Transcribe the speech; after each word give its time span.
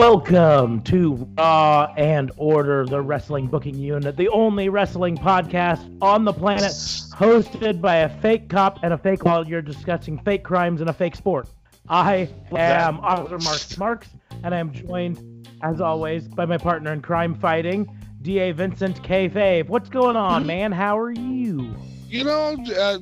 Welcome 0.00 0.80
to 0.84 1.28
Raw 1.36 1.92
and 1.94 2.32
Order, 2.38 2.86
the 2.86 3.02
wrestling 3.02 3.48
booking 3.48 3.74
unit, 3.74 4.16
the 4.16 4.30
only 4.30 4.70
wrestling 4.70 5.14
podcast 5.18 5.94
on 6.00 6.24
the 6.24 6.32
planet 6.32 6.72
hosted 6.72 7.82
by 7.82 7.96
a 7.96 8.08
fake 8.22 8.48
cop 8.48 8.78
and 8.82 8.94
a 8.94 8.98
fake 8.98 9.26
while 9.26 9.46
you're 9.46 9.60
discussing 9.60 10.18
fake 10.20 10.42
crimes 10.42 10.80
in 10.80 10.88
a 10.88 10.92
fake 10.94 11.14
sport. 11.14 11.50
I 11.86 12.30
am 12.50 12.98
Officer 13.00 13.36
Mark 13.40 13.78
Marks, 13.78 14.08
and 14.42 14.54
I 14.54 14.58
am 14.58 14.72
joined, 14.72 15.46
as 15.62 15.82
always, 15.82 16.28
by 16.28 16.46
my 16.46 16.56
partner 16.56 16.94
in 16.94 17.02
crime 17.02 17.34
fighting, 17.34 17.94
DA 18.22 18.52
Vincent 18.52 19.02
K. 19.02 19.28
Fabe. 19.28 19.68
What's 19.68 19.90
going 19.90 20.16
on, 20.16 20.46
man? 20.46 20.72
How 20.72 20.98
are 20.98 21.12
you? 21.12 21.76
You 22.08 22.24
know, 22.24 22.56
uh, 22.78 22.98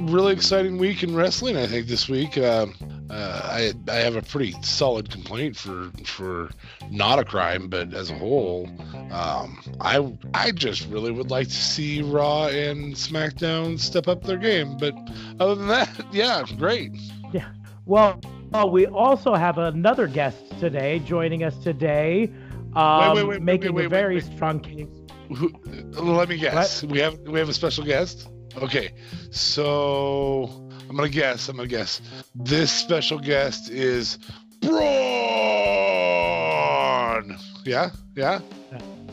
really 0.00 0.32
exciting 0.32 0.78
week 0.78 1.04
in 1.04 1.14
wrestling. 1.14 1.56
I 1.56 1.68
think 1.68 1.86
this 1.86 2.08
week. 2.08 2.36
Uh, 2.36 2.66
uh, 3.10 3.40
I 3.44 3.72
I 3.88 3.96
have 3.96 4.14
a 4.14 4.22
pretty 4.22 4.54
solid 4.62 5.10
complaint 5.10 5.56
for 5.56 5.90
for 6.04 6.50
not 6.90 7.18
a 7.18 7.24
crime, 7.24 7.68
but 7.68 7.92
as 7.92 8.10
a 8.10 8.14
whole, 8.14 8.68
um, 9.10 9.60
I 9.80 10.12
I 10.32 10.52
just 10.52 10.88
really 10.88 11.10
would 11.10 11.30
like 11.30 11.48
to 11.48 11.54
see 11.54 12.02
Raw 12.02 12.46
and 12.46 12.94
SmackDown 12.94 13.80
step 13.80 14.06
up 14.06 14.22
their 14.22 14.36
game. 14.36 14.76
But 14.78 14.94
other 15.40 15.56
than 15.56 15.66
that, 15.68 15.90
yeah, 16.12 16.44
great. 16.56 16.92
Yeah. 17.32 17.50
Well, 17.84 18.20
well 18.52 18.70
we 18.70 18.86
also 18.86 19.34
have 19.34 19.58
another 19.58 20.06
guest 20.06 20.38
today 20.60 21.00
joining 21.00 21.42
us 21.42 21.56
today, 21.64 22.30
um, 22.76 23.16
wait, 23.16 23.26
wait, 23.26 23.42
making 23.42 23.74
wait, 23.74 23.86
a 23.86 23.88
very 23.88 24.20
strong 24.20 24.60
case. 24.60 24.86
Who, 25.36 25.52
let 25.94 26.28
me 26.28 26.36
guess. 26.36 26.84
We 26.84 27.00
have 27.00 27.18
we 27.20 27.40
have 27.40 27.48
a 27.48 27.54
special 27.54 27.84
guest. 27.84 28.28
Okay, 28.56 28.92
so 29.30 30.69
I'm 30.90 30.96
gonna 30.96 31.08
guess. 31.08 31.48
I'm 31.48 31.56
gonna 31.56 31.68
guess. 31.68 32.02
This 32.34 32.72
special 32.72 33.20
guest 33.20 33.70
is 33.70 34.18
Braun. 34.60 34.76
Yeah, 37.64 37.90
yeah. 38.16 38.40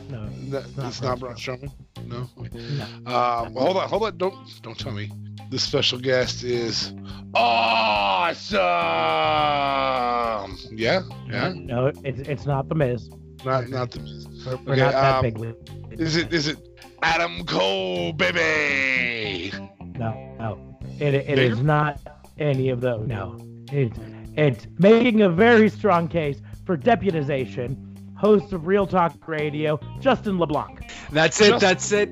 No, 0.09 0.27
it's 0.49 1.03
not 1.03 1.19
Braun 1.19 1.35
Strowman. 1.35 1.71
No. 2.07 2.27
Okay. 2.39 2.57
no. 2.57 2.83
Um, 3.05 3.53
well, 3.53 3.65
hold 3.65 3.77
on, 3.77 3.89
hold 3.89 4.03
on. 4.05 4.17
Don't 4.17 4.35
don't 4.63 4.79
tell 4.79 4.91
me. 4.91 5.11
The 5.51 5.59
special 5.59 5.99
guest 5.99 6.43
is 6.43 6.93
awesome. 7.35 8.57
Yeah, 10.75 11.03
yeah. 11.29 11.53
No, 11.55 11.91
it's 12.03 12.27
it's 12.27 12.47
not 12.47 12.69
the 12.69 12.75
Miz. 12.75 13.07
Not 13.45 13.69
not 13.69 13.91
the. 13.91 13.99
We're, 14.47 14.55
we're 14.65 14.77
not 14.77 14.93
that 14.93 15.17
um, 15.17 15.21
big. 15.21 15.99
Is 15.99 16.15
it 16.15 16.33
is 16.33 16.47
it 16.47 16.57
Adam 17.03 17.45
Cole, 17.45 18.13
baby? 18.13 19.51
No, 19.99 20.35
no. 20.39 20.66
It, 20.99 21.13
it 21.13 21.27
Bigger? 21.27 21.53
is 21.53 21.61
not 21.61 21.99
any 22.37 22.69
of 22.69 22.81
those. 22.81 23.07
No. 23.07 23.39
It's, 23.71 23.97
it's 24.35 24.67
making 24.77 25.21
a 25.21 25.29
very 25.29 25.69
strong 25.69 26.07
case 26.07 26.39
for 26.65 26.77
deputization. 26.77 27.83
Host 28.15 28.51
of 28.51 28.65
Real 28.65 28.87
Talk 28.87 29.27
Radio, 29.27 29.79
Justin 29.99 30.39
LeBlanc. 30.39 30.91
That's 31.11 31.39
it. 31.39 31.59
That's 31.59 31.91
it. 31.91 32.09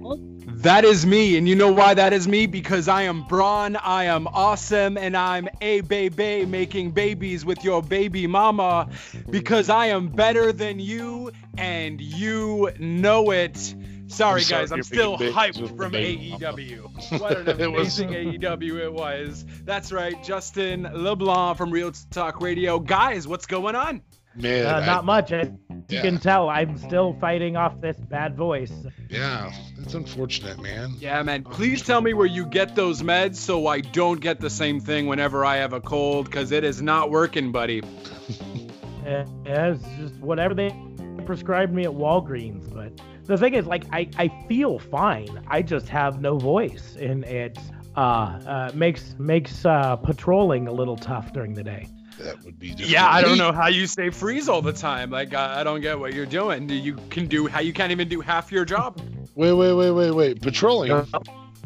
That 0.62 0.86
is 0.86 1.04
me. 1.04 1.36
And 1.38 1.50
you 1.50 1.56
know 1.56 1.72
why 1.72 1.96
that 1.96 2.14
is 2.14 2.28
me? 2.28 2.46
Because 2.46 2.88
I 2.88 3.04
am 3.04 3.24
Braun, 3.24 3.76
I 3.76 4.06
am 4.06 4.28
awesome, 4.28 4.98
and 4.98 5.18
I'm 5.18 5.50
a 5.62 5.82
baby 5.82 6.46
making 6.46 6.92
babies 6.92 7.44
with 7.44 7.64
your 7.64 7.82
baby 7.82 8.28
mama. 8.28 8.90
Because 9.30 9.70
I 9.70 9.88
am 9.88 10.10
better 10.10 10.52
than 10.52 10.80
you, 10.80 11.32
and 11.58 12.00
you 12.00 12.72
know 12.80 13.32
it. 13.32 13.74
Sorry, 14.08 14.42
I'm 14.42 14.46
sorry 14.46 14.62
guys, 14.64 14.72
I'm 14.72 14.84
still 14.84 15.18
hyped 15.18 15.76
from 15.78 15.92
baby 15.92 16.32
mama. 16.40 16.54
AEW. 16.58 17.20
What 17.20 17.38
an 17.48 17.60
It 17.60 17.72
was- 17.72 18.00
amazing 18.00 18.10
AEW 18.40 18.80
it 18.84 18.94
was. 18.94 19.46
That's 19.64 19.92
right, 19.92 20.22
Justin 20.24 20.88
LeBlanc 20.94 21.58
from 21.58 21.72
Real 21.72 21.92
Talk 22.12 22.42
Radio. 22.42 22.80
Guys, 22.80 23.28
what's 23.28 23.46
going 23.46 23.76
on? 23.76 24.02
Man, 24.36 24.66
Uh, 24.66 24.70
I- 24.80 24.86
not 24.86 25.06
much. 25.06 25.32
I, 25.32 25.52
you 25.90 26.02
can 26.02 26.20
tell 26.20 26.50
I'm 26.50 26.78
still 26.78 27.16
fighting 27.22 27.56
off 27.58 27.80
this 27.82 27.98
bad 27.98 28.36
voice. 28.36 28.74
yeah, 29.10 29.52
it's 29.80 29.94
unfortunate, 29.94 30.60
man. 30.62 30.94
Yeah, 31.00 31.22
man. 31.24 31.44
Please 31.44 31.82
tell 31.84 32.02
me 32.02 32.14
where 32.14 32.26
you 32.26 32.46
get 32.46 32.76
those 32.76 33.02
meds 33.02 33.36
so 33.38 33.68
I 33.68 33.82
don't 33.82 34.20
get 34.20 34.40
the 34.40 34.50
same 34.50 34.80
thing 34.82 35.06
whenever 35.08 35.46
I 35.46 35.58
have 35.58 35.74
a 35.74 35.82
cold, 35.82 36.26
because 36.26 36.52
it 36.52 36.64
is 36.64 36.82
not 36.82 37.12
working, 37.12 37.52
buddy. 37.52 37.82
Uh, 37.82 37.86
yeah, 39.46 39.68
it's 39.74 39.84
just 40.00 40.16
whatever 40.20 40.54
they 40.54 40.76
prescribed 41.26 41.74
me 41.74 41.84
at 41.84 41.92
Walgreens. 41.92 42.74
But 42.74 43.00
the 43.26 43.38
thing 43.38 43.54
is, 43.54 43.66
like, 43.66 43.86
I, 43.92 44.10
I 44.18 44.28
feel 44.48 44.80
fine. 44.80 45.44
I 45.48 45.62
just 45.62 45.90
have 45.90 46.22
no 46.22 46.38
voice, 46.38 46.96
and 47.00 47.24
it 47.26 47.58
uh, 47.96 48.00
uh, 48.00 48.72
makes 48.74 49.16
makes 49.18 49.66
uh, 49.66 49.96
patrolling 49.96 50.68
a 50.68 50.72
little 50.72 50.98
tough 50.98 51.34
during 51.34 51.54
the 51.54 51.64
day. 51.64 51.88
That 52.20 52.44
would 52.44 52.58
be. 52.60 52.70
difficult. 52.70 52.90
Yeah, 52.90 53.10
I 53.10 53.22
don't 53.22 53.38
know 53.38 53.52
how 53.52 53.68
you 53.68 53.88
stay 53.88 54.10
freeze 54.10 54.48
all 54.48 54.62
the 54.62 54.74
time. 54.74 55.10
Like, 55.10 55.34
I, 55.34 55.62
I 55.62 55.64
don't 55.64 55.82
get 55.82 56.00
what 56.00 56.14
you're 56.14 56.26
doing. 56.26 56.70
You 56.70 56.96
can 57.10 57.28
do 57.28 57.48
how 57.48 57.60
you 57.60 57.74
can't 57.74 57.92
even 57.92 58.08
do 58.08 58.22
half 58.22 58.52
your 58.52 58.64
job. 58.64 59.02
Wait, 59.36 59.54
wait, 59.54 59.74
wait, 59.74 59.92
wait, 59.92 60.12
wait. 60.12 60.42
Patrolling. 60.42 60.92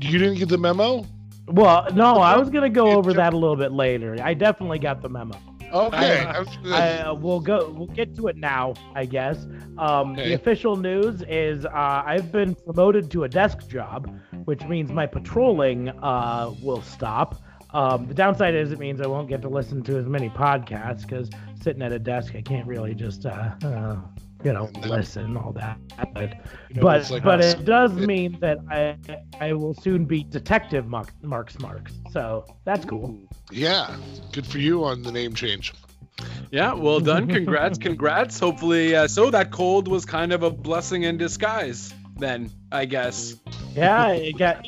You 0.02 0.18
didn't 0.18 0.36
get 0.36 0.50
the 0.50 0.58
memo? 0.58 1.06
Well, 1.48 1.88
no, 1.94 2.16
I 2.18 2.38
was 2.38 2.50
gonna 2.50 2.70
go 2.70 2.92
over 2.92 3.14
that 3.14 3.34
a 3.34 3.38
little 3.38 3.56
bit 3.56 3.72
later. 3.72 4.18
I 4.22 4.34
definitely 4.34 4.80
got 4.80 5.02
the 5.02 5.10
memo. 5.10 5.36
Okay. 5.74 6.20
I- 6.26 6.32
I 6.36 6.40
was 6.40 6.58
gonna- 6.58 6.76
I, 6.76 6.98
uh, 7.00 7.14
we'll 7.14 7.40
go. 7.40 7.74
We'll 7.76 7.88
get 7.88 8.16
to 8.18 8.28
it 8.28 8.38
now, 8.38 8.74
I 8.96 9.06
guess. 9.06 9.46
Um, 9.78 10.14
Okay. 10.14 10.30
The 10.30 10.34
official 10.34 10.76
news 10.76 11.24
is 11.30 11.66
uh, 11.66 12.04
I've 12.06 12.32
been 12.32 12.56
promoted 12.56 13.10
to 13.12 13.24
a 13.24 13.30
desk 13.30 13.68
job, 13.70 14.14
which 14.46 14.64
means 14.66 14.92
my 14.92 15.06
patrolling 15.06 15.90
uh, 15.90 16.52
will 16.62 16.82
stop. 16.82 17.36
Um, 17.72 18.08
the 18.08 18.16
downside 18.16 18.56
is 18.56 18.72
it 18.72 18.80
means 18.80 19.00
I 19.00 19.06
won't 19.08 19.30
get 19.30 19.42
to 19.44 19.50
listen 19.50 19.84
to 19.84 19.98
as 19.98 20.08
many 20.08 20.30
podcasts 20.30 21.02
because 21.04 21.30
sitting 21.62 21.84
at 21.84 21.92
a 21.92 22.00
desk, 22.00 22.34
I 22.36 22.42
can't 22.42 22.66
really 22.66 22.96
just, 22.96 23.26
uh, 23.28 23.52
uh, 23.64 23.98
you 24.44 24.54
know, 24.54 24.66
And 24.74 24.84
then- 24.84 24.90
listen 24.92 25.38
all 25.38 25.52
that. 25.54 25.78
But 26.14 26.34
you 26.70 26.76
know, 26.76 26.82
but, 26.82 27.10
like 27.10 27.24
but 27.24 27.40
us. 27.42 27.54
it 27.56 27.66
does 27.66 27.96
It- 27.98 28.08
mean 28.08 28.38
that 28.40 28.60
I 28.70 28.96
I 29.40 29.54
will 29.54 29.74
soon 29.74 30.06
be 30.06 30.24
Detective 30.24 30.88
Mark, 30.88 31.12
Marks 31.22 31.60
Marks. 31.60 31.94
So 32.12 32.46
that's 32.66 32.86
cool. 32.86 33.18
Yeah, 33.52 33.96
good 34.32 34.46
for 34.46 34.60
you 34.60 34.84
on 34.86 35.02
the 35.02 35.12
name 35.12 35.34
change. 35.34 35.74
Yeah, 36.52 36.74
well 36.74 37.00
done. 37.00 37.28
Congrats, 37.28 37.78
congrats. 37.78 38.40
Hopefully, 38.40 38.96
uh, 38.96 39.08
so 39.08 39.30
that 39.30 39.52
cold 39.52 39.88
was 39.88 40.06
kind 40.06 40.34
of 40.34 40.44
a 40.44 40.50
blessing 40.52 41.04
in 41.04 41.18
disguise. 41.18 41.94
Then 42.18 42.50
I 42.72 42.84
guess. 42.86 43.36
Yeah, 43.74 44.10
it 44.10 44.38
got 44.38 44.66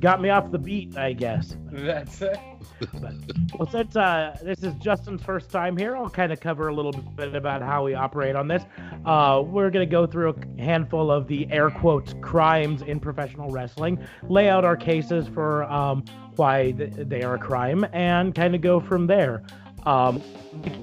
got 0.00 0.20
me 0.22 0.28
off 0.30 0.52
the 0.52 0.58
beat, 0.58 0.96
I 0.96 1.12
guess. 1.12 1.56
That's 1.72 2.22
it. 2.22 2.38
But, 2.80 3.14
well, 3.58 3.68
since 3.68 3.96
uh, 3.96 4.36
this 4.42 4.62
is 4.62 4.74
Justin's 4.74 5.22
first 5.22 5.50
time 5.50 5.76
here, 5.76 5.96
I'll 5.96 6.10
kind 6.10 6.32
of 6.32 6.40
cover 6.40 6.68
a 6.68 6.74
little 6.74 6.92
bit 6.92 7.34
about 7.34 7.62
how 7.62 7.84
we 7.84 7.94
operate 7.94 8.36
on 8.36 8.48
this. 8.48 8.64
Uh, 9.04 9.42
we're 9.44 9.70
going 9.70 9.86
to 9.86 9.90
go 9.90 10.06
through 10.06 10.30
a 10.30 10.62
handful 10.62 11.10
of 11.10 11.28
the 11.28 11.50
air 11.50 11.70
quotes 11.70 12.14
crimes 12.20 12.82
in 12.82 13.00
professional 13.00 13.50
wrestling, 13.50 13.98
lay 14.28 14.48
out 14.48 14.64
our 14.64 14.76
cases 14.76 15.26
for 15.28 15.64
um, 15.64 16.04
why 16.36 16.72
th- 16.72 16.92
they 16.96 17.22
are 17.22 17.34
a 17.34 17.38
crime, 17.38 17.86
and 17.92 18.34
kind 18.34 18.54
of 18.54 18.60
go 18.60 18.80
from 18.80 19.06
there. 19.06 19.42
Um, 19.86 20.22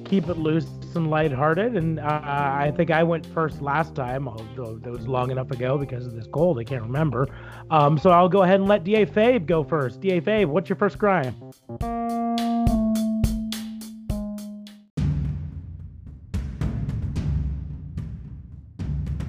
keep 0.06 0.28
it 0.30 0.38
loose 0.38 0.68
and 0.96 1.10
lighthearted, 1.10 1.76
and 1.76 2.00
uh, 2.00 2.22
I 2.24 2.72
think 2.76 2.92
I 2.92 3.04
went 3.04 3.26
first 3.28 3.62
last 3.62 3.96
time, 3.96 4.28
although 4.28 4.78
that 4.78 4.92
was 4.92 5.08
long 5.08 5.32
enough 5.32 5.52
ago 5.52 5.78
because 5.78 6.06
of 6.06 6.14
this 6.14 6.28
cold. 6.28 6.60
I 6.60 6.64
can't 6.64 6.84
remember. 6.84 7.28
Um, 7.70 7.98
so 7.98 8.10
I'll 8.12 8.30
go 8.30 8.44
ahead 8.44 8.60
and 8.60 8.68
let 8.68 8.84
Da 8.84 9.06
Fabe 9.06 9.46
go 9.46 9.64
first. 9.64 10.02
Da 10.02 10.20
Fabe, 10.22 10.48
what's 10.48 10.70
your 10.70 10.78
first 10.78 11.00
crime? 11.00 11.36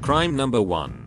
Crime 0.03 0.35
number 0.35 0.61
one. 0.61 1.02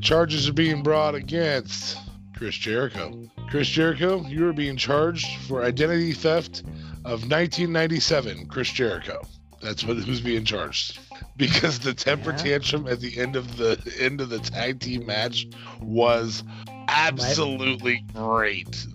Charges 0.00 0.48
are 0.48 0.52
being 0.52 0.82
brought 0.82 1.14
against 1.14 1.98
Chris 2.36 2.54
Jericho. 2.54 3.28
Chris 3.50 3.68
Jericho, 3.68 4.22
you 4.26 4.46
are 4.48 4.52
being 4.52 4.76
charged 4.76 5.26
for 5.42 5.64
identity 5.64 6.12
theft 6.12 6.60
of 7.04 7.22
1997. 7.28 8.46
Chris 8.46 8.70
Jericho. 8.70 9.22
That's 9.60 9.84
what 9.84 9.96
who's 9.96 10.20
being 10.20 10.44
charged. 10.44 11.00
Because 11.36 11.80
the 11.80 11.92
temper 11.94 12.30
Yeah. 12.30 12.36
tantrum 12.36 12.86
at 12.86 13.00
the 13.00 13.18
end 13.18 13.34
of 13.34 13.56
the 13.56 13.80
end 13.98 14.20
of 14.20 14.28
the 14.28 14.38
tag 14.38 14.78
team 14.80 15.06
match 15.06 15.46
was 15.80 16.44
absolutely 16.88 18.04
great. 18.14 18.86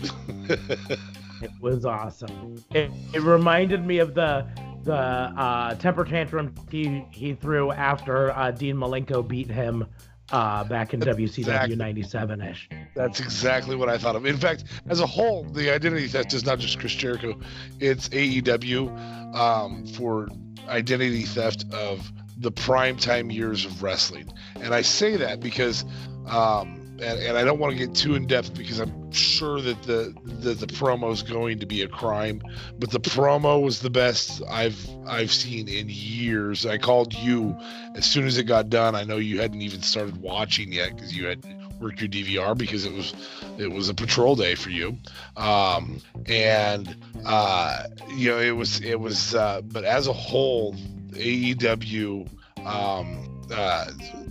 it 1.42 1.52
was 1.60 1.86
awesome. 1.86 2.64
It, 2.72 2.92
it 3.14 3.22
reminded 3.22 3.86
me 3.86 4.00
of 4.00 4.14
the 4.14 4.48
the 4.84 4.94
uh, 4.96 5.76
temper 5.76 6.04
tantrum 6.06 6.54
he 6.70 7.06
he 7.12 7.34
threw 7.34 7.72
after 7.72 8.32
uh, 8.32 8.52
Dean 8.52 8.76
Malenko 8.76 9.26
beat 9.26 9.50
him 9.50 9.86
uh, 10.32 10.64
back 10.64 10.94
in 10.94 11.00
WCW 11.00 11.40
Exactly. 11.40 11.76
97 11.76 12.42
ish. 12.42 12.70
That's 12.96 13.20
exactly 13.20 13.76
what 13.76 13.90
I 13.90 13.98
thought 13.98 14.16
of. 14.16 14.26
In 14.26 14.38
fact, 14.38 14.66
as 14.88 15.00
a 15.00 15.08
whole, 15.08 15.44
the 15.44 15.74
identity 15.74 16.08
theft 16.08 16.34
is 16.34 16.46
not 16.46 16.60
just 16.60 16.80
Chris 16.80 16.94
Jericho; 16.94 17.40
it's 17.80 18.10
AEW 18.10 19.36
um, 19.36 19.86
for 19.88 20.28
identity 20.68 21.24
theft 21.24 21.66
of 21.74 22.12
the 22.38 22.52
primetime 22.52 23.34
years 23.34 23.66
of 23.66 23.84
wrestling. 23.84 24.32
And 24.56 24.74
I 24.74 24.82
say 24.82 25.18
that 25.18 25.40
because, 25.40 25.86
um, 26.28 26.83
and, 27.02 27.20
and 27.20 27.38
I 27.38 27.44
don't 27.44 27.60
want 27.60 27.78
to 27.78 27.78
get 27.78 27.96
too 27.96 28.16
in 28.16 28.28
depth 28.28 28.54
because 28.54 28.80
I'm 28.80 29.12
sure 29.12 29.62
that 29.62 29.82
the 29.84 30.14
the 30.24 30.68
promo 30.68 31.12
is 31.12 31.24
going 31.24 31.60
to 31.60 31.66
be 31.66 31.82
a 31.82 31.88
crime, 31.88 32.42
but 32.80 32.92
the 32.92 33.00
promo 33.00 33.62
was 33.62 33.80
the 33.80 33.90
best 33.90 34.42
I've 34.50 34.88
I've 35.08 35.32
seen 35.32 35.68
in 35.68 35.88
years. 35.90 36.66
I 36.66 36.78
called 36.78 37.14
you 37.14 37.58
as 37.96 38.06
soon 38.06 38.26
as 38.26 38.38
it 38.38 38.44
got 38.44 38.70
done. 38.70 38.96
I 38.96 39.04
know 39.04 39.18
you 39.18 39.42
hadn't 39.42 39.62
even 39.62 39.82
started 39.82 40.22
watching 40.22 40.72
yet 40.72 40.96
because 40.96 41.16
you 41.16 41.28
had 41.28 41.44
worked 41.80 42.00
your 42.00 42.10
DVR 42.10 42.58
because 42.58 42.86
it 42.86 42.94
was 42.94 43.14
it 43.58 43.70
was 43.70 43.90
a 43.90 43.94
patrol 43.94 44.36
day 44.36 44.56
for 44.56 44.70
you 44.70 44.98
um 45.36 46.00
and 46.28 46.96
uh 47.26 47.84
you 48.16 48.32
know 48.32 48.40
it 48.40 48.56
was 48.56 48.80
it 48.82 49.00
was 49.00 49.36
uh 49.36 49.62
but 49.66 49.84
as 49.84 50.08
a 50.08 50.14
whole 50.14 50.74
aew 51.12 52.28
um 52.66 53.44
uh 53.54 53.86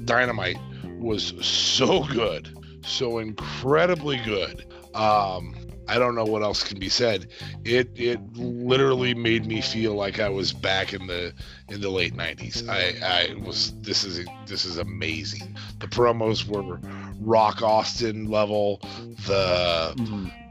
dynamite 0.05 0.57
was 0.99 1.35
so 1.45 2.05
good 2.05 2.57
so 2.85 3.19
incredibly 3.19 4.17
good 4.19 4.67
um 4.95 5.55
I 5.89 5.99
don't 5.99 6.15
know 6.15 6.25
what 6.25 6.43
else 6.43 6.63
can 6.63 6.79
be 6.79 6.89
said. 6.89 7.29
It 7.65 7.91
it 7.97 8.21
literally 8.35 9.15
made 9.15 9.47
me 9.47 9.61
feel 9.61 9.95
like 9.95 10.21
I 10.21 10.29
was 10.29 10.53
back 10.53 10.93
in 10.95 11.07
the 11.07 11.35
in 11.69 11.81
the 11.81 11.91
late 11.91 12.15
'90s. 12.15 12.69
I 12.69 12.95
I 13.05 13.35
was 13.45 13.75
this 13.83 14.05
is 14.05 14.25
this 14.47 14.65
is 14.65 14.79
amazing. 14.79 15.57
The 15.81 15.89
promos 15.89 16.47
were 16.47 16.81
Rock 17.21 17.63
Austin 17.63 18.31
level. 18.31 18.81
The 19.27 19.95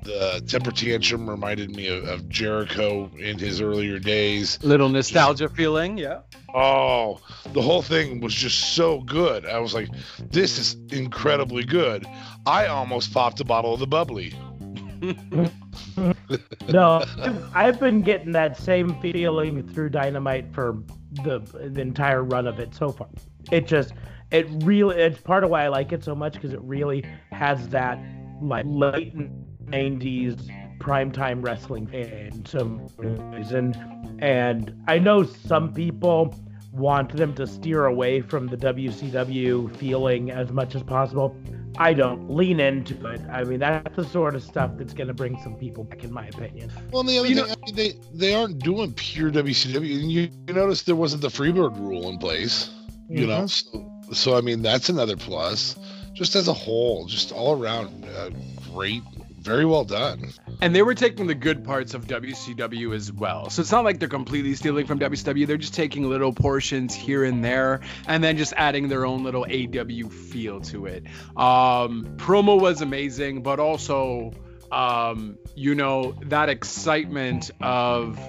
the 0.04 0.44
temper 0.48 0.72
tantrum 0.72 1.30
reminded 1.30 1.76
me 1.76 1.88
of, 1.88 2.04
of 2.06 2.30
Jericho 2.30 3.10
in 3.18 3.38
his 3.38 3.62
earlier 3.62 4.00
days. 4.00 4.62
Little 4.64 4.90
nostalgia 4.90 5.50
feeling, 5.50 5.98
yeah. 5.98 6.20
Oh, 6.54 7.20
the 7.54 7.62
whole 7.62 7.82
thing 7.82 8.20
was 8.20 8.34
just 8.34 8.76
so 8.76 9.02
good. 9.02 9.46
I 9.46 9.60
was 9.60 9.74
like, 9.74 9.90
this 10.32 10.58
is 10.58 10.76
incredibly 10.92 11.64
good. 11.64 12.06
I 12.46 12.68
almost 12.68 13.14
popped 13.14 13.40
a 13.40 13.46
bottle 13.46 13.74
of 13.74 13.80
the 13.80 13.88
bubbly. 13.88 14.34
No, 16.70 17.04
I've, 17.20 17.56
I've 17.56 17.80
been 17.80 18.02
getting 18.02 18.32
that 18.32 18.58
same 18.58 19.00
feeling 19.02 19.68
through 19.68 19.90
Dynamite 19.90 20.54
for 20.54 20.78
the 21.24 21.40
the 21.40 21.82
entire 21.82 22.24
run 22.24 22.48
of 22.48 22.60
it 22.60 22.74
so 22.74 22.90
far. 22.90 23.10
It 23.52 23.68
just, 23.68 23.94
it 24.32 24.48
really, 24.64 24.98
it's 24.98 25.20
part 25.20 25.44
of 25.44 25.50
why 25.50 25.66
I 25.66 25.68
like 25.68 25.92
it 25.92 26.04
so 26.04 26.16
much 26.16 26.34
because 26.34 26.54
it 26.54 26.62
really 26.62 27.04
has 27.32 27.68
that 27.70 28.00
like 28.42 28.66
late 28.68 29.14
'90s 29.72 30.50
primetime 30.80 31.44
wrestling 31.44 31.92
in 31.94 32.46
some 32.46 32.88
ways, 32.98 33.52
and 33.52 33.78
and 34.20 34.76
I 34.88 35.00
know 35.00 35.24
some 35.24 35.74
people 35.74 36.36
want 36.72 37.16
them 37.16 37.34
to 37.36 37.46
steer 37.46 37.86
away 37.86 38.22
from 38.22 38.48
the 38.48 38.58
WCW 38.58 39.76
feeling 39.76 40.32
as 40.32 40.52
much 40.52 40.74
as 40.76 40.84
possible. 40.84 41.36
I 41.78 41.94
don't 41.94 42.30
lean 42.30 42.60
into 42.60 43.06
it. 43.08 43.22
I 43.30 43.44
mean, 43.44 43.60
that's 43.60 43.96
the 43.96 44.04
sort 44.04 44.36
of 44.36 44.44
stuff 44.44 44.72
that's 44.76 44.94
going 44.94 45.08
to 45.08 45.14
bring 45.14 45.40
some 45.42 45.56
people 45.56 45.86
back, 45.86 46.04
in 46.04 46.12
my 46.12 46.28
opinion. 46.28 46.72
Well, 46.92 47.04
the 47.04 47.18
other 47.18 47.28
You 47.28 47.36
thing, 47.36 47.52
I 47.52 47.66
mean, 47.66 47.76
they 47.76 47.94
they 48.14 48.34
aren't 48.34 48.60
doing 48.60 48.94
pure 48.94 49.32
WCW. 49.32 50.02
And 50.02 50.12
you, 50.12 50.30
you 50.48 50.54
notice 50.54 50.84
there 50.84 50.96
wasn't 50.96 51.22
the 51.22 51.30
Freebird 51.30 51.78
rule 51.80 52.10
in 52.10 52.18
place. 52.18 52.70
You 53.10 53.28
know, 53.28 53.46
so, 53.46 53.92
so 54.14 54.38
I 54.38 54.42
mean 54.42 54.62
that's 54.62 54.88
another 54.88 55.18
plus. 55.18 55.76
Just 56.14 56.36
as 56.36 56.48
a 56.48 56.54
whole, 56.54 57.06
just 57.06 57.32
all 57.32 57.62
around, 57.62 58.06
uh, 58.06 58.30
great, 58.74 59.02
very 59.42 59.66
well 59.66 59.84
done. 59.84 60.32
And 60.62 60.76
they 60.76 60.84
were 60.84 60.94
taking 60.94 61.28
the 61.28 61.36
good 61.36 61.64
parts 61.64 61.94
of 61.94 62.06
WCW 62.06 62.96
as 62.96 63.12
well. 63.12 63.50
So 63.50 63.62
it's 63.62 63.72
not 63.72 63.84
like 63.84 64.00
they're 64.00 64.08
completely 64.08 64.54
stealing 64.54 64.86
from 64.86 65.00
WCW. 65.00 65.48
They're 65.48 65.58
just 65.58 65.74
taking 65.74 66.08
little 66.08 66.32
portions 66.32 66.94
here 66.94 67.24
and 67.24 67.44
there 67.44 67.82
and 68.08 68.24
then 68.24 68.38
just 68.38 68.54
adding 68.56 68.88
their 68.88 69.06
own 69.06 69.24
little 69.24 69.44
AW 69.44 70.10
feel 70.10 70.62
to 70.62 70.86
it. 70.86 71.06
Um, 71.36 72.06
promo 72.18 72.60
was 72.60 72.82
amazing, 72.82 73.42
but 73.42 73.60
also, 73.60 74.34
um, 74.72 75.38
you 75.56 75.74
know, 75.74 76.14
that 76.26 76.50
excitement 76.50 77.50
of, 77.60 78.20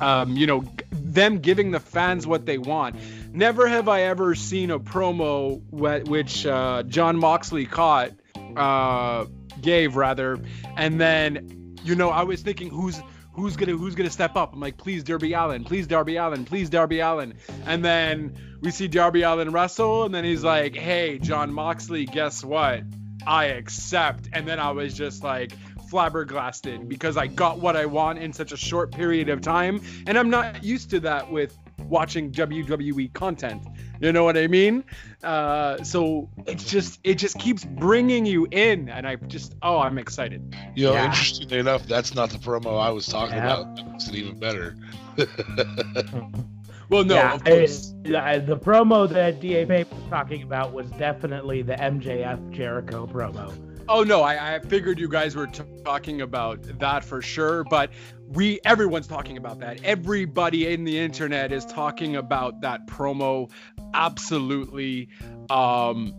um, 0.00 0.36
you 0.36 0.46
know, 0.46 0.64
them 0.92 1.40
giving 1.40 1.72
the 1.72 1.80
fans 1.80 2.26
what 2.26 2.46
they 2.46 2.58
want. 2.58 2.96
Never 3.32 3.66
have 3.66 3.88
I 3.88 4.02
ever 4.02 4.36
seen 4.36 4.70
a 4.70 4.78
promo 4.78 5.60
wh- 5.70 6.08
which 6.08 6.46
uh, 6.46 6.84
Jon 6.84 7.18
Moxley 7.18 7.66
caught. 7.66 8.12
Uh, 8.56 9.26
gave 9.62 9.96
rather. 9.96 10.38
And 10.76 11.00
then 11.00 11.76
you 11.82 11.94
know 11.94 12.10
i 12.10 12.22
was 12.22 12.42
thinking 12.42 12.68
who's 12.68 13.00
who's 13.32 13.56
gonna 13.56 13.72
who's 13.76 13.94
gonna 13.94 14.10
step 14.10 14.36
up? 14.36 14.52
I'm 14.52 14.60
like 14.60 14.76
please 14.76 15.02
darby 15.02 15.32
allin 15.32 15.64
please 15.64 15.86
darby 15.86 16.16
allin 16.16 16.44
please 16.44 16.68
darby 16.70 17.00
allin. 17.00 17.34
And 17.66 17.84
then 17.84 18.36
we 18.60 18.70
see 18.70 18.88
darby 18.88 19.22
allin 19.22 19.50
wrestle 19.52 20.04
and 20.04 20.14
then 20.14 20.24
he's 20.24 20.44
like 20.44 20.74
hey 20.74 21.18
jon 21.18 21.52
moxley 21.52 22.04
guess 22.06 22.44
what? 22.44 22.82
I 23.26 23.46
accept. 23.46 24.28
And 24.32 24.46
then 24.46 24.58
i 24.60 24.70
was 24.70 24.94
just 24.94 25.22
like 25.22 25.52
flabbergasted 25.88 26.88
because 26.88 27.16
i 27.16 27.26
got 27.26 27.58
what 27.58 27.76
i 27.76 27.84
want 27.84 28.20
in 28.20 28.32
such 28.32 28.52
a 28.52 28.56
short 28.56 28.92
period 28.92 29.28
of 29.28 29.40
time. 29.40 29.80
And 30.06 30.18
i'm 30.18 30.30
not 30.30 30.62
used 30.62 30.90
to 30.90 31.00
that 31.00 31.30
with 31.30 31.56
watching 31.88 32.30
wwe 32.32 33.12
content 33.12 33.62
you 34.00 34.12
know 34.12 34.24
what 34.24 34.38
I 34.38 34.46
mean? 34.46 34.82
Uh, 35.22 35.82
so 35.84 36.30
it's 36.46 36.64
just 36.64 37.00
it 37.04 37.16
just 37.16 37.38
keeps 37.38 37.66
bringing 37.66 38.24
you 38.24 38.46
in, 38.50 38.88
and 38.88 39.06
I 39.06 39.16
just 39.16 39.54
oh 39.60 39.78
I'm 39.78 39.98
excited. 39.98 40.56
You 40.74 40.86
know, 40.86 40.92
Yeah. 40.94 41.04
interestingly 41.04 41.58
enough, 41.58 41.86
that's 41.86 42.14
not 42.14 42.30
the 42.30 42.38
promo 42.38 42.80
I 42.80 42.88
was 42.90 43.04
talking 43.06 43.36
Yeah. 43.36 43.60
about. 43.60 43.76
That 43.76 43.90
makes 43.92 44.08
it 44.08 44.14
even 44.14 44.38
better. 44.40 44.74
Well, 46.88 47.04
no, 47.04 47.14
yeah, 47.14 47.34
of 47.34 47.44
course. 47.44 47.94
it- 48.04 48.46
the 48.46 48.56
promo 48.56 49.08
that 49.10 49.40
Da 49.40 49.64
Pape 49.64 49.92
was 49.92 50.02
talking 50.10 50.42
about 50.42 50.72
was 50.72 50.90
definitely 50.92 51.62
the 51.62 51.74
MJF 51.74 52.50
Jericho 52.50 53.06
promo. 53.06 53.52
Oh 53.88 54.02
no, 54.02 54.22
I, 54.22 54.56
I 54.56 54.58
figured 54.58 54.98
you 54.98 55.08
guys 55.08 55.36
were 55.36 55.46
t- 55.46 55.62
talking 55.84 56.20
about 56.22 56.62
that 56.80 57.04
for 57.04 57.22
sure, 57.22 57.62
but 57.64 57.90
we 58.30 58.60
everyone's 58.64 59.08
talking 59.08 59.36
about 59.36 59.60
that. 59.60 59.84
Everybody 59.84 60.72
in 60.72 60.84
the 60.84 60.98
internet 60.98 61.52
is 61.52 61.64
talking 61.64 62.16
about 62.16 62.60
that 62.60 62.86
promo. 62.86 63.50
Absolutely, 63.92 65.08
um, 65.50 66.14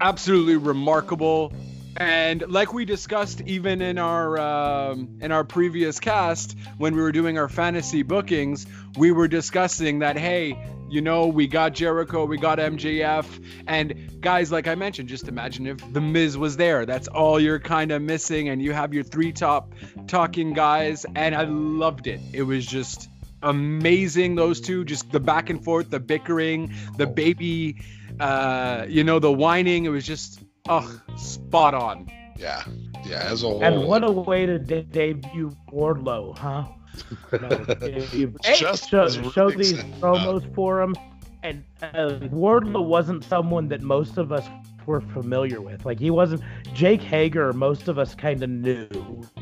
absolutely 0.00 0.56
remarkable. 0.56 1.52
And 1.96 2.42
like 2.48 2.74
we 2.74 2.84
discussed 2.84 3.40
even 3.42 3.80
in 3.80 3.96
our 3.98 4.38
um, 4.38 5.18
in 5.22 5.32
our 5.32 5.44
previous 5.44 6.00
cast 6.00 6.56
when 6.76 6.94
we 6.94 7.00
were 7.00 7.12
doing 7.12 7.38
our 7.38 7.48
fantasy 7.48 8.02
bookings, 8.02 8.66
we 8.98 9.12
were 9.12 9.28
discussing 9.28 10.00
that 10.00 10.18
hey, 10.18 10.58
you 10.88 11.00
know, 11.00 11.26
we 11.26 11.46
got 11.46 11.72
Jericho, 11.74 12.24
we 12.24 12.38
got 12.38 12.58
MJF, 12.58 13.26
and 13.66 14.20
guys, 14.20 14.52
like 14.52 14.68
I 14.68 14.74
mentioned, 14.74 15.08
just 15.08 15.28
imagine 15.28 15.66
if 15.66 15.78
The 15.92 16.00
Miz 16.00 16.38
was 16.38 16.56
there. 16.56 16.86
That's 16.86 17.08
all 17.08 17.40
you're 17.40 17.58
kind 17.58 17.90
of 17.92 18.02
missing, 18.02 18.48
and 18.48 18.62
you 18.62 18.72
have 18.72 18.94
your 18.94 19.04
three 19.04 19.32
top 19.32 19.72
talking 20.06 20.52
guys, 20.52 21.04
and 21.14 21.34
I 21.34 21.44
loved 21.44 22.06
it. 22.06 22.20
It 22.32 22.42
was 22.42 22.64
just 22.66 23.08
amazing. 23.42 24.34
Those 24.34 24.60
two, 24.60 24.84
just 24.84 25.10
the 25.12 25.20
back 25.20 25.50
and 25.50 25.62
forth, 25.62 25.90
the 25.90 26.00
bickering, 26.00 26.72
the 26.96 27.06
baby, 27.06 27.80
uh, 28.20 28.86
you 28.88 29.04
know, 29.04 29.18
the 29.18 29.32
whining. 29.32 29.84
It 29.84 29.90
was 29.90 30.06
just, 30.06 30.40
oh, 30.68 31.00
spot 31.16 31.74
on. 31.74 32.10
yeah, 32.38 32.62
yeah. 33.04 33.20
As 33.30 33.42
a 33.42 33.48
whole, 33.48 33.62
And 33.62 33.84
what 33.86 34.04
a 34.04 34.10
way 34.10 34.46
to 34.46 34.58
de- 34.58 34.82
debut 34.82 35.56
Wardlow, 35.72 36.36
huh? 36.38 36.64
No, 37.32 37.66
you, 37.86 38.06
you 38.12 38.34
Just 38.56 38.88
show, 38.88 39.08
show 39.08 39.50
these 39.50 39.72
excited 39.72 39.98
about 39.98 40.16
promos 40.16 40.54
for 40.54 40.80
him, 40.80 40.94
and 41.42 41.64
uh, 41.82 42.18
Wardlow 42.32 42.84
wasn't 42.84 43.24
someone 43.24 43.68
that 43.68 43.82
most 43.82 44.18
of 44.18 44.32
us 44.32 44.46
were 44.86 45.00
familiar 45.00 45.60
with. 45.60 45.84
Like 45.84 45.98
he 45.98 46.10
wasn't 46.10 46.42
Jake 46.72 47.02
Hager. 47.02 47.52
Most 47.52 47.88
of 47.88 47.98
us 47.98 48.14
kind 48.14 48.42
of 48.42 48.50
knew, 48.50 48.88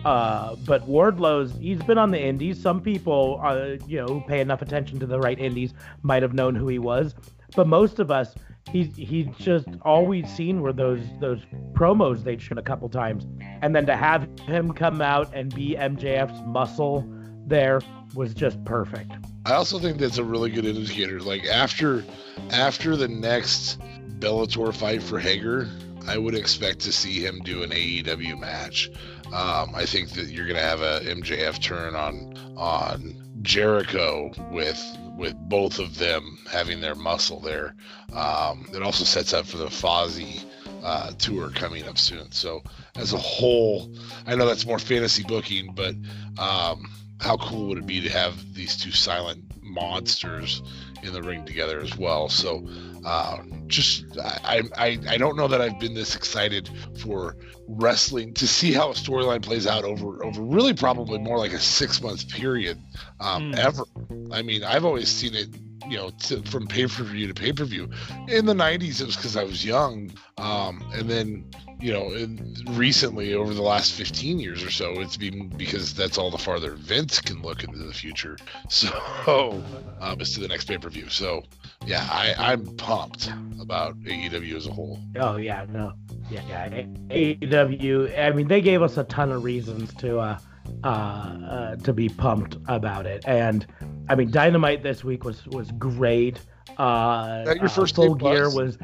uh, 0.04 0.56
but 0.66 0.86
Wardlow's 0.88 1.52
he's 1.58 1.82
been 1.82 1.98
on 1.98 2.10
the 2.10 2.20
Indies. 2.20 2.60
Some 2.60 2.80
people, 2.80 3.40
uh, 3.42 3.76
you 3.86 3.98
know, 3.98 4.06
who 4.06 4.20
pay 4.22 4.40
enough 4.40 4.62
attention 4.62 4.98
to 5.00 5.06
the 5.06 5.18
right 5.18 5.38
Indies 5.38 5.74
might 6.02 6.22
have 6.22 6.34
known 6.34 6.54
who 6.54 6.68
he 6.68 6.78
was, 6.78 7.14
but 7.54 7.66
most 7.66 7.98
of 7.98 8.10
us. 8.10 8.34
He's 8.72 8.96
he's 8.96 9.26
just 9.36 9.68
all 9.82 10.06
we'd 10.06 10.26
seen 10.26 10.62
were 10.62 10.72
those 10.72 11.02
those 11.20 11.40
promos 11.74 12.24
they'd 12.24 12.40
shown 12.40 12.56
a 12.56 12.62
couple 12.62 12.88
times, 12.88 13.26
and 13.60 13.76
then 13.76 13.84
to 13.84 13.94
have 13.94 14.26
him 14.40 14.72
come 14.72 15.02
out 15.02 15.30
and 15.34 15.54
be 15.54 15.76
MJF's 15.78 16.40
muscle 16.46 17.06
there 17.46 17.80
was 18.14 18.34
just 18.34 18.62
perfect. 18.64 19.10
I 19.46 19.54
also 19.54 19.78
think 19.78 19.98
that's 19.98 20.18
a 20.18 20.24
really 20.24 20.50
good 20.50 20.64
indicator. 20.64 21.20
Like 21.20 21.46
after 21.46 22.04
after 22.50 22.96
the 22.96 23.08
next 23.08 23.80
Bellator 24.18 24.74
fight 24.74 25.02
for 25.02 25.18
Hager, 25.18 25.68
I 26.06 26.18
would 26.18 26.34
expect 26.34 26.80
to 26.80 26.92
see 26.92 27.24
him 27.24 27.40
do 27.44 27.62
an 27.62 27.70
AEW 27.70 28.38
match. 28.38 28.90
Um, 29.26 29.74
I 29.74 29.84
think 29.86 30.10
that 30.10 30.26
you're 30.26 30.46
gonna 30.46 30.60
have 30.60 30.80
a 30.80 31.00
MJF 31.00 31.60
turn 31.60 31.94
on 31.94 32.34
on 32.56 33.14
Jericho 33.42 34.32
with 34.50 34.82
with 35.16 35.34
both 35.48 35.78
of 35.78 35.98
them 35.98 36.38
having 36.50 36.80
their 36.80 36.94
muscle 36.94 37.40
there. 37.40 37.74
Um, 38.12 38.66
it 38.72 38.82
also 38.82 39.04
sets 39.04 39.32
up 39.32 39.46
for 39.46 39.58
the 39.58 39.66
Fozzy 39.66 40.42
uh, 40.82 41.12
tour 41.12 41.50
coming 41.50 41.86
up 41.86 41.98
soon. 41.98 42.32
So 42.32 42.62
as 42.96 43.12
a 43.12 43.18
whole, 43.18 43.90
I 44.26 44.34
know 44.34 44.46
that's 44.46 44.66
more 44.66 44.78
fantasy 44.78 45.22
booking, 45.22 45.72
but 45.74 45.94
um, 46.38 46.90
how 47.20 47.36
cool 47.36 47.68
would 47.68 47.78
it 47.78 47.86
be 47.86 48.00
to 48.02 48.10
have 48.10 48.54
these 48.54 48.76
two 48.76 48.90
silent 48.90 49.42
monsters 49.62 50.62
in 51.02 51.12
the 51.12 51.22
ring 51.22 51.44
together 51.44 51.80
as 51.80 51.96
well? 51.96 52.28
So 52.28 52.66
uh, 53.04 53.38
just 53.66 54.04
I, 54.18 54.62
I 54.76 54.98
I 55.08 55.16
don't 55.16 55.36
know 55.36 55.48
that 55.48 55.60
I've 55.60 55.78
been 55.78 55.94
this 55.94 56.16
excited 56.16 56.68
for 56.98 57.36
wrestling 57.66 58.34
to 58.34 58.46
see 58.46 58.72
how 58.72 58.90
a 58.90 58.94
storyline 58.94 59.42
plays 59.42 59.66
out 59.66 59.84
over 59.84 60.22
over 60.24 60.42
really 60.42 60.74
probably 60.74 61.18
more 61.18 61.38
like 61.38 61.52
a 61.52 61.60
six 61.60 62.02
month 62.02 62.28
period 62.28 62.78
um, 63.20 63.52
Mm. 63.52 63.58
ever. 63.58 63.84
I 64.32 64.42
mean, 64.42 64.64
I've 64.64 64.84
always 64.84 65.08
seen 65.08 65.34
it 65.34 65.48
you 65.88 65.96
know 65.96 66.10
to, 66.10 66.42
from 66.42 66.66
pay 66.66 66.86
per 66.86 67.04
view 67.04 67.26
to 67.26 67.34
pay 67.34 67.52
per 67.52 67.64
view. 67.64 67.88
In 68.28 68.46
the 68.46 68.54
'90s, 68.54 69.00
it 69.00 69.06
was 69.06 69.16
because 69.16 69.36
I 69.36 69.44
was 69.44 69.64
young, 69.64 70.10
um, 70.38 70.82
and 70.94 71.08
then 71.08 71.44
you 71.80 71.92
know 71.92 72.72
recently 72.72 73.34
over 73.34 73.52
the 73.54 73.62
last 73.62 73.92
15 73.92 74.38
years 74.40 74.62
or 74.64 74.70
so, 74.70 75.00
it's 75.00 75.16
been 75.16 75.48
because 75.48 75.94
that's 75.94 76.18
all 76.18 76.30
the 76.30 76.38
farther 76.38 76.74
Vince 76.74 77.20
can 77.20 77.42
look 77.42 77.64
into 77.64 77.78
the 77.78 77.92
future. 77.92 78.36
So 78.70 79.62
um, 80.00 80.20
is 80.20 80.34
to 80.34 80.40
the 80.40 80.48
next 80.48 80.64
pay 80.64 80.78
per 80.78 80.88
view. 80.88 81.08
So 81.08 81.44
yeah, 81.86 82.06
I, 82.10 82.34
I'm 82.52 82.64
pumped 82.76 83.30
about 83.60 83.98
AEW 84.00 84.56
as 84.56 84.66
a 84.66 84.72
whole. 84.72 84.98
Oh 85.16 85.36
yeah, 85.36 85.66
no, 85.68 85.92
yeah, 86.30 86.42
yeah. 86.48 86.68
AEW. 87.08 88.18
I 88.18 88.30
mean, 88.30 88.48
they 88.48 88.60
gave 88.60 88.82
us 88.82 88.96
a 88.96 89.04
ton 89.04 89.30
of 89.32 89.44
reasons 89.44 89.92
to 89.94 90.18
uh, 90.18 90.38
uh, 90.82 90.86
uh, 90.86 91.76
to 91.76 91.92
be 91.92 92.08
pumped 92.08 92.56
about 92.68 93.06
it, 93.06 93.24
and 93.26 93.66
I 94.08 94.14
mean, 94.14 94.30
Dynamite 94.30 94.82
this 94.82 95.04
week 95.04 95.24
was 95.24 95.46
was 95.46 95.70
great. 95.72 96.40
Uh, 96.78 97.44
that 97.44 97.56
your 97.56 97.66
uh, 97.66 97.68
first 97.68 97.94
full 97.94 98.14
A 98.14 98.18
gear 98.18 98.50
was. 98.50 98.78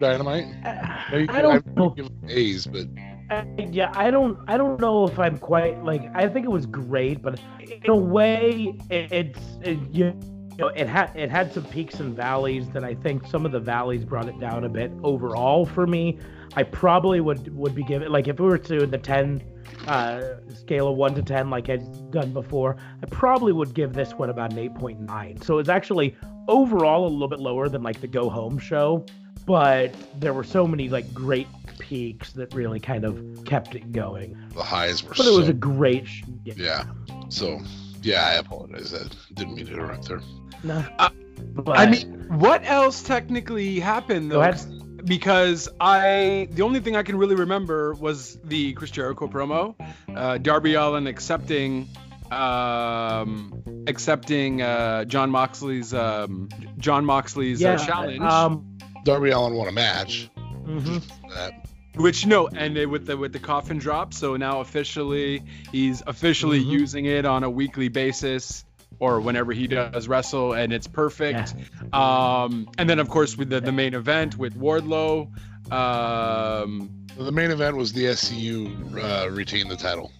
Dynamite. 0.00 0.46
No, 1.12 1.26
I 1.28 1.42
don't 1.42 1.76
know. 1.76 1.94
A's, 2.28 2.66
but 2.66 2.86
I- 3.30 3.46
yeah, 3.70 3.92
I 3.94 4.10
don't, 4.10 4.38
I 4.48 4.56
don't 4.56 4.80
know 4.80 5.06
if 5.06 5.18
I'm 5.18 5.38
quite 5.38 5.82
like. 5.84 6.02
I 6.14 6.28
think 6.28 6.44
it 6.44 6.50
was 6.50 6.66
great, 6.66 7.22
but 7.22 7.40
in 7.60 7.90
a 7.90 7.96
way, 7.96 8.74
it, 8.90 9.12
it's 9.12 9.40
it, 9.62 9.78
you 9.90 10.14
know, 10.58 10.68
it 10.68 10.86
had 10.88 11.10
it 11.16 11.30
had 11.30 11.52
some 11.52 11.64
peaks 11.64 11.98
and 12.00 12.14
valleys 12.14 12.68
that 12.70 12.84
I 12.84 12.94
think 12.94 13.26
some 13.26 13.44
of 13.44 13.52
the 13.52 13.60
valleys 13.60 14.04
brought 14.04 14.28
it 14.28 14.38
down 14.38 14.64
a 14.64 14.68
bit 14.68 14.92
overall 15.02 15.66
for 15.66 15.86
me. 15.86 16.18
I 16.54 16.62
probably 16.62 17.20
would 17.20 17.54
would 17.56 17.74
be 17.74 17.82
giving 17.82 18.08
like 18.10 18.28
if 18.28 18.38
we 18.38 18.46
were 18.46 18.58
to 18.58 18.86
the 18.86 18.98
ten 18.98 19.42
uh, 19.88 20.22
scale 20.54 20.88
of 20.88 20.96
one 20.96 21.14
to 21.16 21.22
ten, 21.22 21.50
like 21.50 21.68
I've 21.68 22.10
done 22.10 22.32
before, 22.32 22.76
I 23.02 23.06
probably 23.06 23.52
would 23.52 23.74
give 23.74 23.92
this 23.92 24.12
one 24.12 24.30
about 24.30 24.52
an 24.52 24.58
eight 24.60 24.74
point 24.74 25.00
nine. 25.00 25.40
So 25.42 25.58
it's 25.58 25.68
actually 25.68 26.16
overall 26.48 27.06
a 27.06 27.08
little 27.08 27.28
bit 27.28 27.40
lower 27.40 27.68
than 27.68 27.82
like 27.82 28.00
the 28.00 28.06
Go 28.06 28.30
Home 28.30 28.56
show, 28.58 29.04
but 29.46 29.94
there 30.20 30.34
were 30.34 30.44
so 30.44 30.66
many 30.66 30.88
like 30.88 31.12
great 31.14 31.46
peaks 31.78 32.32
that 32.32 32.52
really 32.54 32.80
kind 32.80 33.04
of 33.04 33.44
kept 33.44 33.74
it 33.74 33.92
going. 33.92 34.36
the 34.54 34.62
highs 34.62 35.02
were 35.02 35.10
But 35.10 35.18
so 35.18 35.34
it 35.34 35.38
was 35.38 35.48
a 35.48 35.52
great. 35.54 36.06
Sh- 36.06 36.24
yeah. 36.44 36.54
yeah. 36.56 36.84
So 37.28 37.60
yeah, 38.02 38.26
I 38.26 38.34
apologize. 38.34 38.94
I 38.94 39.08
didn't 39.34 39.54
mean 39.54 39.66
to 39.66 39.72
interrupt 39.72 40.08
there. 40.08 40.20
No. 40.62 40.84
Uh, 40.98 41.10
but, 41.54 41.78
I 41.78 41.86
mean, 41.90 42.24
what 42.38 42.64
else 42.64 43.02
technically 43.02 43.78
happened 43.80 44.30
Go 44.30 44.36
though? 44.36 44.42
ahead. 44.42 45.04
Because 45.04 45.68
I, 45.80 46.48
the 46.50 46.62
only 46.62 46.80
thing 46.80 46.96
I 46.96 47.04
can 47.04 47.16
really 47.16 47.36
remember 47.36 47.94
was 47.94 48.38
the 48.42 48.72
Chris 48.72 48.90
Jericho 48.90 49.28
promo, 49.28 49.76
uh, 50.12 50.38
Darby 50.38 50.74
Allin 50.74 51.06
accepting, 51.06 51.88
um, 52.32 53.62
accepting 53.86 54.62
uh, 54.62 55.04
Jon 55.04 55.30
Moxley's, 55.30 55.94
um, 55.94 56.48
Jon 56.78 57.04
Moxley's 57.04 57.60
yeah, 57.60 57.74
uh, 57.74 57.86
challenge. 57.86 58.20
Um, 58.20 58.75
Darby 59.06 59.30
Allin 59.30 59.54
won 59.54 59.68
a 59.68 59.72
match. 59.72 60.28
mhm. 60.36 61.00
Which 61.94 62.26
no, 62.26 62.48
and 62.48 62.76
it, 62.76 62.86
with 62.86 63.06
the 63.06 63.16
with 63.16 63.32
the 63.32 63.38
coffin 63.38 63.78
drop, 63.78 64.12
so 64.12 64.36
now 64.36 64.60
officially 64.60 65.42
he's 65.72 66.02
officially 66.06 66.60
Mhm. 66.62 66.70
using 66.70 67.04
it 67.06 67.24
on 67.24 67.42
a 67.44 67.48
weekly 67.48 67.88
basis 67.88 68.64
or 68.98 69.20
whenever 69.20 69.52
he 69.52 69.66
does 69.66 70.08
wrestle, 70.08 70.52
and 70.52 70.72
it's 70.72 70.86
perfect. 70.88 71.54
Um, 71.94 72.68
and 72.76 72.90
then 72.90 72.98
of 72.98 73.08
course 73.08 73.36
with 73.38 73.48
the, 73.48 73.60
the 73.60 73.72
main 73.72 73.94
event 73.94 74.36
with 74.36 74.54
Wardlow, 74.58 75.28
um, 75.72 77.05
the 77.18 77.32
main 77.32 77.50
event 77.50 77.76
was 77.76 77.92
the 77.92 78.04
SCU 78.06 78.66
uh, 79.02 79.30
retained 79.30 79.70
the 79.70 79.76
title. 79.76 80.12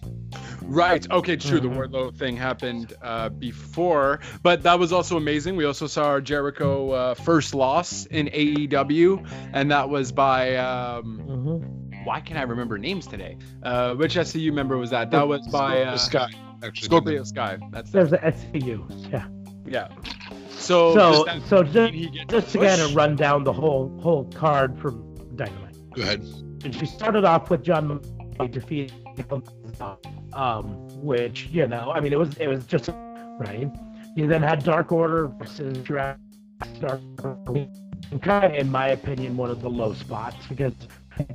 right? 0.63 1.09
Okay, 1.09 1.37
true. 1.37 1.59
The 1.61 1.69
Mhm. 1.69 1.77
Wardlow 1.77 2.13
thing 2.17 2.35
happened 2.35 2.93
uh, 3.01 3.29
before, 3.29 4.19
but 4.43 4.63
that 4.63 4.77
was 4.79 4.91
also 4.91 5.15
amazing. 5.15 5.55
We 5.55 5.63
also 5.65 5.87
saw 5.87 6.05
our 6.07 6.19
Jericho 6.21 6.91
uh, 6.91 7.13
first 7.13 7.55
loss 7.55 8.05
in 8.07 8.27
AEW, 8.27 9.25
and 9.53 9.71
that 9.71 9.89
was 9.89 10.11
by. 10.11 10.55
Um, 10.57 11.21
Mhm. 11.25 12.05
why 12.05 12.19
can't 12.19 12.37
I 12.39 12.43
remember 12.43 12.77
names 12.77 13.07
today? 13.07 13.37
Uh, 13.63 13.93
which 13.95 14.15
SCU 14.17 14.51
member 14.53 14.77
was 14.77 14.89
that? 14.89 15.11
That 15.11 15.27
was 15.27 15.47
by 15.47 15.75
Scorpio 15.77 15.91
uh, 15.93 15.97
Sky. 15.97 16.27
Actually, 16.63 16.85
Scorpio 16.85 17.23
Sky. 17.23 17.57
That's 17.71 17.91
There's 17.91 18.09
the 18.09 18.17
SCU. 18.25 18.85
Yeah. 19.11 19.25
yeah. 19.65 19.87
So 20.49 20.93
So, 20.95 21.25
does 21.25 21.45
so 21.47 21.63
just, 21.63 21.93
he 21.93 22.09
gets 22.09 22.25
just 22.33 22.49
to 22.53 22.57
kind 22.59 22.81
of 22.81 22.93
run 22.95 23.15
down 23.15 23.43
the 23.45 23.53
whole 23.53 23.97
whole 24.01 24.25
card 24.35 24.77
from 24.79 25.15
Dynamite. 25.35 25.75
Go 25.93 26.01
ahead. 26.01 26.23
And 26.63 26.75
she 26.75 26.85
started 26.85 27.25
off 27.25 27.49
with 27.49 27.63
John 27.63 27.99
McCain 27.99 28.51
defeating 28.51 28.91
um, 30.33 30.65
which 31.01 31.47
you 31.47 31.67
know, 31.67 31.91
I 31.91 31.99
mean, 31.99 32.13
it 32.13 32.19
was 32.19 32.35
it 32.37 32.47
was 32.47 32.65
just 32.65 32.89
right. 33.39 33.69
You 34.15 34.27
then 34.27 34.41
had 34.41 34.63
Dark 34.63 34.91
Order 34.91 35.27
versus 35.27 35.77
Dark 35.79 36.17
Order, 37.21 37.67
kind 38.21 38.45
of, 38.45 38.53
in 38.53 38.71
my 38.71 38.89
opinion, 38.89 39.37
one 39.37 39.51
of 39.51 39.61
the 39.61 39.69
low 39.69 39.93
spots 39.93 40.37
because 40.47 40.73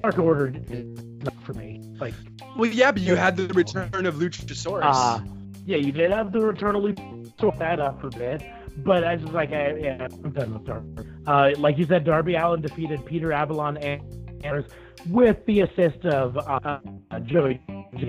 Dark 0.02 0.18
Order 0.18 0.54
is 0.68 1.04
not 1.22 1.40
for 1.44 1.54
me. 1.54 1.80
Like, 2.00 2.14
Well, 2.56 2.70
yeah, 2.70 2.90
but 2.90 3.02
you 3.02 3.14
had 3.14 3.36
the 3.36 3.46
return 3.48 4.06
of 4.06 4.16
Luchasaurus. 4.16 4.82
uh, 4.84 5.20
yeah, 5.64 5.76
you 5.76 5.92
did 5.92 6.10
have 6.10 6.32
the 6.32 6.40
Return 6.40 6.74
of 6.74 6.98
sort 7.38 7.58
that 7.58 7.78
up 7.78 8.02
a 8.02 8.10
bit. 8.10 8.42
But 8.78 9.04
I 9.04 9.16
was 9.16 9.30
like, 9.32 9.52
I, 9.52 9.74
yeah, 9.76 10.08
I'm 10.24 10.30
done 10.30 10.54
with 10.54 10.64
Dark. 10.64 10.84
Uh, 11.26 11.50
like 11.60 11.78
you 11.78 11.86
said, 11.86 12.04
Darby 12.04 12.34
Allin 12.34 12.62
defeated 12.62 13.04
Peter 13.04 13.32
Avalon 13.32 13.76
and 13.76 14.00
Anders 14.42 14.64
with 15.08 15.44
the 15.46 15.60
assist 15.60 16.04
of 16.04 16.36
uh, 16.36 16.78
uh, 17.10 17.20
Joey 17.20 17.60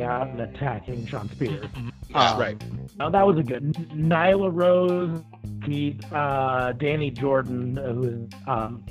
out 0.02 0.28
and 0.28 0.40
attacking 0.42 1.06
Shawn 1.08 1.30
Spears. 1.30 1.66
Um, 2.13 2.40
right. 2.40 2.63
That 2.98 3.25
was 3.25 3.38
a 3.38 3.44
good. 3.44 3.63
Nyla 3.94 4.50
Rose 4.54 5.22
beat 5.66 6.04
uh, 6.13 6.74
Danny 6.74 7.10
Jordan, 7.12 7.78
uh, 7.78 7.94
who 7.94 8.04
is 8.04 8.30
um, 8.48 8.86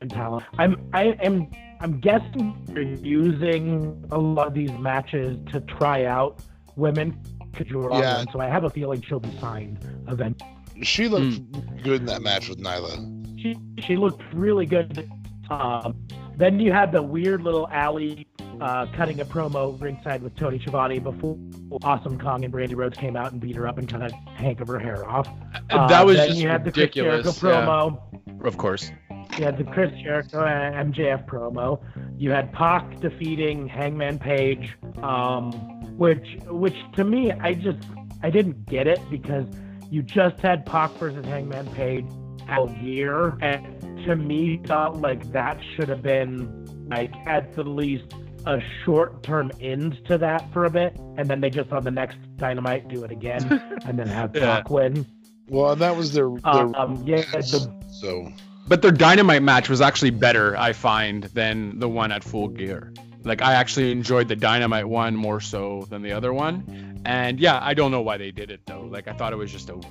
in 0.00 0.08
talent. 0.08 0.44
I'm 0.58 0.88
I 0.92 1.04
am 1.22 1.50
I'm 1.80 2.00
guessing 2.00 2.56
they're 2.66 2.82
using 2.82 4.04
a 4.10 4.18
lot 4.18 4.46
of 4.46 4.54
these 4.54 4.72
matches 4.72 5.38
to 5.52 5.60
try 5.62 6.04
out 6.04 6.40
women. 6.76 7.20
you 7.66 7.78
were 7.78 7.92
Yeah. 7.92 8.24
So 8.32 8.40
I 8.40 8.46
have 8.48 8.64
a 8.64 8.70
feeling 8.70 9.02
she'll 9.02 9.20
be 9.20 9.36
signed 9.40 9.78
eventually. 10.08 10.50
She 10.82 11.08
looked 11.08 11.38
Hmm. 11.38 11.82
good 11.82 12.00
in 12.02 12.06
that 12.06 12.22
match 12.22 12.48
with 12.48 12.58
Nyla. 12.60 13.40
She 13.40 13.56
she 13.82 13.96
looked 13.96 14.22
really 14.32 14.66
good. 14.66 15.08
Um, 15.50 15.96
then 16.38 16.60
you 16.60 16.72
had 16.72 16.92
the 16.92 17.02
weird 17.02 17.42
little 17.42 17.68
Allie 17.68 18.26
uh, 18.60 18.86
cutting 18.94 19.20
a 19.20 19.24
promo 19.24 19.80
ringside 19.80 20.22
with 20.22 20.34
Tony 20.36 20.58
Schiavone 20.58 20.98
before 21.00 21.36
Awesome 21.82 22.18
Kong 22.18 22.44
and 22.44 22.52
Brandi 22.52 22.76
Rhodes 22.76 22.96
came 22.96 23.16
out 23.16 23.32
and 23.32 23.40
beat 23.40 23.56
her 23.56 23.66
up 23.66 23.78
and 23.78 23.88
kind 23.88 24.04
of 24.04 24.12
hank 24.36 24.60
of 24.60 24.68
her 24.68 24.78
hair 24.78 25.08
off. 25.08 25.28
Uh, 25.70 25.86
that 25.88 26.06
was 26.06 26.16
then 26.16 26.28
just 26.28 26.40
you 26.40 26.48
had 26.48 26.64
the 26.64 26.70
ridiculous. 26.70 27.22
Chris 27.22 27.40
Jericho 27.40 27.66
promo. 27.66 28.00
yeah. 28.26 28.46
Of 28.46 28.56
course. 28.56 28.90
You 29.36 29.44
had 29.44 29.58
the 29.58 29.64
Chris 29.64 29.92
Jericho 30.02 30.44
MJF 30.44 31.26
promo. 31.26 31.80
You 32.16 32.30
had 32.30 32.52
Pac 32.52 33.00
defeating 33.00 33.68
Hangman 33.68 34.18
Page, 34.18 34.76
um, 35.02 35.52
which 35.96 36.38
which 36.46 36.76
to 36.94 37.04
me 37.04 37.32
I 37.32 37.54
just 37.54 37.78
I 38.22 38.30
didn't 38.30 38.66
get 38.66 38.86
it 38.86 39.00
because 39.10 39.46
you 39.90 40.02
just 40.02 40.40
had 40.40 40.66
Pac 40.66 40.90
versus 40.92 41.24
Hangman 41.24 41.66
Page 41.74 42.06
all 42.50 42.70
year, 42.82 43.36
and 43.40 44.04
to 44.06 44.16
me 44.16 44.60
felt 44.66 44.96
like 44.96 45.32
that 45.32 45.58
should 45.74 45.88
have 45.88 46.02
been 46.02 46.86
like 46.88 47.12
at 47.26 47.54
the 47.54 47.64
least 47.64 48.14
a 48.46 48.60
short 48.84 49.22
term 49.22 49.50
end 49.60 49.98
to 50.06 50.16
that 50.18 50.50
for 50.52 50.64
a 50.64 50.70
bit, 50.70 50.96
and 51.16 51.28
then 51.28 51.40
they 51.40 51.50
just 51.50 51.70
on 51.72 51.84
the 51.84 51.90
next 51.90 52.16
Dynamite 52.36 52.88
do 52.88 53.04
it 53.04 53.10
again, 53.10 53.42
and 53.86 53.98
then 53.98 54.06
have 54.06 54.34
Yeah. 54.34 54.56
Pac 54.56 54.70
win. 54.70 55.04
Well, 55.48 55.72
and 55.72 55.80
that 55.80 55.96
was 55.96 56.12
their, 56.12 56.28
their 56.28 56.76
Um, 56.76 57.02
yeah, 57.06 57.22
the, 57.22 57.72
so 57.90 58.30
But 58.68 58.82
their 58.82 58.90
Dynamite 58.92 59.42
match 59.42 59.68
was 59.68 59.80
actually 59.80 60.10
better, 60.10 60.56
I 60.56 60.72
find, 60.74 61.24
than 61.24 61.78
the 61.78 61.88
one 61.88 62.12
at 62.12 62.22
Full 62.22 62.48
Gear. 62.48 62.92
Like 63.24 63.42
I 63.42 63.54
actually 63.54 63.90
enjoyed 63.90 64.28
the 64.28 64.36
Dynamite 64.36 64.88
one 64.88 65.16
more 65.16 65.40
so 65.40 65.86
than 65.90 66.02
the 66.02 66.12
other 66.12 66.32
one. 66.32 67.00
And 67.04 67.40
yeah, 67.40 67.58
I 67.62 67.74
don't 67.74 67.90
know 67.90 68.00
why 68.02 68.16
they 68.18 68.30
did 68.30 68.50
it 68.50 68.60
though. 68.66 68.82
Like 68.82 69.08
I 69.08 69.12
thought 69.12 69.32
it 69.32 69.36
was 69.36 69.50
just 69.50 69.70
over. 69.70 69.88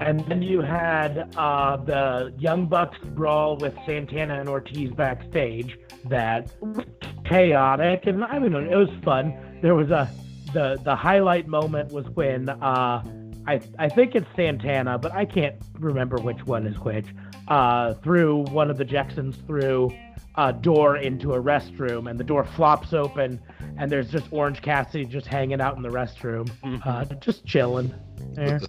And 0.00 0.20
then 0.20 0.42
you 0.42 0.62
had 0.62 1.30
uh, 1.36 1.76
the 1.76 2.32
Young 2.38 2.66
Bucks 2.66 2.98
brawl 3.14 3.56
with 3.58 3.74
Santana 3.86 4.40
and 4.40 4.48
Ortiz 4.48 4.90
backstage. 4.92 5.78
That 6.06 6.50
was 6.60 6.86
chaotic, 7.24 8.06
and 8.06 8.24
I 8.24 8.38
mean 8.38 8.54
it 8.54 8.76
was 8.76 8.88
fun. 9.04 9.34
There 9.62 9.74
was 9.74 9.90
a 9.90 10.10
the 10.52 10.80
the 10.82 10.96
highlight 10.96 11.46
moment 11.46 11.92
was 11.92 12.08
when 12.10 12.48
uh, 12.48 13.04
I 13.46 13.60
I 13.78 13.88
think 13.88 14.14
it's 14.14 14.26
Santana, 14.34 14.98
but 14.98 15.12
I 15.12 15.26
can't 15.26 15.56
remember 15.78 16.16
which 16.16 16.44
one 16.46 16.66
is 16.66 16.78
which. 16.78 17.06
Uh, 17.48 17.94
through 17.94 18.44
one 18.52 18.70
of 18.70 18.78
the 18.78 18.84
Jacksons 18.84 19.36
through 19.46 19.90
a 20.36 20.52
door 20.52 20.96
into 20.96 21.34
a 21.34 21.42
restroom, 21.42 22.08
and 22.08 22.18
the 22.18 22.24
door 22.24 22.44
flops 22.44 22.94
open, 22.94 23.40
and 23.76 23.90
there's 23.90 24.10
just 24.10 24.32
Orange 24.32 24.62
Cassidy 24.62 25.04
just 25.04 25.26
hanging 25.26 25.60
out 25.60 25.76
in 25.76 25.82
the 25.82 25.88
restroom, 25.88 26.48
uh, 26.86 27.04
just 27.16 27.44
chilling 27.44 27.92
there. 28.34 28.60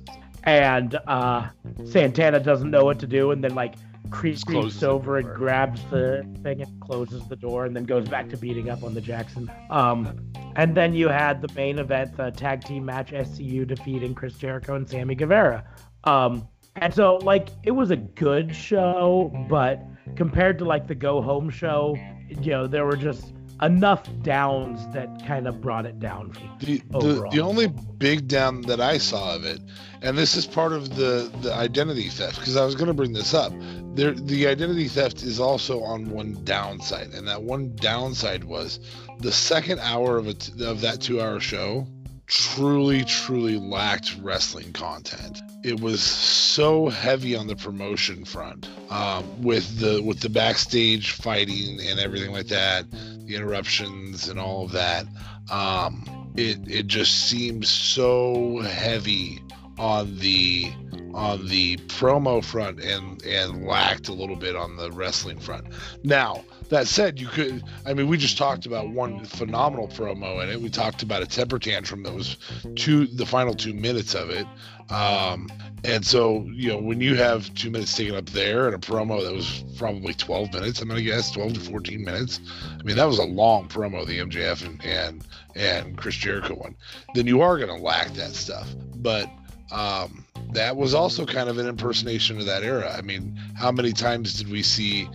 And 0.43 0.97
uh, 1.07 1.49
Santana 1.85 2.39
doesn't 2.39 2.71
know 2.71 2.85
what 2.85 2.99
to 2.99 3.07
do, 3.07 3.31
and 3.31 3.43
then 3.43 3.55
like 3.55 3.75
creeps 4.09 4.43
closes 4.43 4.83
over 4.83 5.17
and 5.17 5.33
grabs 5.33 5.81
the 5.89 6.25
thing 6.43 6.61
and 6.61 6.81
closes 6.81 7.27
the 7.27 7.35
door, 7.35 7.65
and 7.65 7.75
then 7.75 7.85
goes 7.85 8.07
back 8.07 8.29
to 8.29 8.37
beating 8.37 8.69
up 8.69 8.83
on 8.83 8.93
the 8.93 9.01
Jackson. 9.01 9.51
Um, 9.69 10.31
and 10.55 10.75
then 10.75 10.93
you 10.93 11.07
had 11.07 11.41
the 11.41 11.53
main 11.55 11.79
event, 11.79 12.17
the 12.17 12.31
tag 12.31 12.63
team 12.63 12.85
match, 12.85 13.11
SCU 13.11 13.65
defeating 13.65 14.13
Chris 14.13 14.33
Jericho 14.35 14.75
and 14.75 14.89
Sammy 14.89 15.15
Guevara. 15.15 15.63
Um, 16.03 16.47
and 16.75 16.93
so 16.93 17.17
like 17.17 17.49
it 17.63 17.71
was 17.71 17.91
a 17.91 17.97
good 17.97 18.55
show, 18.55 19.31
but 19.49 19.81
compared 20.15 20.57
to 20.59 20.65
like 20.65 20.87
the 20.87 20.95
go 20.95 21.21
home 21.21 21.49
show, 21.49 21.97
you 22.29 22.51
know, 22.51 22.67
there 22.67 22.85
were 22.85 22.95
just 22.95 23.33
enough 23.61 24.07
downs 24.23 24.79
that 24.93 25.25
kind 25.25 25.47
of 25.47 25.61
brought 25.61 25.85
it 25.85 25.99
down. 25.99 26.31
for. 26.31 26.41
The, 26.59 26.77
the, 26.77 26.97
overall. 26.97 27.31
the 27.31 27.41
only 27.41 27.67
big 27.67 28.27
down 28.27 28.61
that 28.63 28.81
I 28.81 28.97
saw 28.97 29.35
of 29.35 29.45
it, 29.45 29.61
and 30.01 30.17
this 30.17 30.35
is 30.35 30.47
part 30.47 30.73
of 30.73 30.95
the, 30.95 31.31
the 31.41 31.53
identity 31.53 32.09
theft, 32.09 32.39
because 32.39 32.57
I 32.57 32.65
was 32.65 32.75
going 32.75 32.87
to 32.87 32.93
bring 32.93 33.13
this 33.13 33.33
up. 33.33 33.53
There, 33.93 34.13
the 34.13 34.47
identity 34.47 34.87
theft 34.87 35.23
is 35.23 35.39
also 35.39 35.83
on 35.83 36.09
one 36.09 36.43
downside, 36.43 37.13
and 37.13 37.27
that 37.27 37.43
one 37.43 37.75
downside 37.75 38.43
was 38.43 38.79
the 39.19 39.31
second 39.31 39.79
hour 39.79 40.17
of 40.17 40.27
it 40.27 40.49
of 40.61 40.81
that 40.81 41.01
two 41.01 41.21
hour 41.21 41.39
show 41.39 41.87
truly, 42.31 43.03
truly 43.03 43.57
lacked 43.57 44.15
wrestling 44.21 44.71
content. 44.71 45.41
It 45.63 45.81
was 45.81 46.01
so 46.01 46.87
heavy 46.87 47.35
on 47.35 47.47
the 47.47 47.57
promotion 47.57 48.23
front, 48.23 48.69
um, 48.89 49.43
with 49.43 49.79
the 49.79 50.01
with 50.01 50.21
the 50.21 50.29
backstage 50.29 51.11
fighting 51.11 51.79
and 51.81 51.99
everything 51.99 52.31
like 52.31 52.47
that, 52.47 52.85
the 53.27 53.35
interruptions 53.35 54.29
and 54.29 54.39
all 54.39 54.65
of 54.65 54.71
that. 54.71 55.05
Um, 55.49 56.31
it 56.35 56.59
it 56.67 56.87
just 56.87 57.27
seems 57.27 57.69
so 57.69 58.59
heavy 58.59 59.41
on 59.77 60.17
the 60.17 60.71
on 61.13 61.45
the 61.47 61.77
promo 61.87 62.43
front 62.43 62.79
and 62.79 63.21
and 63.23 63.65
lacked 63.65 64.07
a 64.07 64.13
little 64.13 64.35
bit 64.35 64.55
on 64.55 64.77
the 64.77 64.91
wrestling 64.91 65.39
front. 65.39 65.65
Now 66.03 66.43
that 66.69 66.87
said, 66.87 67.19
you 67.19 67.27
could 67.27 67.63
I 67.85 67.93
mean 67.93 68.07
we 68.07 68.17
just 68.17 68.37
talked 68.37 68.65
about 68.65 68.89
one 68.89 69.25
phenomenal 69.25 69.87
promo 69.87 70.41
in 70.43 70.49
it. 70.49 70.61
We 70.61 70.69
talked 70.69 71.03
about 71.03 71.21
a 71.21 71.27
temper 71.27 71.59
tantrum 71.59 72.03
that 72.03 72.13
was 72.13 72.37
two 72.75 73.07
the 73.07 73.25
final 73.25 73.53
two 73.53 73.73
minutes 73.73 74.15
of 74.15 74.29
it. 74.29 74.45
Um, 74.91 75.47
and 75.83 76.05
so 76.05 76.47
you 76.51 76.69
know 76.69 76.77
when 76.77 77.01
you 77.01 77.15
have 77.15 77.53
two 77.55 77.71
minutes 77.71 77.95
taken 77.95 78.15
up 78.15 78.27
there 78.29 78.67
and 78.67 78.75
a 78.75 78.77
promo 78.77 79.23
that 79.23 79.33
was 79.33 79.63
probably 79.77 80.13
12 80.13 80.53
minutes, 80.53 80.81
I'm 80.81 80.87
gonna 80.87 81.01
guess 81.01 81.31
12 81.31 81.53
to 81.53 81.59
14 81.59 82.03
minutes. 82.03 82.39
I 82.79 82.83
mean 82.83 82.97
that 82.97 83.07
was 83.07 83.17
a 83.17 83.23
long 83.23 83.67
promo 83.67 84.05
the 84.05 84.19
MJF 84.19 84.65
and 84.65 84.83
and 84.85 85.25
and 85.55 85.97
Chris 85.97 86.15
Jericho 86.15 86.55
one. 86.55 86.75
Then 87.15 87.25
you 87.25 87.41
are 87.41 87.57
gonna 87.57 87.77
lack 87.77 88.13
that 88.13 88.33
stuff, 88.33 88.67
but 88.95 89.29
um, 89.71 90.25
that 90.51 90.75
was 90.75 90.93
also 90.93 91.25
kind 91.25 91.49
of 91.49 91.57
an 91.57 91.67
impersonation 91.67 92.37
of 92.37 92.45
that 92.45 92.63
era. 92.63 92.93
I 92.95 93.01
mean, 93.01 93.39
how 93.55 93.71
many 93.71 93.93
times 93.93 94.33
did 94.33 94.49
we 94.49 94.63
see 94.63 95.07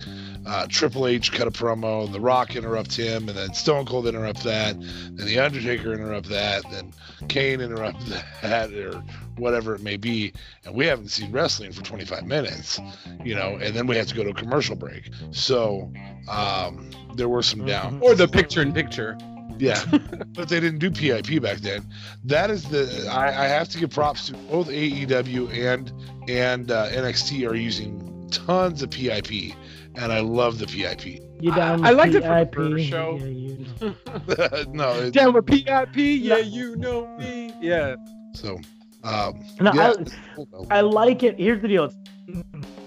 uh, 0.47 0.65
Triple 0.67 1.07
H 1.07 1.31
cut 1.31 1.47
a 1.47 1.51
promo, 1.51 2.05
and 2.05 2.13
The 2.13 2.21
Rock 2.21 2.55
interrupt 2.55 2.95
him, 2.95 3.27
and 3.27 3.37
then 3.37 3.53
Stone 3.53 3.85
Cold 3.85 4.07
interrupt 4.07 4.43
that, 4.43 4.75
and 4.75 5.19
The 5.19 5.39
Undertaker 5.39 5.93
interrupt 5.93 6.29
that, 6.29 6.63
then 6.71 6.93
Kane 7.27 7.59
interrupt 7.59 8.01
that, 8.41 8.71
or 8.73 9.03
whatever 9.35 9.75
it 9.75 9.81
may 9.81 9.97
be, 9.97 10.33
and 10.65 10.73
we 10.73 10.85
haven't 10.85 11.09
seen 11.09 11.31
wrestling 11.31 11.71
for 11.71 11.83
25 11.83 12.25
minutes, 12.25 12.79
you 13.23 13.35
know, 13.35 13.57
and 13.61 13.75
then 13.75 13.87
we 13.87 13.97
have 13.97 14.07
to 14.07 14.15
go 14.15 14.23
to 14.23 14.29
a 14.29 14.33
commercial 14.33 14.75
break. 14.75 15.09
So 15.31 15.91
um, 16.29 16.89
there 17.15 17.29
were 17.29 17.43
some 17.43 17.65
down. 17.65 17.99
Or 18.01 18.15
the 18.15 18.27
picture 18.27 18.61
in 18.61 18.73
picture. 18.73 19.17
Yeah, 19.59 19.83
but 20.33 20.49
they 20.49 20.59
didn't 20.59 20.79
do 20.79 20.91
PIP 20.91 21.41
back 21.41 21.57
then. 21.57 21.83
That 22.25 22.51
is 22.51 22.63
the 22.65 23.09
I, 23.11 23.45
I 23.45 23.47
have 23.47 23.67
to 23.69 23.79
give 23.79 23.89
props 23.89 24.27
to 24.27 24.33
both 24.33 24.67
AEW 24.67 25.51
and 25.51 25.91
and 26.29 26.69
uh, 26.69 26.89
NXT 26.89 27.49
are 27.49 27.55
using 27.55 28.27
tons 28.29 28.83
of 28.83 28.91
PIP, 28.91 29.55
and 29.97 30.13
I 30.13 30.19
love 30.19 30.59
the 30.59 30.67
PIP. 30.67 31.05
You 31.41 31.51
down 31.53 31.83
I 31.83 31.89
with 31.89 31.97
liked 31.97 32.15
it 32.15 32.23
for 32.23 32.39
the 32.39 32.45
PIP? 32.45 32.55
first 32.55 32.85
show. 32.85 33.17
Yeah, 33.19 33.25
you 33.25 33.65
know. 33.81 34.63
no, 34.71 34.93
it, 34.99 35.13
Down 35.13 35.33
with 35.33 35.45
PIP, 35.45 35.95
yeah, 35.95 36.37
you 36.37 36.75
know 36.77 37.07
me. 37.17 37.53
Yeah. 37.59 37.95
so 38.33 38.59
um, 39.03 39.43
No, 39.59 39.73
yeah, 39.73 39.93
I, 40.69 40.77
I 40.77 40.81
like 40.81 41.23
it. 41.23 41.39
Here's 41.39 41.61
the 41.61 41.67
deal. 41.67 41.85
It's, 41.85 41.95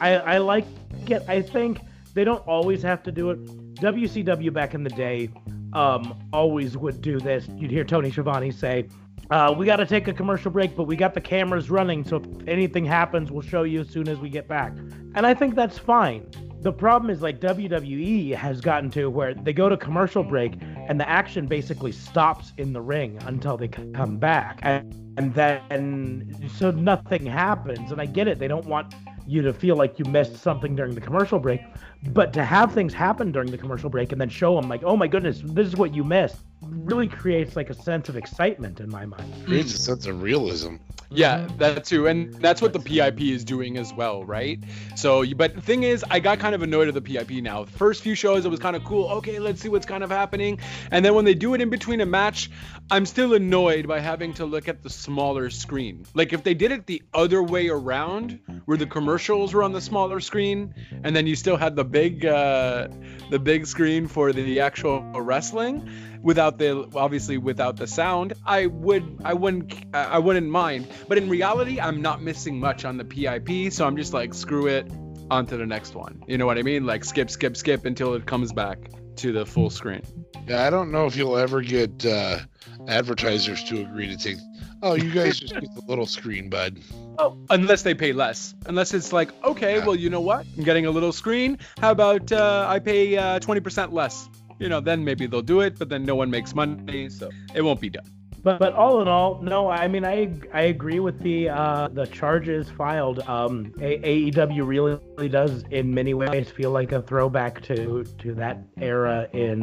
I, 0.00 0.14
I 0.16 0.38
like 0.38 0.66
it. 1.08 1.22
I 1.28 1.42
think 1.42 1.80
they 2.14 2.24
don't 2.24 2.46
always 2.46 2.82
have 2.82 3.02
to 3.04 3.12
do 3.12 3.30
it. 3.30 3.44
WCW 3.76 4.52
back 4.52 4.74
in 4.74 4.84
the 4.84 4.90
day 4.90 5.30
um, 5.72 6.18
always 6.32 6.76
would 6.76 7.00
do 7.00 7.18
this. 7.18 7.48
You'd 7.56 7.70
hear 7.70 7.84
Tony 7.84 8.10
Schiavone 8.10 8.50
say, 8.50 8.88
uh, 9.30 9.54
we 9.56 9.64
got 9.64 9.76
to 9.76 9.86
take 9.86 10.08
a 10.08 10.12
commercial 10.12 10.50
break, 10.50 10.74
but 10.76 10.84
we 10.84 10.96
got 10.96 11.14
the 11.14 11.20
cameras 11.20 11.70
running, 11.70 12.04
so 12.04 12.16
if 12.16 12.48
anything 12.48 12.84
happens, 12.84 13.30
we'll 13.30 13.42
show 13.42 13.62
you 13.62 13.80
as 13.80 13.88
soon 13.88 14.08
as 14.08 14.18
we 14.18 14.28
get 14.28 14.48
back. 14.48 14.72
And 15.14 15.24
I 15.24 15.34
think 15.34 15.54
that's 15.54 15.78
fine. 15.78 16.26
The 16.62 16.72
problem 16.72 17.10
is 17.10 17.22
like 17.22 17.40
WWE 17.40 18.34
has 18.34 18.60
gotten 18.60 18.90
to 18.90 19.08
where 19.08 19.32
they 19.32 19.54
go 19.54 19.70
to 19.70 19.78
commercial 19.78 20.22
break 20.22 20.52
and 20.60 21.00
the 21.00 21.08
action 21.08 21.46
basically 21.46 21.90
stops 21.90 22.52
in 22.58 22.74
the 22.74 22.82
ring 22.82 23.18
until 23.24 23.56
they 23.56 23.68
come 23.68 24.18
back. 24.18 24.58
And, 24.62 24.94
and 25.16 25.32
then 25.34 26.50
so 26.54 26.70
nothing 26.70 27.24
happens. 27.24 27.92
And 27.92 28.00
I 28.00 28.04
get 28.04 28.28
it. 28.28 28.38
They 28.38 28.48
don't 28.48 28.66
want 28.66 28.94
you 29.26 29.40
to 29.40 29.54
feel 29.54 29.76
like 29.76 29.98
you 29.98 30.04
missed 30.04 30.36
something 30.36 30.76
during 30.76 30.94
the 30.94 31.00
commercial 31.00 31.38
break. 31.38 31.62
But 32.08 32.32
to 32.32 32.44
have 32.44 32.72
things 32.72 32.94
happen 32.94 33.30
during 33.30 33.50
the 33.50 33.58
commercial 33.58 33.90
break 33.90 34.12
and 34.12 34.20
then 34.20 34.30
show 34.30 34.58
them 34.58 34.68
like, 34.68 34.82
oh 34.84 34.96
my 34.96 35.06
goodness, 35.06 35.42
this 35.44 35.66
is 35.66 35.76
what 35.76 35.94
you 35.94 36.02
missed, 36.02 36.36
really 36.62 37.08
creates 37.08 37.56
like 37.56 37.70
a 37.70 37.74
sense 37.74 38.08
of 38.08 38.16
excitement 38.16 38.80
in 38.80 38.90
my 38.90 39.06
mind. 39.06 39.46
creates 39.46 39.74
a 39.74 39.78
sense 39.78 40.06
of 40.06 40.22
realism. 40.22 40.76
Yeah, 41.12 41.48
that 41.58 41.84
too, 41.84 42.06
and 42.06 42.32
that's 42.34 42.62
what 42.62 42.72
the 42.72 42.78
PIP 42.78 43.20
is 43.20 43.44
doing 43.44 43.76
as 43.78 43.92
well, 43.92 44.24
right? 44.24 44.60
So, 44.94 45.24
but 45.34 45.56
the 45.56 45.60
thing 45.60 45.82
is, 45.82 46.04
I 46.08 46.20
got 46.20 46.38
kind 46.38 46.54
of 46.54 46.62
annoyed 46.62 46.86
at 46.86 46.94
the 46.94 47.00
PIP 47.00 47.42
now. 47.42 47.64
First 47.64 48.04
few 48.04 48.14
shows, 48.14 48.44
it 48.44 48.48
was 48.48 48.60
kind 48.60 48.76
of 48.76 48.84
cool. 48.84 49.08
Okay, 49.14 49.40
let's 49.40 49.60
see 49.60 49.68
what's 49.68 49.86
kind 49.86 50.04
of 50.04 50.10
happening, 50.10 50.60
and 50.92 51.04
then 51.04 51.14
when 51.14 51.24
they 51.24 51.34
do 51.34 51.54
it 51.54 51.60
in 51.60 51.68
between 51.68 52.00
a 52.00 52.06
match, 52.06 52.48
I'm 52.92 53.06
still 53.06 53.34
annoyed 53.34 53.88
by 53.88 53.98
having 53.98 54.34
to 54.34 54.46
look 54.46 54.68
at 54.68 54.84
the 54.84 54.90
smaller 54.90 55.50
screen. 55.50 56.06
Like 56.14 56.32
if 56.32 56.44
they 56.44 56.54
did 56.54 56.70
it 56.70 56.86
the 56.86 57.02
other 57.12 57.42
way 57.42 57.68
around, 57.68 58.38
where 58.66 58.78
the 58.78 58.86
commercials 58.86 59.52
were 59.52 59.64
on 59.64 59.72
the 59.72 59.80
smaller 59.80 60.20
screen, 60.20 60.74
and 61.02 61.16
then 61.16 61.26
you 61.26 61.34
still 61.34 61.56
had 61.56 61.74
the 61.74 61.84
big, 61.90 62.24
uh, 62.24 62.88
the 63.30 63.38
big 63.38 63.66
screen 63.66 64.06
for 64.06 64.32
the 64.32 64.60
actual 64.60 65.02
wrestling 65.20 65.88
without 66.22 66.58
the 66.58 66.86
obviously 66.94 67.38
without 67.38 67.76
the 67.76 67.86
sound 67.86 68.34
i 68.44 68.66
would 68.66 69.18
i 69.24 69.32
wouldn't 69.32 69.72
i 69.94 70.18
wouldn't 70.18 70.50
mind 70.50 70.86
but 71.08 71.16
in 71.16 71.30
reality 71.30 71.80
i'm 71.80 72.02
not 72.02 72.20
missing 72.20 72.60
much 72.60 72.84
on 72.84 72.98
the 72.98 73.04
pip 73.04 73.72
so 73.72 73.86
i'm 73.86 73.96
just 73.96 74.12
like 74.12 74.34
screw 74.34 74.66
it 74.66 74.86
on 75.30 75.46
to 75.46 75.56
the 75.56 75.64
next 75.64 75.94
one 75.94 76.22
you 76.26 76.36
know 76.36 76.44
what 76.44 76.58
i 76.58 76.62
mean 76.62 76.84
like 76.84 77.04
skip 77.04 77.30
skip 77.30 77.56
skip 77.56 77.86
until 77.86 78.12
it 78.12 78.26
comes 78.26 78.52
back 78.52 78.90
to 79.16 79.32
the 79.32 79.46
full 79.46 79.70
screen 79.70 80.02
Yeah, 80.46 80.66
I 80.66 80.70
don't 80.70 80.90
know 80.90 81.06
if 81.06 81.14
you'll 81.16 81.36
ever 81.36 81.60
get 81.60 82.04
uh, 82.04 82.40
advertisers 82.88 83.62
to 83.64 83.82
agree 83.82 84.08
to 84.08 84.16
take. 84.16 84.38
Oh, 84.82 84.94
you 84.94 85.10
guys 85.12 85.38
just 85.38 85.54
get 85.54 85.72
the 85.74 85.82
little 85.86 86.06
screen, 86.06 86.48
bud. 86.48 86.80
Oh 87.20 87.36
unless 87.50 87.82
they 87.82 87.94
pay 87.94 88.12
less 88.12 88.54
unless 88.66 88.94
it's 88.94 89.12
like 89.12 89.30
okay 89.44 89.76
Yeah. 89.76 89.86
well 89.86 89.96
you 89.96 90.10
know 90.10 90.20
what 90.20 90.46
i'm 90.56 90.64
getting 90.64 90.86
a 90.86 90.90
little 90.90 91.12
screen 91.12 91.58
how 91.80 91.90
about 91.90 92.32
uh, 92.32 92.66
i 92.68 92.78
pay 92.78 93.16
uh, 93.16 93.38
20% 93.40 93.92
less 93.92 94.28
you 94.58 94.68
know 94.68 94.80
then 94.80 95.04
maybe 95.04 95.26
they'll 95.26 95.42
do 95.42 95.60
it 95.60 95.78
but 95.78 95.88
then 95.88 96.04
no 96.04 96.14
one 96.14 96.30
makes 96.30 96.54
money 96.54 97.08
so 97.10 97.30
it 97.54 97.62
won't 97.62 97.80
be 97.80 97.90
done 97.90 98.08
But 98.42 98.58
but 98.58 98.72
all 98.72 99.02
in 99.02 99.08
all, 99.16 99.30
no. 99.42 99.68
I 99.68 99.86
mean, 99.94 100.04
I 100.16 100.18
I 100.60 100.62
agree 100.74 100.98
with 101.06 101.16
the 101.20 101.50
uh, 101.50 101.88
the 101.98 102.06
charges 102.06 102.70
filed. 102.80 103.18
Um, 103.28 103.54
A- 103.88 104.00
AEW 104.12 104.62
really 104.74 105.28
does, 105.28 105.52
in 105.70 105.92
many 105.92 106.14
ways, 106.14 106.48
feel 106.58 106.70
like 106.80 106.90
a 106.98 107.02
throwback 107.10 107.60
to 107.68 107.76
to 108.22 108.28
that 108.42 108.56
era 108.80 109.28
in 109.34 109.58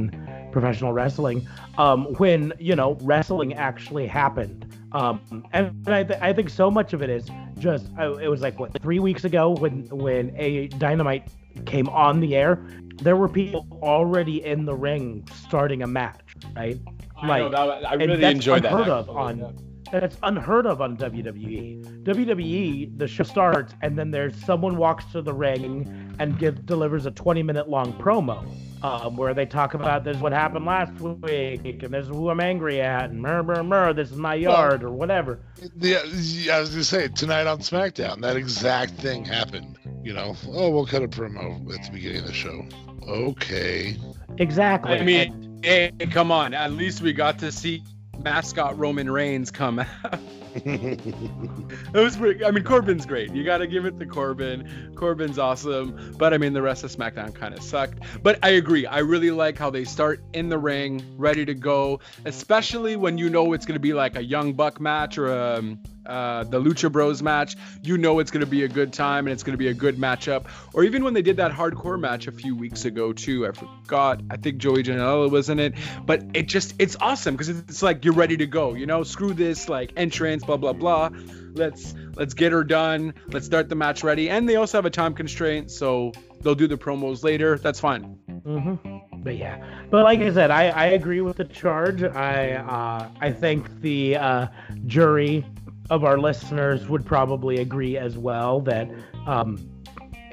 professional 0.51 0.93
wrestling, 0.93 1.39
um, 1.79 1.99
when 2.21 2.53
you 2.69 2.75
know 2.75 2.89
wrestling 3.01 3.55
actually 3.55 4.05
happened. 4.05 4.61
Um, 4.93 5.21
and 5.53 5.87
I, 5.87 6.03
th- 6.03 6.19
I 6.21 6.33
think 6.33 6.49
so 6.49 6.71
much 6.71 6.93
of 6.93 7.01
it 7.01 7.09
is 7.09 7.27
just 7.59 7.87
uh, 7.99 8.13
it 8.15 8.27
was 8.29 8.41
like 8.41 8.59
what 8.59 8.79
three 8.81 8.99
weeks 8.99 9.23
ago 9.25 9.51
when 9.51 9.87
when 9.89 10.33
a 10.37 10.67
Dynamite 10.67 11.27
came 11.65 11.89
on 11.89 12.19
the 12.19 12.35
air, 12.35 12.65
there 13.01 13.15
were 13.15 13.27
people 13.27 13.67
already 13.81 14.43
in 14.45 14.65
the 14.65 14.73
ring 14.73 15.27
starting 15.33 15.83
a 15.83 15.87
match, 15.87 16.21
right? 16.55 16.79
I, 17.21 17.39
know, 17.39 17.49
that, 17.49 17.89
I 17.89 17.93
really 17.95 18.23
enjoyed 18.23 18.63
that. 18.63 18.71
unheard 18.71 18.89
of 18.89 19.09
on- 19.09 19.66
yeah. 19.91 19.99
that's 19.99 20.17
unheard 20.23 20.65
of 20.65 20.81
on 20.81 20.97
WWE. 20.97 22.03
WWE, 22.03 22.97
the 22.97 23.07
show 23.07 23.23
starts 23.23 23.73
and 23.81 23.97
then 23.97 24.11
there's 24.11 24.35
someone 24.45 24.77
walks 24.77 25.05
to 25.11 25.21
the 25.21 25.33
ring 25.33 26.15
and 26.19 26.37
give, 26.39 26.65
delivers 26.65 27.05
a 27.05 27.11
20 27.11 27.43
minute 27.43 27.69
long 27.69 27.93
promo 27.93 28.45
um, 28.83 29.15
where 29.15 29.33
they 29.33 29.45
talk 29.45 29.73
about 29.73 30.03
this 30.03 30.15
is 30.15 30.21
what 30.21 30.31
happened 30.31 30.65
last 30.65 30.91
week 30.99 31.83
and 31.83 31.93
this 31.93 32.05
is 32.05 32.09
who 32.09 32.29
I'm 32.29 32.39
angry 32.39 32.81
at 32.81 33.09
and 33.09 33.21
mer 33.21 33.43
mer 33.43 33.63
mer 33.63 33.93
this 33.93 34.11
is 34.11 34.17
my 34.17 34.35
yard 34.35 34.83
or 34.83 34.91
whatever. 34.91 35.39
Yeah, 35.79 35.99
I 35.99 36.59
was 36.59 36.69
gonna 36.69 36.83
say 36.83 37.07
tonight 37.07 37.47
on 37.47 37.59
SmackDown, 37.59 38.21
that 38.21 38.35
exact 38.35 38.93
thing 38.93 39.25
happened. 39.25 39.77
You 40.03 40.13
know, 40.13 40.35
oh, 40.49 40.69
we'll 40.69 40.85
cut 40.85 41.03
a 41.03 41.07
promo 41.07 41.73
at 41.73 41.85
the 41.85 41.91
beginning 41.91 42.19
of 42.19 42.27
the 42.27 42.33
show. 42.33 42.65
Okay. 43.07 43.97
Exactly. 44.37 44.99
I 44.99 45.03
mean, 45.03 45.59
hey, 45.63 45.91
come 46.11 46.31
on. 46.31 46.53
At 46.53 46.73
least 46.73 47.01
we 47.01 47.13
got 47.13 47.39
to 47.39 47.51
see 47.51 47.83
mascot 48.23 48.77
Roman 48.77 49.09
Reigns 49.09 49.51
come 49.51 49.79
out. 49.79 50.19
it 50.55 51.93
was 51.93 52.17
pretty, 52.17 52.43
I 52.43 52.51
mean, 52.51 52.63
Corbin's 52.63 53.05
great. 53.05 53.33
You 53.33 53.43
got 53.43 53.59
to 53.59 53.67
give 53.67 53.85
it 53.85 53.99
to 53.99 54.05
Corbin. 54.05 54.91
Corbin's 54.95 55.39
awesome. 55.39 56.15
But 56.17 56.33
I 56.33 56.37
mean, 56.37 56.53
the 56.53 56.61
rest 56.61 56.83
of 56.83 56.91
SmackDown 56.91 57.33
kind 57.33 57.53
of 57.53 57.61
sucked. 57.61 57.99
But 58.23 58.39
I 58.43 58.49
agree. 58.49 58.85
I 58.85 58.99
really 58.99 59.31
like 59.31 59.57
how 59.57 59.69
they 59.69 59.83
start 59.83 60.21
in 60.33 60.49
the 60.49 60.57
ring, 60.57 61.03
ready 61.17 61.45
to 61.45 61.53
go, 61.53 61.99
especially 62.25 62.95
when 62.95 63.17
you 63.17 63.29
know 63.29 63.53
it's 63.53 63.65
going 63.65 63.75
to 63.75 63.79
be 63.79 63.93
like 63.93 64.15
a 64.15 64.23
Young 64.23 64.53
Buck 64.53 64.79
match 64.79 65.17
or 65.17 65.27
a. 65.27 65.57
Um, 65.57 65.79
uh, 66.07 66.45
the 66.45 66.59
Lucha 66.59 66.91
Bros 66.91 67.21
match, 67.21 67.55
you 67.83 67.97
know 67.97 68.19
it's 68.19 68.31
going 68.31 68.45
to 68.45 68.49
be 68.49 68.63
a 68.63 68.67
good 68.67 68.93
time 68.93 69.27
and 69.27 69.33
it's 69.33 69.43
going 69.43 69.53
to 69.53 69.57
be 69.57 69.67
a 69.67 69.73
good 69.73 69.97
matchup. 69.97 70.45
Or 70.73 70.83
even 70.83 71.03
when 71.03 71.13
they 71.13 71.21
did 71.21 71.37
that 71.37 71.51
hardcore 71.51 71.99
match 71.99 72.27
a 72.27 72.31
few 72.31 72.55
weeks 72.55 72.85
ago 72.85 73.13
too, 73.13 73.45
I 73.45 73.51
forgot. 73.51 74.21
I 74.29 74.37
think 74.37 74.57
Joey 74.57 74.83
Janela 74.83 75.29
was 75.29 75.49
in 75.49 75.59
it, 75.59 75.73
but 76.05 76.23
it 76.33 76.47
just 76.47 76.75
it's 76.79 76.95
awesome 76.99 77.35
because 77.35 77.49
it's 77.49 77.83
like 77.83 78.05
you're 78.05 78.13
ready 78.13 78.37
to 78.37 78.47
go. 78.47 78.73
You 78.73 78.85
know, 78.85 79.03
screw 79.03 79.33
this 79.33 79.67
like 79.67 79.93
entrance, 79.97 80.36
blah 80.43 80.57
blah 80.57 80.73
blah. 80.73 81.09
Let's 81.53 81.95
let's 82.15 82.33
get 82.33 82.51
her 82.51 82.63
done. 82.63 83.13
Let's 83.27 83.45
start 83.45 83.69
the 83.69 83.75
match 83.75 84.03
ready. 84.03 84.29
And 84.29 84.47
they 84.47 84.55
also 84.55 84.77
have 84.77 84.85
a 84.85 84.89
time 84.89 85.13
constraint, 85.13 85.71
so 85.71 86.11
they'll 86.41 86.55
do 86.55 86.67
the 86.67 86.77
promos 86.77 87.23
later. 87.23 87.57
That's 87.57 87.79
fine. 87.79 88.17
Mm-hmm. 88.29 89.23
But 89.23 89.37
yeah, 89.37 89.63
but 89.89 90.03
like 90.03 90.19
I 90.19 90.31
said, 90.31 90.51
I, 90.51 90.69
I 90.69 90.85
agree 90.87 91.21
with 91.21 91.37
the 91.37 91.45
charge. 91.45 92.03
I 92.03 92.53
uh, 92.53 93.09
I 93.19 93.31
think 93.31 93.81
the 93.81 94.17
uh, 94.17 94.47
jury 94.85 95.45
of 95.89 96.03
our 96.03 96.17
listeners 96.17 96.87
would 96.87 97.05
probably 97.05 97.57
agree 97.57 97.97
as 97.97 98.17
well 98.17 98.59
that 98.61 98.89
um, 99.25 99.57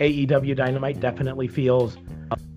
AEW 0.00 0.56
Dynamite 0.56 1.00
definitely 1.00 1.48
feels 1.48 1.96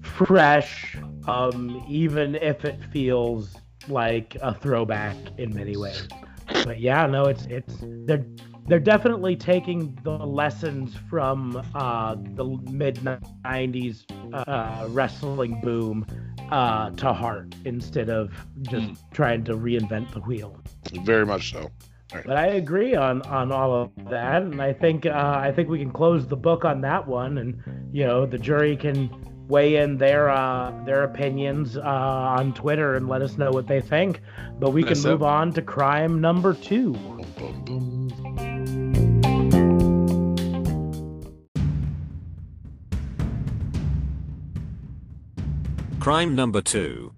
fresh, 0.02 0.98
um, 1.28 1.84
even 1.88 2.36
if 2.36 2.66
it 2.66 2.84
feels 2.92 3.56
like 3.88 4.36
a 4.42 4.54
throwback 4.54 5.16
in 5.38 5.54
many 5.54 5.78
ways. 5.78 6.08
But 6.48 6.80
yeah, 6.80 7.06
no, 7.06 7.26
it's 7.26 7.46
it's 7.46 7.76
they're 7.82 8.26
they're 8.68 8.80
definitely 8.80 9.36
taking 9.36 9.98
the 10.04 10.12
lessons 10.12 10.96
from 11.10 11.62
uh, 11.74 12.16
the 12.16 12.46
mid 12.70 12.98
'90s 12.98 14.04
uh, 14.34 14.88
wrestling 14.90 15.62
boom 15.62 16.06
uh, 16.52 16.90
to 16.92 17.14
heart 17.14 17.56
instead 17.66 18.10
of 18.10 18.32
just 18.64 18.88
mm. 18.88 18.98
trying 19.12 19.44
to 19.46 19.54
reinvent 19.54 20.12
the 20.12 20.20
wheel. 20.22 20.60
Very 21.04 21.26
much 21.26 21.52
so. 21.52 21.70
But 22.12 22.38
I 22.38 22.48
agree 22.48 22.96
on 22.96 23.22
on 23.24 23.52
all 23.52 23.74
of 23.74 24.10
that, 24.10 24.42
and 24.42 24.62
I 24.62 24.72
think 24.72 25.06
uh, 25.06 25.40
I 25.42 25.52
think 25.52 25.68
we 25.68 25.80
can 25.80 25.92
close 25.92 26.26
the 26.26 26.38
book 26.38 26.64
on 26.64 26.80
that 26.82 27.06
one, 27.06 27.38
and 27.38 27.62
you 27.92 28.06
know 28.06 28.26
the 28.26 28.38
jury 28.38 28.78
can 28.78 29.10
weigh 29.48 29.78
in 29.78 29.98
their 29.98 30.30
uh, 30.30 30.72
their 30.86 31.04
opinions 31.04 31.78
uh, 31.78 31.82
on 31.82 32.54
Twitter 32.54 32.96
and 32.96 33.08
let 33.08 33.22
us 33.22 33.38
know 33.38 33.52
what 33.52 33.68
they 33.68 33.82
think. 33.82 34.22
But 34.60 34.72
we 34.72 34.84
can 34.84 35.02
move 35.02 35.24
on 35.24 35.54
to 35.54 35.62
crime 35.62 36.22
number 36.22 36.54
two. 36.54 36.94
Crime 46.00 46.36
number 46.36 46.62
two. 46.62 47.12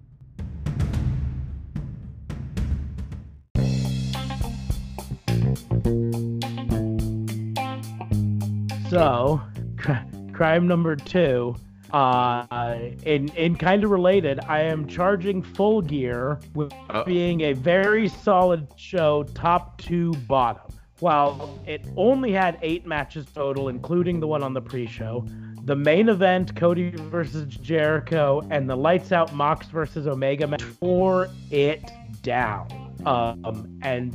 So, 8.90 9.40
crime 10.32 10.66
number 10.66 10.96
two. 10.96 11.54
Uh, 11.92 12.78
in 13.04 13.28
in 13.30 13.56
kind 13.56 13.84
of 13.84 13.90
related, 13.90 14.40
I 14.46 14.60
am 14.60 14.86
charging 14.86 15.42
Full 15.42 15.82
Gear 15.82 16.38
with 16.54 16.72
Uh-oh. 16.72 17.04
being 17.04 17.42
a 17.42 17.52
very 17.52 18.08
solid 18.08 18.68
show, 18.76 19.24
top 19.34 19.78
to 19.82 20.12
bottom. 20.28 20.72
While 21.00 21.58
it 21.66 21.86
only 21.96 22.30
had 22.30 22.58
eight 22.60 22.86
matches 22.86 23.26
total, 23.34 23.68
including 23.68 24.20
the 24.20 24.26
one 24.26 24.42
on 24.42 24.52
the 24.52 24.60
pre-show, 24.60 25.24
the 25.64 25.74
main 25.74 26.10
event, 26.10 26.54
Cody 26.56 26.90
versus 26.90 27.46
Jericho, 27.56 28.42
and 28.50 28.68
the 28.68 28.76
lights 28.76 29.10
out 29.10 29.34
Mox 29.34 29.66
versus 29.68 30.06
Omega 30.06 30.46
match 30.46 30.62
tore 30.78 31.28
it 31.50 31.82
down. 32.22 32.68
Um, 33.06 33.78
and 33.82 34.14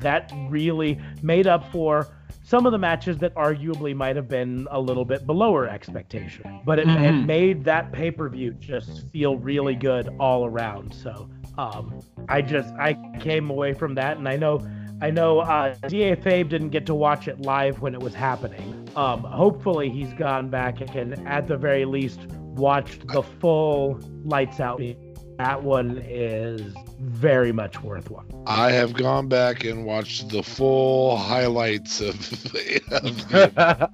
that 0.00 0.32
really 0.48 0.98
made 1.22 1.46
up 1.46 1.70
for 1.70 2.08
some 2.42 2.66
of 2.66 2.72
the 2.72 2.78
matches 2.78 3.18
that 3.18 3.34
arguably 3.34 3.94
might 3.94 4.16
have 4.16 4.28
been 4.28 4.66
a 4.70 4.80
little 4.80 5.04
bit 5.04 5.26
below 5.26 5.52
our 5.52 5.68
expectation. 5.68 6.60
But 6.64 6.78
it, 6.78 6.86
mm-hmm. 6.86 7.04
it 7.04 7.12
made 7.26 7.64
that 7.64 7.92
pay 7.92 8.10
per 8.10 8.28
view 8.28 8.52
just 8.52 9.08
feel 9.10 9.36
really 9.36 9.74
good 9.74 10.08
all 10.18 10.44
around. 10.44 10.92
So 10.94 11.28
um, 11.58 12.00
I 12.28 12.42
just 12.42 12.72
I 12.74 12.94
came 13.20 13.50
away 13.50 13.74
from 13.74 13.94
that, 13.94 14.16
and 14.16 14.28
I 14.28 14.36
know 14.36 14.66
I 15.00 15.10
know 15.10 15.40
uh, 15.40 15.74
Da 15.88 16.14
Fabe 16.16 16.48
didn't 16.48 16.70
get 16.70 16.86
to 16.86 16.94
watch 16.94 17.26
it 17.26 17.40
live 17.40 17.80
when 17.80 17.94
it 17.94 18.00
was 18.00 18.14
happening. 18.14 18.88
Um, 18.94 19.24
hopefully 19.24 19.90
he's 19.90 20.12
gone 20.12 20.48
back 20.48 20.80
and 20.94 21.26
at 21.26 21.48
the 21.48 21.56
very 21.56 21.84
least 21.84 22.20
watched 22.54 23.08
the 23.08 23.22
full 23.22 23.98
lights 24.24 24.60
out 24.60 24.80
that 25.42 25.62
one 25.64 26.00
is 26.06 26.62
very 27.00 27.50
much 27.50 27.82
worthwhile. 27.82 28.24
I 28.46 28.70
have 28.70 28.92
gone 28.92 29.26
back 29.26 29.64
and 29.64 29.84
watched 29.84 30.28
the 30.28 30.42
full 30.42 31.16
highlights 31.16 32.00
of. 32.00 32.14
of 32.92 33.34
uh, 33.34 33.88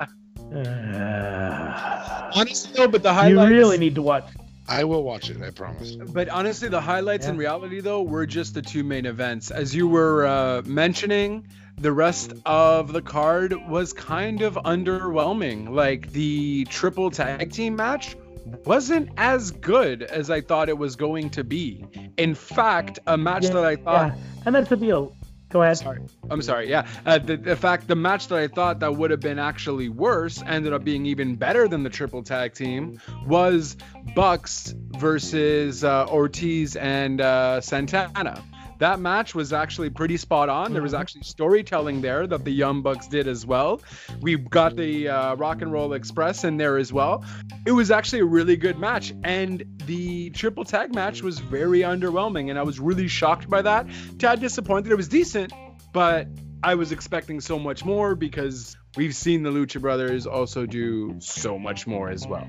honestly, 2.34 2.72
though, 2.74 2.88
but 2.88 3.02
the 3.02 3.14
highlights. 3.14 3.50
You 3.50 3.56
really 3.56 3.78
need 3.78 3.94
to 3.94 4.02
watch. 4.02 4.26
I 4.68 4.84
will 4.84 5.02
watch 5.02 5.30
it. 5.30 5.40
I 5.40 5.48
promise. 5.48 5.96
But 5.96 6.28
honestly, 6.28 6.68
the 6.68 6.82
highlights 6.82 7.24
yeah. 7.24 7.32
in 7.32 7.38
reality, 7.38 7.80
though, 7.80 8.02
were 8.02 8.26
just 8.26 8.52
the 8.52 8.60
two 8.60 8.84
main 8.84 9.06
events. 9.06 9.50
As 9.50 9.74
you 9.74 9.88
were 9.88 10.26
uh, 10.26 10.62
mentioning, 10.66 11.48
the 11.78 11.92
rest 11.92 12.34
of 12.44 12.92
the 12.92 13.00
card 13.00 13.54
was 13.68 13.94
kind 13.94 14.42
of 14.42 14.56
underwhelming. 14.56 15.70
Like 15.70 16.12
the 16.12 16.66
triple 16.66 17.10
tag 17.10 17.52
team 17.52 17.76
match 17.76 18.16
wasn't 18.64 19.10
as 19.16 19.50
good 19.50 20.02
as 20.02 20.30
I 20.30 20.40
thought 20.40 20.68
it 20.68 20.78
was 20.78 20.96
going 20.96 21.30
to 21.30 21.44
be. 21.44 21.84
In 22.16 22.34
fact, 22.34 22.98
a 23.06 23.16
match 23.16 23.44
yeah, 23.44 23.52
that 23.52 23.64
I 23.64 23.76
thought. 23.76 24.16
Yeah. 24.16 24.22
And 24.46 24.54
that's 24.54 24.68
the 24.68 24.76
deal. 24.76 25.14
Go 25.50 25.62
ahead. 25.62 25.78
Sorry. 25.78 26.00
I'm 26.30 26.42
sorry. 26.42 26.68
Yeah. 26.68 26.86
Uh, 27.06 27.18
the, 27.18 27.36
the 27.38 27.56
fact, 27.56 27.88
the 27.88 27.96
match 27.96 28.28
that 28.28 28.38
I 28.38 28.48
thought 28.48 28.80
that 28.80 28.96
would 28.96 29.10
have 29.10 29.20
been 29.20 29.38
actually 29.38 29.88
worse 29.88 30.42
ended 30.46 30.74
up 30.74 30.84
being 30.84 31.06
even 31.06 31.36
better 31.36 31.66
than 31.66 31.82
the 31.84 31.90
triple 31.90 32.22
tag 32.22 32.52
team 32.52 33.00
was 33.26 33.76
Bucks 34.14 34.74
versus 34.76 35.84
uh, 35.84 36.06
Ortiz 36.06 36.76
and 36.76 37.20
uh, 37.20 37.62
Santana 37.62 38.42
that 38.78 39.00
match 39.00 39.34
was 39.34 39.52
actually 39.52 39.90
pretty 39.90 40.16
spot 40.16 40.48
on. 40.48 40.72
There 40.72 40.82
was 40.82 40.92
mm-hmm. 40.92 41.00
actually 41.00 41.22
storytelling 41.22 42.00
there 42.00 42.26
that 42.26 42.44
the 42.44 42.50
Young 42.50 42.82
Bucks 42.82 43.08
did 43.08 43.26
as 43.28 43.44
well. 43.44 43.82
We 44.20 44.36
got 44.36 44.76
the 44.76 45.08
uh, 45.08 45.34
Rock 45.34 45.62
and 45.62 45.72
Roll 45.72 45.92
Express 45.92 46.44
in 46.44 46.56
there 46.56 46.78
as 46.78 46.92
well. 46.92 47.24
It 47.66 47.72
was 47.72 47.90
actually 47.90 48.20
a 48.20 48.24
really 48.24 48.56
good 48.56 48.78
match, 48.78 49.12
and 49.24 49.64
the 49.86 50.30
triple 50.30 50.64
tag 50.64 50.94
match 50.94 51.22
was 51.22 51.40
very 51.40 51.80
underwhelming, 51.80 52.50
and 52.50 52.58
I 52.58 52.62
was 52.62 52.78
really 52.78 53.08
shocked 53.08 53.50
by 53.50 53.62
that. 53.62 53.86
Tad 54.18 54.40
disappointed. 54.40 54.92
It 54.92 54.96
was 54.96 55.08
decent, 55.08 55.52
but 55.92 56.28
I 56.62 56.76
was 56.76 56.92
expecting 56.92 57.40
so 57.40 57.58
much 57.58 57.84
more 57.84 58.14
because 58.14 58.76
we've 58.96 59.14
seen 59.14 59.42
the 59.42 59.50
Lucha 59.50 59.80
Brothers 59.80 60.26
also 60.26 60.66
do 60.66 61.16
so 61.20 61.58
much 61.58 61.86
more 61.86 62.10
as 62.10 62.26
well. 62.26 62.48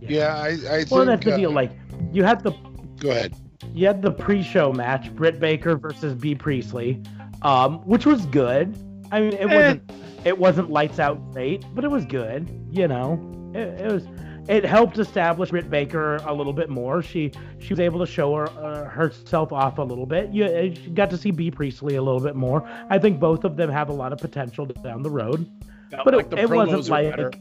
Yeah, 0.00 0.36
I, 0.36 0.48
I 0.48 0.56
think. 0.56 0.90
Well, 0.90 1.06
that's 1.06 1.24
the 1.24 1.34
uh, 1.34 1.36
deal. 1.36 1.50
Like, 1.52 1.72
you 2.12 2.24
have 2.24 2.42
to. 2.42 2.54
Go 2.98 3.10
ahead 3.10 3.34
you 3.72 3.86
had 3.86 4.02
the 4.02 4.10
pre-show 4.10 4.72
match, 4.72 5.14
Britt 5.14 5.40
Baker 5.40 5.76
versus 5.76 6.14
Bea 6.14 6.34
Priestley, 6.34 7.02
um, 7.42 7.78
which 7.86 8.06
was 8.06 8.26
good. 8.26 8.76
I 9.12 9.20
mean, 9.20 9.32
it 9.34 9.50
eh. 9.50 9.56
wasn't 9.56 9.90
it 10.24 10.38
wasn't 10.38 10.70
lights 10.70 10.98
out 10.98 11.32
great, 11.32 11.64
but 11.74 11.84
it 11.84 11.90
was 11.90 12.04
good. 12.04 12.48
You 12.70 12.88
know, 12.88 13.52
it, 13.54 13.80
it, 13.80 13.92
was. 13.92 14.06
It 14.48 14.64
helped 14.64 14.98
establish 14.98 15.50
Britt 15.50 15.70
Baker 15.70 16.16
a 16.16 16.32
little 16.32 16.52
bit 16.52 16.68
more. 16.68 17.02
She 17.02 17.32
she 17.58 17.72
was 17.72 17.80
able 17.80 18.00
to 18.00 18.06
show 18.06 18.34
her 18.34 18.48
uh, 18.50 18.84
herself 18.84 19.52
off 19.52 19.78
a 19.78 19.82
little 19.82 20.06
bit. 20.06 20.30
You, 20.30 20.44
uh, 20.44 20.48
you 20.62 20.90
got 20.90 21.10
to 21.10 21.16
see 21.16 21.30
Bea 21.30 21.50
Priestley 21.50 21.96
a 21.96 22.02
little 22.02 22.20
bit 22.20 22.36
more. 22.36 22.68
I 22.90 22.98
think 22.98 23.20
both 23.20 23.44
of 23.44 23.56
them 23.56 23.70
have 23.70 23.88
a 23.88 23.92
lot 23.92 24.12
of 24.12 24.18
potential 24.18 24.66
down 24.66 25.02
the 25.02 25.10
road. 25.10 25.48
but 25.90 26.14
like 26.14 26.26
it, 26.32 26.38
it 26.38 26.50
wasn't 26.50 26.88
like 26.88 27.36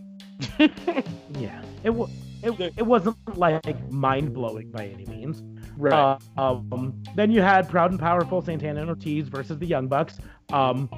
yeah, 1.39 1.62
it 1.84 1.89
was. 1.89 2.10
it, 2.43 2.73
it 2.78 2.86
wasn't 2.86 3.17
like 3.38 3.91
mind 3.91 4.34
blowing 4.34 4.69
by 4.71 4.88
any 4.88 5.06
means. 5.06 5.43
Right. 5.77 6.17
Uh, 6.38 6.41
um, 6.41 7.03
then 7.15 7.31
you 7.31 7.41
had 7.41 7.69
Proud 7.69 7.91
and 7.91 7.99
Powerful 7.99 8.41
Santana 8.41 8.81
and 8.81 8.89
Ortiz 8.89 9.27
versus 9.27 9.57
the 9.57 9.65
Young 9.65 9.88
Bucks, 9.88 10.17
um, 10.53 10.89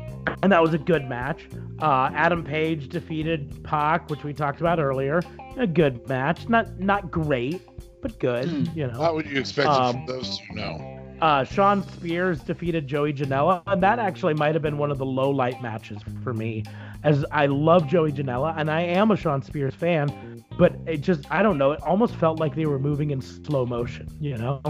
and 0.44 0.52
that 0.52 0.62
was 0.62 0.74
a 0.74 0.78
good 0.78 1.08
match. 1.08 1.48
Uh, 1.82 2.10
Adam 2.14 2.44
Page 2.44 2.90
defeated 2.90 3.64
Pac, 3.64 4.10
which 4.10 4.24
we 4.24 4.34
talked 4.34 4.60
about 4.62 4.80
earlier. 4.80 5.22
A 5.58 5.68
good 5.68 6.08
match, 6.08 6.48
not 6.48 6.80
not 6.80 7.10
great, 7.10 7.62
but 8.02 8.20
good. 8.20 8.48
Hmm. 8.48 8.78
You 8.78 8.88
know. 8.88 9.02
Not 9.02 9.16
what 9.16 9.26
you 9.26 9.40
expected 9.40 9.72
Um, 9.72 9.94
from 9.94 10.06
those 10.06 10.38
two, 10.38 10.54
no. 10.54 10.94
Uh, 11.22 11.44
Shawn 11.44 11.82
Spears 11.82 12.42
defeated 12.42 12.88
Joey 12.88 13.12
Janela, 13.12 13.64
and 13.66 13.82
that 13.82 13.98
actually 13.98 14.36
might 14.36 14.54
have 14.54 14.62
been 14.62 14.78
one 14.78 14.92
of 14.92 15.00
the 15.00 15.06
low 15.06 15.32
light 15.32 15.60
matches 15.64 16.00
for 16.24 16.32
me, 16.32 16.64
as 17.08 17.26
I 17.32 17.46
love 17.46 17.88
Joey 17.88 18.12
Janela 18.12 18.54
and 18.58 18.70
I 18.70 18.82
am 18.82 19.12
a 19.12 19.18
Shawn 19.18 19.42
Spears 19.42 19.74
fan, 19.74 20.44
but 20.58 20.76
it 20.86 20.98
just 20.98 21.30
I 21.32 21.42
don't 21.42 21.58
know, 21.58 21.72
it 21.72 21.82
almost 21.82 22.16
felt 22.16 22.40
like 22.40 22.56
they 22.56 22.66
were 22.66 22.80
moving 22.80 23.12
in 23.12 23.22
slow 23.22 23.66
motion, 23.66 24.08
you 24.20 24.38
know. 24.38 24.62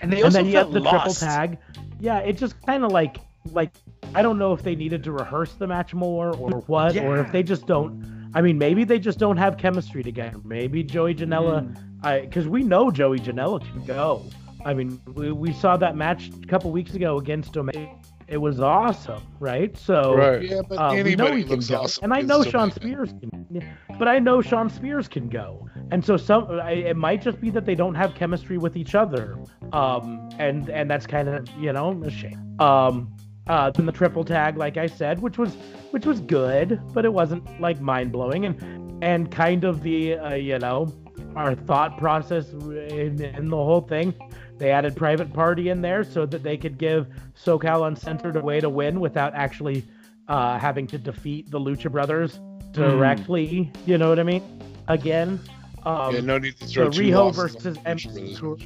and 0.00 0.12
they 0.12 0.22
also 0.22 0.38
and 0.38 0.46
then 0.46 0.46
you 0.46 0.52
felt 0.52 0.74
have 0.74 0.82
the 0.82 0.90
triple 0.90 1.14
tag. 1.14 1.58
Yeah, 2.00 2.18
it 2.18 2.36
just 2.36 2.60
kind 2.66 2.84
of 2.84 2.92
like 2.92 3.18
like 3.52 3.70
I 4.14 4.22
don't 4.22 4.38
know 4.38 4.52
if 4.52 4.62
they 4.62 4.74
needed 4.74 5.02
to 5.04 5.12
rehearse 5.12 5.54
the 5.54 5.66
match 5.66 5.94
more 5.94 6.34
or 6.36 6.60
what, 6.66 6.96
or 6.96 7.18
if 7.18 7.32
they 7.32 7.42
just 7.42 7.66
don't. 7.66 8.30
I 8.34 8.42
mean, 8.42 8.58
maybe 8.58 8.84
they 8.84 8.98
just 8.98 9.18
don't 9.18 9.38
have 9.38 9.56
chemistry 9.56 10.02
together. 10.02 10.38
Maybe 10.44 10.82
Joey 10.82 11.14
Janela, 11.14 11.64
Hmm. 12.02 12.20
because 12.26 12.46
we 12.46 12.62
know 12.62 12.90
Joey 12.90 13.18
Janela 13.18 13.60
can 13.60 13.82
go. 13.84 14.22
I 14.64 14.74
mean, 14.74 15.00
we, 15.14 15.32
we 15.32 15.52
saw 15.52 15.76
that 15.78 15.96
match 15.96 16.30
a 16.42 16.46
couple 16.46 16.70
weeks 16.70 16.94
ago 16.94 17.16
against 17.18 17.56
Omega. 17.56 17.88
It 18.28 18.36
was 18.36 18.60
awesome, 18.60 19.22
right? 19.40 19.76
So 19.76 20.14
Right. 20.14 20.42
Yeah, 20.42 20.60
but 20.68 20.78
uh, 20.78 20.90
we 21.02 21.16
know 21.16 21.24
anybody 21.24 21.42
he 21.42 21.48
can 21.48 21.60
go, 21.60 21.82
awesome 21.82 22.04
and 22.04 22.12
I 22.12 22.20
know 22.20 22.42
somebody. 22.42 22.50
Shawn 22.50 22.72
Spears 22.72 23.14
can. 23.20 23.68
But 23.98 24.06
I 24.06 24.18
know 24.18 24.42
Shawn 24.42 24.68
Spears 24.68 25.08
can 25.08 25.28
go, 25.28 25.66
and 25.90 26.04
so 26.04 26.16
some. 26.18 26.60
I, 26.60 26.72
it 26.72 26.96
might 26.96 27.22
just 27.22 27.40
be 27.40 27.48
that 27.50 27.64
they 27.64 27.74
don't 27.74 27.94
have 27.94 28.14
chemistry 28.14 28.58
with 28.58 28.76
each 28.76 28.94
other, 28.94 29.38
um, 29.72 30.28
and 30.38 30.68
and 30.68 30.90
that's 30.90 31.06
kind 31.06 31.28
of 31.28 31.48
you 31.58 31.72
know 31.72 32.00
a 32.04 32.10
shame. 32.10 32.60
Um, 32.60 33.10
uh, 33.46 33.70
then 33.70 33.86
the 33.86 33.92
triple 33.92 34.24
tag, 34.24 34.58
like 34.58 34.76
I 34.76 34.86
said, 34.86 35.20
which 35.20 35.38
was 35.38 35.54
which 35.90 36.04
was 36.04 36.20
good, 36.20 36.80
but 36.92 37.06
it 37.06 37.12
wasn't 37.12 37.60
like 37.60 37.80
mind 37.80 38.12
blowing, 38.12 38.44
and 38.44 39.02
and 39.02 39.30
kind 39.30 39.64
of 39.64 39.82
the 39.82 40.18
uh, 40.18 40.34
you 40.34 40.58
know 40.58 40.92
our 41.34 41.54
thought 41.54 41.96
process 41.98 42.50
in, 42.52 43.22
in 43.22 43.48
the 43.48 43.56
whole 43.56 43.80
thing. 43.80 44.14
They 44.58 44.70
added 44.70 44.96
Private 44.96 45.32
Party 45.32 45.68
in 45.68 45.80
there 45.80 46.04
so 46.04 46.26
that 46.26 46.42
they 46.42 46.56
could 46.56 46.78
give 46.78 47.06
SoCal 47.42 47.86
Uncensored 47.86 48.36
a 48.36 48.40
way 48.40 48.60
to 48.60 48.68
win 48.68 49.00
without 49.00 49.34
actually 49.34 49.84
uh, 50.28 50.58
having 50.58 50.86
to 50.88 50.98
defeat 50.98 51.50
the 51.50 51.58
Lucha 51.58 51.90
Brothers 51.90 52.40
directly. 52.72 53.70
You 53.86 53.98
know 53.98 54.08
what 54.08 54.18
I 54.18 54.24
mean? 54.24 54.42
Again. 54.88 55.40
Um, 55.86 56.14
yeah, 56.14 56.20
no 56.20 56.38
need 56.38 56.56
to 56.56 56.66
the 56.66 56.72
throw 56.72 56.90
two 56.90 57.02
Riho 57.02 57.34
versus 57.34 57.78
Emi 57.78 58.34
Sakura, 58.34 58.56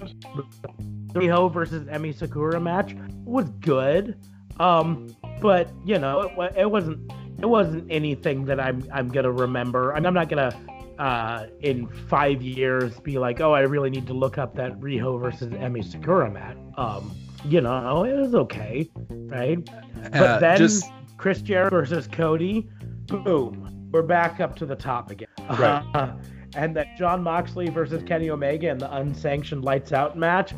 the 1.13 1.21
Riho 1.21 1.53
versus 1.53 1.87
Emi 1.89 2.15
Sakura 2.15 2.59
match 2.59 2.97
was 3.25 3.51
good, 3.61 4.17
um, 4.59 5.15
but 5.41 5.69
you 5.85 5.99
know 5.99 6.23
it, 6.23 6.55
it 6.57 6.71
wasn't 6.71 7.13
it 7.39 7.47
wasn't 7.47 7.87
anything 7.91 8.47
that 8.47 8.59
I'm 8.59 8.89
I'm 8.93 9.09
gonna 9.09 9.31
remember, 9.31 9.93
and 9.93 10.07
I'm 10.07 10.15
not 10.15 10.31
gonna 10.31 10.59
uh, 10.99 11.47
in 11.61 11.89
five 12.09 12.43
years 12.43 12.99
be 13.01 13.19
like, 13.19 13.41
oh, 13.41 13.53
I 13.53 13.61
really 13.61 13.91
need 13.91 14.07
to 14.07 14.15
look 14.15 14.39
up 14.39 14.55
that 14.57 14.79
Riho 14.81 15.21
versus 15.21 15.49
Emi 15.49 15.85
Sakura 15.85 16.31
match. 16.31 16.57
Um, 16.77 17.15
you 17.45 17.61
know, 17.61 18.05
it 18.05 18.17
was 18.17 18.35
okay, 18.35 18.91
right? 19.09 19.65
But 20.11 20.15
Uh, 20.15 20.39
then 20.39 20.59
just 20.59 20.85
Chris 21.17 21.43
Jericho 21.43 21.77
versus 21.77 22.07
Cody, 22.07 22.69
boom, 23.07 23.89
we're 23.93 24.03
back 24.03 24.41
up 24.41 24.57
to 24.57 24.67
the 24.67 24.77
top 24.77 25.11
again. 25.11 25.29
Right. 25.51 25.85
Uh, 25.95 26.13
and 26.55 26.77
that 26.77 26.97
Jon 26.97 27.23
Moxley 27.23 27.69
versus 27.69 28.03
Kenny 28.05 28.31
Omega 28.31 28.69
in 28.69 28.79
the 28.79 28.95
unsanctioned 28.95 29.65
lights 29.65 29.93
out 29.93 30.17
match, 30.17 30.53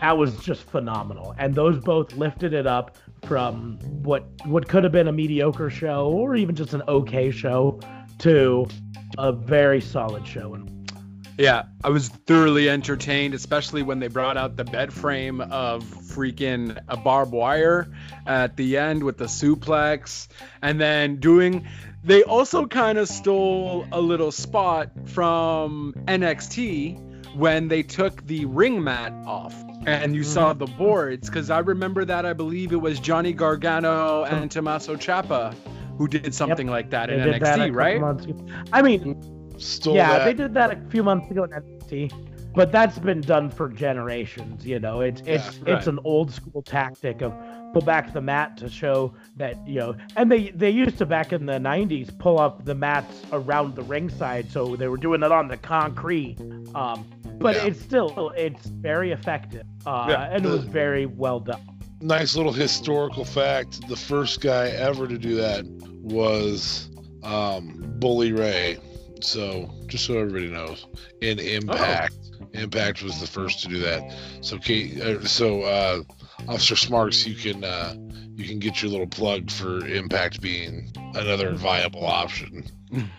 that 0.00 0.16
was 0.16 0.36
just 0.38 0.64
phenomenal. 0.64 1.34
And 1.38 1.54
those 1.54 1.78
both 1.78 2.12
lifted 2.14 2.52
it 2.52 2.66
up 2.66 2.96
from 3.24 3.78
what 4.02 4.26
what 4.44 4.68
could 4.68 4.84
have 4.84 4.92
been 4.92 5.08
a 5.08 5.12
mediocre 5.12 5.70
show 5.70 6.08
or 6.08 6.36
even 6.36 6.54
just 6.54 6.74
an 6.74 6.82
okay 6.88 7.30
show 7.30 7.80
to 8.18 8.66
a 9.18 9.32
very 9.32 9.80
solid 9.80 10.26
show. 10.26 10.58
Yeah, 11.36 11.64
I 11.82 11.88
was 11.88 12.08
thoroughly 12.08 12.70
entertained, 12.70 13.34
especially 13.34 13.82
when 13.82 13.98
they 13.98 14.06
brought 14.06 14.36
out 14.36 14.56
the 14.56 14.64
bed 14.64 14.92
frame 14.92 15.40
of 15.40 15.82
freaking 15.82 16.80
a 16.86 16.96
barbed 16.96 17.32
wire 17.32 17.88
at 18.24 18.56
the 18.56 18.78
end 18.78 19.02
with 19.02 19.18
the 19.18 19.24
suplex, 19.24 20.28
and 20.62 20.80
then 20.80 21.16
doing. 21.16 21.66
They 22.04 22.22
also 22.22 22.66
kind 22.66 22.98
of 22.98 23.08
stole 23.08 23.84
a 23.90 24.00
little 24.00 24.30
spot 24.30 24.90
from 25.06 25.94
NXT 26.06 27.34
when 27.34 27.66
they 27.66 27.82
took 27.82 28.24
the 28.24 28.44
ring 28.44 28.84
mat 28.84 29.12
off. 29.26 29.54
And 29.86 30.14
you 30.14 30.22
saw 30.22 30.52
the 30.52 30.66
boards, 30.66 31.28
because 31.28 31.50
I 31.50 31.58
remember 31.58 32.04
that 32.04 32.24
I 32.24 32.32
believe 32.32 32.72
it 32.72 32.80
was 32.80 33.00
Johnny 33.00 33.32
Gargano 33.32 34.22
and 34.24 34.50
Tommaso 34.50 34.96
Ciampa 34.96 35.54
who 35.98 36.08
did 36.08 36.34
something 36.34 36.66
like 36.66 36.90
that 36.90 37.08
they 37.08 37.14
in 37.14 37.22
did 37.22 37.40
that 37.42 37.58
NXT, 37.58 37.74
right? 37.74 38.00
I 38.72 38.82
mean, 38.82 39.16
Stole 39.58 39.94
yeah, 39.94 40.18
that. 40.18 40.24
they 40.24 40.34
did 40.34 40.54
that 40.54 40.72
a 40.72 40.90
few 40.90 41.02
months 41.02 41.30
ago 41.30 41.44
in 41.44 41.50
NXT, 41.50 42.54
but 42.54 42.72
that's 42.72 42.98
been 42.98 43.20
done 43.20 43.50
for 43.50 43.68
generations. 43.68 44.66
You 44.66 44.80
know, 44.80 45.00
it's 45.00 45.22
it's 45.26 45.60
Yeah, 45.66 45.74
it's 45.74 45.86
an 45.86 45.98
old 46.04 46.32
school 46.32 46.62
tactic 46.62 47.22
of 47.22 47.32
pull 47.72 47.82
back 47.82 48.12
the 48.12 48.20
mat 48.20 48.56
to 48.58 48.68
show 48.68 49.14
that 49.36 49.56
you 49.66 49.80
know, 49.80 49.94
and 50.16 50.30
they 50.30 50.50
they 50.50 50.70
used 50.70 50.98
to 50.98 51.06
back 51.06 51.32
in 51.32 51.46
the 51.46 51.58
'90s 51.58 52.16
pull 52.18 52.38
up 52.40 52.64
the 52.64 52.74
mats 52.74 53.22
around 53.32 53.76
the 53.76 53.82
ringside, 53.82 54.50
so 54.50 54.74
they 54.76 54.88
were 54.88 54.96
doing 54.96 55.22
it 55.22 55.30
on 55.32 55.48
the 55.48 55.56
concrete. 55.56 56.36
Um, 56.74 57.04
but 57.38 57.54
Yeah. 57.56 57.66
it's 57.66 57.80
still 57.80 58.32
it's 58.36 58.66
very 58.66 59.12
effective, 59.12 59.64
uh, 59.86 60.06
Yeah, 60.08 60.28
and 60.30 60.44
it 60.44 60.48
was 60.48 60.64
very 60.64 61.06
well 61.06 61.40
done. 61.40 61.60
Nice 62.04 62.36
little 62.36 62.52
historical 62.52 63.24
fact 63.24 63.88
the 63.88 63.96
first 63.96 64.40
guy 64.42 64.68
ever 64.68 65.08
to 65.08 65.16
do 65.16 65.34
that 65.36 65.64
was 66.02 66.90
um, 67.22 67.72
bully 67.98 68.32
ray. 68.32 68.78
So 69.20 69.70
just 69.86 70.04
so 70.04 70.18
everybody 70.18 70.50
knows 70.50 70.86
in 71.22 71.38
impact. 71.38 72.14
Impact 72.52 73.02
was 73.02 73.20
the 73.20 73.26
first 73.26 73.62
to 73.62 73.68
do 73.68 73.78
that. 73.80 74.14
So 74.42 74.58
Kate, 74.58 75.00
uh, 75.00 75.24
so 75.24 75.62
uh, 75.62 76.02
officer 76.46 76.76
smarks 76.76 77.26
you 77.26 77.34
can 77.34 77.64
uh, 77.64 77.94
you 78.34 78.46
can 78.46 78.58
get 78.58 78.82
your 78.82 78.90
little 78.90 79.06
plug 79.06 79.50
for 79.50 79.84
impact 79.86 80.40
being 80.40 80.92
another 81.14 81.52
viable 81.54 82.06
option. 82.06 82.64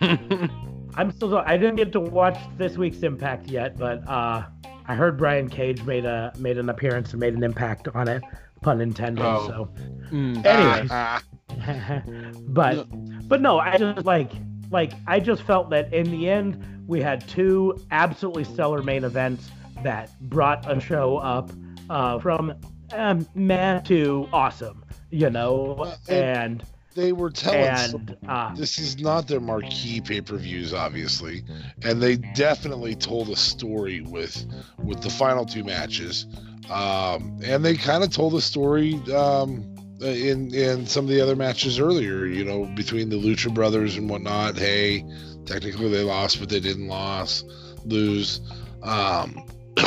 I'm 0.94 1.10
still 1.10 1.36
I 1.38 1.56
didn't 1.56 1.76
get 1.76 1.92
to 1.92 2.00
watch 2.00 2.38
this 2.56 2.78
week's 2.78 3.02
Impact 3.02 3.48
yet, 3.48 3.76
but 3.76 4.08
uh, 4.08 4.46
I 4.86 4.94
heard 4.94 5.18
Brian 5.18 5.48
Cage 5.48 5.82
made 5.82 6.04
a 6.04 6.32
made 6.38 6.56
an 6.56 6.68
appearance 6.68 7.10
and 7.10 7.20
made 7.20 7.34
an 7.34 7.42
impact 7.42 7.88
on 7.88 8.08
it, 8.08 8.22
pun 8.62 8.80
intended. 8.80 9.24
Oh. 9.24 9.46
So, 9.46 9.68
Mm. 10.12 10.46
anyways, 10.46 10.88
Ah, 10.92 11.20
but 12.48 12.86
but 13.28 13.40
no, 13.40 13.58
I 13.58 13.76
just 13.76 14.04
like 14.06 14.30
like 14.70 14.92
I 15.06 15.20
just 15.20 15.42
felt 15.42 15.70
that 15.70 15.92
in 15.92 16.10
the 16.10 16.28
end 16.30 16.62
we 16.86 17.00
had 17.02 17.26
two 17.28 17.76
absolutely 17.90 18.44
stellar 18.44 18.82
main 18.82 19.02
events 19.04 19.50
that 19.82 20.10
brought 20.20 20.70
a 20.70 20.78
show 20.80 21.16
up 21.18 21.50
uh, 21.90 22.18
from 22.20 22.54
um, 22.92 23.26
meh 23.34 23.80
to 23.80 24.28
awesome, 24.32 24.84
you 25.10 25.28
know, 25.30 25.74
Well, 25.78 25.98
and- 26.08 26.16
and 26.62 26.64
they 26.94 27.12
were 27.12 27.30
telling 27.30 27.60
and 28.00 28.16
uh, 28.26 28.54
this 28.54 28.78
is 28.78 28.98
not 28.98 29.28
their 29.28 29.38
marquee 29.40 30.00
pay-per-views 30.00 30.72
obviously 30.72 31.44
and 31.82 32.00
they 32.00 32.16
definitely 32.16 32.94
told 32.94 33.28
a 33.28 33.36
story 33.36 34.00
with 34.00 34.46
with 34.82 35.02
the 35.02 35.10
final 35.10 35.44
two 35.44 35.62
matches 35.62 36.26
um 36.70 37.38
and 37.44 37.64
they 37.64 37.76
kind 37.76 38.02
of 38.02 38.10
told 38.10 38.32
the 38.32 38.40
story 38.40 38.94
um 39.14 39.64
in 40.00 40.52
in 40.54 40.86
some 40.86 41.04
of 41.04 41.10
the 41.10 41.20
other 41.20 41.36
matches 41.36 41.78
earlier 41.78 42.26
you 42.26 42.44
know 42.44 42.66
between 42.74 43.08
the 43.08 43.16
lucha 43.16 43.52
brothers 43.52 43.96
and 43.96 44.10
whatnot. 44.10 44.56
Hey 44.56 45.04
technically 45.44 45.88
they 45.88 46.02
lost 46.02 46.40
but 46.40 46.48
they 46.48 46.60
didn't 46.60 46.88
lost 46.88 47.46
lose. 47.84 48.40
Um 48.82 49.46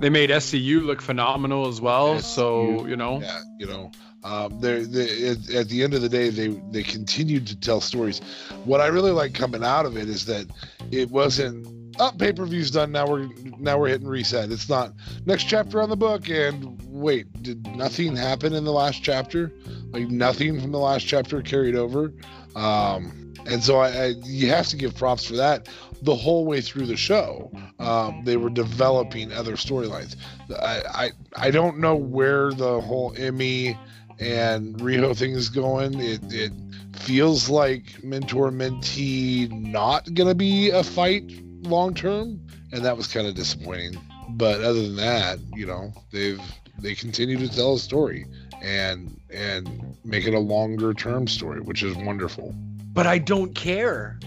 They 0.00 0.10
made 0.10 0.30
SCU 0.30 0.82
look 0.82 1.02
phenomenal 1.02 1.66
as 1.66 1.80
well. 1.80 2.20
So 2.20 2.86
you 2.86 2.96
know, 2.96 3.20
yeah 3.20 3.40
you 3.58 3.66
know. 3.66 3.90
Um 4.24 4.60
they, 4.60 4.82
at, 4.82 5.50
at 5.50 5.68
the 5.68 5.82
end 5.82 5.94
of 5.94 6.02
the 6.02 6.08
day 6.08 6.30
they 6.30 6.48
they 6.70 6.82
continued 6.82 7.46
to 7.48 7.56
tell 7.58 7.80
stories. 7.80 8.20
What 8.64 8.80
i 8.80 8.86
really 8.86 9.10
like 9.12 9.34
coming 9.34 9.64
out 9.64 9.86
of 9.86 9.96
it 9.96 10.08
is 10.08 10.24
that 10.26 10.46
it 10.90 11.10
wasn't 11.10 11.66
oh 11.98 12.12
pay-per-view's 12.18 12.70
done 12.70 12.92
now 12.92 13.06
we're 13.06 13.28
now 13.58 13.78
we're 13.78 13.88
hitting 13.88 14.08
reset. 14.08 14.50
It's 14.50 14.68
not 14.68 14.92
next 15.26 15.44
chapter 15.44 15.80
on 15.82 15.90
the 15.90 15.96
book 15.96 16.28
and 16.28 16.80
wait 16.86 17.32
did 17.42 17.66
nothing 17.76 18.16
happen 18.16 18.52
in 18.54 18.64
the 18.64 18.72
last 18.72 19.02
chapter? 19.02 19.52
Like 19.90 20.08
nothing 20.08 20.60
from 20.60 20.72
the 20.72 20.78
last 20.78 21.06
chapter 21.06 21.42
carried 21.42 21.76
over? 21.76 22.12
Um 22.54 23.34
and 23.46 23.62
so 23.62 23.78
I, 23.78 23.88
I 23.88 24.06
you 24.24 24.48
have 24.50 24.68
to 24.68 24.76
give 24.76 24.94
props 24.96 25.24
for 25.24 25.36
that 25.36 25.68
the 26.02 26.14
whole 26.14 26.44
way 26.44 26.60
through 26.60 26.86
the 26.86 26.96
show. 26.96 27.50
Um, 27.78 28.22
they 28.24 28.36
were 28.36 28.50
developing 28.50 29.32
other 29.32 29.52
storylines. 29.52 30.16
I, 30.50 30.82
I 30.94 31.10
I 31.36 31.50
don't 31.50 31.78
know 31.78 31.96
where 31.96 32.52
the 32.52 32.80
whole 32.80 33.14
Emi 33.14 33.76
and 34.20 34.76
Riho 34.76 35.16
thing 35.16 35.32
is 35.32 35.48
going. 35.48 36.00
It 36.00 36.32
it 36.32 36.52
feels 36.96 37.48
like 37.48 38.02
mentor 38.02 38.50
mentee 38.50 39.50
not 39.50 40.12
gonna 40.14 40.34
be 40.34 40.70
a 40.70 40.82
fight 40.82 41.30
long 41.62 41.94
term, 41.94 42.40
and 42.72 42.84
that 42.84 42.96
was 42.96 43.06
kind 43.06 43.26
of 43.26 43.34
disappointing. 43.34 43.96
But 44.30 44.60
other 44.60 44.82
than 44.82 44.96
that, 44.96 45.38
you 45.54 45.66
know, 45.66 45.92
they've 46.12 46.40
they 46.78 46.94
continue 46.94 47.36
to 47.38 47.48
tell 47.48 47.74
a 47.74 47.78
story 47.78 48.26
and 48.62 49.20
and 49.32 49.96
make 50.04 50.26
it 50.26 50.34
a 50.34 50.38
longer 50.38 50.94
term 50.94 51.26
story, 51.26 51.60
which 51.60 51.82
is 51.82 51.96
wonderful. 51.96 52.54
But 52.92 53.06
I 53.06 53.18
don't 53.18 53.54
care. 53.54 54.18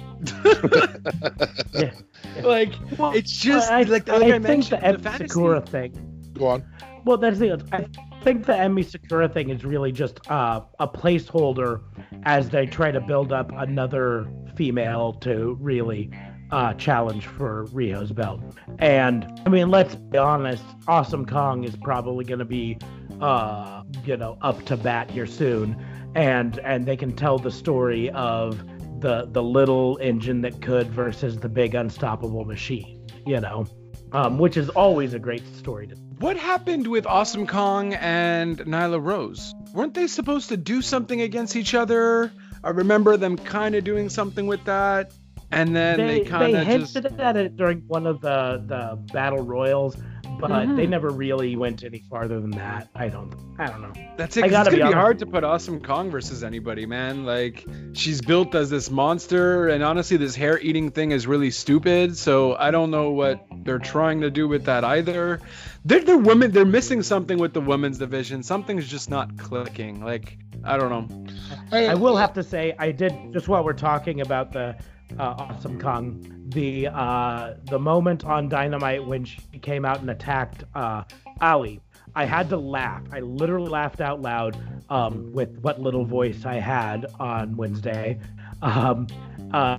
Yeah. 1.74 1.92
Like 2.44 2.74
Well, 2.98 3.12
it's 3.14 3.32
just 3.36 3.72
I, 3.72 3.82
like, 3.84 4.08
I, 4.08 4.18
like 4.18 4.28
I, 4.28 4.32
think 4.32 4.44
mentioned 4.44 4.82
the 4.82 4.98
the 4.98 5.10
Emi. 5.10 5.18
Sakura 5.28 5.62
thing. 5.62 6.32
Go 6.34 6.48
on. 6.48 6.64
Well, 7.04 7.18
that's 7.18 7.40
the. 7.40 7.62
I 7.72 7.86
think 8.24 8.46
the 8.46 8.54
Emi 8.54 8.86
Sakura 8.86 9.28
thing 9.28 9.50
is 9.50 9.66
really 9.66 9.92
just 9.92 10.20
uh, 10.30 10.62
a 10.80 10.88
placeholder 10.88 11.82
as 12.24 12.50
they 12.50 12.68
try 12.68 12.92
to 12.92 13.02
build 13.02 13.34
up 13.34 13.52
another 13.54 14.28
female 14.56 15.14
to 15.14 15.58
really 15.60 16.12
uh, 16.52 16.74
challenge 16.74 17.28
for 17.28 17.66
Rio's 17.72 18.12
belt. 18.12 18.42
And 18.80 19.26
I 19.46 19.50
mean, 19.50 19.70
let's 19.70 19.96
be 19.96 20.18
honest, 20.18 20.64
Awesome 20.88 21.26
Kong 21.26 21.64
is 21.64 21.76
probably 21.76 22.26
going 22.26 22.40
to 22.40 22.46
be, 22.46 22.78
uh, 23.22 23.84
you 24.06 24.18
know, 24.18 24.38
up 24.42 24.64
to 24.66 24.78
bat 24.78 25.10
here 25.10 25.28
soon, 25.28 25.84
and 26.16 26.60
and 26.60 26.86
they 26.86 26.98
can 26.98 27.16
tell 27.16 27.38
the 27.38 27.52
story 27.52 28.10
of 28.12 28.64
the 29.00 29.28
the 29.32 29.42
little 29.42 29.98
engine 30.02 30.42
that 30.42 30.62
could 30.62 30.92
versus 30.92 31.40
the 31.40 31.50
big 31.50 31.76
unstoppable 31.76 32.46
machine. 32.46 33.06
You 33.26 33.40
know. 33.40 33.66
Um, 34.14 34.40
which 34.40 34.58
is 34.58 34.68
always 34.68 35.14
a 35.14 35.20
great 35.20 35.42
story 35.56 35.88
to 35.88 35.96
What 36.20 36.36
happened 36.36 36.86
with 36.86 37.08
Awesome 37.08 37.48
Kong 37.48 37.94
and 37.94 38.58
Nyla 38.58 39.02
Rose? 39.02 39.56
Weren't 39.74 39.94
they 39.94 40.08
supposed 40.08 40.50
to 40.50 40.58
do 40.58 40.82
something 40.82 41.22
against 41.22 41.56
each 41.56 41.74
other? 41.74 42.30
I 42.62 42.72
remember 42.72 43.16
them 43.16 43.38
kind 43.38 43.74
of 43.74 43.86
doing 43.86 44.10
something 44.10 44.48
with 44.48 44.66
that, 44.66 45.14
and 45.52 45.76
then 45.76 45.98
they, 45.98 46.20
they, 46.20 46.26
kind 46.26 46.56
of 46.56 46.66
hinted 46.66 47.04
just. 47.04 47.20
at 47.20 47.38
it 47.38 47.56
during 47.58 47.80
one 47.88 48.08
of 48.08 48.22
the 48.22 48.64
the 48.68 49.14
battle 49.14 49.44
royals, 49.44 49.96
but 50.40 50.50
Mhm. 50.52 50.76
they 50.76 50.88
never 50.88 51.10
really 51.10 51.56
went 51.56 51.84
any 51.84 52.00
farther 52.10 52.40
than 52.40 52.52
that. 52.52 52.90
I 52.96 53.10
don't. 53.10 53.34
I 53.60 53.68
don't 53.68 53.82
know. 53.82 53.94
That's 54.18 54.38
it. 54.38 54.44
I 54.44 54.48
'cause 54.48 54.52
gotta 54.52 54.70
it's 54.70 54.78
gonna 54.80 54.90
be, 54.90 54.94
honest. 54.94 54.96
hard 54.96 55.20
to 55.20 55.26
put 55.28 55.44
Awesome 55.44 55.82
Kong 55.82 56.10
versus 56.10 56.44
anybody, 56.44 56.86
man. 56.86 57.26
Like 57.26 57.66
she's 57.94 58.22
built 58.22 58.56
as 58.56 58.70
this 58.70 58.90
monster, 58.90 59.68
and 59.68 59.84
honestly, 59.84 60.18
this 60.18 60.36
hair-eating 60.36 60.92
thing 60.92 61.12
is 61.12 61.28
really 61.28 61.52
stupid. 61.52 62.18
So 62.18 62.56
I 62.56 62.72
don't 62.72 62.90
know 62.92 63.12
what 63.12 63.46
they're 63.64 63.78
trying 63.80 64.22
to 64.22 64.32
do 64.32 64.48
with 64.48 64.66
that 64.66 64.84
either. 64.84 65.40
They're, 65.86 66.04
they're 66.04 66.18
women. 66.18 66.52
They're 66.52 66.66
missing 66.66 67.02
something 67.04 67.38
with 67.38 67.54
the 67.54 67.62
women's 67.62 67.98
division. 67.98 68.42
Something's 68.44 68.88
just 68.88 69.10
not 69.10 69.38
clicking. 69.38 70.04
Like 70.04 70.38
I 70.64 70.78
don't 70.78 70.90
know. 70.90 71.26
I 71.72 71.96
will 71.96 72.16
have 72.18 72.34
to 72.34 72.44
say 72.44 72.74
I 72.80 72.92
did 72.92 73.14
just 73.34 73.48
while 73.48 73.64
we're 73.64 73.74
talking 73.74 74.22
about 74.22 74.54
the 74.54 74.76
uh, 75.20 75.36
Awesome 75.38 75.80
Kong, 75.80 76.24
the 76.50 76.88
uh, 76.88 77.56
the 77.66 77.80
moment 77.80 78.26
on 78.26 78.50
Dynamite 78.50 79.06
when 79.06 79.26
she 79.26 79.42
came 79.62 79.86
out 79.86 80.00
and 80.02 80.10
attacked 80.10 80.64
uh, 80.76 81.04
Allie. 81.40 81.82
I 82.14 82.26
had 82.26 82.50
to 82.50 82.58
laugh. 82.58 83.04
I 83.14 83.22
literally 83.22 83.70
laughed 83.70 84.02
out 84.02 84.22
loud 84.22 84.58
um, 84.90 85.32
with 85.32 85.58
what 85.60 85.80
little 85.80 86.04
voice 86.04 86.46
I 86.46 86.56
had 86.56 87.06
on 87.20 87.56
Wednesday. 87.56 88.20
Um, 88.62 89.08
uh, 89.54 89.78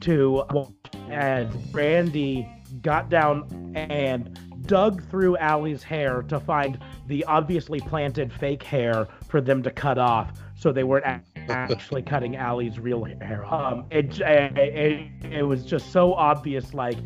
to 0.00 0.44
watch 0.50 0.72
as 1.10 1.48
Brandi 1.70 2.48
got 2.82 3.08
down 3.08 3.72
and 3.74 4.38
dug 4.66 5.08
through 5.10 5.36
Allie's 5.36 5.82
hair 5.82 6.22
to 6.22 6.40
find 6.40 6.78
the 7.06 7.24
obviously 7.24 7.80
planted 7.80 8.32
fake 8.32 8.62
hair 8.62 9.06
for 9.28 9.40
them 9.40 9.62
to 9.62 9.70
cut 9.70 9.98
off, 9.98 10.32
so 10.56 10.72
they 10.72 10.84
weren't 10.84 11.06
actually 11.48 12.02
cutting 12.02 12.36
Allie's 12.36 12.78
real 12.78 13.04
hair 13.04 13.44
off. 13.44 13.72
Um, 13.72 13.86
it, 13.90 14.20
it, 14.20 15.08
it 15.24 15.42
was 15.42 15.64
just 15.64 15.92
so 15.92 16.14
obvious. 16.14 16.74
Like 16.74 16.98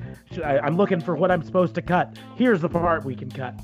I, 0.44 0.58
I'm 0.58 0.76
looking 0.76 1.00
for 1.00 1.16
what 1.16 1.30
I'm 1.30 1.42
supposed 1.42 1.74
to 1.76 1.82
cut. 1.82 2.18
Here's 2.36 2.60
the 2.60 2.68
part 2.68 3.04
we 3.04 3.14
can 3.14 3.30
cut, 3.30 3.54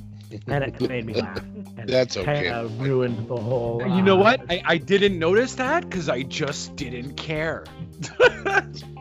and 0.47 0.65
it 0.65 0.81
made 0.81 1.07
me 1.07 1.15
laugh. 1.15 1.41
And 1.79 1.91
That's 1.91 2.17
okay. 2.17 2.49
Kind 2.49 2.55
of 2.55 2.81
ruined 2.81 3.29
the 3.29 3.37
whole. 3.37 3.83
You 3.87 4.01
know 4.01 4.19
uh, 4.19 4.23
what? 4.25 4.51
I, 4.51 4.63
I 4.65 4.79
didn't 4.79 5.19
notice 5.19 5.55
that 5.57 5.85
because 5.85 6.09
I 6.09 6.23
just 6.23 6.75
didn't 6.75 7.17
care. 7.17 7.67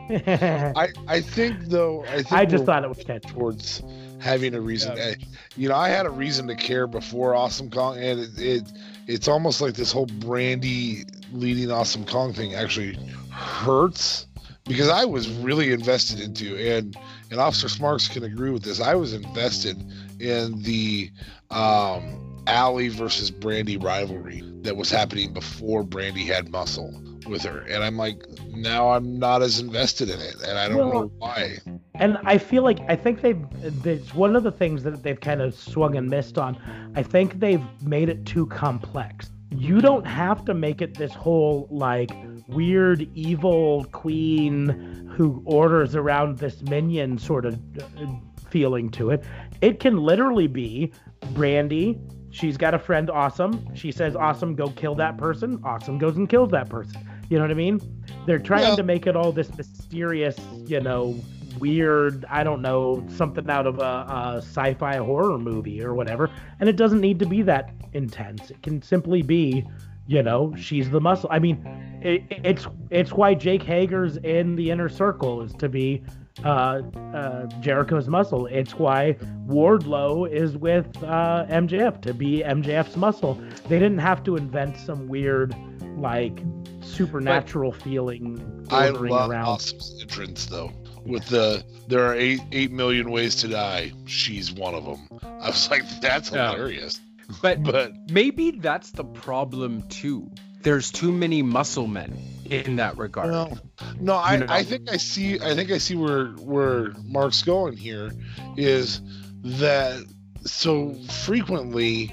I 0.08 0.88
I 1.08 1.20
think 1.20 1.64
though 1.66 2.04
I 2.04 2.16
think 2.16 2.32
I 2.32 2.44
just 2.44 2.64
thought 2.64 2.84
it 2.84 2.88
was 2.88 2.98
catchy. 2.98 3.28
towards 3.28 3.82
having 4.18 4.54
a 4.54 4.60
reason. 4.60 4.96
Yeah. 4.96 5.02
eh, 5.04 5.14
You 5.56 5.68
know, 5.68 5.74
I 5.74 5.88
had 5.88 6.06
a 6.06 6.10
reason 6.10 6.46
to 6.48 6.54
care 6.54 6.86
before 6.86 7.34
Awesome 7.34 7.70
Kong, 7.70 7.96
and 7.98 8.20
it, 8.20 8.30
it 8.38 8.72
it's 9.06 9.28
almost 9.28 9.60
like 9.60 9.74
this 9.74 9.92
whole 9.92 10.06
Brandi 10.06 11.04
leading 11.32 11.70
Awesome 11.70 12.04
Kong 12.04 12.32
thing 12.32 12.54
actually 12.54 12.98
hurts 13.30 14.26
because 14.64 14.88
I 14.88 15.04
was 15.04 15.28
really 15.28 15.72
invested 15.72 16.20
into 16.20 16.56
and 16.56 16.96
and 17.30 17.40
Officer 17.40 17.68
Smarks 17.68 18.08
can 18.08 18.24
agree 18.24 18.50
with 18.50 18.62
this. 18.62 18.80
I 18.80 18.94
was 18.94 19.12
invested 19.12 19.76
in 20.20 20.62
the 20.62 21.10
um 21.50 22.22
Allie 22.46 22.88
versus 22.88 23.30
Brandi 23.30 23.82
rivalry 23.82 24.42
that 24.62 24.76
was 24.76 24.90
happening 24.90 25.32
before 25.32 25.84
Brandi 25.84 26.24
had 26.24 26.48
muscle 26.48 26.94
with 27.26 27.42
her. 27.42 27.60
And 27.62 27.82
I'm 27.82 27.96
like, 27.96 28.22
now 28.54 28.90
I'm 28.90 29.18
not 29.18 29.42
as 29.42 29.58
invested 29.58 30.08
in 30.10 30.20
it. 30.20 30.36
And 30.46 30.58
I 30.58 30.68
don't 30.68 30.78
Well, 30.78 30.92
know 30.92 31.12
why. 31.18 31.58
And 31.94 32.18
I 32.24 32.38
feel 32.38 32.62
like 32.62 32.78
I 32.88 32.94
think 32.96 33.20
they've 33.20 33.44
it's 33.84 34.14
one 34.14 34.36
of 34.36 34.42
the 34.42 34.52
things 34.52 34.82
that 34.84 35.02
they've 35.02 35.20
kind 35.20 35.40
of 35.42 35.54
swung 35.54 35.96
and 35.96 36.08
missed 36.08 36.38
on. 36.38 36.56
I 36.94 37.02
think 37.02 37.40
they've 37.40 37.64
made 37.82 38.08
it 38.08 38.24
too 38.26 38.46
complex. 38.46 39.30
You 39.50 39.80
don't 39.80 40.06
have 40.06 40.44
to 40.46 40.54
make 40.54 40.82
it 40.82 40.94
this 40.94 41.14
whole 41.14 41.68
like 41.70 42.10
weird 42.48 43.08
evil 43.14 43.84
queen 43.92 45.08
who 45.16 45.42
orders 45.46 45.94
around 45.94 46.38
this 46.38 46.62
minion 46.62 47.18
sort 47.18 47.46
of 47.46 47.58
uh, 47.80 48.06
feeling 48.50 48.90
to 48.90 49.10
it. 49.10 49.24
It 49.60 49.80
can 49.80 49.98
literally 49.98 50.46
be 50.46 50.92
Brandi. 51.32 51.98
She's 52.30 52.56
got 52.58 52.74
a 52.74 52.78
friend, 52.78 53.08
Awesome. 53.08 53.74
She 53.74 53.90
says, 53.92 54.14
Awesome, 54.14 54.54
go 54.54 54.68
kill 54.70 54.94
that 54.96 55.16
person. 55.16 55.60
Awesome 55.64 55.96
goes 55.96 56.16
and 56.16 56.28
kills 56.28 56.50
that 56.50 56.68
person. 56.68 57.00
You 57.30 57.38
know 57.38 57.44
what 57.44 57.50
I 57.50 57.54
mean? 57.54 57.80
They're 58.26 58.38
trying 58.38 58.64
Yeah. 58.68 58.76
to 58.76 58.82
make 58.82 59.06
it 59.06 59.16
all 59.16 59.32
this 59.32 59.56
mysterious, 59.56 60.36
you 60.66 60.80
know, 60.80 61.18
weird, 61.58 62.24
I 62.30 62.44
don't 62.44 62.62
know, 62.62 63.04
something 63.08 63.48
out 63.50 63.66
of 63.66 63.78
a, 63.78 63.82
a 63.82 64.34
sci 64.38 64.74
fi 64.74 64.96
horror 64.96 65.38
movie 65.38 65.82
or 65.82 65.94
whatever. 65.94 66.30
And 66.60 66.68
it 66.68 66.76
doesn't 66.76 67.00
need 67.00 67.18
to 67.20 67.26
be 67.26 67.42
that 67.42 67.70
intense. 67.92 68.50
It 68.50 68.62
can 68.62 68.82
simply 68.82 69.22
be, 69.22 69.66
you 70.06 70.22
know, 70.22 70.54
she's 70.56 70.90
the 70.90 71.00
muscle. 71.00 71.28
I 71.32 71.38
mean, 71.38 71.64
it, 72.02 72.24
it's 72.30 72.66
it's 72.90 73.12
why 73.12 73.34
Jake 73.34 73.62
Hager's 73.62 74.16
in 74.18 74.56
the 74.56 74.70
inner 74.70 74.88
circle 74.88 75.42
is 75.42 75.52
to 75.54 75.68
be 75.68 76.02
uh, 76.44 76.82
uh, 77.14 77.46
Jericho's 77.60 78.08
muscle. 78.08 78.46
It's 78.46 78.74
why 78.74 79.16
Wardlow 79.46 80.30
is 80.30 80.56
with 80.56 80.86
uh, 81.02 81.46
MJF 81.48 82.02
to 82.02 82.14
be 82.14 82.42
MJF's 82.44 82.96
muscle. 82.96 83.34
They 83.68 83.78
didn't 83.78 83.98
have 83.98 84.22
to 84.24 84.36
invent 84.36 84.76
some 84.76 85.08
weird, 85.08 85.54
like, 85.96 86.42
supernatural 86.82 87.72
feeling 87.72 88.66
I 88.70 88.88
love 88.90 89.30
around. 89.30 89.46
Awesome's 89.46 90.00
entrance 90.00 90.46
though. 90.46 90.72
With 91.06 91.26
the 91.26 91.64
there 91.88 92.04
are 92.06 92.14
eight 92.14 92.40
eight 92.52 92.72
million 92.72 93.10
ways 93.10 93.36
to 93.36 93.48
die. 93.48 93.92
She's 94.06 94.52
one 94.52 94.74
of 94.74 94.84
them. 94.84 95.08
I 95.22 95.48
was 95.48 95.70
like, 95.70 95.82
that's 96.00 96.30
Yeah. 96.30 96.52
hilarious. 96.52 97.00
But 97.42 97.62
But 97.62 97.92
maybe 98.10 98.52
that's 98.52 98.90
the 98.92 99.04
problem 99.04 99.82
too. 99.88 100.30
There's 100.62 100.90
too 100.90 101.12
many 101.12 101.42
muscle 101.42 101.86
men 101.86 102.16
in 102.50 102.76
that 102.76 102.98
regard. 102.98 103.30
no, 103.30 103.52
no, 104.00 104.16
I, 104.16 104.36
know. 104.36 104.46
I 104.48 104.64
think 104.64 104.90
I 104.90 104.96
see 104.96 105.38
I 105.40 105.54
think 105.54 105.70
I 105.70 105.78
see 105.78 105.94
where 105.94 106.26
where 106.32 106.92
Mark's 107.04 107.42
going 107.42 107.76
here 107.76 108.10
is 108.56 109.00
that 109.44 110.02
so 110.44 110.94
frequently 110.94 112.12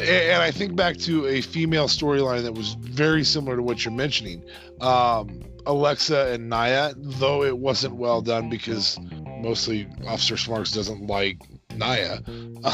and 0.00 0.42
I 0.42 0.50
think 0.50 0.76
back 0.76 0.96
to 0.98 1.26
a 1.26 1.40
female 1.40 1.88
storyline 1.88 2.42
that 2.42 2.52
was 2.54 2.74
very 2.74 3.24
similar 3.24 3.56
to 3.56 3.62
what 3.62 3.84
you're 3.84 3.94
mentioning. 3.94 4.42
Um, 4.80 5.40
Alexa 5.66 6.32
and 6.32 6.48
Naya, 6.48 6.92
though 6.96 7.44
it 7.44 7.58
wasn't 7.58 7.94
well 7.94 8.20
done 8.20 8.48
because 8.48 8.98
mostly 9.40 9.88
Officer 10.06 10.36
Smarks 10.36 10.72
doesn't 10.72 11.06
like 11.06 11.38
Naya. 11.76 12.18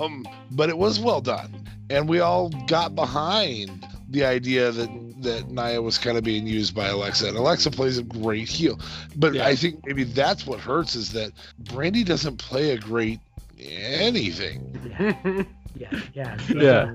um, 0.00 0.26
but 0.50 0.68
it 0.68 0.78
was 0.78 1.00
well 1.00 1.20
done. 1.20 1.66
And 1.90 2.08
we 2.08 2.20
all 2.20 2.50
got 2.66 2.94
behind 2.94 3.86
the 4.08 4.24
idea 4.24 4.70
that 4.72 4.88
that 5.22 5.50
Naya 5.50 5.80
was 5.80 5.96
kind 5.96 6.18
of 6.18 6.24
being 6.24 6.46
used 6.46 6.74
by 6.74 6.88
Alexa. 6.88 7.28
And 7.28 7.36
Alexa 7.36 7.70
plays 7.70 7.98
a 7.98 8.02
great 8.02 8.48
heel. 8.48 8.78
But 9.16 9.34
Yeah. 9.34 9.46
I 9.46 9.56
think 9.56 9.80
maybe 9.86 10.04
that's 10.04 10.46
what 10.46 10.60
hurts 10.60 10.94
is 10.94 11.12
that 11.12 11.32
Brandi 11.62 12.04
doesn't 12.04 12.36
play 12.36 12.70
a 12.70 12.78
great 12.78 13.20
anything. 13.58 15.46
Yeah, 15.76 15.90
yeah, 16.12 16.36
Yeah. 16.48 16.92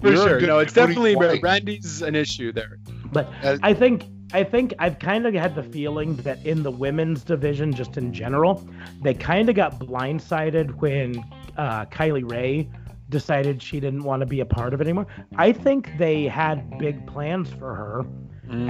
For 0.00 0.08
You're 0.08 0.16
sure. 0.16 0.40
No, 0.40 0.60
it's 0.60 0.72
definitely 0.72 1.14
Brandi's 1.14 2.00
an 2.00 2.14
issue 2.14 2.52
there. 2.52 2.78
But 3.12 3.28
Uh, 3.42 3.58
I 3.62 3.74
think 3.74 4.04
I 4.32 4.44
think 4.44 4.74
I've 4.78 4.98
kind 4.98 5.26
of 5.26 5.32
had 5.34 5.54
the 5.54 5.62
feeling 5.62 6.16
that 6.16 6.44
in 6.44 6.62
the 6.62 6.70
women's 6.70 7.24
division, 7.24 7.72
just 7.72 7.96
in 7.96 8.12
general, 8.12 8.68
they 9.02 9.14
kind 9.14 9.48
of 9.48 9.54
got 9.54 9.78
blindsided 9.78 10.74
when 10.76 11.16
uh, 11.56 11.86
Kylie 11.86 12.30
Rae 12.30 12.68
decided 13.08 13.62
she 13.62 13.80
didn't 13.80 14.02
want 14.02 14.20
to 14.20 14.26
be 14.26 14.40
a 14.40 14.44
part 14.44 14.74
of 14.74 14.80
it 14.82 14.84
anymore. 14.84 15.06
I 15.36 15.52
think 15.52 15.90
they 15.96 16.24
had 16.24 16.78
big 16.78 17.06
plans 17.06 17.50
for 17.50 17.74
her, 17.74 18.04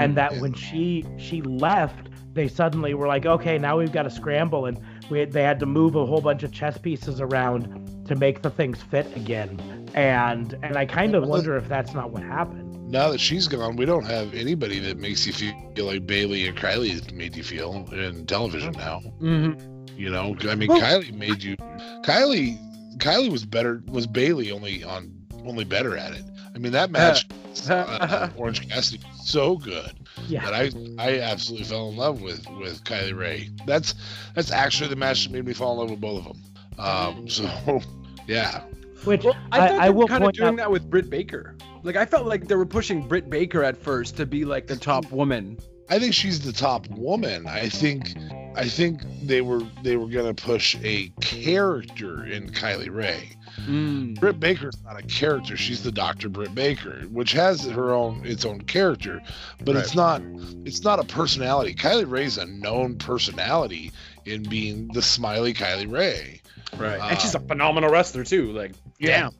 and 0.00 0.16
that 0.16 0.34
yeah. 0.34 0.40
when 0.42 0.54
she 0.54 1.04
she 1.18 1.42
left, 1.42 2.08
they 2.34 2.46
suddenly 2.46 2.94
were 2.94 3.08
like, 3.08 3.26
okay, 3.26 3.58
now 3.58 3.78
we've 3.78 3.92
got 3.92 4.04
to 4.04 4.10
scramble, 4.10 4.66
and 4.66 4.80
we 5.10 5.24
they 5.24 5.42
had 5.42 5.58
to 5.58 5.66
move 5.66 5.96
a 5.96 6.06
whole 6.06 6.20
bunch 6.20 6.44
of 6.44 6.52
chess 6.52 6.78
pieces 6.78 7.20
around 7.20 8.04
to 8.06 8.14
make 8.14 8.42
the 8.42 8.50
things 8.50 8.80
fit 8.80 9.06
again. 9.16 9.88
And 9.94 10.56
and 10.62 10.76
I 10.76 10.86
kind 10.86 11.16
of 11.16 11.26
wonder 11.26 11.56
if 11.56 11.68
that's 11.68 11.94
not 11.94 12.12
what 12.12 12.22
happened. 12.22 12.67
Now 12.90 13.10
that 13.10 13.20
she's 13.20 13.46
gone, 13.48 13.76
we 13.76 13.84
don't 13.84 14.06
have 14.06 14.34
anybody 14.34 14.78
that 14.80 14.96
makes 14.98 15.26
you 15.26 15.32
feel 15.32 15.54
like 15.84 16.06
Bailey 16.06 16.46
and 16.46 16.56
Kylie 16.56 17.12
made 17.12 17.36
you 17.36 17.42
feel 17.44 17.86
in 17.92 18.24
television 18.26 18.72
now. 18.72 19.00
Mhm. 19.20 19.98
You 19.98 20.10
know, 20.10 20.36
I 20.48 20.54
mean, 20.54 20.68
Well- 20.68 20.80
Kylie 20.80 21.12
made 21.12 21.42
you. 21.42 21.56
Kylie, 22.04 22.56
Kylie 22.98 23.30
was 23.30 23.44
better. 23.44 23.82
Was 23.88 24.06
Bailey 24.06 24.50
only 24.52 24.84
on 24.84 25.12
only 25.44 25.64
better 25.64 25.96
at 25.96 26.12
it? 26.12 26.22
I 26.54 26.58
mean, 26.58 26.72
that 26.72 26.90
match, 26.90 27.26
uh, 27.68 28.28
Orange 28.36 28.68
Cassidy, 28.68 29.02
was 29.16 29.28
so 29.28 29.56
good 29.56 29.92
Yeah. 30.26 30.44
that 30.50 30.54
I 30.54 30.70
I 30.98 31.20
absolutely 31.20 31.66
fell 31.66 31.90
in 31.90 31.96
love 31.96 32.22
with 32.22 32.48
with 32.58 32.82
Kylie 32.84 33.16
Rae. 33.16 33.50
That's 33.66 33.94
that's 34.34 34.50
actually 34.50 34.88
the 34.88 34.96
match 34.96 35.24
that 35.24 35.32
made 35.32 35.44
me 35.44 35.52
fall 35.52 35.74
in 35.74 35.78
love 35.80 35.90
with 35.90 36.00
both 36.00 36.26
of 36.26 36.32
them. 36.32 36.42
Um, 36.78 37.28
so 37.28 37.82
yeah, 38.26 38.62
Which 39.04 39.24
Well, 39.24 39.36
I 39.52 39.60
I, 39.60 39.68
thought 39.68 39.78
I 39.80 39.84
they 39.86 39.90
will 39.90 40.00
were 40.02 40.06
kind 40.08 40.24
of 40.24 40.32
doing 40.32 40.48
out. 40.48 40.56
that 40.56 40.70
with 40.70 40.88
Britt 40.90 41.10
Baker. 41.10 41.56
Like 41.82 41.96
I 41.96 42.04
felt 42.06 42.26
like 42.26 42.48
they 42.48 42.54
were 42.56 42.66
pushing 42.66 43.06
Britt 43.06 43.30
Baker 43.30 43.62
at 43.62 43.76
first 43.76 44.16
to 44.16 44.26
be 44.26 44.44
like 44.44 44.66
the 44.66 44.76
top 44.76 45.10
woman. 45.10 45.58
I 45.90 45.98
think 45.98 46.12
she's 46.12 46.40
the 46.40 46.52
top 46.52 46.86
woman. 46.90 47.46
I 47.46 47.68
think 47.68 48.14
I 48.56 48.68
think 48.68 49.00
they 49.22 49.40
were 49.40 49.62
they 49.82 49.96
were 49.96 50.08
gonna 50.08 50.34
push 50.34 50.76
a 50.82 51.10
character 51.20 52.24
in 52.26 52.50
Kylie 52.50 52.92
Rae. 52.94 53.30
Mm. 53.66 54.20
Britt 54.20 54.38
Baker's 54.38 54.76
not 54.84 54.98
a 54.98 55.02
character. 55.06 55.56
She's 55.56 55.82
the 55.82 55.90
Dr. 55.90 56.28
Britt 56.28 56.54
Baker, 56.54 57.00
which 57.10 57.32
has 57.32 57.64
her 57.64 57.92
own 57.94 58.22
its 58.26 58.44
own 58.44 58.60
character, 58.62 59.22
but 59.64 59.76
it's 59.76 59.94
not 59.94 60.20
it's 60.66 60.84
not 60.84 60.98
a 60.98 61.04
personality. 61.04 61.74
Kylie 61.74 62.08
Rae's 62.10 62.36
a 62.36 62.46
known 62.46 62.96
personality 62.96 63.90
in 64.26 64.42
being 64.42 64.88
the 64.88 65.02
smiley 65.02 65.54
Kylie 65.54 65.90
Rae. 65.90 66.42
Right. 66.76 67.00
Uh, 67.00 67.08
and 67.08 67.20
she's 67.20 67.34
a 67.34 67.40
phenomenal 67.40 67.90
wrestler 67.90 68.24
too. 68.24 68.52
Like, 68.52 68.72
Yeah. 68.98 69.30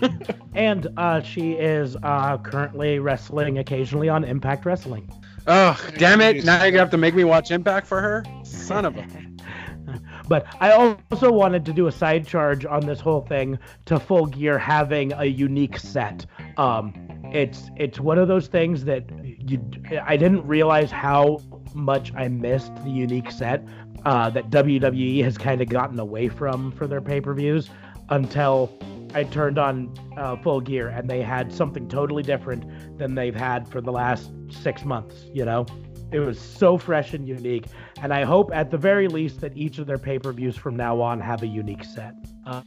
damn. 0.00 0.20
And 0.54 0.86
uh, 0.96 1.20
she 1.22 1.52
is 1.52 1.96
uh, 2.02 2.38
currently 2.38 2.98
wrestling 2.98 3.58
occasionally 3.58 4.08
on 4.08 4.24
Impact 4.24 4.64
Wrestling. 4.64 5.10
Oh, 5.46 5.78
damn 5.98 6.20
it! 6.22 6.44
Now 6.44 6.62
you're 6.62 6.70
gonna 6.72 6.80
have 6.80 6.90
to 6.90 6.96
make 6.96 7.14
me 7.14 7.24
watch 7.24 7.50
Impact 7.50 7.86
for 7.86 8.00
her. 8.00 8.24
Son 8.42 8.84
of 8.84 8.96
a. 8.96 9.06
But 10.28 10.44
I 10.60 10.72
also 10.72 11.30
wanted 11.30 11.64
to 11.66 11.72
do 11.72 11.86
a 11.86 11.92
side 11.92 12.26
charge 12.26 12.66
on 12.66 12.84
this 12.84 12.98
whole 12.98 13.20
thing 13.20 13.58
to 13.84 14.00
Full 14.00 14.26
Gear 14.26 14.58
having 14.58 15.12
a 15.12 15.24
unique 15.24 15.78
set. 15.78 16.26
Um, 16.56 16.92
it's 17.32 17.70
it's 17.76 18.00
one 18.00 18.18
of 18.18 18.26
those 18.26 18.48
things 18.48 18.84
that 18.86 19.04
you 19.24 19.60
I 20.02 20.16
didn't 20.16 20.44
realize 20.44 20.90
how 20.90 21.40
much 21.74 22.12
I 22.16 22.26
missed 22.26 22.74
the 22.82 22.90
unique 22.90 23.30
set 23.30 23.62
uh, 24.04 24.30
that 24.30 24.50
WWE 24.50 25.22
has 25.24 25.38
kind 25.38 25.60
of 25.60 25.68
gotten 25.68 25.98
away 25.98 26.28
from 26.28 26.72
for 26.72 26.86
their 26.86 27.00
pay-per-views 27.00 27.70
until 28.10 28.72
I 29.14 29.24
turned 29.24 29.58
on 29.58 29.92
uh, 30.16 30.36
Full 30.36 30.60
Gear 30.60 30.88
and 30.88 31.08
they 31.08 31.22
had 31.22 31.52
something 31.52 31.88
totally 31.88 32.22
different 32.22 32.98
than 32.98 33.14
they've 33.14 33.34
had 33.34 33.68
for 33.68 33.80
the 33.80 33.92
last 33.92 34.30
six 34.50 34.84
months. 34.84 35.24
You 35.32 35.44
know, 35.44 35.66
it 36.12 36.20
was 36.20 36.40
so 36.40 36.78
fresh 36.78 37.14
and 37.14 37.26
unique, 37.26 37.66
and 38.02 38.12
I 38.12 38.24
hope 38.24 38.50
at 38.54 38.70
the 38.70 38.78
very 38.78 39.08
least 39.08 39.40
that 39.40 39.56
each 39.56 39.78
of 39.78 39.86
their 39.86 39.98
pay-per-views 39.98 40.56
from 40.56 40.76
now 40.76 41.00
on 41.00 41.20
have 41.20 41.42
a 41.42 41.46
unique 41.46 41.84
set. 41.84 42.14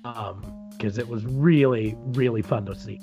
Um, 0.03 0.69
because 0.79 0.97
it 0.97 1.07
was 1.07 1.25
really, 1.25 1.95
really 1.99 2.41
fun 2.41 2.65
to 2.65 2.73
see. 2.73 3.01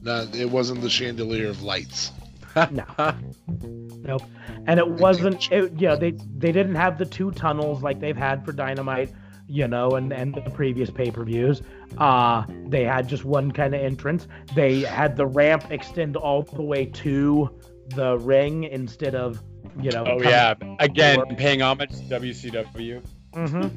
No, 0.00 0.26
it 0.34 0.50
wasn't 0.50 0.80
the 0.80 0.88
chandelier 0.88 1.48
of 1.48 1.62
lights. 1.62 2.10
No, 2.56 2.84
nope. 3.48 4.22
And 4.66 4.78
it 4.78 4.88
wasn't. 4.88 5.50
It, 5.50 5.72
yeah, 5.78 5.94
they 5.96 6.12
they 6.36 6.52
didn't 6.52 6.74
have 6.74 6.98
the 6.98 7.06
two 7.06 7.30
tunnels 7.32 7.82
like 7.82 8.00
they've 8.00 8.16
had 8.16 8.44
for 8.44 8.52
Dynamite, 8.52 9.10
you 9.46 9.66
know, 9.68 9.92
and 9.92 10.12
and 10.12 10.34
the 10.34 10.42
previous 10.50 10.90
pay-per-views. 10.90 11.62
Uh, 11.98 12.44
they 12.66 12.84
had 12.84 13.08
just 13.08 13.24
one 13.24 13.52
kind 13.52 13.74
of 13.74 13.80
entrance. 13.80 14.28
They 14.54 14.80
had 14.80 15.16
the 15.16 15.26
ramp 15.26 15.70
extend 15.70 16.16
all 16.16 16.42
the 16.42 16.62
way 16.62 16.86
to 16.86 17.58
the 17.88 18.18
ring 18.18 18.64
instead 18.64 19.14
of, 19.14 19.42
you 19.80 19.90
know. 19.90 20.02
Oh 20.02 20.18
coming- 20.18 20.28
yeah, 20.28 20.54
again 20.78 21.18
paying 21.36 21.62
homage 21.62 21.90
to 21.90 22.20
WCW. 22.20 23.02
Hmm 23.34 23.68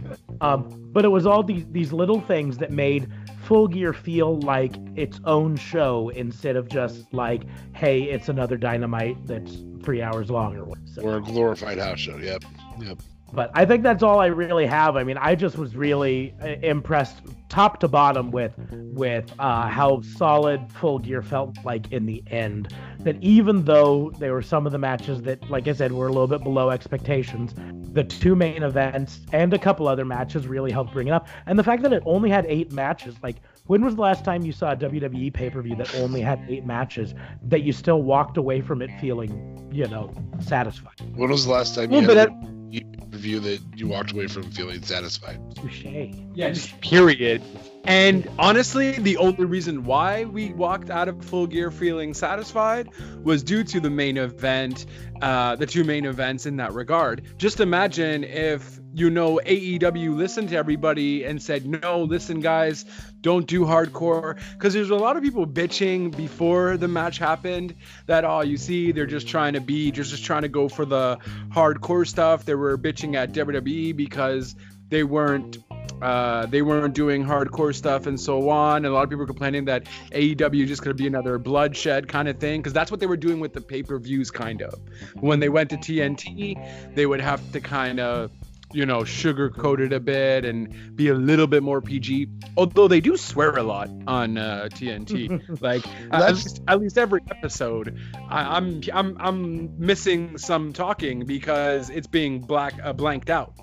Um, 0.41 0.89
but 0.93 1.05
it 1.05 1.09
was 1.09 1.25
all 1.25 1.43
these 1.43 1.65
these 1.71 1.91
little 1.93 2.21
things 2.21 2.57
that 2.57 2.71
made 2.71 3.09
Full 3.43 3.67
Gear 3.67 3.93
feel 3.93 4.39
like 4.39 4.73
its 4.95 5.19
own 5.25 5.55
show 5.55 6.09
instead 6.09 6.55
of 6.55 6.67
just 6.67 7.13
like, 7.13 7.43
hey, 7.73 8.03
it's 8.03 8.27
another 8.27 8.57
Dynamite 8.57 9.17
that's 9.27 9.63
three 9.83 10.01
hours 10.01 10.31
long 10.31 10.55
or 10.55 10.63
what. 10.65 10.79
So, 10.85 11.01
Or 11.03 11.17
a 11.17 11.21
glorified 11.21 11.77
house 11.77 11.99
show. 11.99 12.17
Yep. 12.17 12.43
Yep. 12.79 12.99
But 13.33 13.51
I 13.53 13.65
think 13.65 13.83
that's 13.83 14.03
all 14.03 14.19
I 14.19 14.27
really 14.27 14.65
have. 14.65 14.95
I 14.95 15.03
mean, 15.03 15.17
I 15.17 15.35
just 15.35 15.57
was 15.57 15.75
really 15.75 16.33
uh, 16.41 16.47
impressed, 16.61 17.17
top 17.49 17.79
to 17.81 17.87
bottom, 17.87 18.31
with 18.31 18.53
with 18.71 19.31
uh, 19.39 19.67
how 19.67 20.01
solid 20.01 20.71
Full 20.71 20.99
Gear 20.99 21.21
felt 21.21 21.57
like 21.65 21.91
in 21.91 22.05
the 22.05 22.23
end. 22.27 22.73
That 22.99 23.21
even 23.21 23.65
though 23.65 24.11
there 24.19 24.33
were 24.33 24.41
some 24.41 24.65
of 24.65 24.71
the 24.71 24.77
matches 24.77 25.21
that, 25.23 25.49
like 25.49 25.67
I 25.67 25.73
said, 25.73 25.91
were 25.91 26.07
a 26.07 26.11
little 26.11 26.27
bit 26.27 26.43
below 26.43 26.69
expectations, 26.69 27.53
the 27.93 28.03
two 28.03 28.35
main 28.35 28.63
events 28.63 29.19
and 29.31 29.53
a 29.53 29.59
couple 29.59 29.87
other 29.87 30.05
matches 30.05 30.47
really 30.47 30.71
helped 30.71 30.91
bring 30.93 31.07
it 31.07 31.11
up. 31.11 31.27
And 31.45 31.57
the 31.59 31.63
fact 31.63 31.81
that 31.83 31.93
it 31.93 32.03
only 32.05 32.29
had 32.29 32.45
eight 32.47 32.71
matches, 32.71 33.15
like 33.21 33.37
when 33.67 33.83
was 33.83 33.95
the 33.95 34.01
last 34.01 34.23
time 34.25 34.43
you 34.43 34.51
saw 34.51 34.71
a 34.71 34.75
WWE 34.75 35.31
pay 35.33 35.49
per 35.49 35.61
view 35.61 35.75
that 35.75 35.93
only 35.95 36.21
had 36.21 36.43
eight 36.49 36.65
matches 36.65 37.13
that 37.43 37.61
you 37.63 37.73
still 37.73 38.01
walked 38.01 38.37
away 38.37 38.61
from 38.61 38.81
it 38.81 38.89
feeling, 38.99 39.69
you 39.71 39.87
know, 39.87 40.11
satisfied? 40.39 40.99
When 41.15 41.29
was 41.29 41.45
the 41.45 41.51
last 41.51 41.75
time 41.75 41.89
Well, 41.89 42.01
you 42.01 42.07
but 42.07 42.17
had 42.17 42.29
that- 42.29 42.49
a 42.49 43.04
review 43.25 43.39
that 43.39 43.59
you 43.75 43.87
walked 43.87 44.11
away 44.11 44.27
from 44.27 44.43
feeling 44.51 44.81
satisfied? 44.83 45.39
Touche. 45.55 45.85
Yeah, 45.85 46.51
just 46.51 46.79
period. 46.81 47.41
And 47.83 48.29
honestly, 48.37 48.91
the 48.93 49.17
only 49.17 49.45
reason 49.45 49.83
why 49.83 50.25
we 50.25 50.53
walked 50.53 50.89
out 50.89 51.07
of 51.07 51.23
Full 51.25 51.47
Gear 51.47 51.71
feeling 51.71 52.13
satisfied 52.13 52.89
was 53.23 53.43
due 53.43 53.63
to 53.63 53.79
the 53.79 53.89
main 53.89 54.17
event, 54.17 54.85
uh, 55.21 55.55
the 55.55 55.65
two 55.65 55.83
main 55.83 56.05
events 56.05 56.45
in 56.45 56.57
that 56.57 56.73
regard. 56.73 57.23
Just 57.37 57.59
imagine 57.59 58.23
if, 58.23 58.79
you 58.95 59.09
know, 59.09 59.41
AEW 59.45 60.15
listened 60.15 60.47
to 60.49 60.55
everybody 60.55 61.25
and 61.25 61.41
said, 61.41 61.65
no, 61.65 62.03
listen, 62.03 62.39
guys, 62.39 62.85
don't 63.19 63.45
do 63.45 63.65
hardcore. 63.65 64.39
Because 64.53 64.73
there's 64.73 64.89
a 64.89 64.95
lot 64.95 65.17
of 65.17 65.23
people 65.23 65.45
bitching 65.45 66.15
before 66.15 66.77
the 66.77 66.87
match 66.87 67.17
happened 67.17 67.75
that, 68.05 68.23
oh, 68.23 68.39
you 68.39 68.55
see, 68.55 68.93
they're 68.93 69.05
just 69.05 69.27
trying 69.27 69.51
to 69.51 69.59
be, 69.59 69.91
just, 69.91 70.11
just 70.11 70.23
trying 70.23 70.43
to 70.43 70.47
go 70.47 70.69
for 70.69 70.85
the 70.85 71.19
hardcore 71.49 72.07
stuff. 72.07 72.45
They 72.45 72.55
were 72.55 72.77
bitching 72.77 73.15
at 73.15 73.33
WWE 73.33 73.93
because 73.97 74.55
they 74.87 75.03
weren't 75.03 75.57
uh, 76.01 76.45
they 76.47 76.61
weren't 76.61 76.93
doing 76.93 77.23
hardcore 77.23 77.73
stuff 77.73 78.05
and 78.05 78.19
so 78.19 78.49
on. 78.49 78.77
And 78.77 78.87
a 78.87 78.91
lot 78.91 79.03
of 79.03 79.09
people 79.09 79.21
were 79.21 79.27
complaining 79.27 79.65
that 79.65 79.85
AEW 80.11 80.67
just 80.67 80.83
going 80.83 80.95
to 80.95 81.01
be 81.01 81.07
another 81.07 81.37
bloodshed 81.37 82.07
kind 82.07 82.27
of 82.27 82.37
thing 82.37 82.61
because 82.61 82.73
that's 82.73 82.91
what 82.91 82.99
they 82.99 83.05
were 83.05 83.17
doing 83.17 83.39
with 83.39 83.53
the 83.53 83.61
pay 83.61 83.81
per 83.81 83.97
views, 83.97 84.29
kind 84.31 84.61
of. 84.61 84.79
When 85.15 85.39
they 85.39 85.49
went 85.49 85.69
to 85.71 85.77
TNT, 85.77 86.95
they 86.95 87.05
would 87.05 87.21
have 87.21 87.51
to 87.53 87.61
kind 87.61 87.99
of, 87.99 88.31
you 88.75 88.85
know, 88.85 88.99
sugarcoat 89.01 89.79
it 89.79 89.93
a 89.93 89.99
bit 89.99 90.43
and 90.43 90.95
be 90.95 91.07
a 91.07 91.13
little 91.13 91.47
bit 91.47 91.63
more 91.63 91.81
PG. 91.81 92.27
Although 92.57 92.87
they 92.89 92.99
do 92.99 93.15
swear 93.15 93.51
a 93.55 93.63
lot 93.63 93.89
on 94.05 94.37
uh, 94.37 94.67
TNT, 94.71 95.41
like 95.61 95.83
at 96.11 96.33
least, 96.33 96.61
at 96.67 96.81
least 96.81 96.97
every 96.97 97.21
episode, 97.31 97.97
I, 98.29 98.57
I'm 98.57 98.81
I'm 98.93 99.17
I'm 99.19 99.79
missing 99.79 100.37
some 100.37 100.73
talking 100.73 101.25
because 101.25 101.89
it's 101.89 102.07
being 102.07 102.41
black 102.41 102.73
uh, 102.83 102.91
blanked 102.93 103.29
out. 103.29 103.53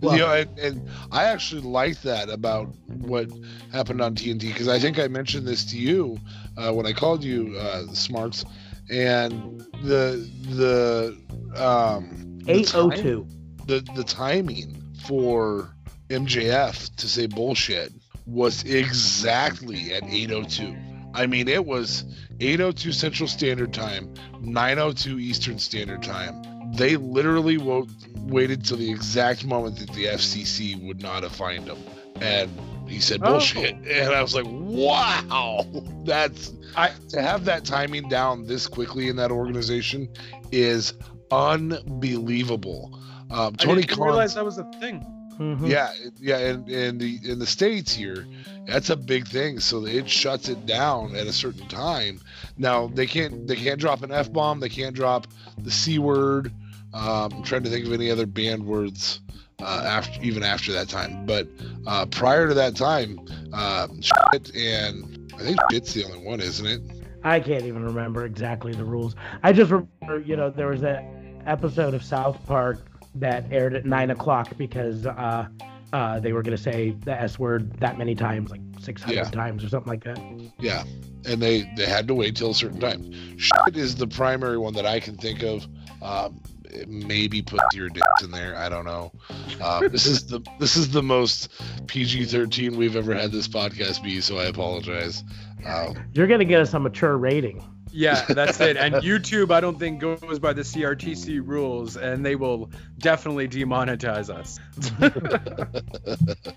Well- 0.00 0.14
you 0.14 0.20
know, 0.20 0.32
and, 0.32 0.58
and 0.58 0.88
I 1.10 1.24
actually 1.24 1.62
like 1.62 2.00
that 2.02 2.30
about 2.30 2.68
what 2.86 3.28
happened 3.72 4.00
on 4.00 4.14
TNT 4.14 4.40
because 4.52 4.68
I 4.68 4.78
think 4.78 4.98
I 4.98 5.08
mentioned 5.08 5.46
this 5.46 5.64
to 5.66 5.76
you 5.78 6.18
uh, 6.56 6.72
when 6.72 6.86
I 6.86 6.92
called 6.92 7.22
you 7.24 7.56
uh, 7.58 7.86
Smarts, 7.92 8.44
and 8.90 9.60
the 9.82 10.26
the 10.50 11.16
um 11.60 12.38
the 12.44 12.52
Eight 12.52 12.74
oh 12.74 12.90
time- 12.90 13.02
two. 13.02 13.26
The 13.66 13.80
the 13.94 14.04
timing 14.04 14.76
for 15.06 15.74
MJF 16.08 16.94
to 16.96 17.08
say 17.08 17.26
bullshit 17.26 17.92
was 18.26 18.62
exactly 18.64 19.92
at 19.94 20.04
802. 20.04 20.76
I 21.14 21.26
mean, 21.26 21.48
it 21.48 21.66
was 21.66 22.04
802 22.40 22.92
Central 22.92 23.28
Standard 23.28 23.72
Time, 23.74 24.12
902 24.40 25.18
Eastern 25.18 25.58
Standard 25.58 26.02
Time. 26.02 26.42
They 26.74 26.96
literally 26.96 27.58
wo- 27.58 27.86
waited 28.20 28.64
till 28.64 28.78
the 28.78 28.90
exact 28.90 29.44
moment 29.44 29.78
that 29.78 29.90
the 29.92 30.06
FCC 30.06 30.82
would 30.86 31.02
not 31.02 31.22
have 31.22 31.32
fined 31.32 31.66
him, 31.66 31.76
and 32.22 32.50
he 32.88 32.98
said 33.00 33.20
Oh. 33.22 33.32
bullshit, 33.32 33.74
and 33.74 34.14
I 34.14 34.22
was 34.22 34.34
like, 34.34 34.46
wow, 34.48 35.66
that's 36.04 36.52
I- 36.76 36.92
to 37.10 37.20
have 37.20 37.44
that 37.44 37.64
timing 37.66 38.08
down 38.08 38.46
this 38.46 38.66
quickly 38.66 39.08
in 39.08 39.16
that 39.16 39.30
organization 39.30 40.08
is 40.50 40.94
unbelievable. 41.30 42.98
Um, 43.32 43.54
I 43.58 43.64
Tony 43.64 43.82
didn't 43.82 43.96
Khan. 43.96 44.06
realize 44.08 44.34
that 44.34 44.44
was 44.44 44.58
a 44.58 44.64
thing. 44.80 45.04
Mhm. 45.38 45.66
Yeah, 45.68 45.90
yeah, 46.20 46.38
and 46.38 46.68
in 46.68 46.98
the 46.98 47.18
in 47.24 47.38
the 47.38 47.46
states 47.46 47.92
here, 47.94 48.26
that's 48.66 48.90
a 48.90 48.96
big 48.96 49.26
thing. 49.26 49.60
So 49.60 49.86
it 49.86 50.08
shuts 50.08 50.48
it 50.48 50.66
down 50.66 51.16
at 51.16 51.26
a 51.26 51.32
certain 51.32 51.66
time. 51.68 52.20
Now 52.58 52.88
they 52.88 53.06
can't 53.06 53.46
they 53.46 53.56
can't 53.56 53.80
drop 53.80 54.02
an 54.02 54.12
f 54.12 54.30
bomb. 54.32 54.60
They 54.60 54.68
can't 54.68 54.94
drop 54.94 55.26
the 55.58 55.70
c 55.70 55.98
word. 55.98 56.52
Um, 56.92 57.32
I'm 57.32 57.42
trying 57.42 57.62
to 57.62 57.70
think 57.70 57.86
of 57.86 57.92
any 57.94 58.10
other 58.10 58.26
banned 58.26 58.66
words 58.66 59.20
uh, 59.62 59.82
after 59.86 60.20
even 60.22 60.42
after 60.42 60.70
that 60.72 60.90
time. 60.90 61.24
But 61.24 61.48
uh, 61.86 62.04
prior 62.06 62.48
to 62.48 62.54
that 62.54 62.76
time, 62.76 63.18
uh, 63.54 63.88
shit 64.00 64.54
and 64.54 65.32
I 65.38 65.42
think 65.42 65.58
shit's 65.70 65.94
the 65.94 66.04
only 66.04 66.18
one, 66.18 66.40
isn't 66.40 66.66
it? 66.66 66.82
I 67.24 67.40
can't 67.40 67.64
even 67.64 67.84
remember 67.84 68.26
exactly 68.26 68.74
the 68.74 68.84
rules. 68.84 69.14
I 69.42 69.52
just 69.54 69.70
remember, 69.70 70.20
you 70.20 70.36
know, 70.36 70.50
there 70.50 70.66
was 70.68 70.82
that 70.82 71.04
episode 71.46 71.94
of 71.94 72.04
South 72.04 72.44
Park 72.46 72.86
that 73.14 73.44
aired 73.50 73.74
at 73.74 73.84
nine 73.84 74.10
o'clock 74.10 74.56
because 74.56 75.06
uh, 75.06 75.46
uh, 75.92 76.20
they 76.20 76.32
were 76.32 76.42
going 76.42 76.56
to 76.56 76.62
say 76.62 76.90
the 77.04 77.12
S 77.12 77.38
word 77.38 77.72
that 77.80 77.98
many 77.98 78.14
times, 78.14 78.50
like 78.50 78.60
600 78.80 79.14
Yeah. 79.14 79.24
times 79.24 79.62
or 79.64 79.68
something 79.68 79.90
like 79.90 80.04
that. 80.04 80.18
Yeah, 80.58 80.84
and 81.26 81.40
they 81.40 81.70
they 81.76 81.86
had 81.86 82.08
to 82.08 82.14
wait 82.14 82.36
till 82.36 82.50
a 82.50 82.54
certain 82.54 82.80
time. 82.80 83.12
Shit 83.38 83.76
is 83.76 83.94
the 83.96 84.06
primary 84.06 84.58
one 84.58 84.74
that 84.74 84.86
I 84.86 85.00
can 85.00 85.16
think 85.16 85.42
of. 85.42 85.66
Um, 86.02 86.40
maybe 86.88 87.42
put 87.42 87.60
your 87.74 87.90
dicks 87.90 88.22
in 88.22 88.30
there. 88.30 88.56
I 88.56 88.70
don't 88.70 88.86
know. 88.86 89.12
Uh, 89.60 89.86
this 89.88 90.06
is 90.06 90.26
the 90.26 90.40
this 90.58 90.76
is 90.76 90.90
the 90.90 91.02
most 91.02 91.50
PG 91.86 92.24
thirteen 92.26 92.76
we've 92.78 92.96
ever 92.96 93.14
had 93.14 93.30
this 93.30 93.46
podcast 93.46 94.02
be. 94.02 94.20
So 94.22 94.38
I 94.38 94.44
apologize. 94.44 95.22
Um, 95.66 95.94
You're 96.14 96.26
going 96.26 96.40
to 96.40 96.44
get 96.46 96.60
us 96.60 96.72
a 96.74 96.80
mature 96.80 97.16
rating. 97.18 97.62
Yeah, 97.92 98.24
that's 98.28 98.60
it. 98.60 98.76
And 98.76 98.94
YouTube, 99.02 99.50
I 99.52 99.60
don't 99.60 99.78
think 99.78 100.00
goes 100.00 100.38
by 100.38 100.52
the 100.52 100.62
CRTC 100.62 101.46
rules, 101.46 101.96
and 101.96 102.24
they 102.24 102.34
will 102.36 102.70
definitely 102.98 103.46
demonetize 103.48 104.30
us. 104.30 104.58
But, 104.98 106.56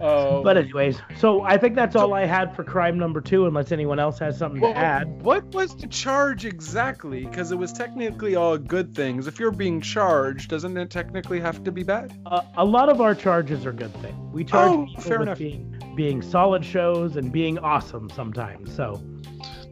Oh, 0.00 0.42
but 0.42 0.56
anyways, 0.56 0.98
so 1.18 1.42
I 1.42 1.56
think 1.56 1.76
that's 1.76 1.94
all 1.94 2.14
I 2.14 2.24
had 2.24 2.54
for 2.56 2.64
crime 2.64 2.98
number 2.98 3.20
two, 3.20 3.46
unless 3.46 3.70
anyone 3.70 4.00
else 4.00 4.18
has 4.18 4.36
something 4.36 4.60
well, 4.60 4.72
to 4.72 4.78
add. 4.78 5.22
what 5.22 5.44
was 5.54 5.76
the 5.76 5.86
charge 5.86 6.44
exactly? 6.44 7.24
Because 7.24 7.52
it 7.52 7.56
was 7.56 7.72
technically 7.72 8.34
all 8.34 8.58
good 8.58 8.92
things. 8.92 9.28
If 9.28 9.38
you're 9.38 9.52
being 9.52 9.80
charged, 9.80 10.50
doesn't 10.50 10.76
it 10.76 10.90
technically 10.90 11.38
have 11.38 11.62
to 11.62 11.70
be 11.70 11.84
bad? 11.84 12.12
Uh, 12.26 12.42
a 12.56 12.64
lot 12.64 12.88
of 12.88 13.00
our 13.00 13.14
charges 13.14 13.64
are 13.64 13.72
good 13.72 13.94
things. 14.02 14.16
We 14.32 14.42
charge 14.44 14.72
Oh, 14.72 14.86
people 14.86 15.02
fair 15.04 15.18
with 15.20 15.28
enough. 15.28 15.38
being 15.38 15.70
being 15.94 16.20
solid 16.20 16.64
shows 16.64 17.14
and 17.16 17.30
being 17.30 17.56
awesome 17.60 18.10
sometimes. 18.10 18.74
So 18.74 19.00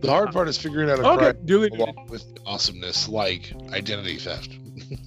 the 0.03 0.11
hard 0.11 0.32
part 0.32 0.48
is 0.48 0.59
figuring 0.59 0.90
out 0.90 0.98
a 1.00 1.07
Okay, 1.09 1.16
crime 1.32 1.36
duly 1.46 1.68
along 1.68 2.07
with 2.11 2.24
awesomeness, 2.46 3.09
like 3.09 3.53
identity 3.72 4.18
theft. 4.18 4.50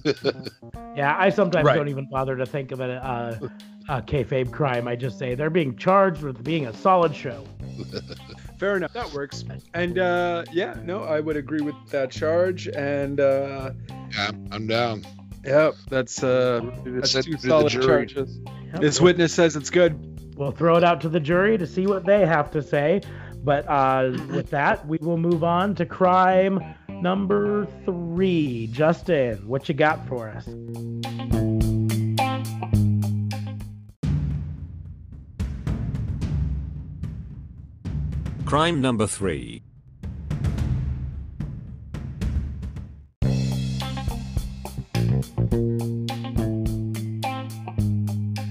yeah, 0.96 1.14
I 1.18 1.30
sometimes 1.30 1.66
Right. 1.66 1.76
don't 1.76 1.88
even 1.88 2.06
bother 2.10 2.36
to 2.36 2.46
think 2.46 2.72
of 2.72 2.80
a, 2.80 2.92
uh, 3.04 3.48
a 3.88 4.02
kayfabe 4.02 4.50
crime. 4.52 4.88
I 4.88 4.96
just 4.96 5.18
say 5.18 5.34
they're 5.34 5.50
being 5.50 5.76
charged 5.76 6.22
with 6.22 6.42
being 6.42 6.66
a 6.66 6.72
solid 6.74 7.14
show. 7.14 7.44
Fair 8.58 8.76
enough. 8.76 8.92
That 8.94 9.12
works. 9.12 9.44
And 9.74 9.98
uh, 9.98 10.44
yeah, 10.52 10.76
no, 10.82 11.04
I 11.04 11.20
would 11.20 11.36
agree 11.36 11.60
with 11.60 11.74
that 11.90 12.10
charge. 12.10 12.68
And 12.68 13.20
uh, 13.20 13.72
yeah, 14.12 14.30
I'm 14.50 14.66
down. 14.66 15.04
yep, 15.44 15.74
that's 15.90 16.22
uh, 16.22 16.60
that's 16.86 17.10
Send 17.12 17.24
two 17.26 17.32
it 17.32 17.40
to 17.40 17.42
the 17.42 17.48
solid 17.48 17.70
charges. 17.70 18.38
Yep, 18.72 18.80
This 18.80 19.00
witness 19.00 19.34
says 19.34 19.56
it's 19.56 19.70
good. 19.70 20.34
we'll 20.36 20.52
throw 20.52 20.76
it 20.76 20.84
out 20.84 21.02
to 21.02 21.08
the 21.08 21.20
jury 21.20 21.58
to 21.58 21.66
see 21.66 21.86
what 21.86 22.04
they 22.06 22.24
have 22.26 22.50
to 22.52 22.62
say. 22.62 23.02
But 23.46 23.64
uh, 23.68 24.10
with 24.34 24.50
that, 24.50 24.84
we 24.88 24.98
will 25.00 25.18
move 25.18 25.44
on 25.44 25.76
to 25.76 25.86
crime 25.86 26.60
number 26.88 27.68
three. 27.84 28.68
Justin, 28.72 29.46
what 29.46 29.68
you 29.68 29.74
got 29.76 30.04
for 30.08 30.28
us? 30.28 30.46
Crime 38.44 38.80
number 38.80 39.06
3. 39.06 39.62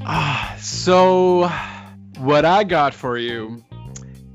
Ah, 0.08 0.56
so 0.62 1.52
what 2.18 2.46
I 2.46 2.64
got 2.64 2.94
for 2.94 3.18
you 3.18 3.62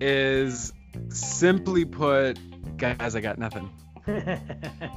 is 0.01 0.73
simply 1.09 1.85
put, 1.85 2.39
guys, 2.77 3.15
I 3.15 3.21
got 3.21 3.39
nothing. 3.39 3.71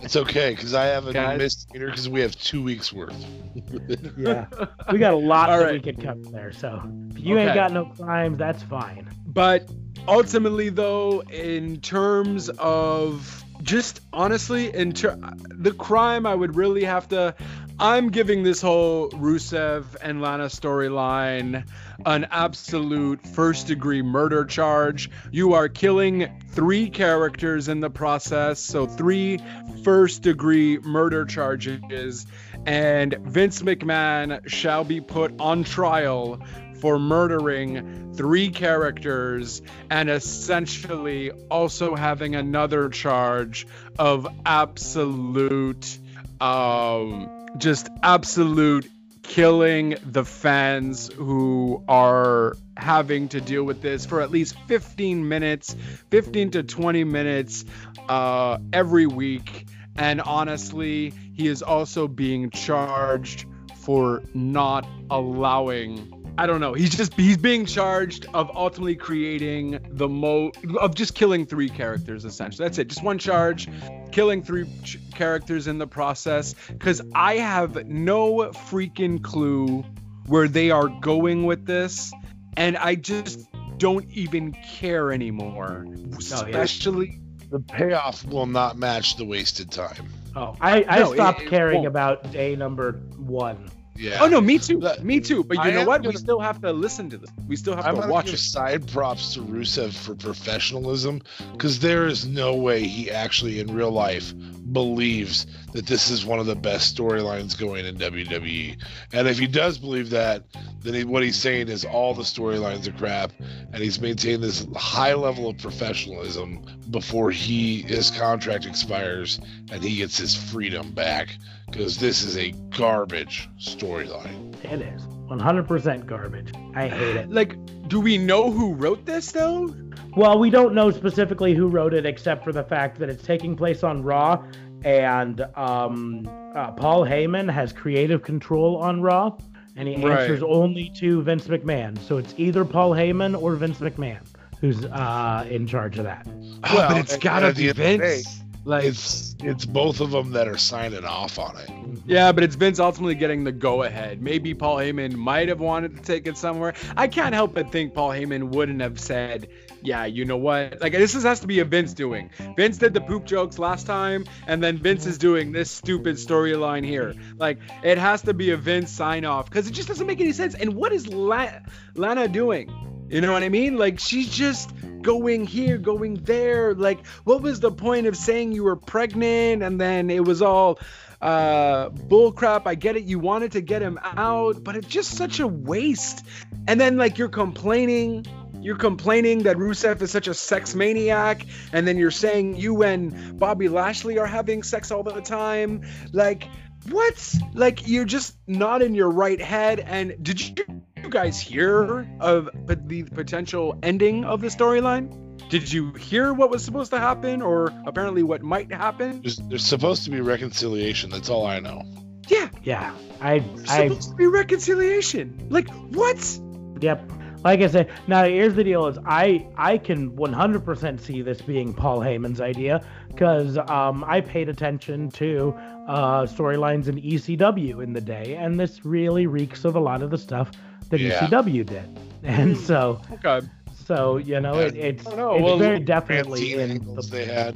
It's 0.01 0.16
okay 0.16 0.51
because 0.51 0.74
I 0.74 0.86
have 0.86 1.08
a 1.08 1.14
Guys. 1.14 1.38
misdemeanor 1.38 1.88
because 1.88 2.10
we 2.10 2.22
have 2.22 2.36
two 2.38 2.62
weeks 2.64 2.91
worth. 2.91 3.16
yeah, 4.18 4.47
we 4.91 4.97
got 4.97 5.14
a 5.14 5.18
lot 5.18 5.49
All 5.49 5.60
that 5.60 5.66
right. 5.66 5.74
we 5.74 5.80
could 5.80 6.01
cover 6.04 6.20
there. 6.32 6.51
So 6.51 6.82
if 7.12 7.20
you 7.20 7.38
ain't 7.38 7.54
got 7.54 7.72
no 7.72 7.86
crimes, 7.86 8.38
that's 8.38 8.64
fine. 8.64 9.08
But 9.26 9.70
ultimately, 10.08 10.70
though, 10.70 11.22
in 11.22 11.80
terms 11.80 12.49
of 12.49 13.43
just 13.62 14.01
honestly, 14.12 14.74
in 14.74 14.91
ter- 14.93 15.20
the 15.49 15.72
crime, 15.72 16.26
I 16.26 16.36
would 16.36 16.56
really 16.56 16.84
have 16.84 17.08
to. 17.10 17.36
I'm 17.84 18.11
giving 18.11 18.43
this 18.43 18.61
whole 18.61 19.09
Rusev 19.09 19.97
and 20.01 20.21
Lana 20.21 20.45
storyline 20.45 21.67
an 22.05 22.27
absolute 22.31 23.27
first 23.27 23.67
degree 23.67 24.01
murder 24.01 24.45
charge. 24.45 25.09
You 25.31 25.55
are 25.55 25.67
killing 25.67 26.29
three 26.51 26.89
characters 26.89 27.67
in 27.67 27.81
the 27.81 27.89
process, 27.89 28.61
so 28.61 28.88
three 28.88 29.41
first 29.84 30.21
degree 30.21 30.77
murder 30.77 31.25
charges, 31.25 32.25
and 32.65 33.15
Vince 33.15 33.61
McMahon 33.63 34.47
shall 34.47 34.86
be 34.86 35.01
put 35.01 35.41
on 35.41 35.65
trial 35.65 36.41
for 36.79 36.97
murdering 36.97 38.13
three 38.13 38.49
characters 38.49 39.61
and 39.89 40.09
essentially 40.09 41.31
also 41.51 41.95
having 41.95 42.34
another 42.36 42.88
charge 42.88 43.67
of 43.99 44.25
absolute 44.45 45.97
um 46.39 47.42
just 47.58 47.89
absolute 48.01 48.89
killing 49.22 49.95
the 50.04 50.26
fans 50.26 51.12
who 51.14 51.84
are 51.88 52.56
having 52.76 53.30
to 53.30 53.39
deal 53.39 53.64
with 53.64 53.82
this 53.82 54.06
for 54.06 54.22
at 54.22 54.32
least 54.32 54.56
15 54.68 55.28
minutes 55.28 55.76
15 56.12 56.51
to 56.51 56.64
20 56.64 57.04
minutes 57.06 57.64
uh 58.10 58.58
every 58.74 59.08
week. 59.08 59.68
And 59.95 60.22
honestly 60.22 61.14
he 61.34 61.47
is 61.47 61.62
also 61.62 62.08
being 62.08 62.49
charged 62.49 63.45
for 63.76 64.24
not 64.34 64.88
allowing 65.10 66.22
I 66.38 66.47
don't 66.47 66.59
know. 66.59 66.73
He's 66.73 66.95
just 66.95 67.13
he's 67.13 67.38
being 67.38 67.65
charged 67.65 68.25
of 68.34 68.49
ultimately 68.55 68.95
creating 68.95 69.79
the 69.91 70.07
mo 70.07 70.51
of 70.79 70.95
just 70.95 71.13
killing 71.13 71.45
three 71.45 71.69
characters 71.69 72.25
essentially. 72.25 72.65
That's 72.65 72.79
it. 72.79 72.88
Just 72.88 73.03
one 73.03 73.19
charge, 73.19 73.69
killing 74.11 74.41
three 74.41 74.67
ch- 74.84 74.97
characters 75.13 75.67
in 75.67 75.77
the 75.77 75.86
process 75.86 76.55
cuz 76.79 77.01
I 77.13 77.36
have 77.38 77.86
no 77.88 78.38
freaking 78.69 79.21
clue 79.21 79.86
where 80.25 80.47
they 80.47 80.71
are 80.71 80.88
going 80.88 81.45
with 81.45 81.65
this 81.67 82.11
and 82.57 82.77
I 82.77 82.95
just 82.95 83.47
don't 83.77 84.09
even 84.11 84.53
care 84.77 85.11
anymore. 85.11 85.86
Especially 86.17 87.19
The 87.51 87.59
payoff 87.59 88.25
will 88.25 88.47
not 88.47 88.77
match 88.77 89.17
the 89.17 89.25
wasted 89.25 89.69
time. 89.71 90.07
Oh, 90.36 90.55
I, 90.59 90.84
I 90.88 90.99
No, 90.99 91.11
it- 91.11 91.15
stopped 91.15 91.41
it 91.43 91.49
caring 91.49 91.75
won't. 91.77 91.88
about 91.88 92.31
day 92.31 92.55
number 92.55 92.93
one. 93.17 93.69
Yeah. 93.95 94.17
Oh 94.21 94.27
no, 94.27 94.41
me 94.41 94.57
too. 94.57 94.81
Me 95.01 95.19
too. 95.19 95.43
But 95.43 95.57
you 95.57 95.63
I 95.63 95.71
know 95.71 95.85
what? 95.85 96.01
We 96.01 96.07
gonna- 96.07 96.17
still 96.19 96.39
have 96.39 96.61
to 96.61 96.73
listen 96.73 97.09
to 97.11 97.17
this. 97.17 97.29
We 97.47 97.55
still 97.55 97.75
have 97.75 97.85
I'm 97.85 98.01
to 98.01 98.07
watch 98.07 98.25
give 98.25 98.33
it. 98.35 98.37
side 98.39 98.87
props 98.87 99.35
to 99.35 99.41
Rusev 99.41 99.93
for 99.93 100.15
professionalism 100.15 101.21
because 101.51 101.79
there 101.79 102.07
is 102.07 102.25
no 102.25 102.55
way 102.55 102.83
he 102.87 103.11
actually 103.11 103.59
in 103.59 103.73
real 103.73 103.91
life 103.91 104.33
believes 104.71 105.45
that 105.73 105.85
this 105.85 106.09
is 106.09 106.25
one 106.25 106.39
of 106.39 106.45
the 106.47 106.55
best 106.55 106.95
storylines 106.97 107.57
going 107.57 107.85
in 107.85 107.95
WWE. 107.97 108.77
And 109.11 109.27
if 109.27 109.37
he 109.37 109.45
does 109.47 109.77
believe 109.77 110.09
that, 110.11 110.43
then 110.81 110.93
he, 110.95 111.03
what 111.03 111.21
he's 111.23 111.39
saying 111.39 111.67
is 111.69 111.85
all 111.85 112.13
the 112.15 112.23
storylines 112.23 112.87
are 112.87 112.91
crap, 112.97 113.31
and 113.39 113.75
he's 113.83 113.99
maintained 114.01 114.41
this 114.43 114.65
high 114.75 115.13
level 115.13 115.47
of 115.49 115.57
professionalism 115.59 116.65
before 116.89 117.29
he 117.31 117.81
his 117.83 118.09
contract 118.11 118.65
expires 118.65 119.39
and 119.71 119.83
he 119.83 119.97
gets 119.97 120.17
his 120.17 120.35
freedom 120.35 120.91
back 120.91 121.37
because 121.74 121.97
this 121.97 122.24
is 122.24 122.38
a 122.38 122.51
garbage 122.78 123.49
storyline. 123.59 124.53
It 124.63 124.82
is 124.82 125.01
100% 125.28 126.05
garbage. 126.05 126.53
I 126.76 126.88
hate 126.88 127.15
it. 127.15 127.30
Like, 127.32 127.57
do 127.88 127.99
we 127.99 128.17
know 128.17 128.51
who 128.51 128.74
wrote 128.74 129.05
this 129.05 129.32
though? 129.32 129.74
Well, 130.15 130.38
we 130.38 130.49
don't 130.51 130.76
know 130.76 130.91
specifically 130.91 131.55
who 131.55 131.67
wrote 131.67 131.93
it, 131.93 132.05
except 132.05 132.43
for 132.43 132.51
the 132.51 132.63
fact 132.63 132.99
that 132.99 133.09
it's 133.09 133.24
taking 133.24 133.55
place 133.55 133.84
on 133.84 134.03
Raw, 134.03 134.43
and 134.86 135.41
um, 135.55 136.28
uh, 136.55 136.71
Paul 136.71 137.03
Heyman 137.03 137.51
has 137.51 137.74
creative 137.74 138.21
control 138.21 138.78
on 138.78 139.01
Raw, 139.01 139.36
and 139.76 139.88
he 139.88 139.95
Right. 139.95 140.19
answers 140.19 140.43
only 140.43 140.91
to 140.97 141.24
Vince 141.24 141.47
McMahon. 141.47 141.97
So 141.97 142.17
it's 142.17 142.36
either 142.38 142.63
Paul 142.63 142.91
Heyman 142.91 143.39
or 143.41 143.55
Vince 143.55 143.80
McMahon 143.80 144.21
who's 144.63 144.86
uh, 144.86 145.45
in 145.49 145.67
charge 145.67 145.97
of 145.97 146.05
that. 146.05 146.26
Oh, 146.26 146.86
but 146.88 146.97
it's 146.97 147.17
gotta 147.17 147.47
and 147.47 147.49
at 147.49 147.55
the 147.57 147.63
be 147.74 147.84
end 147.91 147.99
day, 148.01 148.15
Vince. 148.15 148.42
Like, 148.66 148.86
It's 148.86 149.36
it's 149.43 149.66
both 149.66 149.99
of 149.99 150.11
them 150.11 150.32
that 150.32 150.47
are 150.47 150.57
signing 150.57 151.03
off 151.03 151.38
on 151.38 151.57
it. 151.57 151.70
yeah, 152.05 152.32
but 152.32 152.43
it's 152.45 152.55
Vince 152.55 152.80
ultimately 152.80 153.16
getting 153.16 153.43
the 153.43 153.51
go 153.51 153.84
ahead. 153.84 154.22
Maybe 154.22 154.53
Paul 154.53 154.78
Heyman 154.78 155.14
might 155.16 155.49
have 155.49 155.59
wanted 155.59 155.97
to 155.97 156.01
take 156.01 156.28
it 156.28 156.38
somewhere. 156.38 156.74
I 156.95 157.07
can't 157.09 157.36
help 157.36 157.53
but 157.53 157.72
think 157.74 157.93
Paul 157.93 158.11
Heyman 158.11 158.49
wouldn't 158.55 158.80
have 158.82 159.01
said, 159.01 159.49
yeah, 159.82 160.05
you 160.05 160.24
know 160.24 160.38
what? 160.38 160.80
Like, 160.80 160.93
this 160.93 161.14
is, 161.14 161.24
has 161.24 161.41
to 161.41 161.47
be 161.47 161.59
a 161.59 161.66
Vince 161.66 161.93
doing. 161.93 162.30
Vince 162.55 162.78
did 162.78 162.93
the 162.93 163.01
poop 163.01 163.26
jokes 163.26 163.59
last 163.59 163.86
time, 163.86 164.24
and 164.47 164.64
then 164.64 164.78
Vince 164.78 165.05
is 165.05 165.18
doing 165.18 165.51
this 165.51 165.70
stupid 165.70 166.16
storyline 166.16 166.86
here. 166.86 167.16
Like, 167.38 167.59
it 167.84 167.97
has 167.97 168.22
to 168.22 168.34
be 168.34 168.51
a 168.51 168.57
Vince 168.57 168.91
sign 168.91 169.26
off 169.26 169.49
because 169.49 169.68
it 169.68 169.72
just 169.72 169.89
doesn't 169.89 170.07
make 170.07 170.22
any 170.22 170.32
sense. 170.32 170.55
And 170.55 170.76
what 170.76 170.93
is 170.93 171.09
La- 171.09 171.59
Lana 171.95 172.30
doing? 172.30 172.72
You 173.10 173.22
know 173.22 173.32
what 173.32 173.43
I 173.43 173.49
mean? 173.49 173.78
Like, 173.78 173.99
she's 173.99 174.30
just 174.30 174.72
going 175.01 175.45
here, 175.45 175.78
going 175.78 176.16
there. 176.16 176.74
Like, 176.74 177.06
what 177.24 177.41
was 177.41 177.60
the 177.60 177.72
point 177.72 178.08
of 178.08 178.16
saying 178.16 178.54
you 178.54 178.64
were 178.64 178.76
pregnant 178.76 179.62
and 179.62 179.80
then 179.80 180.10
it 180.10 180.26
was 180.26 180.41
all 180.41 180.80
uh 181.22 181.89
bullcrap? 181.89 182.64
I 182.66 182.76
get 182.76 182.95
it, 182.95 183.04
you 183.04 183.20
wanted 183.20 183.54
to 183.54 183.62
get 183.62 183.82
him 183.82 183.99
out, 184.01 184.64
but 184.64 184.76
it's 184.76 184.88
just 184.88 185.12
such 185.12 185.39
a 185.39 185.47
waste. 185.47 186.26
And 186.68 186.80
then 186.80 186.97
like 186.97 187.18
you're 187.18 187.30
complaining, 187.30 188.26
you're 188.62 188.78
complaining 188.78 189.43
that 189.43 189.58
Rusev 189.58 190.01
is 190.01 190.12
such 190.12 190.28
a 190.28 190.34
sex 190.34 190.74
maniac, 190.74 191.45
and 191.72 191.88
then 191.88 191.97
you're 191.97 192.12
saying 192.12 192.56
you 192.56 192.84
and 192.84 193.38
Bobby 193.38 193.68
Lashley 193.68 194.18
are 194.18 194.26
having 194.26 194.64
sex 194.64 194.89
all 194.91 195.04
the 195.04 195.22
time. 195.22 195.84
Like, 196.14 196.47
what? 196.89 197.36
Like 197.54 197.88
you're 197.88 198.06
just 198.06 198.36
not 198.47 198.82
in 198.82 198.95
your 198.95 199.10
right 199.10 199.39
head. 199.41 199.80
And 199.80 200.16
did 200.22 200.41
you 200.41 200.56
you 201.04 201.10
guys 201.10 201.39
hear 201.39 202.08
of 202.20 202.49
the 202.66 203.04
potential 203.14 203.78
ending 203.84 204.24
of 204.24 204.41
the 204.41 204.47
storyline? 204.47 205.20
Did 205.49 205.72
you 205.72 205.91
hear 205.93 206.34
what 206.34 206.49
was 206.49 206.64
supposed 206.64 206.91
to 206.91 206.99
happen, 206.99 207.41
or 207.41 207.72
apparently 207.86 208.24
what 208.24 208.41
might 208.41 208.72
happen? 208.72 209.22
There's, 209.22 209.38
there's 209.38 209.66
supposed 209.66 210.06
to 210.06 210.12
be 210.12 210.22
reconciliation. 210.22 211.10
That's 211.10 211.30
all 211.30 211.45
I 211.45 211.60
know. 211.60 211.84
Yeah, 212.30 212.49
Yeah, 212.64 212.95
I, 213.22 213.39
there's 213.39 213.70
I, 213.70 213.88
supposed 213.88 214.10
to 214.12 214.16
be 214.16 214.28
reconciliation. 214.28 215.47
Like 215.49 215.70
what? 215.91 216.39
yep. 216.80 217.12
Like 217.43 217.60
I 217.60 217.68
said, 217.68 217.91
now 218.08 218.24
here's 218.24 218.56
the 218.56 218.64
deal: 218.64 218.88
is 218.88 218.97
I, 219.06 219.45
I 219.58 219.78
can 219.78 220.16
100% 220.16 220.99
see 221.01 221.22
this 221.22 221.41
being 221.41 221.74
Paul 221.74 221.99
Heyman's 221.99 222.39
idea 222.39 222.82
because 223.10 223.58
um, 223.58 224.06
I 224.08 224.22
paid 224.22 224.47
attention 224.47 225.12
to 225.12 225.54
uh, 225.88 226.22
storylines 226.24 226.88
in 226.88 226.95
ECW 226.95 227.84
in 227.84 227.91
the 227.91 228.01
day, 228.01 228.38
and 228.39 228.58
this 228.58 228.86
really 228.86 229.28
reeks 229.28 229.66
of 229.66 229.76
a 229.76 229.80
lot 229.80 230.01
of 230.01 230.10
the 230.10 230.18
stuff 230.18 230.51
that 230.93 231.01
Yeah. 231.01 231.19
ECW 231.27 231.65
did, 231.65 231.99
and 232.23 232.55
hmm. 232.55 232.63
so, 232.63 233.01
Okay. 233.13 233.45
so 233.85 234.17
you 234.17 234.39
know, 234.39 234.59
it, 234.59 234.75
it's, 234.75 235.05
I 235.07 235.15
know, 235.15 235.33
it's 235.35 235.43
well, 235.43 235.57
very 235.57 235.79
definitely 235.79 236.39
Francine 236.53 236.59
in 236.59 236.71
angles 236.71 237.09
the 237.09 237.17
they 237.17 237.25
had. 237.25 237.55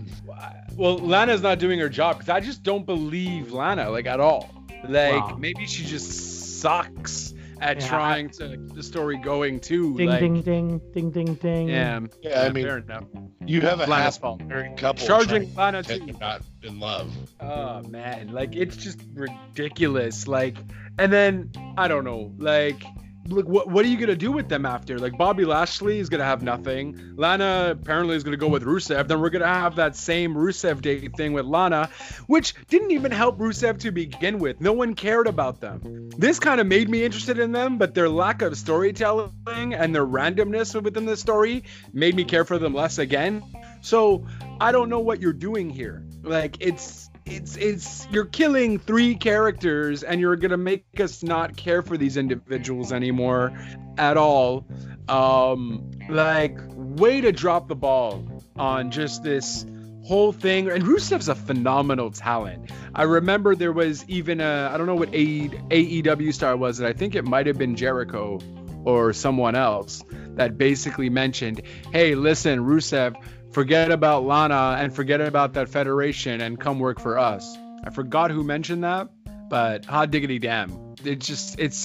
Well, 0.76 0.98
Lana's 0.98 1.42
not 1.42 1.58
doing 1.60 1.80
her 1.80 1.90
job 1.90 2.18
because 2.18 2.30
I 2.30 2.40
just 2.40 2.62
don't 2.64 2.86
believe 2.86 3.52
Lana 3.52 3.90
like 3.90 4.06
at 4.06 4.20
all. 4.20 4.50
Like 4.88 5.24
Wow. 5.32 5.38
maybe 5.40 5.66
she 5.66 5.84
just 5.86 6.60
sucks 6.62 7.34
at 7.60 7.82
Yeah, 7.82 7.88
trying 7.88 8.30
to 8.30 8.50
get 8.50 8.76
the 8.76 8.84
story 8.84 9.18
going 9.18 9.60
too. 9.60 9.98
ding, 9.98 10.08
like, 10.10 10.20
ding, 10.20 10.42
ding, 10.44 10.82
ding, 10.94 11.10
ding, 11.10 11.34
ding. 11.36 11.68
Yeah, 11.70 12.00
Yeah, 12.22 12.44
I 12.44 12.50
mean, 12.52 12.66
fair 12.66 12.78
enough. 12.78 13.06
you 13.44 13.62
have 13.62 13.80
a 13.80 13.88
Lana's 13.88 14.16
half 14.18 14.20
fault. 14.20 14.42
couple 14.78 15.08
Charging 15.08 15.52
trying 15.54 15.56
Lana 15.56 15.84
to 15.84 15.98
too. 16.00 16.16
not 16.22 16.42
in 16.62 16.80
love. 16.80 17.10
Oh 17.42 17.82
man, 17.84 18.32
like 18.32 18.56
it's 18.56 18.78
just 18.78 19.00
ridiculous. 19.16 20.28
Like, 20.28 20.58
and 21.00 21.12
then 21.12 21.52
I 21.78 21.88
don't 21.88 22.04
know, 22.04 22.34
like. 22.38 22.84
Like 23.30 23.46
what? 23.46 23.70
What 23.70 23.86
are 23.86 23.88
you 23.88 23.98
gonna 23.98 24.16
do 24.16 24.32
with 24.32 24.50
them 24.50 24.66
after? 24.66 24.98
Like 24.98 25.18
Bobby 25.18 25.46
Lashley 25.46 26.00
is 26.00 26.10
gonna 26.10 26.24
have 26.24 26.42
nothing. 26.42 27.14
Lana 27.16 27.70
apparently 27.72 28.16
is 28.16 28.24
gonna 28.24 28.38
go 28.38 28.48
with 28.48 28.64
Rusev. 28.64 29.08
Then 29.08 29.20
we're 29.22 29.30
gonna 29.30 29.48
have 29.48 29.76
that 29.76 29.96
same 29.96 30.34
Rusev 30.36 30.82
Day 30.82 31.08
thing 31.10 31.34
with 31.34 31.46
Lana, 31.46 31.90
which 32.28 32.54
didn't 32.70 32.92
even 32.92 33.12
help 33.12 33.38
Rusev 33.38 33.80
to 33.80 33.92
begin 33.92 34.40
with. 34.40 34.62
No 34.62 34.74
one 34.74 34.96
cared 34.96 35.28
about 35.28 35.60
them. 35.60 36.10
This 36.18 36.40
kind 36.40 36.62
of 36.62 36.68
made 36.68 36.90
me 36.90 37.04
interested 37.04 37.40
in 37.40 37.52
them, 37.52 37.78
but 37.78 37.94
their 37.94 38.10
lack 38.10 38.42
of 38.42 38.58
storytelling 38.58 39.74
and 39.74 39.94
their 39.94 40.06
randomness 40.06 40.82
within 40.82 41.06
the 41.06 41.18
story 41.18 41.64
made 41.94 42.16
me 42.16 42.24
care 42.24 42.46
for 42.46 42.58
them 42.58 42.74
less 42.74 42.98
again. 42.98 43.44
So 43.82 44.26
I 44.60 44.72
don't 44.72 44.90
know 44.90 45.00
what 45.00 45.22
you're 45.22 45.34
doing 45.34 45.70
here. 45.70 46.04
Like 46.24 46.58
it's 46.60 47.07
it's 47.30 47.56
it's 47.58 48.08
you're 48.12 48.26
killing 48.26 48.80
three 48.80 49.16
characters 49.16 50.04
and 50.04 50.20
you're 50.22 50.36
gonna 50.36 50.58
make 50.58 50.86
us 51.00 51.24
not 51.24 51.56
care 51.56 51.82
for 51.82 51.98
these 51.98 52.18
individuals 52.18 52.92
anymore 52.92 53.58
at 53.98 54.18
all. 54.18 54.66
Um 55.08 55.92
like 56.10 56.58
way 56.74 57.22
to 57.22 57.32
drop 57.32 57.68
the 57.68 57.76
ball 57.76 58.24
on 58.56 58.92
just 58.92 59.24
this 59.24 59.66
whole 60.06 60.32
thing. 60.32 60.70
And 60.70 60.84
Rusev's 60.84 61.28
a 61.28 61.36
phenomenal 61.36 62.12
talent. 62.12 62.72
I 62.96 63.04
remember 63.04 63.56
there 63.56 63.74
was 63.74 64.06
even 64.08 64.40
a 64.40 64.70
I 64.74 64.78
don't 64.78 64.88
know 64.88 64.96
what 64.96 65.14
AE, 65.14 65.50
AEW 65.50 66.34
star 66.34 66.56
was 66.56 66.80
it. 66.80 66.88
I 66.88 66.94
think 66.94 67.16
it 67.16 67.26
might 67.26 67.48
have 67.48 67.58
been 67.58 67.76
Jericho 67.76 68.40
or 68.86 69.12
someone 69.12 69.56
else 69.56 70.02
that 70.36 70.58
basically 70.58 71.10
mentioned, 71.10 71.62
"Hey, 71.92 72.16
listen, 72.16 72.60
Rusev, 72.60 73.16
forget 73.58 73.92
about 73.92 74.24
Lana 74.24 74.78
and 74.80 74.94
forget 74.94 75.20
about 75.20 75.54
that 75.54 75.68
federation 75.68 76.42
and 76.42 76.60
come 76.60 76.80
work 76.80 77.00
for 77.00 77.18
us." 77.18 77.58
I 77.84 77.90
forgot 77.90 78.30
who 78.30 78.44
mentioned 78.44 78.84
that, 78.84 79.10
but 79.50 79.84
hot 79.86 80.12
diggity 80.12 80.38
damn. 80.38 80.96
It's 81.04 81.26
just 81.26 81.60
it's 81.60 81.78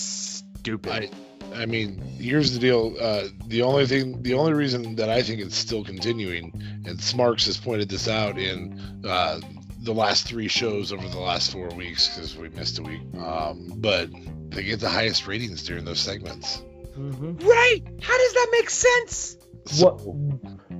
stupid. 0.61 0.93
I, 0.93 1.11
I 1.55 1.67
mean, 1.67 1.99
here's 2.19 2.53
the 2.53 2.59
deal. 2.59 2.95
Uh, 3.01 3.29
the 3.47 3.63
only 3.63 3.87
thing, 3.87 4.23
the 4.23 4.35
only 4.35 4.53
reason 4.53 4.97
that 4.97 5.09
I 5.09 5.23
think 5.23 5.41
it's 5.41 5.57
still 5.57 5.83
continuing, 5.83 6.53
and 6.85 7.01
Smarks 7.01 7.47
has 7.47 7.57
pointed 7.57 7.89
this 7.89 8.07
out 8.07 8.39
in 8.39 8.79
uh, 9.07 9.41
the 9.83 9.95
last 9.95 10.27
three 10.27 10.49
shows 10.49 10.93
over 10.93 11.09
the 11.09 11.21
last 11.21 11.53
four 11.53 11.69
weeks 11.71 12.09
because 12.09 12.37
we 12.37 12.51
missed 12.51 12.79
a 12.81 12.83
week. 12.83 13.01
Um, 13.19 13.73
but 13.77 14.11
they 14.51 14.63
get 14.63 14.81
the 14.81 14.91
highest 14.91 15.27
ratings 15.27 15.63
during 15.63 15.87
those 15.87 16.01
segments. 16.01 16.57
hmm 16.95 17.33
right? 17.39 17.83
How 18.03 18.19
does 18.19 18.33
that 18.35 18.49
make 18.53 18.69
sense? 18.69 19.39
What? 19.79 20.01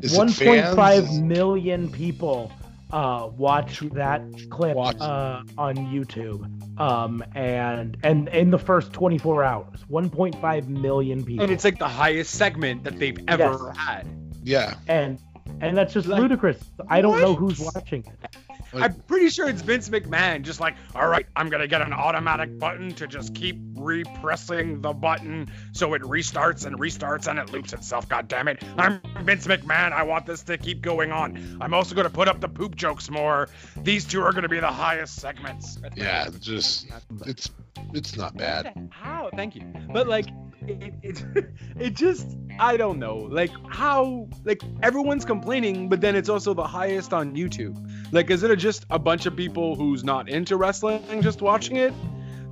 Is 0.03 0.15
it 0.15 0.19
1.5 0.19 0.75
fans? 0.75 1.21
million 1.21 1.91
people 1.91 2.53
uh, 2.93 3.31
watch 3.37 3.81
that 3.93 4.23
clip 4.51 4.77
Watch. 4.77 5.01
uh, 5.01 5.43
on 5.57 5.77
YouTube. 5.77 6.49
Um, 6.81 7.23
and 7.35 7.97
and 8.03 8.29
in 8.29 8.51
the 8.51 8.59
first 8.59 8.93
24 8.93 9.45
hours, 9.45 9.81
1.5 9.91 10.69
million 10.69 11.25
people. 11.25 11.45
And 11.45 11.53
it's 11.53 11.65
like 11.65 11.79
the 11.79 11.89
highest 11.89 12.35
segment 12.35 12.85
that 12.85 12.99
they've 12.99 13.19
ever 13.29 13.73
had. 13.73 14.07
Yeah, 14.43 14.75
and 14.89 15.19
and 15.61 15.77
that's 15.77 15.95
just 15.95 16.09
Like, 16.09 16.21
ludicrous. 16.21 16.59
I 16.89 17.01
don't 17.01 17.21
know 17.21 17.35
who's 17.35 17.61
watching 17.61 18.05
it. 18.05 18.37
Like- 18.73 18.85
I'm 18.85 18.95
pretty 19.03 19.29
sure 19.29 19.49
it's 19.49 19.63
Vince 19.63 19.89
McMahon, 19.89 20.43
just 20.43 20.61
like, 20.61 20.75
all 20.95 21.07
right, 21.09 21.27
I'm 21.37 21.49
gonna 21.51 21.67
get 21.69 21.83
an 21.83 21.93
automatic 21.93 22.59
button 22.59 22.95
to 22.95 23.07
just 23.07 23.35
keep 23.35 23.57
repressing 23.77 24.81
the 24.81 24.93
button 24.93 25.51
so 25.73 25.95
it 25.95 26.03
restarts 26.03 26.67
and 26.67 26.79
restarts 26.79 27.27
and 27.27 27.39
it 27.39 27.51
loops 27.53 27.73
itself. 27.73 28.09
God 28.09 28.29
damn 28.29 28.49
it! 28.49 28.63
I'm 28.79 29.01
Vince 29.23 29.47
McMahon. 29.47 29.93
I 29.93 30.03
want 30.03 30.27
this 30.27 30.43
to 30.45 30.57
keep 30.59 30.81
going 30.83 31.13
on. 31.13 31.59
I'm 31.61 31.75
also 31.75 31.95
gonna 31.95 32.11
put 32.11 32.29
up 32.29 32.41
the 32.41 32.49
poop 32.49 32.77
jokes 32.77 33.11
more. 33.11 33.49
These 33.77 34.05
two 34.07 34.23
are 34.23 34.33
gonna 34.33 34.49
be 34.49 34.61
the 34.61 34.67
highest 34.73 35.17
segments. 35.17 35.79
yeah, 35.95 36.29
just 36.41 36.87
it's 37.27 37.51
it's 37.93 38.17
not 38.17 38.37
bad. 38.37 38.73
How? 38.91 39.31
Thank 39.35 39.55
you. 39.55 39.71
But 39.93 40.07
like, 40.09 40.27
it, 40.69 40.95
it, 41.03 41.25
it 41.79 41.95
just, 41.95 42.27
I 42.59 42.77
don't 42.77 42.99
know. 42.99 43.17
Like, 43.17 43.51
how? 43.69 44.29
Like, 44.45 44.63
everyone's 44.83 45.25
complaining, 45.25 45.89
but 45.89 46.01
then 46.01 46.17
it's 46.17 46.29
also 46.29 46.55
the 46.55 46.67
highest 46.67 47.13
on 47.13 47.35
YouTube. 47.35 47.77
Like, 48.13 48.31
is 48.31 48.43
it 48.43 48.55
just 48.57 48.87
a 48.91 48.99
bunch 48.99 49.27
of 49.27 49.37
people 49.37 49.75
who's 49.77 50.05
not 50.05 50.29
into 50.29 50.57
wrestling 50.57 51.23
just 51.23 51.43
watching 51.43 51.77
it? 51.77 51.93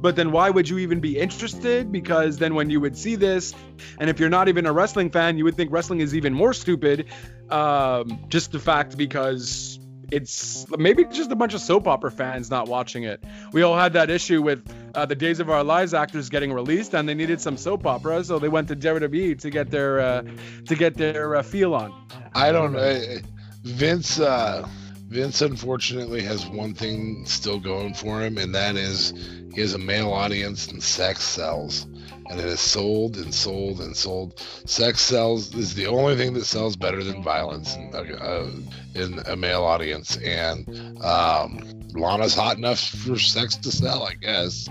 But 0.00 0.16
then 0.16 0.32
why 0.32 0.48
would 0.48 0.68
you 0.68 0.78
even 0.78 1.00
be 1.00 1.18
interested? 1.18 1.92
Because 1.92 2.38
then 2.38 2.54
when 2.54 2.70
you 2.70 2.80
would 2.80 2.96
see 2.96 3.16
this, 3.16 3.54
and 3.98 4.08
if 4.08 4.18
you're 4.18 4.30
not 4.30 4.48
even 4.48 4.64
a 4.64 4.72
wrestling 4.72 5.10
fan, 5.10 5.36
you 5.36 5.44
would 5.44 5.56
think 5.56 5.70
wrestling 5.70 6.00
is 6.00 6.14
even 6.14 6.32
more 6.32 6.54
stupid. 6.54 7.06
Um, 7.50 8.24
just 8.28 8.50
the 8.52 8.58
fact 8.58 8.96
because 8.96 9.78
it's 10.10 10.66
maybe 10.76 11.04
just 11.04 11.30
a 11.30 11.36
bunch 11.36 11.54
of 11.54 11.60
soap 11.60 11.86
opera 11.86 12.10
fans 12.10 12.50
not 12.50 12.68
watching 12.68 13.04
it. 13.04 13.22
We 13.52 13.62
all 13.62 13.76
had 13.76 13.92
that 13.92 14.10
issue 14.10 14.42
with 14.42 14.66
uh, 14.94 15.06
the 15.06 15.14
Days 15.14 15.40
of 15.40 15.50
Our 15.50 15.64
Lives 15.64 15.94
actors 15.94 16.28
getting 16.28 16.52
released, 16.52 16.94
and 16.94 17.08
they 17.08 17.14
needed 17.14 17.40
some 17.40 17.56
soap 17.56 17.86
opera, 17.86 18.22
so 18.24 18.38
they 18.38 18.48
went 18.48 18.68
to 18.68 18.76
WWE 18.76 19.38
to 19.40 19.50
get 19.50 19.70
their 19.70 20.00
uh, 20.00 20.22
to 20.66 20.74
get 20.74 20.94
their 20.94 21.36
uh, 21.36 21.42
feel 21.42 21.74
on. 21.74 21.92
I 22.34 22.52
don't 22.52 22.72
know. 22.72 23.18
Vince, 23.62 24.18
uh, 24.18 24.66
Vince, 25.08 25.42
unfortunately, 25.42 26.22
has 26.22 26.46
one 26.46 26.72
thing 26.72 27.26
still 27.26 27.60
going 27.60 27.94
for 27.94 28.22
him, 28.22 28.38
and 28.38 28.54
that 28.54 28.76
is 28.76 29.12
he 29.54 29.60
has 29.60 29.74
a 29.74 29.78
male 29.78 30.12
audience, 30.12 30.68
and 30.68 30.82
sex 30.82 31.22
sells, 31.24 31.84
and 32.30 32.40
it 32.40 32.46
has 32.46 32.60
sold 32.60 33.16
and 33.16 33.34
sold 33.34 33.80
and 33.80 33.96
sold. 33.96 34.38
Sex 34.64 35.00
sells 35.00 35.54
is 35.54 35.74
the 35.74 35.86
only 35.86 36.16
thing 36.16 36.34
that 36.34 36.44
sells 36.44 36.76
better 36.76 37.02
than 37.02 37.22
violence 37.22 37.74
in, 37.74 37.94
uh, 37.94 38.50
in 38.94 39.18
a 39.26 39.36
male 39.36 39.64
audience, 39.64 40.16
and 40.18 40.98
um, 41.02 41.79
Lana's 41.94 42.34
hot 42.34 42.56
enough 42.56 42.80
for 42.80 43.18
sex 43.18 43.56
to 43.56 43.72
sell, 43.72 44.04
I 44.04 44.14
guess. 44.14 44.68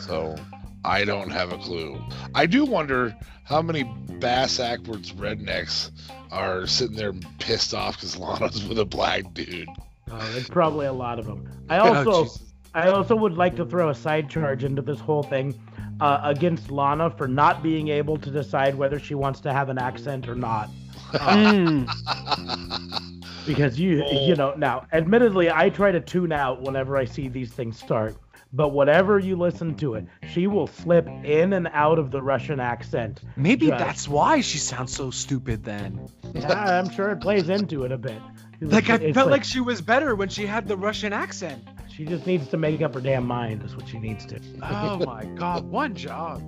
So 0.00 0.36
I 0.84 1.04
don't 1.04 1.30
have 1.30 1.52
a 1.52 1.58
clue. 1.58 2.00
I 2.34 2.46
do 2.46 2.64
wonder 2.64 3.16
how 3.44 3.62
many 3.62 3.84
bass 4.18 4.58
backwards 4.58 5.12
rednecks 5.12 5.90
are 6.30 6.66
sitting 6.66 6.96
there 6.96 7.12
pissed 7.38 7.74
off 7.74 7.96
because 7.96 8.16
Lana's 8.16 8.64
with 8.66 8.78
a 8.78 8.84
black 8.84 9.32
dude. 9.34 9.68
Oh, 10.10 10.32
there's 10.32 10.48
probably 10.48 10.86
a 10.86 10.92
lot 10.92 11.18
of 11.18 11.26
them. 11.26 11.48
I 11.68 11.78
Oh, 11.78 11.94
also, 11.94 12.24
Jesus. 12.24 12.42
I 12.74 12.88
also 12.88 13.16
would 13.16 13.36
like 13.36 13.56
to 13.56 13.64
throw 13.64 13.88
a 13.88 13.94
side 13.94 14.28
charge 14.28 14.62
into 14.62 14.82
this 14.82 15.00
whole 15.00 15.22
thing 15.22 15.58
uh, 16.00 16.20
against 16.22 16.70
Lana 16.70 17.10
for 17.10 17.26
not 17.26 17.62
being 17.62 17.88
able 17.88 18.16
to 18.18 18.30
decide 18.30 18.74
whether 18.76 18.98
she 18.98 19.14
wants 19.14 19.40
to 19.40 19.52
have 19.52 19.68
an 19.68 19.78
accent 19.78 20.28
or 20.28 20.34
not. 20.34 20.70
Mm. 21.12 21.88
Because 23.46 23.78
you, 23.78 24.04
you 24.10 24.34
know, 24.34 24.54
now, 24.56 24.86
admittedly, 24.92 25.50
I 25.50 25.70
try 25.70 25.92
to 25.92 26.00
tune 26.00 26.32
out 26.32 26.62
whenever 26.62 26.96
I 26.96 27.04
see 27.04 27.28
these 27.28 27.52
things 27.52 27.78
start. 27.78 28.16
But 28.52 28.68
whatever 28.68 29.18
you 29.18 29.36
listen 29.36 29.74
to 29.76 29.94
it, 29.94 30.06
she 30.30 30.46
will 30.46 30.66
slip 30.66 31.06
in 31.08 31.52
and 31.52 31.68
out 31.72 31.98
of 31.98 32.10
the 32.10 32.22
Russian 32.22 32.60
accent. 32.60 33.20
Maybe 33.36 33.66
Just- 33.68 33.78
that's 33.78 34.08
why 34.08 34.40
she 34.40 34.58
sounds 34.58 34.94
so 34.94 35.10
stupid 35.10 35.64
then. 35.64 36.08
Yeah, 36.32 36.78
I'm 36.78 36.88
sure 36.90 37.10
it 37.10 37.20
plays 37.20 37.48
into 37.48 37.84
it 37.84 37.92
a 37.92 37.98
bit. 37.98 38.20
Like 38.60 38.88
I 38.88 39.12
felt 39.12 39.30
like 39.30 39.44
she 39.44 39.60
was 39.60 39.82
better 39.82 40.14
when 40.14 40.28
she 40.30 40.46
had 40.46 40.66
the 40.66 40.76
Russian 40.76 41.12
accent. 41.12 41.62
she 41.90 42.04
just 42.04 42.26
needs 42.26 42.48
to 42.48 42.56
make 42.56 42.80
up 42.80 42.94
her 42.94 43.00
damn 43.00 43.26
mind. 43.26 43.62
Is 43.62 43.76
what 43.76 43.88
she 43.88 43.98
needs 43.98 44.24
to. 44.26 44.40
Oh 44.62 44.98
my 45.04 45.24
god, 45.24 45.64
one 45.64 45.94
job. 45.94 46.42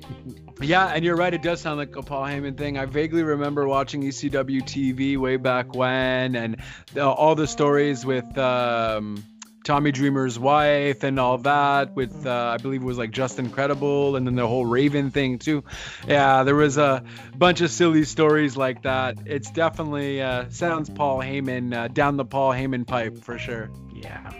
Yeah, 0.58 0.86
and 0.86 1.04
you're 1.04 1.16
right. 1.16 1.34
It 1.34 1.42
does 1.42 1.60
sound 1.60 1.76
like 1.76 1.96
a 1.96 2.02
Paul 2.02 2.24
Heyman 2.24 2.56
thing. 2.56 2.78
I 2.78 2.86
vaguely 2.86 3.22
remember 3.22 3.68
watching 3.68 4.02
ECW 4.02 4.62
TV 4.62 5.18
way 5.18 5.36
back 5.36 5.74
when, 5.74 6.34
and 6.34 6.56
all 6.98 7.34
the 7.34 7.46
stories 7.46 8.06
with 8.06 8.38
um, 8.38 9.22
Tommy 9.64 9.92
Dreamer's 9.92 10.38
wife 10.38 11.02
and 11.02 11.20
all 11.20 11.36
that. 11.38 11.94
With 11.94 12.24
uh, 12.24 12.54
I 12.54 12.56
believe 12.56 12.80
it 12.80 12.86
was 12.86 12.96
like 12.96 13.10
Justin 13.10 13.50
Credible, 13.50 14.16
and 14.16 14.26
then 14.26 14.34
the 14.34 14.46
whole 14.48 14.64
Raven 14.64 15.10
thing 15.10 15.38
too. 15.38 15.62
Yeah, 16.08 16.44
there 16.44 16.54
was 16.54 16.78
a 16.78 17.04
bunch 17.36 17.60
of 17.60 17.70
silly 17.70 18.04
stories 18.04 18.56
like 18.56 18.84
that. 18.84 19.18
It's 19.26 19.50
definitely 19.50 20.22
uh, 20.22 20.48
sounds 20.48 20.88
Paul 20.88 21.18
Heyman 21.18 21.74
uh, 21.74 21.88
down 21.88 22.16
the 22.16 22.24
Paul 22.24 22.52
Heyman 22.52 22.86
pipe 22.86 23.18
for 23.24 23.38
sure. 23.38 23.68
Yeah. 24.02 24.32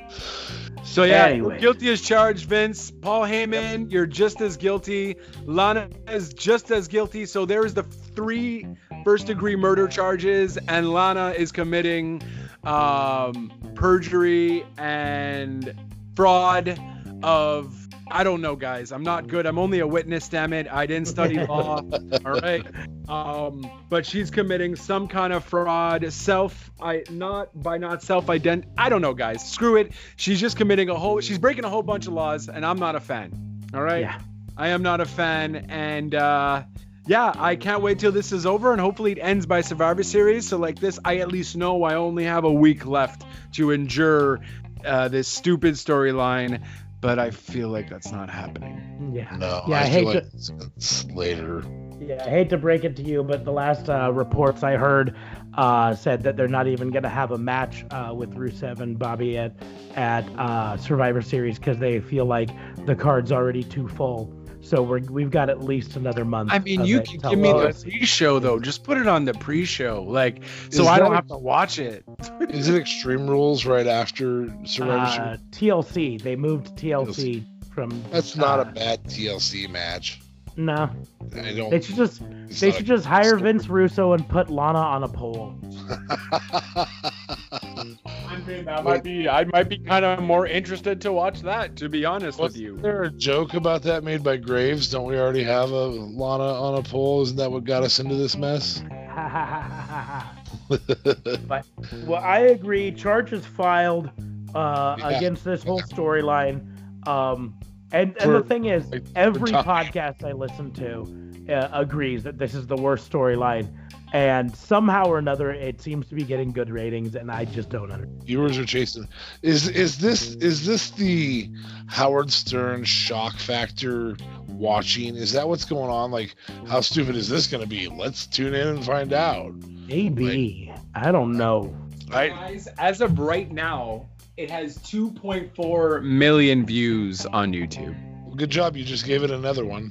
So 0.84 1.04
yeah, 1.04 1.32
guilty 1.58 1.90
as 1.90 2.00
charged, 2.00 2.46
Vince. 2.46 2.90
Paul 2.90 3.22
Heyman, 3.22 3.90
you're 3.90 4.06
just 4.06 4.40
as 4.40 4.56
guilty. 4.56 5.16
Lana 5.44 5.88
is 6.08 6.32
just 6.32 6.70
as 6.70 6.88
guilty. 6.88 7.26
So 7.26 7.44
there's 7.44 7.74
the 7.74 7.82
three 7.82 8.66
first 9.04 9.26
degree 9.26 9.56
murder 9.56 9.88
charges, 9.88 10.56
and 10.68 10.92
Lana 10.92 11.34
is 11.36 11.52
committing 11.52 12.22
um, 12.64 13.52
perjury 13.74 14.64
and 14.78 15.74
fraud 16.14 16.80
of 17.22 17.85
I 18.08 18.24
don't 18.24 18.40
know, 18.40 18.56
guys. 18.56 18.92
I'm 18.92 19.02
not 19.02 19.26
good. 19.26 19.46
I'm 19.46 19.58
only 19.58 19.80
a 19.80 19.86
witness. 19.86 20.28
Damn 20.28 20.52
it! 20.52 20.68
I 20.70 20.86
didn't 20.86 21.08
study 21.08 21.38
law. 21.46 21.80
All 22.24 22.40
right. 22.40 22.64
Um, 23.08 23.68
but 23.88 24.06
she's 24.06 24.30
committing 24.30 24.76
some 24.76 25.08
kind 25.08 25.32
of 25.32 25.44
fraud, 25.44 26.12
self, 26.12 26.70
I 26.80 27.04
not 27.10 27.60
by 27.60 27.78
not 27.78 28.02
self 28.02 28.26
ident. 28.26 28.64
I 28.78 28.88
don't 28.88 29.02
know, 29.02 29.14
guys. 29.14 29.50
Screw 29.50 29.76
it. 29.76 29.92
She's 30.16 30.40
just 30.40 30.56
committing 30.56 30.88
a 30.88 30.94
whole. 30.94 31.20
She's 31.20 31.38
breaking 31.38 31.64
a 31.64 31.68
whole 31.68 31.82
bunch 31.82 32.06
of 32.06 32.12
laws, 32.12 32.48
and 32.48 32.64
I'm 32.64 32.78
not 32.78 32.94
a 32.94 33.00
fan. 33.00 33.64
All 33.74 33.82
right. 33.82 34.02
Yeah. 34.02 34.20
I 34.56 34.68
am 34.68 34.82
not 34.82 35.00
a 35.00 35.04
fan, 35.04 35.66
and 35.68 36.14
uh, 36.14 36.62
yeah, 37.06 37.32
I 37.36 37.56
can't 37.56 37.82
wait 37.82 37.98
till 37.98 38.12
this 38.12 38.32
is 38.32 38.46
over, 38.46 38.72
and 38.72 38.80
hopefully 38.80 39.12
it 39.12 39.18
ends 39.20 39.46
by 39.46 39.60
Survivor 39.60 40.02
Series. 40.02 40.48
So 40.48 40.56
like 40.56 40.78
this, 40.78 40.98
I 41.04 41.18
at 41.18 41.28
least 41.28 41.56
know 41.56 41.82
I 41.82 41.94
only 41.96 42.24
have 42.24 42.44
a 42.44 42.52
week 42.52 42.86
left 42.86 43.24
to 43.54 43.70
endure 43.70 44.40
uh, 44.84 45.08
this 45.08 45.28
stupid 45.28 45.74
storyline. 45.74 46.62
But 47.06 47.20
I 47.20 47.30
feel 47.30 47.68
like 47.68 47.88
that's 47.88 48.10
not 48.10 48.28
happening. 48.28 49.12
Yeah. 49.14 49.30
No, 49.36 49.62
Yeah, 49.68 49.78
I, 49.78 49.82
I 49.82 49.84
hate 49.86 50.04
like 50.06 50.22
to- 50.24 50.28
it's, 50.34 50.50
it's 50.76 51.04
later. 51.12 51.62
Yeah, 52.00 52.24
I 52.26 52.30
hate 52.30 52.50
to 52.50 52.58
break 52.58 52.82
it 52.82 52.96
to 52.96 53.02
you, 53.02 53.22
but 53.22 53.44
the 53.44 53.52
last 53.52 53.88
uh, 53.88 54.10
reports 54.12 54.64
I 54.64 54.72
heard 54.76 55.16
uh, 55.54 55.94
said 55.94 56.24
that 56.24 56.36
they're 56.36 56.48
not 56.48 56.66
even 56.66 56.90
going 56.90 57.04
to 57.04 57.08
have 57.08 57.30
a 57.30 57.38
match 57.38 57.84
uh, 57.92 58.12
with 58.12 58.34
Rusev 58.34 58.80
and 58.80 58.98
Bobby 58.98 59.38
at 59.38 59.54
at 59.94 60.28
uh, 60.36 60.76
Survivor 60.78 61.22
Series 61.22 61.60
because 61.60 61.78
they 61.78 62.00
feel 62.00 62.24
like 62.24 62.50
the 62.86 62.96
card's 62.96 63.30
already 63.30 63.62
too 63.62 63.86
full. 63.86 64.32
So 64.66 64.82
we're 64.82 64.98
we've 64.98 65.30
got 65.30 65.48
at 65.48 65.62
least 65.62 65.94
another 65.94 66.24
month. 66.24 66.50
I 66.52 66.58
mean, 66.58 66.84
you 66.84 67.00
can 67.00 67.20
give 67.20 67.38
me 67.38 67.52
the 67.52 67.78
pre-show 67.80 68.40
though. 68.40 68.58
Just 68.58 68.82
put 68.82 68.98
it 68.98 69.06
on 69.06 69.24
the 69.24 69.32
pre-show, 69.34 70.02
like 70.02 70.42
so 70.70 70.82
Is 70.82 70.88
I 70.88 70.98
don't 70.98 71.12
a- 71.12 71.16
have 71.16 71.28
to 71.28 71.36
watch 71.36 71.78
it. 71.78 72.04
Is 72.50 72.68
it 72.68 72.74
Extreme 72.74 73.28
Rules 73.28 73.64
right 73.64 73.86
after 73.86 74.52
Survivor 74.64 75.22
uh, 75.22 75.36
TLC. 75.52 76.20
They 76.20 76.34
moved 76.34 76.76
TLC 76.76 77.44
from. 77.72 78.02
That's 78.10 78.34
not 78.34 78.58
uh, 78.58 78.62
a 78.62 78.72
bad 78.72 79.04
TLC 79.04 79.70
match. 79.70 80.20
No, 80.56 80.90
I 81.36 81.68
they 81.70 81.80
should 81.80 81.96
just 81.96 82.22
they 82.60 82.72
should 82.72 82.86
just 82.86 83.04
hire 83.04 83.36
Vince 83.36 83.68
Russo 83.68 84.14
and 84.14 84.28
put 84.28 84.50
Lana 84.50 84.78
on 84.78 85.04
a 85.04 85.08
pole. 85.08 85.54
I 87.52 88.42
mean, 88.46 88.64
that 88.64 88.84
might 88.84 89.04
be. 89.04 89.28
I 89.28 89.44
might 89.44 89.68
be 89.68 89.78
kind 89.78 90.04
of 90.04 90.22
more 90.22 90.46
interested 90.46 91.00
to 91.02 91.12
watch 91.12 91.42
that, 91.42 91.76
to 91.76 91.88
be 91.88 92.04
honest 92.04 92.38
with 92.38 92.52
Wasn't 92.52 92.62
you. 92.64 92.76
there 92.78 93.04
a 93.04 93.10
joke 93.10 93.54
about 93.54 93.82
that 93.82 94.02
made 94.04 94.22
by 94.22 94.36
Graves? 94.36 94.90
Don't 94.90 95.06
we 95.06 95.18
already 95.18 95.44
have 95.44 95.70
a 95.70 95.86
Lana 95.86 96.44
on 96.44 96.78
a 96.78 96.82
pole? 96.82 97.22
Isn't 97.22 97.36
that 97.36 97.50
what 97.52 97.64
got 97.64 97.82
us 97.82 97.98
into 98.00 98.14
this 98.16 98.36
mess? 98.36 98.82
but 101.46 101.66
well, 102.06 102.22
I 102.22 102.40
agree. 102.50 102.92
Charges 102.92 103.44
filed 103.44 104.10
uh, 104.54 104.96
Yeah. 104.98 105.08
against 105.10 105.44
this 105.44 105.62
whole 105.62 105.82
story,line 105.82 106.72
Um, 107.06 107.54
and 107.92 108.10
and 108.16 108.22
For- 108.22 108.42
the 108.42 108.42
thing 108.42 108.64
is, 108.66 108.90
every 109.14 109.52
podcast 109.52 110.24
I 110.24 110.32
listen 110.32 110.72
to 110.72 111.25
uh, 111.48 111.68
agrees 111.72 112.22
that 112.24 112.38
this 112.38 112.54
is 112.54 112.66
the 112.66 112.76
worst 112.76 113.10
storyline, 113.10 113.68
and 114.12 114.54
somehow 114.54 115.06
or 115.06 115.18
another, 115.18 115.50
it 115.50 115.80
seems 115.80 116.06
to 116.08 116.14
be 116.14 116.22
getting 116.24 116.52
good 116.52 116.70
ratings, 116.70 117.14
and 117.14 117.30
I 117.30 117.44
just 117.44 117.68
don't 117.68 117.90
understand. 117.90 118.22
Viewers 118.24 118.58
are 118.58 118.64
chasing. 118.64 119.08
Is 119.42 119.68
is 119.68 119.98
this 119.98 120.34
is 120.36 120.66
this 120.66 120.90
the 120.90 121.50
Howard 121.88 122.30
Stern 122.30 122.84
shock 122.84 123.36
factor 123.36 124.16
watching? 124.48 125.16
Is 125.16 125.32
that 125.32 125.48
what's 125.48 125.64
going 125.64 125.90
on? 125.90 126.10
Like, 126.10 126.34
how 126.66 126.80
stupid 126.80 127.16
is 127.16 127.28
this 127.28 127.46
going 127.46 127.62
to 127.62 127.68
be? 127.68 127.88
Let's 127.88 128.26
tune 128.26 128.54
in 128.54 128.68
and 128.68 128.84
find 128.84 129.12
out. 129.12 129.52
Maybe 129.86 130.72
I 130.94 131.12
don't 131.12 131.36
know. 131.36 131.76
I 132.12 132.28
Guys, 132.28 132.68
as 132.78 133.00
of 133.00 133.18
right 133.18 133.50
now, 133.50 134.08
it 134.36 134.50
has 134.50 134.78
2.4 134.78 136.02
million 136.02 136.64
views 136.64 137.26
on 137.26 137.52
YouTube. 137.52 137.96
good 138.36 138.50
job. 138.50 138.76
You 138.76 138.84
just 138.84 139.04
gave 139.04 139.22
it 139.22 139.30
another 139.30 139.64
one. 139.64 139.90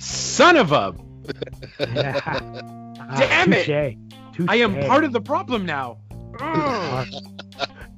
Son 0.00 0.56
of 0.56 0.72
a! 0.72 0.94
Damn 1.78 3.52
it! 3.52 3.98
I 4.48 4.56
am 4.56 4.74
part 4.86 5.04
of 5.04 5.12
the 5.12 5.20
problem 5.20 5.66
now. 5.66 5.98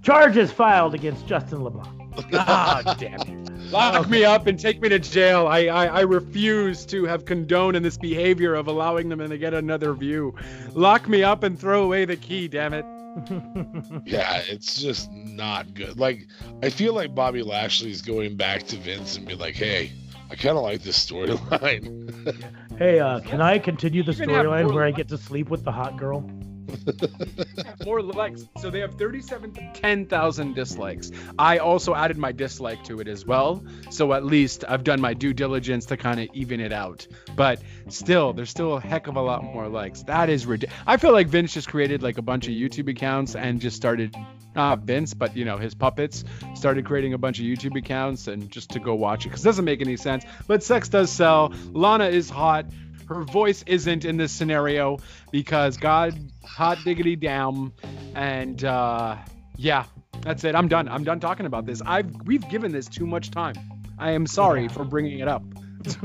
Charges 0.03 0.51
filed 0.51 0.95
against 0.95 1.27
Justin 1.27 1.63
LeBlanc. 1.63 1.89
ah, 2.35 2.97
damn 2.99 3.21
it. 3.21 3.71
Lock 3.71 4.11
me 4.11 4.25
up 4.25 4.47
and 4.49 4.59
take 4.59 4.81
me 4.83 4.89
to 4.89 4.99
jail. 4.99 5.47
I, 5.47 5.67
I, 5.67 5.87
I 5.87 6.01
refuse 6.01 6.85
to 6.87 7.05
have 7.05 7.25
condoned 7.25 7.77
in 7.77 7.83
this 7.83 7.97
behavior 7.97 8.55
of 8.55 8.67
allowing 8.67 9.09
them 9.09 9.21
to 9.21 9.39
get 9.39 9.55
another 9.55 9.95
view. 9.95 10.35
Lock 10.75 11.09
me 11.09 11.23
up 11.23 11.45
and 11.45 11.59
throw 11.59 11.85
away 11.85 12.05
the 12.05 12.17
key, 12.17 12.49
damn 12.49 12.75
it. 12.75 12.85
Yeah, 14.07 14.41
it's 14.49 14.81
just 14.81 15.13
not 15.13 15.75
good. 15.75 15.99
Like, 15.99 16.27
I 16.63 16.71
feel 16.71 16.95
like 16.95 17.15
Bobby 17.15 17.43
Lashley's 17.43 18.01
going 18.01 18.37
back 18.37 18.63
to 18.69 18.77
Vince 18.77 19.17
and 19.19 19.27
be 19.29 19.35
like, 19.35 19.55
"Hey, 19.55 19.93
I 20.33 20.35
kind 20.35 20.57
of 20.57 20.63
like 20.63 20.83
this 20.83 20.99
storyline." 21.05 22.39
hey, 22.79 22.99
uh, 22.99 23.21
can 23.21 23.43
I 23.43 23.59
continue 23.59 24.03
the 24.03 24.13
You 24.13 24.19
can 24.19 24.31
have 24.31 24.47
storyline 24.47 24.73
where 24.73 24.85
I 24.85 24.91
get 24.91 25.09
to 25.09 25.19
sleep 25.19 25.51
with 25.51 25.63
the 25.63 25.73
hot 25.73 25.99
girl? 25.99 26.29
Mm. 26.67 27.87
More 27.87 28.03
likes. 28.03 28.49
So 28.59 28.71
they 28.71 28.81
have 28.81 28.95
37, 28.95 29.53
10,000 29.75 30.55
dislikes. 30.55 31.11
I 31.39 31.59
also 31.59 31.95
added 31.95 32.19
my 32.19 32.33
dislike 32.33 32.83
to 32.85 33.01
it 33.01 33.09
as 33.09 33.27
well. 33.27 33.65
So 33.91 34.13
at 34.13 34.25
least 34.25 34.65
I've 34.69 34.85
done 34.85 35.01
my 35.01 35.15
due 35.15 35.33
diligence 35.33 35.87
to 35.87 35.97
kind 35.97 36.21
of 36.21 36.29
even 36.33 36.61
it 36.61 36.73
out. 36.73 37.07
But 37.37 37.61
still, 37.89 38.33
there's 38.33 38.51
still 38.51 38.77
a 38.77 38.81
heck 38.81 39.07
of 39.07 39.17
a 39.17 39.23
lot 39.23 39.45
more 39.45 39.69
likes. 39.69 40.03
That 40.05 40.29
is 40.29 40.47
ridiculous. 40.47 40.81
I 40.87 40.97
feel 40.97 41.13
like 41.13 41.29
Vince 41.29 41.55
just 41.55 41.69
created 41.69 42.03
like 42.03 42.19
a 42.19 42.23
bunch 42.23 42.47
of 42.47 42.55
YouTube 42.55 42.89
accounts 42.91 43.35
and 43.35 43.61
just 43.61 43.77
started, 43.77 44.15
not 44.55 44.81
Vince, 44.81 45.15
but 45.15 45.37
you 45.37 45.45
know, 45.45 45.59
his 45.59 45.75
puppets 45.75 46.25
started 46.55 46.85
creating 46.87 47.15
a 47.15 47.19
bunch 47.19 47.39
of 47.39 47.45
YouTube 47.45 47.77
accounts 47.77 48.29
and 48.29 48.51
just 48.51 48.71
to 48.71 48.81
go 48.81 48.95
watch 48.95 49.27
it 49.27 49.29
because 49.31 49.43
it 49.43 49.49
doesn't 49.49 49.65
make 49.65 49.81
any 49.81 49.97
sense. 49.97 50.25
But 50.47 50.63
sex 50.63 50.89
does 50.89 51.11
sell. 51.11 51.53
Lana 51.73 52.07
is 52.07 52.31
hot. 52.31 52.67
Her 53.09 53.23
voice 53.23 53.63
isn't 53.67 54.05
in 54.05 54.17
this 54.17 54.33
scenario 54.33 54.99
because 55.31 55.77
God, 55.77 56.19
hot 56.45 56.79
diggity 56.85 57.17
damn, 57.17 57.73
and 58.15 58.63
uh, 58.65 59.17
yeah, 59.57 59.85
that's 60.23 60.45
it. 60.45 60.55
I'm 60.55 60.69
done. 60.69 60.89
I'm 60.89 61.05
done 61.05 61.21
talking 61.21 61.47
about 61.47 61.67
this. 61.67 61.83
I've 61.85 62.11
we've 62.25 62.49
given 62.49 62.73
this 62.73 62.87
too 62.87 63.07
much 63.07 63.31
time. 63.31 63.55
I 63.99 64.13
am 64.13 64.27
sorry 64.27 64.69
for 64.69 64.85
bringing 64.85 65.19
it 65.21 65.29
up. 65.29 65.43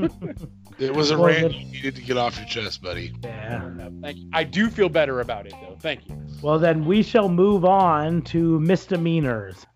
it 0.78 0.94
was 0.94 1.10
a 1.10 1.16
Well, 1.16 1.26
rant 1.28 1.42
then- 1.42 1.52
you 1.52 1.66
needed 1.72 1.96
to 1.96 2.02
get 2.02 2.16
off 2.16 2.36
your 2.36 2.46
chest, 2.46 2.82
buddy. 2.82 3.12
Yeah. 3.22 3.88
Thank 4.02 4.18
you. 4.18 4.30
I 4.32 4.44
do 4.44 4.68
feel 4.70 4.88
better 4.88 5.20
about 5.20 5.46
it 5.46 5.52
though. 5.62 5.76
Thank 5.80 6.08
you. 6.08 6.16
Well, 6.42 6.58
then 6.58 6.84
we 6.84 7.02
shall 7.02 7.28
move 7.28 7.64
on 7.64 8.22
to 8.22 8.60
misdemeanors. 8.60 9.66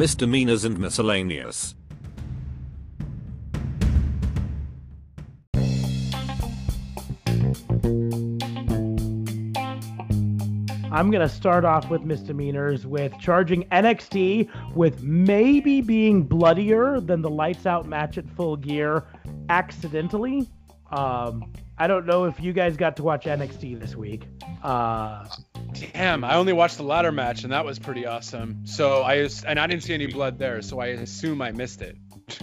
Misdemeanors 0.00 0.64
and 0.64 0.78
miscellaneous. 0.78 1.74
I'm 10.90 11.10
going 11.10 11.20
to 11.20 11.28
start 11.28 11.66
off 11.66 11.90
with 11.90 12.00
misdemeanors 12.00 12.86
with 12.86 13.12
charging 13.20 13.64
NXT 13.64 14.74
with 14.74 15.02
maybe 15.02 15.82
being 15.82 16.22
bloodier 16.22 16.98
than 16.98 17.20
the 17.20 17.28
lights 17.28 17.66
out 17.66 17.84
match 17.84 18.16
at 18.16 18.26
full 18.30 18.56
gear 18.56 19.04
accidentally. 19.50 20.48
Um, 20.92 21.52
I 21.76 21.86
don't 21.86 22.06
know 22.06 22.24
if 22.24 22.40
you 22.40 22.54
guys 22.54 22.78
got 22.78 22.96
to 22.96 23.02
watch 23.02 23.26
NXT 23.26 23.78
this 23.78 23.94
week. 23.96 24.26
Uh, 24.62 25.26
Damn, 25.74 26.24
I 26.24 26.34
only 26.34 26.52
watched 26.52 26.76
the 26.76 26.82
ladder 26.82 27.12
match 27.12 27.44
and 27.44 27.52
that 27.52 27.64
was 27.64 27.78
pretty 27.78 28.06
awesome. 28.06 28.66
So 28.66 29.02
I 29.02 29.28
and 29.46 29.58
I 29.58 29.66
didn't 29.66 29.82
see 29.82 29.94
any 29.94 30.06
blood 30.06 30.38
there, 30.38 30.62
so 30.62 30.80
I 30.80 30.86
assume 30.88 31.40
I 31.42 31.52
missed 31.52 31.82
it. 31.82 31.96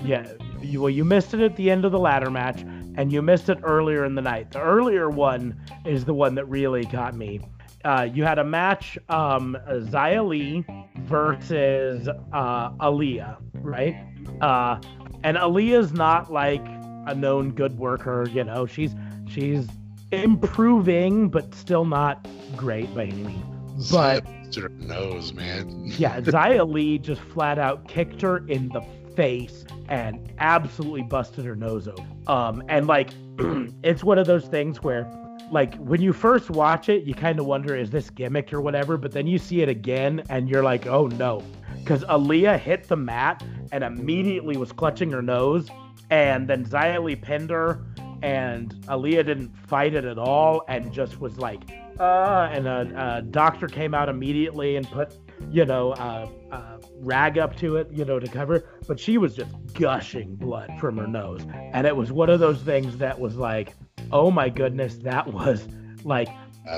yeah, 0.04 0.28
you, 0.62 0.82
well, 0.82 0.90
you 0.90 1.06
missed 1.06 1.34
it 1.34 1.40
at 1.42 1.56
the 1.56 1.70
end 1.72 1.86
of 1.86 1.92
the 1.92 2.00
ladder 2.00 2.30
match, 2.30 2.62
and 2.96 3.12
you 3.12 3.22
missed 3.22 3.50
it 3.50 3.60
earlier 3.64 4.04
in 4.06 4.16
the 4.16 4.22
night. 4.22 4.52
The 4.52 4.62
earlier 4.62 5.10
one 5.10 5.60
is 5.86 6.06
the 6.06 6.14
one 6.14 6.36
that 6.36 6.46
really 6.46 6.84
got 6.86 7.16
me. 7.16 7.40
Uh, 7.86 8.08
you 8.12 8.24
had 8.24 8.38
a 8.40 8.44
match, 8.44 8.98
um, 9.08 9.56
Xia 9.70 10.28
Li 10.28 10.66
versus 11.06 12.08
uh, 12.34 12.72
Aaliyah, 12.72 13.38
right? 13.54 13.96
Uh, 14.42 14.80
and 15.24 15.38
Aaliyah's 15.38 15.94
not 15.94 16.32
like 16.32 16.66
a 17.06 17.16
known 17.16 17.52
good 17.52 17.78
worker, 17.78 18.28
you 18.30 18.44
know. 18.44 18.66
She's 18.66 18.94
she's 19.30 19.68
improving, 20.12 21.30
but 21.30 21.54
still 21.54 21.86
not 21.86 22.28
great 22.56 22.94
by 22.96 23.06
any 23.06 23.24
means. 23.24 23.92
But 23.92 24.26
her 24.56 24.70
nose, 24.70 25.34
man. 25.34 25.84
yeah, 25.98 26.20
Xia 26.22 26.68
Li 26.68 26.98
just 26.98 27.22
flat 27.22 27.60
out 27.60 27.88
kicked 27.88 28.22
her 28.22 28.48
in 28.48 28.70
the 28.70 28.82
face 29.16 29.66
and 29.90 30.32
absolutely 30.40 31.04
busted 31.04 31.46
her 31.46 31.56
nose 31.56 31.88
open. 31.88 32.24
Um, 32.28 32.64
and 32.70 32.88
like, 32.88 33.10
it's 33.84 34.04
one 34.04 34.18
of 34.18 34.28
those 34.28 34.46
things 34.46 34.82
where, 34.84 35.12
like, 35.52 35.76
when 35.76 36.02
you 36.02 36.14
first 36.14 36.50
watch 36.50 36.90
it, 36.90 37.04
you 37.04 37.14
kind 37.14 37.40
of 37.40 37.46
wonder, 37.46 37.76
is 37.76 37.90
this 37.90 38.10
gimmicked 38.10 38.54
or 38.54 38.62
whatever? 38.62 38.98
But 38.98 39.12
then 39.12 39.28
you 39.28 39.38
see 39.38 39.62
it 39.62 39.70
again 39.70 40.24
and 40.30 40.50
you're 40.50 40.64
like, 40.64 40.88
oh 40.88 41.08
no. 41.08 41.44
Because 41.80 42.04
Aaliyah 42.06 42.60
hit 42.60 42.88
the 42.88 42.98
mat 42.98 43.44
and 43.72 43.84
immediately 43.84 44.58
was 44.58 44.72
clutching 44.72 45.12
her 45.12 45.22
nose. 45.22 45.70
And 46.10 46.48
then 46.48 46.66
Xia 46.66 47.04
Li 47.04 47.16
pinned 47.16 47.50
her 47.50 47.86
and 48.22 48.74
Aaliyah 48.86 49.26
didn't 49.26 49.56
fight 49.68 49.94
it 49.94 50.06
at 50.06 50.18
all 50.18 50.64
and 50.68 50.92
just 50.92 51.20
was 51.20 51.38
like, 51.38 51.62
uh, 52.00 52.50
and 52.52 52.68
a, 52.68 53.18
a 53.18 53.22
doctor 53.22 53.68
came 53.68 53.94
out 53.94 54.10
immediately 54.10 54.76
and 54.76 54.90
put, 54.90 55.18
you 55.50 55.66
know, 55.66 55.94
a, 55.94 56.30
uh, 56.52 56.78
rag 57.00 57.38
up 57.38 57.56
to 57.58 57.78
it, 57.78 57.88
you 57.92 58.06
know, 58.06 58.20
to 58.20 58.28
cover. 58.28 58.68
But 58.88 59.00
she 59.00 59.18
was 59.18 59.36
just 59.36 59.52
gushing 59.74 60.36
blood 60.36 60.72
from 60.80 60.98
her 60.98 61.08
nose, 61.08 61.42
and 61.74 61.86
it 61.88 61.96
was 61.96 62.12
one 62.12 62.30
of 62.30 62.40
those 62.40 62.62
things 62.62 62.98
that 62.98 63.20
was 63.20 63.36
like, 63.36 63.76
oh 64.12 64.32
my 64.32 64.50
goodness, 64.50 64.96
that 64.98 65.32
was 65.32 65.68
like, 66.04 66.30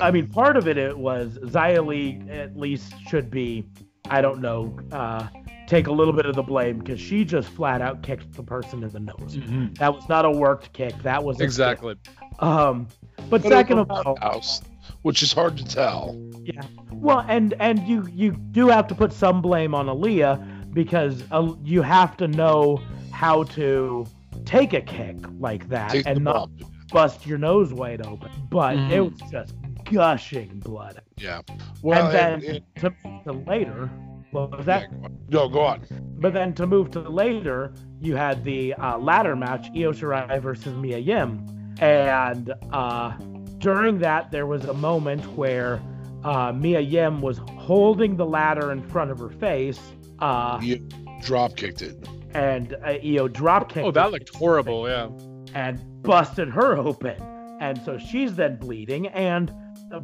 I 0.02 0.12
mean, 0.12 0.28
part 0.28 0.58
of 0.58 0.68
it 0.68 0.78
it 0.78 0.98
was 0.98 1.38
Xia 1.42 1.86
Li 1.86 2.22
at 2.30 2.58
least 2.58 2.94
should 3.08 3.30
be, 3.30 3.66
I 4.10 4.22
don't 4.22 4.42
know, 4.42 4.78
uh, 4.92 5.28
take 5.70 5.88
a 5.88 5.91
little 5.91 6.13
bit 6.13 6.26
of 6.26 6.36
the 6.36 6.41
blame 6.43 6.80
because 6.80 6.99
she 6.99 7.24
just 7.24 7.47
flat 7.49 7.80
out 7.82 8.01
kicked 8.01 8.34
the 8.34 8.41
person 8.43 8.84
in 8.84 8.89
the 8.89 8.99
nose. 8.99 9.38
That 9.80 9.93
was 9.93 10.09
not 10.09 10.26
a 10.26 10.32
worked 10.32 10.74
kick. 10.74 10.93
That 11.03 11.24
was 11.24 11.39
a 11.39 11.43
Exactly. 11.43 11.95
kick. 12.03 12.41
Um, 12.43 12.88
but, 13.30 13.43
But 13.43 13.43
second 13.43 13.78
of 13.80 13.91
all, 13.91 14.17
house, 14.20 14.61
which 15.03 15.22
is 15.22 15.32
hard 15.32 15.55
to 15.57 15.63
tell. 15.65 16.17
Yeah. 16.41 16.61
Well, 16.91 17.24
and 17.28 17.53
and 17.59 17.80
you 17.88 18.07
you 18.11 18.32
do 18.32 18.67
have 18.70 18.88
to 18.88 18.95
put 18.95 19.13
some 19.13 19.41
blame 19.41 19.76
on 19.76 19.86
Aaliyah 19.86 20.74
because 20.74 21.24
uh, 21.32 21.53
you 21.63 21.82
have 21.84 22.17
to 22.17 22.28
know 22.28 22.82
how 23.11 23.43
to 23.43 24.05
take 24.45 24.74
a 24.74 24.82
kick 24.82 25.17
like 25.39 25.70
that 25.70 25.91
Take 25.91 26.05
and 26.07 26.24
not 26.24 26.49
bump. 26.57 26.72
bust 26.91 27.28
your 27.28 27.38
nose 27.38 27.74
wide 27.74 28.05
open. 28.05 28.32
But 28.49 28.78
Mhm. 28.78 28.89
it 28.91 29.01
was 29.01 29.32
just 29.32 29.53
gushing 29.91 30.59
blood. 30.59 31.01
Yeah. 31.17 31.41
Well, 31.84 32.05
and 32.07 32.15
then 32.15 32.34
and- 32.34 32.63
and- 32.84 32.93
to, 33.24 33.24
to 33.26 33.32
later, 33.34 33.88
what 33.88 34.09
was 34.32 34.65
that? 34.65 34.84
yeah, 34.91 34.97
go 34.97 35.05
on. 35.05 35.17
no, 35.30 35.49
go 35.49 35.61
on. 35.61 35.82
But 36.19 36.34
then 36.34 36.53
to 36.55 36.67
move 36.67 36.91
to 36.91 36.99
later, 36.99 37.73
you 38.01 38.15
had 38.15 38.43
the 38.43 38.73
uh, 38.75 38.97
ladder 38.97 39.36
match, 39.36 39.67
Io 39.75 39.91
Shirai 39.91 40.41
versus 40.41 40.73
Mia 40.75 40.97
Yim, 40.99 41.45
and 41.80 42.53
uh, 42.71 43.11
during 43.59 43.99
that 43.99 44.32
there 44.32 44.45
was 44.45 44.65
a 44.65 44.73
moment 44.73 45.25
where 45.38 45.82
uh, 46.23 46.51
Mia 46.53 46.82
Yim 46.82 47.21
was 47.21 47.38
holding 47.57 48.17
the 48.17 48.25
ladder 48.25 48.71
in 48.71 48.82
front 48.89 49.11
of 49.11 49.19
her 49.19 49.30
face, 49.30 49.80
uh, 50.19 50.59
You 50.61 50.77
drop 51.21 51.55
kicked 51.55 51.82
it. 51.82 51.95
and 52.34 52.73
uh, 52.84 52.97
Io 53.03 53.27
drop 53.27 53.69
kicked 53.71 53.86
Oh, 53.86 53.91
that 53.91 54.03
her 54.05 54.09
looked 54.11 54.36
horrible. 54.36 54.88
Yeah. 54.89 55.09
and 55.53 55.80
busted 56.03 56.49
her 56.49 56.77
open, 56.77 57.15
and 57.61 57.82
so 57.84 57.97
she's 57.97 58.36
then 58.36 58.57
bleeding 58.57 59.07
and 59.07 59.53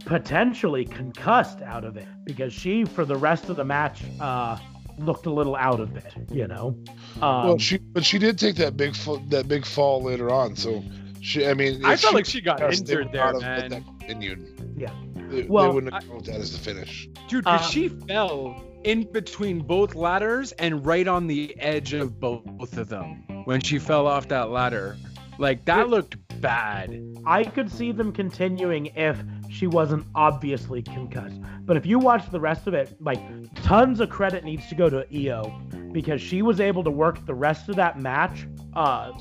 potentially 0.06 0.86
concussed 0.86 1.62
out 1.62 1.84
of 1.84 1.98
it 1.98 2.08
because 2.24 2.54
she, 2.54 2.86
for 2.86 3.06
the 3.06 3.16
rest 3.16 3.50
of 3.50 3.56
the 3.56 3.66
match, 3.66 4.02
uh, 4.20 4.58
looked 4.98 5.26
a 5.26 5.30
little 5.32 5.56
out 5.56 5.80
of 5.80 5.96
it, 5.98 6.14
you 6.32 6.48
know. 6.48 6.78
Um, 7.22 7.48
well, 7.48 7.58
she 7.58 7.78
but 7.78 8.06
she 8.06 8.18
did 8.18 8.40
take 8.40 8.56
that 8.58 8.78
big 8.78 8.96
fa- 8.96 9.22
that 9.30 9.48
big 9.48 9.66
fall 9.66 10.02
later 10.02 10.30
on. 10.32 10.56
So 10.56 10.84
she, 11.22 11.46
I 11.48 11.54
mean, 11.54 11.84
I 11.86 11.96
felt 11.96 12.12
she 12.12 12.16
like 12.16 12.26
she 12.26 12.42
got 12.42 12.62
injured 12.62 13.12
there, 13.12 13.34
would 13.34 13.42
not 13.42 13.42
man. 13.42 13.70
That 13.72 13.84
continued. 14.00 14.74
Yeah. 14.78 14.92
They, 15.30 15.44
Well, 15.44 15.68
they 15.70 15.74
wouldn't 15.76 15.94
have 15.94 16.04
I- 16.12 16.20
that 16.32 16.36
as 16.40 16.52
the 16.52 16.60
finish. 16.60 17.08
Dude, 17.28 17.44
because 17.44 17.62
Uh, 17.62 17.70
she 17.70 17.90
fell 17.90 18.64
in 18.84 19.12
between 19.12 19.60
both 19.60 19.96
ladders 19.96 20.52
and 20.54 20.86
right 20.86 21.08
on 21.08 21.26
the 21.28 21.56
edge 21.60 21.94
of 21.94 22.20
both 22.20 22.78
of 22.78 22.88
them 22.88 23.24
when 23.46 23.60
she 23.60 23.80
fell 23.80 24.06
off 24.08 24.28
that 24.28 24.50
ladder. 24.52 24.96
Like 25.40 25.66
that 25.66 25.90
looked 25.90 26.16
bad. 26.42 27.02
I 27.26 27.44
could 27.44 27.72
see 27.72 27.92
them 27.92 28.12
continuing 28.12 28.88
if 28.96 29.22
she 29.50 29.68
wasn't 29.68 30.06
obviously 30.16 30.82
concussed. 30.82 31.40
But 31.62 31.78
if 31.78 31.86
you 31.86 31.98
watch 32.00 32.30
the 32.30 32.40
rest 32.40 32.68
of 32.68 32.74
it, 32.74 32.96
like 33.02 33.20
tons 33.64 34.00
of 34.00 34.10
credit 34.10 34.44
needs 34.44 34.68
to 34.70 34.76
go 34.76 34.90
to 34.90 35.06
Io 35.14 35.50
because 35.92 36.22
she 36.22 36.42
was 36.42 36.60
able 36.60 36.84
to 36.84 36.92
work 36.92 37.26
the 37.26 37.34
rest 37.34 37.70
of 37.70 37.76
that 37.78 38.00
match 38.00 38.48
uh 38.74 39.12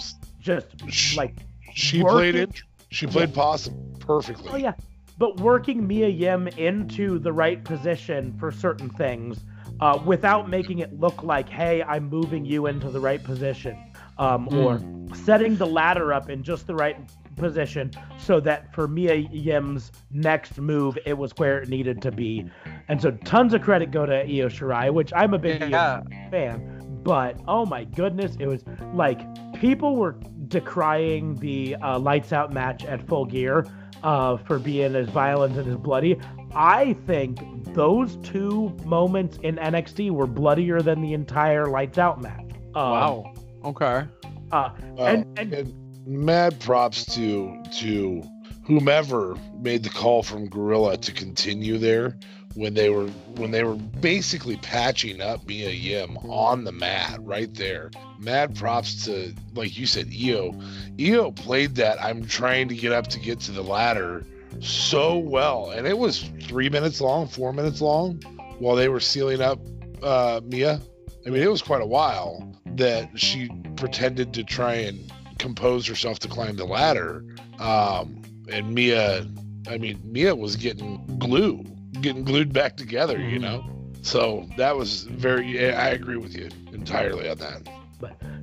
just 0.40 0.66
Sh- 0.90 1.16
like 1.16 1.34
She 1.74 2.02
working- 2.02 2.16
played 2.16 2.34
it. 2.34 2.62
She 2.90 3.06
played 3.06 3.32
possum 3.34 3.74
perfectly. 4.00 4.50
oh 4.52 4.56
yeah, 4.56 4.72
but 5.18 5.40
working 5.40 5.86
Mia 5.86 6.08
Yim 6.08 6.46
into 6.48 7.18
the 7.18 7.32
right 7.32 7.64
position 7.64 8.36
for 8.38 8.52
certain 8.52 8.88
things 8.90 9.38
uh, 9.80 9.98
without 10.04 10.48
making 10.48 10.78
it 10.80 10.92
look 11.00 11.22
like, 11.24 11.48
hey, 11.48 11.82
I'm 11.82 12.08
moving 12.08 12.44
you 12.44 12.66
into 12.66 12.90
the 12.90 13.00
right 13.00 13.22
position, 13.22 13.76
um, 14.18 14.48
or 14.54 14.80
setting 15.14 15.56
the 15.56 15.66
ladder 15.66 16.12
up 16.12 16.28
in 16.30 16.42
just 16.42 16.66
the 16.66 16.74
right 16.74 16.96
position 17.36 17.90
so 18.18 18.38
that 18.40 18.72
for 18.72 18.86
Mia 18.86 19.14
Yim's 19.14 19.90
next 20.12 20.58
move, 20.58 20.96
it 21.04 21.18
was 21.18 21.32
where 21.36 21.60
it 21.60 21.68
needed 21.68 22.00
to 22.02 22.12
be. 22.12 22.48
And 22.88 23.00
so 23.02 23.10
tons 23.10 23.54
of 23.54 23.62
credit 23.62 23.90
go 23.90 24.06
to 24.06 24.20
Io 24.20 24.48
Shirai, 24.48 24.92
which 24.92 25.12
I'm 25.14 25.34
a 25.34 25.38
big 25.38 25.62
Io 25.62 25.68
Yeah. 25.68 26.02
fan. 26.30 27.00
But 27.02 27.38
oh 27.48 27.66
my 27.66 27.84
goodness, 27.84 28.36
it 28.38 28.46
was 28.46 28.64
like 28.94 29.20
people 29.54 29.96
were 29.96 30.16
decrying 30.48 31.34
the 31.40 31.76
uh, 31.76 31.98
lights 31.98 32.32
out 32.32 32.52
match 32.52 32.84
at 32.84 33.06
Full 33.06 33.24
Gear 33.26 33.66
uh, 34.02 34.36
for 34.38 34.58
being 34.58 34.94
as 34.94 35.08
violent 35.08 35.56
and 35.58 35.68
as 35.68 35.76
bloody. 35.76 36.18
I 36.54 36.92
think 37.06 37.40
those 37.74 38.16
two 38.22 38.74
moments 38.84 39.38
in 39.42 39.56
NXT 39.56 40.12
were 40.12 40.26
bloodier 40.26 40.80
than 40.80 41.00
the 41.02 41.12
entire 41.12 41.66
lights 41.66 41.98
out 41.98 42.22
match. 42.22 42.40
Um, 42.74 42.90
Wow. 42.90 43.33
Okay. 43.64 44.04
Uh, 44.52 44.70
Well, 44.94 45.06
and, 45.06 45.38
and 45.38 45.52
and 45.54 45.74
mad 46.06 46.60
props 46.60 47.04
to 47.14 47.62
to 47.78 48.22
whomever 48.64 49.36
made 49.60 49.82
the 49.82 49.90
call 49.90 50.22
from 50.22 50.48
Gorilla 50.48 50.96
to 50.98 51.12
continue 51.12 51.78
there 51.78 52.16
when 52.54 52.74
they 52.74 52.88
were 52.90 53.08
when 53.36 53.50
they 53.50 53.64
were 53.64 53.74
basically 53.74 54.56
patching 54.58 55.20
up 55.20 55.46
Mia 55.46 55.70
Yim 55.70 56.16
on 56.18 56.64
the 56.64 56.72
mat 56.72 57.18
right 57.20 57.52
there. 57.54 57.90
Mad 58.18 58.54
props 58.54 59.04
to 59.06 59.34
like 59.54 59.76
you 59.76 59.86
said, 59.86 60.08
Io. 60.12 60.54
Io 61.00 61.30
played 61.32 61.74
that 61.76 62.02
I'm 62.02 62.24
trying 62.26 62.68
to 62.68 62.74
get 62.74 62.92
up 62.92 63.08
to 63.08 63.18
get 63.18 63.40
to 63.40 63.52
the 63.52 63.62
ladder 63.62 64.24
so 64.60 65.18
well. 65.18 65.70
And 65.70 65.86
it 65.86 65.98
was 65.98 66.30
three 66.42 66.68
minutes 66.68 67.00
long, 67.00 67.26
four 67.26 67.52
minutes 67.52 67.80
long 67.80 68.20
while 68.58 68.76
they 68.76 68.88
were 68.88 69.00
sealing 69.00 69.40
up 69.40 69.58
uh 70.02 70.40
Mia. 70.44 70.80
I 71.26 71.30
mean, 71.30 71.42
it 71.42 71.50
was 71.50 71.62
quite 71.62 71.82
a 71.82 71.86
while 71.86 72.46
that 72.76 73.18
she 73.18 73.48
pretended 73.76 74.34
to 74.34 74.44
try 74.44 74.74
and 74.74 75.12
compose 75.38 75.86
herself 75.86 76.18
to 76.20 76.28
climb 76.28 76.56
the 76.56 76.64
ladder. 76.64 77.24
Um, 77.58 78.22
and 78.50 78.74
Mia, 78.74 79.26
I 79.68 79.78
mean, 79.78 80.00
Mia 80.04 80.34
was 80.34 80.56
getting 80.56 81.00
glue, 81.18 81.64
getting 82.00 82.24
glued 82.24 82.52
back 82.52 82.76
together, 82.76 83.18
you 83.18 83.38
Mhm. 83.38 83.42
know? 83.42 83.64
So 84.02 84.46
that 84.58 84.76
was 84.76 85.04
very, 85.04 85.72
I 85.74 85.88
agree 85.90 86.16
with 86.18 86.36
you 86.36 86.48
entirely 86.72 87.28
on 87.28 87.38
that. 87.38 87.62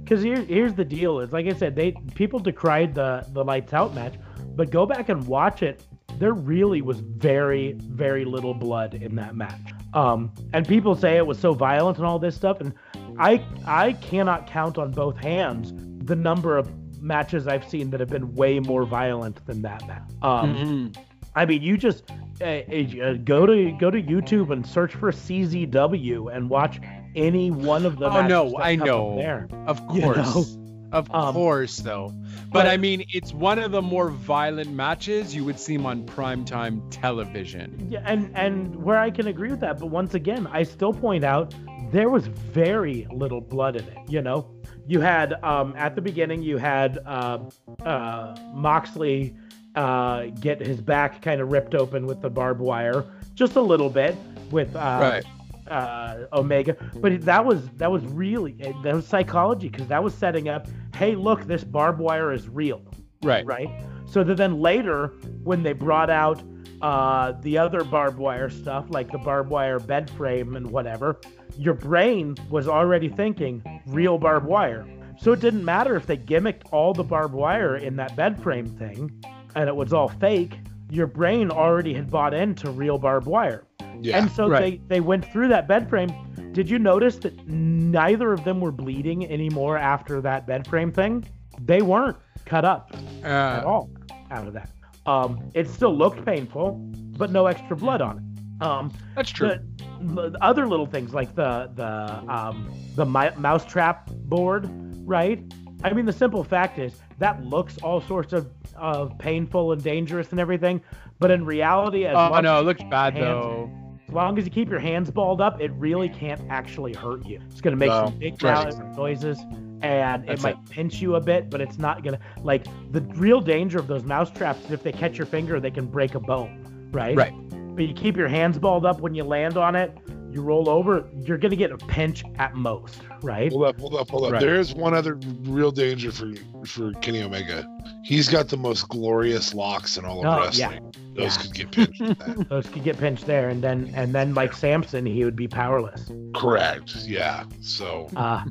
because 0.04 0.24
here, 0.24 0.42
here's 0.42 0.74
the 0.74 0.84
deal: 0.84 1.20
is 1.20 1.32
like 1.32 1.46
I 1.46 1.54
said, 1.54 1.76
they 1.76 1.92
people 2.16 2.40
decried 2.40 2.96
the 2.96 3.24
the 3.32 3.44
lights 3.44 3.74
out 3.74 3.94
match, 3.94 4.16
but 4.56 4.72
go 4.72 4.88
back 4.88 5.10
and 5.10 5.26
watch 5.28 5.62
it. 5.62 5.84
There 6.18 6.34
really 6.34 6.82
was 6.82 7.00
very 7.00 7.74
very 7.74 8.26
little 8.26 8.56
blood 8.56 8.96
in 8.96 9.16
that 9.18 9.36
match. 9.36 9.62
Um, 9.94 10.32
and 10.54 10.68
people 10.68 10.96
say 10.96 11.18
it 11.18 11.26
was 11.26 11.38
so 11.40 11.54
violent 11.54 11.98
and 11.98 12.06
all 12.06 12.20
this 12.20 12.36
stuff, 12.36 12.62
and 12.62 12.74
I 13.20 13.44
I 13.66 13.94
cannot 13.94 14.48
count 14.48 14.78
on 14.78 14.92
both 14.92 15.18
hands 15.18 15.74
the 16.06 16.16
number 16.16 16.58
of 16.58 16.70
matches 17.02 17.48
I've 17.48 17.68
seen 17.68 17.90
that 17.92 18.00
have 18.00 18.10
been 18.10 18.34
way 18.36 18.60
more 18.60 18.86
violent 18.86 19.46
than 19.48 19.62
that 19.64 19.86
match. 19.88 20.04
Um, 20.22 20.56
Mhm. 20.56 20.98
I 21.36 21.46
mean, 21.46 21.62
you 21.62 21.78
just 21.78 22.04
uh, 22.42 22.46
uh, 22.46 23.14
go 23.24 23.46
to 23.46 23.72
go 23.80 23.90
to 23.92 24.02
YouTube 24.02 24.52
and 24.52 24.66
search 24.66 24.94
for 24.96 25.12
CZW 25.12 26.28
and 26.36 26.50
watch 26.50 26.80
any 27.16 27.52
one 27.52 27.86
of 27.86 27.98
the 28.00 28.06
Oh, 28.10 28.26
no, 28.28 28.58
I 28.60 28.76
know. 28.76 29.16
there. 29.18 29.48
Of 29.68 29.82
You 29.94 30.02
know? 30.02 30.46
Of 30.92 31.10
Um, 31.14 31.34
course, 31.34 31.78
though. 31.78 32.14
But, 32.52 32.52
but- 32.64 32.68
I 32.68 32.78
mean, 32.78 33.06
it's 33.14 33.34
one 33.34 33.60
of 33.60 33.72
the 33.72 33.82
more 33.82 34.10
violent 34.10 34.72
matches 34.72 35.34
you 35.36 35.46
would 35.46 35.60
see 35.60 35.78
on 35.78 36.06
primetime 36.06 36.82
television. 36.90 37.88
Yeah, 37.90 38.02
and 38.06 38.30
and 38.36 38.76
where 38.84 38.98
I 38.98 39.10
can 39.12 39.28
agree 39.28 39.50
with 39.50 39.62
that, 39.62 39.80
but 39.80 39.88
once 39.88 40.14
again, 40.14 40.48
I 40.52 40.64
still 40.64 40.94
point 40.94 41.24
out 41.24 41.54
there 41.92 42.10
was 42.10 42.28
very 42.28 43.08
little 43.12 43.42
blood 43.42 43.76
in 43.76 43.84
it. 43.86 43.98
You 44.10 44.22
know, 44.22 44.48
you 44.88 45.00
had 45.02 45.34
um, 45.44 45.74
at 45.78 45.96
the 45.96 46.02
beginning 46.02 46.42
you 46.44 46.58
had 46.58 47.00
uh, 47.06 47.40
uh, 47.86 48.36
Moxley 48.54 49.34
uh, 49.76 50.26
get 50.40 50.60
his 50.60 50.82
back 50.82 51.22
kind 51.22 51.40
of 51.42 51.52
ripped 51.52 51.76
open 51.76 52.06
with 52.06 52.22
the 52.22 52.30
barbed 52.30 52.60
wire, 52.62 53.06
just 53.36 53.56
a 53.56 53.62
little 53.62 53.90
bit 53.90 54.16
with 54.52 54.76
uh, 54.76 55.00
Right. 55.02 55.24
Uh, 55.72 56.28
Omega, 56.34 56.76
but 56.98 57.22
that 57.22 57.46
was 57.46 57.68
that 57.78 57.92
was 57.92 58.04
really 58.06 58.54
that 58.84 58.94
was 58.94 59.08
psychology 59.08 59.70
because 59.70 59.88
that 59.88 60.04
was 60.04 60.14
setting 60.14 60.50
up. 60.50 60.68
Hey, 60.96 61.16
look, 61.16 61.46
this 61.48 61.64
barbed 61.64 62.00
wire 62.00 62.32
is 62.32 62.48
real 62.50 62.84
Right. 63.24 63.46
right? 63.46 63.70
So 64.06 64.24
that 64.24 64.36
then 64.38 64.60
later, 64.60 65.08
when 65.44 65.64
they 65.64 65.74
brought 65.74 66.10
out 66.10 66.42
uh, 66.82 67.34
the 67.42 67.58
other 67.58 67.84
barbed 67.84 68.18
wire 68.18 68.50
stuff, 68.50 68.86
like 68.90 69.12
the 69.12 69.18
barbed 69.20 69.50
wire 69.50 69.80
bed 69.80 70.10
frame 70.12 70.56
and 70.56 70.70
whatever, 70.70 71.20
your 71.58 71.74
brain 71.76 72.36
was 72.50 72.68
already 72.68 73.10
thinking 73.10 73.64
real 73.88 74.18
barbed 74.18 74.48
wire. 74.48 74.86
So 75.20 75.32
it 75.34 75.40
didn't 75.40 75.64
matter 75.64 75.96
if 75.96 76.08
they 76.08 76.18
gimmicked 76.18 76.64
all 76.72 76.94
the 76.94 77.04
barbed 77.04 77.36
wire 77.36 77.76
in 77.76 77.96
that 77.98 78.16
bed 78.16 78.42
frame 78.42 78.66
thing 78.66 79.12
and 79.56 79.70
it 79.70 79.76
was 79.76 79.94
all 79.94 80.08
fake. 80.08 80.58
Your 80.90 81.08
brain 81.08 81.52
already 81.52 81.94
had 81.94 82.10
bought 82.10 82.34
into 82.34 82.72
real 82.72 82.98
barbed 82.98 83.28
wire. 83.28 83.64
Yeah. 84.02 84.18
And 84.18 84.32
so 84.32 84.48
Right. 84.50 84.82
they, 84.88 84.96
they 84.96 85.00
went 85.02 85.26
through 85.32 85.48
that 85.50 85.68
bed 85.68 85.90
frame. 85.90 86.10
Did 86.54 86.70
you 86.70 86.80
notice 86.80 87.18
that 87.18 87.48
neither 87.48 88.34
of 88.34 88.44
them 88.44 88.60
were 88.60 88.72
bleeding 88.72 89.26
anymore 89.32 89.78
after 89.78 90.22
that 90.22 90.46
bed 90.48 90.68
frame 90.68 90.92
thing? 90.92 91.24
They 91.64 91.82
weren't 91.82 92.18
cut 92.46 92.66
up 92.66 92.92
at 93.24 93.64
Uh, 93.64 93.68
all 93.68 93.90
out 94.32 94.48
of 94.48 94.54
that. 94.54 94.70
Um, 95.06 95.40
it 95.54 95.68
still 95.70 95.96
looked 95.96 96.26
painful, 96.26 96.74
but 97.18 97.32
no 97.32 97.46
extra 97.48 97.76
blood 97.76 98.02
on 98.02 98.18
it. 98.18 98.64
Um, 98.66 98.92
that's 99.16 99.32
true. 99.32 99.54
the, 100.02 100.30
the 100.30 100.38
other 100.44 100.68
little 100.68 100.86
things 100.86 101.14
like 101.14 101.34
the 101.36 101.72
the 101.76 102.24
um, 102.32 102.72
the 102.96 103.06
mi- 103.06 103.36
mousetrap 103.38 104.10
board, 104.12 104.70
right? 105.08 105.44
I 105.84 105.94
mean, 105.94 106.06
the 106.06 106.14
simple 106.14 106.44
fact 106.44 106.78
is 106.78 106.94
that 107.18 107.44
looks 107.44 107.78
all 107.80 108.02
sorts 108.02 108.34
of 108.34 108.50
of 108.76 109.18
painful 109.18 109.72
and 109.72 109.84
dangerous 109.84 110.30
and 110.32 110.40
everything, 110.40 110.82
but 111.20 111.32
in 111.32 111.44
reality, 111.46 112.06
as 112.06 112.16
Oh, 112.16 112.30
long, 112.32 112.44
no, 112.44 112.60
it 112.60 112.64
looks 112.64 112.84
bad, 112.84 113.14
hands- 113.14 113.26
though. 113.26 113.72
As 114.12 114.14
long 114.14 114.38
as 114.38 114.44
you 114.44 114.52
keep 114.52 114.70
your 114.70 114.80
hands 114.80 115.10
balled 115.10 115.40
up, 115.40 115.62
it 115.62 115.72
really 115.76 116.10
can't 116.10 116.42
actually 116.50 116.94
hurt 116.94 117.26
you. 117.26 117.40
It's 117.50 117.62
gonna 117.62 117.78
make 117.78 117.88
No, 117.92 118.08
some 118.08 118.20
big 118.20 118.44
right. 118.44 118.98
noises, 118.98 119.40
and 119.82 120.28
That's 120.28 120.42
it 120.42 120.44
might 120.44 120.70
pinch 120.70 121.02
you 121.02 121.16
a 121.16 121.22
bit, 121.22 121.50
but 121.50 121.62
it's 121.62 121.78
not 121.78 122.04
gonna 122.04 122.20
like 122.44 122.66
the 122.92 123.00
real 123.16 123.40
danger 123.40 123.80
of 123.80 123.88
those 123.88 124.04
mouse 124.04 124.30
traps 124.30 124.66
is 124.66 124.72
if 124.72 124.84
they 124.84 124.92
catch 124.92 125.18
your 125.18 125.28
finger, 125.28 125.62
they 125.62 125.72
can 125.72 125.86
break 125.86 126.16
a 126.16 126.20
bone, 126.20 126.90
right? 126.92 127.16
Right. 127.16 127.34
But 127.74 127.88
you 127.88 127.94
keep 127.94 128.18
your 128.18 128.28
hands 128.28 128.60
balled 128.60 128.86
up 128.86 129.00
when 129.00 129.16
you 129.16 129.24
land 129.24 129.56
on 129.56 129.78
it, 129.78 129.98
you 130.34 130.42
roll 130.42 130.70
over, 130.70 131.08
you're 131.24 131.38
gonna 131.38 131.56
get 131.56 131.72
a 131.72 131.78
pinch 131.78 132.24
at 132.38 132.56
most, 132.56 133.02
right? 133.22 133.52
Hold 133.52 133.66
up, 133.66 133.80
hold 133.80 133.96
up, 133.96 134.10
hold 134.10 134.26
up. 134.26 134.32
Right. 134.34 134.42
There 134.42 134.56
is 134.60 134.74
one 134.74 134.94
other 134.94 135.16
real 135.42 135.72
danger 135.72 136.12
for 136.12 136.32
for 136.66 136.94
Kenny 137.02 137.22
Omega. 137.22 137.68
He's 138.04 138.30
got 138.30 138.50
the 138.50 138.58
most 138.58 138.88
glorious 138.90 139.54
locks 139.54 139.98
in 139.98 140.06
all 140.06 140.20
of 140.20 140.26
Oh, 140.26 140.44
wrestling. 140.46 140.94
Those 141.16 141.36
Yeah. 141.38 141.42
could 141.42 141.54
get 141.54 141.72
pinched. 141.72 142.50
Those 142.50 142.68
could 142.68 142.84
get 142.84 142.98
pinched 142.98 143.26
there, 143.26 143.50
and 143.50 143.62
then 143.64 143.92
and 143.96 144.14
then 144.14 144.34
like 144.34 144.54
Samson, 144.54 145.06
he 145.06 145.24
would 145.26 145.36
be 145.36 145.48
powerless. 145.48 146.10
Correct. 146.36 146.96
Yeah. 147.06 147.44
So 147.62 148.08
Uh, 148.16 148.44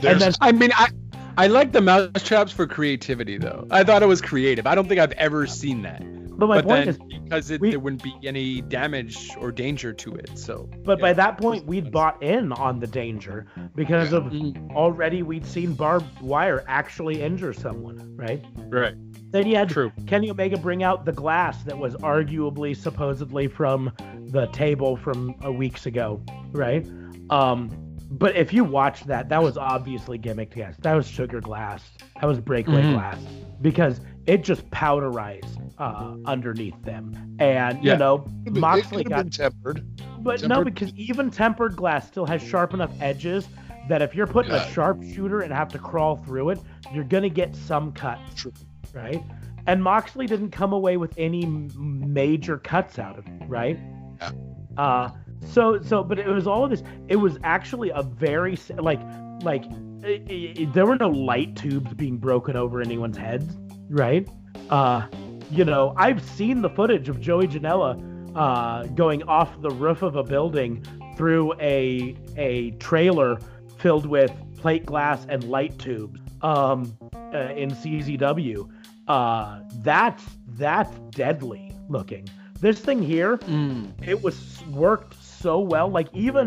there's 0.00 0.20
then- 0.20 0.32
I 0.40 0.52
mean, 0.52 0.70
I 0.74 0.88
I 1.36 1.48
like 1.48 1.72
the 1.72 1.80
mouse 1.82 2.08
traps 2.22 2.52
for 2.52 2.66
creativity, 2.66 3.36
though. 3.38 3.66
I 3.70 3.84
thought 3.84 4.02
it 4.02 4.06
was 4.06 4.20
creative. 4.22 4.66
I 4.66 4.74
don't 4.74 4.88
think 4.88 5.00
I've 5.00 5.12
ever 5.12 5.46
seen 5.46 5.82
that. 5.82 6.00
but 6.38 6.46
my 6.48 6.56
but 6.56 6.64
point 6.64 6.84
then, 6.86 6.88
is, 6.88 6.98
because 7.22 7.50
it, 7.50 7.60
we- 7.60 7.70
there 7.70 7.78
wouldn't 7.78 8.02
be 8.02 8.14
any 8.24 8.60
damage 8.62 9.30
or 9.38 9.52
danger 9.52 9.92
to 9.92 10.14
it, 10.14 10.38
so. 10.38 10.68
but 10.84 10.98
by 11.00 11.12
that 11.12 11.38
point, 11.38 11.66
we'd 11.66 11.90
bought 11.92 12.22
in 12.22 12.52
on 12.52 12.80
the 12.80 12.86
danger 12.86 13.46
because 13.74 14.12
of 14.12 14.24
Mm, 14.24 14.72
already 14.74 15.22
we'd 15.22 15.44
seen 15.46 15.74
barbed 15.74 16.20
wire 16.20 16.64
actually 16.68 17.22
injure 17.22 17.52
someone, 17.52 18.16
right? 18.16 18.42
right. 18.70 18.94
Then 19.30 19.46
you 19.46 19.56
had 19.56 19.68
True. 19.68 19.92
Kenny 20.06 20.30
Omega 20.30 20.56
bring 20.56 20.82
out 20.82 21.04
the 21.04 21.12
glass 21.12 21.62
that 21.64 21.76
was 21.76 21.94
arguably 21.96 22.74
supposedly 22.76 23.48
from 23.48 23.92
the 24.28 24.46
table 24.46 24.96
from 24.96 25.34
a 25.42 25.50
weeks 25.52 25.84
ago, 25.84 26.22
right? 26.52 26.86
Um, 27.28 27.70
but 28.10 28.36
if 28.36 28.52
you 28.52 28.64
watch 28.64 29.04
that, 29.04 29.28
that 29.28 29.42
was 29.42 29.56
obviously 29.56 30.18
gimmicked. 30.18 30.56
Yes, 30.56 30.76
that 30.82 30.94
was 30.94 31.06
sugar 31.06 31.40
glass. 31.40 31.82
That 32.20 32.26
was 32.26 32.40
breakaway 32.40 32.82
Mhm. 32.82 32.94
glass 32.94 33.18
because 33.60 34.00
it 34.26 34.42
just 34.44 34.68
powderized 34.70 35.60
uh, 35.78 36.16
underneath 36.24 36.80
them, 36.84 37.36
and 37.38 37.82
Yeah. 37.84 37.92
you 37.94 37.98
know 37.98 38.24
Moxley 38.50 39.02
have 39.02 39.10
got 39.10 39.16
been 39.24 39.30
tempered. 39.30 39.84
but 40.20 40.42
no, 40.48 40.64
because 40.64 40.92
even 40.94 41.30
tempered 41.30 41.76
glass 41.76 42.06
still 42.06 42.24
has 42.26 42.42
sharp 42.42 42.72
enough 42.74 42.90
edges 43.00 43.48
that 43.88 44.00
if 44.02 44.14
you're 44.14 44.26
putting 44.26 44.52
Yeah. 44.52 44.64
a 44.64 44.68
sharpshooter 44.70 45.40
and 45.42 45.52
have 45.52 45.68
to 45.68 45.78
crawl 45.78 46.16
through 46.16 46.50
it, 46.50 46.60
you're 46.94 47.04
gonna 47.04 47.28
get 47.28 47.54
some 47.54 47.92
cuts, 47.92 48.34
True. 48.34 48.52
right? 48.94 49.22
And 49.66 49.82
Moxley 49.82 50.26
didn't 50.26 50.50
come 50.50 50.72
away 50.72 50.96
with 50.96 51.12
any 51.18 51.44
major 51.76 52.56
cuts 52.58 52.98
out 52.98 53.18
of 53.18 53.26
it, 53.26 53.42
right? 53.48 53.78
Yeah. 54.20 54.30
Uh, 54.76 55.08
so 55.44 55.80
so, 55.82 56.02
but 56.04 56.18
it 56.18 56.26
was 56.26 56.46
all 56.46 56.64
of 56.64 56.70
this. 56.70 56.82
It 57.08 57.16
was 57.16 57.38
actually 57.44 57.90
a 57.90 58.02
very 58.02 58.58
like 58.78 59.00
like 59.42 59.64
i 60.04 60.22
i 60.30 60.68
there 60.72 60.86
were 60.86 60.96
no 60.96 61.08
light 61.08 61.56
tubes 61.56 61.92
being 61.94 62.16
broken 62.18 62.56
over 62.56 62.80
anyone's 62.80 63.16
heads, 63.16 63.56
right? 63.88 64.28
Uh, 64.70 65.06
you 65.50 65.64
know, 65.64 65.94
I've 65.96 66.22
seen 66.22 66.62
the 66.62 66.70
footage 66.70 67.08
of 67.08 67.20
Joey 67.20 67.46
Janela 67.46 68.00
uh, 68.36 68.86
going 68.94 69.22
off 69.24 69.60
the 69.62 69.70
roof 69.70 70.02
of 70.02 70.16
a 70.16 70.22
building 70.24 70.84
through 71.16 71.54
a 71.60 72.16
a 72.36 72.70
trailer 72.72 73.38
filled 73.78 74.06
with 74.06 74.32
plate 74.56 74.86
glass 74.86 75.26
and 75.28 75.44
light 75.44 75.78
tubes 75.78 76.20
um, 76.42 76.96
uh, 77.14 77.52
in 77.54 77.70
CZW. 77.70 78.68
Uh, 79.06 79.60
that's 79.76 80.24
that's 80.48 80.90
deadly 81.10 81.72
looking. 81.88 82.28
This 82.60 82.80
thing 82.80 83.02
here, 83.02 83.36
Mm. 83.38 83.92
it 84.06 84.22
was 84.22 84.62
worked 84.70 85.14
so 85.46 85.60
well. 85.60 85.88
Like 85.88 86.08
even 86.12 86.46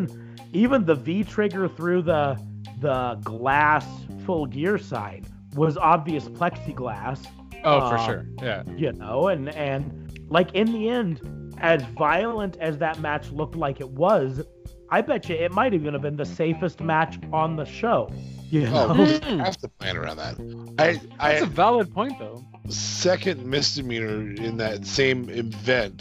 even 0.51 0.83
the 0.85 0.95
V 0.95 1.23
trigger 1.23 1.69
through 1.69 2.01
the 2.01 2.37
the 2.81 3.17
glass 3.23 3.85
full 4.25 4.45
gear 4.45 4.77
side 4.77 5.25
was 5.55 5.77
obvious 5.77 6.25
plexiglass 6.27 7.25
Oh, 7.63 7.77
Uh, 7.79 7.89
for 7.89 7.97
sure. 8.05 8.25
Yeah. 8.41 8.63
you 8.83 8.91
know 8.93 9.27
and 9.29 9.49
and 9.49 9.81
like 10.29 10.53
in 10.53 10.67
the 10.71 10.87
end 10.89 11.13
as 11.59 11.81
violent 11.97 12.55
as 12.57 12.77
that 12.77 12.99
match 12.99 13.31
looked 13.31 13.55
like 13.55 13.81
it 13.81 13.89
was 13.89 14.41
i 14.91 15.01
bet 15.01 15.27
you 15.29 15.35
it 15.35 15.51
might 15.51 15.73
even 15.73 15.91
have 15.93 16.01
been 16.01 16.15
the 16.15 16.25
safest 16.41 16.79
match 16.79 17.17
on 17.33 17.55
the 17.57 17.65
show 17.65 18.09
you 18.49 18.61
know 18.69 18.87
Oh, 18.89 18.93
Mm. 18.95 19.31
you 19.31 19.37
have 19.39 19.57
to 19.57 19.67
plan 19.79 19.97
around 19.97 20.17
that. 20.17 20.35
I 20.79 20.93
That's 21.19 21.41
a 21.41 21.43
I 21.43 21.45
valid 21.63 21.93
point, 21.93 22.15
though. 22.19 22.43
second 22.69 23.45
misdemeanor 23.45 24.17
in 24.47 24.57
that 24.57 24.85
same 24.85 25.29
event 25.29 25.99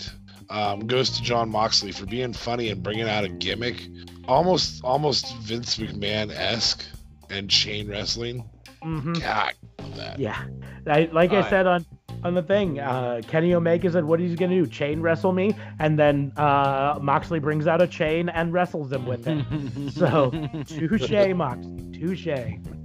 um, 0.51 0.87
goes 0.87 1.11
to 1.11 1.23
Jon 1.23 1.51
Moxley 1.51 1.93
for 1.93 2.07
being 2.07 2.33
funny 2.33 2.71
and 2.71 2.83
bringing 2.83 3.09
out 3.09 3.25
a 3.25 3.29
gimmick, 3.29 3.87
almost 4.27 4.83
almost 4.85 5.35
Vince 5.39 5.77
McMahon 5.79 6.31
esque 6.35 6.85
and 7.31 7.49
chain 7.51 7.89
wrestling. 7.89 8.49
Mhm. 8.83 9.21
God, 9.21 9.53
I 9.79 9.83
love 9.83 9.97
that. 9.97 10.19
yeah 10.21 10.45
I, 10.87 11.09
like 11.13 11.33
i 11.33 11.37
Alright. 11.37 11.51
said 11.51 11.67
on 11.67 11.85
on 12.23 12.35
the 12.35 12.43
thing 12.43 12.79
uh 12.79 13.21
kenny 13.27 13.53
omega 13.55 13.91
said 13.91 14.05
what 14.05 14.21
he's 14.21 14.37
gonna 14.37 14.55
do 14.55 14.67
chain 14.67 15.01
wrestle 15.01 15.33
me 15.33 15.55
and 15.81 15.99
then 15.99 16.33
uh 16.37 16.99
moxley 17.03 17.41
brings 17.41 17.67
out 17.67 17.83
a 17.83 17.87
chain 17.89 18.29
and 18.29 18.53
wrestles 18.53 18.93
him 18.93 19.05
with 19.07 19.27
it 19.27 19.45
So, 19.93 20.31
touche 20.67 21.35
moxley 21.35 21.91
touche 21.93 22.27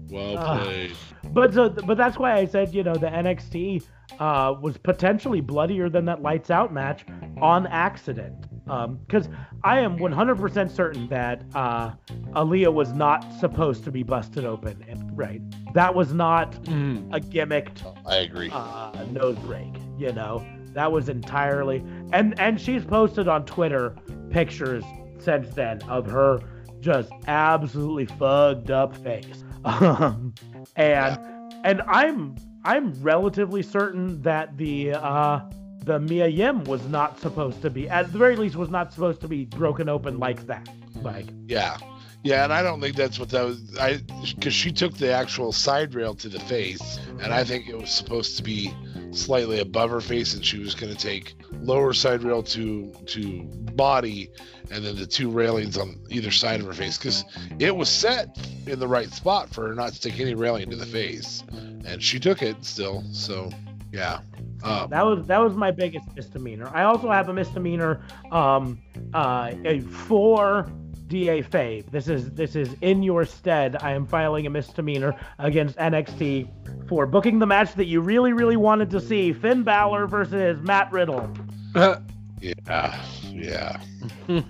Well 0.09 0.63
played. 0.63 0.95
But 1.33 1.53
so, 1.53 1.69
but 1.69 1.97
that's 1.97 2.17
why 2.17 2.33
I 2.35 2.45
said 2.45 2.73
you 2.73 2.83
know 2.83 2.93
the 2.95 3.07
NXT 3.07 3.83
uh, 4.19 4.55
was 4.61 4.77
potentially 4.77 5.41
bloodier 5.41 5.89
than 5.89 6.05
that 6.05 6.21
lights 6.21 6.49
out 6.51 6.73
match 6.73 7.05
on 7.41 7.67
accident. 7.67 8.45
Because 8.65 9.27
I 9.65 9.79
am 9.79 9.97
100% 9.97 10.71
certain 10.71 11.09
that 11.09 11.43
uh, 11.53 11.91
Aliyah 12.31 12.71
was 12.73 12.93
not 12.93 13.25
supposed 13.39 13.83
to 13.83 13.91
be 13.91 14.03
busted 14.03 14.45
open. 14.45 15.11
Right? 15.13 15.41
That 15.73 15.93
was 15.93 16.13
not 16.13 16.53
Mm. 16.63 17.13
a 17.13 17.19
gimmicked 17.19 17.83
I 18.05 18.17
agree. 18.17 18.49
uh, 18.53 19.05
nose 19.11 19.37
break. 19.39 19.73
You 19.97 20.13
know, 20.13 20.45
that 20.73 20.91
was 20.91 21.09
entirely 21.09 21.83
and 22.13 22.39
and 22.39 22.59
she's 22.59 22.85
posted 22.85 23.27
on 23.27 23.45
Twitter 23.45 23.95
pictures 24.29 24.83
since 25.19 25.49
then 25.55 25.81
of 25.83 26.05
her 26.05 26.39
just 26.79 27.11
absolutely 27.27 28.05
fucked 28.05 28.69
up 28.69 28.95
face. 28.97 29.42
Um, 29.65 30.33
and 30.75 31.19
and 31.63 31.81
I'm 31.83 32.35
I'm 32.63 32.93
relatively 33.01 33.63
certain 33.63 34.21
that 34.21 34.57
the 34.57 34.93
uh, 34.93 35.41
the 35.83 35.99
Mia 35.99 36.27
Yim 36.27 36.63
was 36.63 36.85
not 36.87 37.19
supposed 37.19 37.61
to 37.61 37.69
be, 37.69 37.89
at 37.89 38.11
the 38.11 38.17
very 38.17 38.35
least, 38.35 38.55
was 38.55 38.69
not 38.69 38.93
supposed 38.93 39.21
to 39.21 39.27
be 39.27 39.45
broken 39.45 39.89
open 39.89 40.17
like 40.17 40.45
that. 40.47 40.67
Like, 41.01 41.25
Yeah. 41.47 41.77
Yeah, 42.23 42.45
and 42.45 42.53
I 42.53 42.61
don't 42.61 42.79
think 42.79 42.95
that's 42.95 43.19
what 43.19 43.29
that 43.29 43.43
was. 43.43 43.77
I 43.77 43.97
because 44.35 44.53
she 44.53 44.71
took 44.71 44.97
the 44.97 45.11
actual 45.11 45.51
side 45.51 45.93
rail 45.93 46.15
to 46.15 46.29
the 46.29 46.39
face, 46.39 46.97
and 47.21 47.33
I 47.33 47.43
think 47.43 47.67
it 47.67 47.77
was 47.77 47.91
supposed 47.91 48.37
to 48.37 48.43
be 48.43 48.73
slightly 49.11 49.59
above 49.59 49.89
her 49.89 49.99
face, 49.99 50.33
and 50.33 50.43
she 50.43 50.59
was 50.59 50.73
going 50.73 50.93
to 50.93 50.97
take 50.97 51.35
lower 51.61 51.91
side 51.91 52.23
rail 52.23 52.41
to 52.41 52.93
to 53.07 53.43
body, 53.75 54.29
and 54.71 54.85
then 54.85 54.95
the 54.95 55.05
two 55.05 55.29
railings 55.29 55.77
on 55.77 55.99
either 56.09 56.31
side 56.31 56.61
of 56.61 56.65
her 56.65 56.73
face, 56.73 56.97
because 56.97 57.25
it 57.59 57.75
was 57.75 57.89
set 57.89 58.37
in 58.67 58.79
the 58.79 58.87
right 58.87 59.11
spot 59.11 59.49
for 59.49 59.67
her 59.67 59.75
not 59.75 59.91
to 59.91 59.99
take 59.99 60.17
any 60.21 60.33
railing 60.33 60.69
to 60.69 60.77
the 60.77 60.85
face, 60.85 61.43
and 61.51 62.01
she 62.01 62.19
took 62.21 62.41
it 62.41 62.63
still. 62.63 63.03
So, 63.11 63.51
yeah. 63.91 64.19
Um, 64.63 64.89
that 64.91 65.05
was 65.05 65.27
that 65.27 65.39
was 65.39 65.55
my 65.55 65.71
biggest 65.71 66.07
misdemeanor. 66.15 66.71
I 66.73 66.83
also 66.83 67.11
have 67.11 67.27
a 67.27 67.33
misdemeanor 67.33 68.01
um, 68.31 68.81
uh, 69.13 69.51
a 69.65 69.81
for 69.81 70.71
DA 71.13 71.43
Fabe. 71.43 71.89
This 71.91 72.07
is 72.07 72.31
this 72.31 72.55
is 72.55 72.75
in 72.81 73.03
your 73.03 73.23
stead. 73.23 73.77
I 73.83 73.91
am 73.91 74.07
filing 74.07 74.47
a 74.47 74.49
misdemeanor 74.49 75.15
against 75.37 75.77
NXT 75.77 76.87
for 76.89 77.05
booking 77.05 77.37
the 77.37 77.45
match 77.45 77.75
that 77.75 77.85
you 77.85 78.01
really 78.01 78.33
really 78.33 78.57
wanted 78.57 78.89
to 78.89 78.99
see: 78.99 79.31
Finn 79.31 79.61
Balor 79.61 80.07
versus 80.07 80.59
Matt 80.63 80.91
Riddle. 80.91 81.31
Uh, 81.75 81.97
yeah, 82.41 82.99
yeah, 83.31 83.79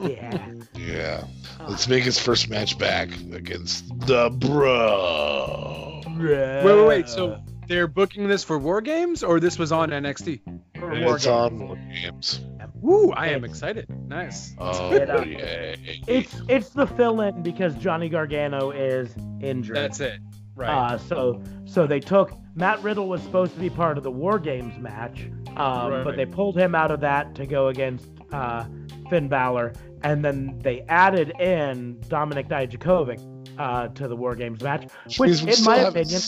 Yeah. 0.00 0.46
yeah. 0.76 1.24
Let's 1.68 1.88
make 1.88 2.04
his 2.04 2.20
first 2.20 2.48
match 2.48 2.78
back 2.78 3.08
against 3.32 3.88
the 4.06 4.30
Bro. 4.30 6.02
wait, 6.18 6.64
wait, 6.64 6.86
wait. 6.86 7.08
So 7.08 7.42
they're 7.66 7.88
booking 7.88 8.28
this 8.28 8.44
for 8.44 8.58
War 8.60 8.80
Games, 8.80 9.24
or 9.24 9.40
this 9.40 9.58
was 9.58 9.72
on 9.72 9.90
NXT? 9.90 10.40
For 10.78 10.86
War 11.04 11.16
It's 11.16 11.24
Games. 11.24 11.26
on 11.26 11.58
War 11.66 11.76
Games. 11.76 12.40
Woo! 12.82 13.12
I 13.12 13.28
am 13.28 13.44
excited. 13.44 13.86
Nice. 14.08 14.54
Oh, 14.58 14.92
It, 14.92 15.08
uh, 15.08 15.22
yeah. 15.22 15.76
It's 16.06 16.42
it's 16.48 16.70
the 16.70 16.86
fill-in 16.86 17.42
because 17.42 17.74
Johnny 17.76 18.08
Gargano 18.08 18.70
is 18.72 19.14
injured. 19.40 19.76
That's 19.76 20.00
it. 20.00 20.20
Right. 20.54 20.68
Uh, 20.68 20.98
so 20.98 21.42
so 21.64 21.86
they 21.86 22.00
took 22.00 22.32
Matt 22.54 22.82
Riddle 22.82 23.08
was 23.08 23.22
supposed 23.22 23.54
to 23.54 23.60
be 23.60 23.70
part 23.70 23.96
of 23.96 24.04
the 24.04 24.10
War 24.10 24.38
Games 24.38 24.76
match, 24.78 25.22
um, 25.56 25.90
Right. 25.92 26.04
but 26.04 26.16
they 26.16 26.26
pulled 26.26 26.58
him 26.58 26.74
out 26.74 26.90
of 26.90 27.00
that 27.00 27.34
to 27.36 27.46
go 27.46 27.68
against 27.68 28.06
uh, 28.32 28.64
Finn 29.08 29.28
Balor, 29.28 29.72
and 30.02 30.22
then 30.24 30.58
they 30.58 30.82
added 30.88 31.32
in 31.40 31.96
Dominik 32.08 32.48
Dijakovic 32.48 33.20
uh, 33.58 33.88
to 33.88 34.08
the 34.08 34.16
War 34.16 34.34
Games 34.34 34.60
match. 34.62 34.90
Which, 35.16 35.20
Means 35.20 35.42
we 35.44 35.52
in 35.54 35.64
my 35.64 35.76
opinion, 35.78 36.20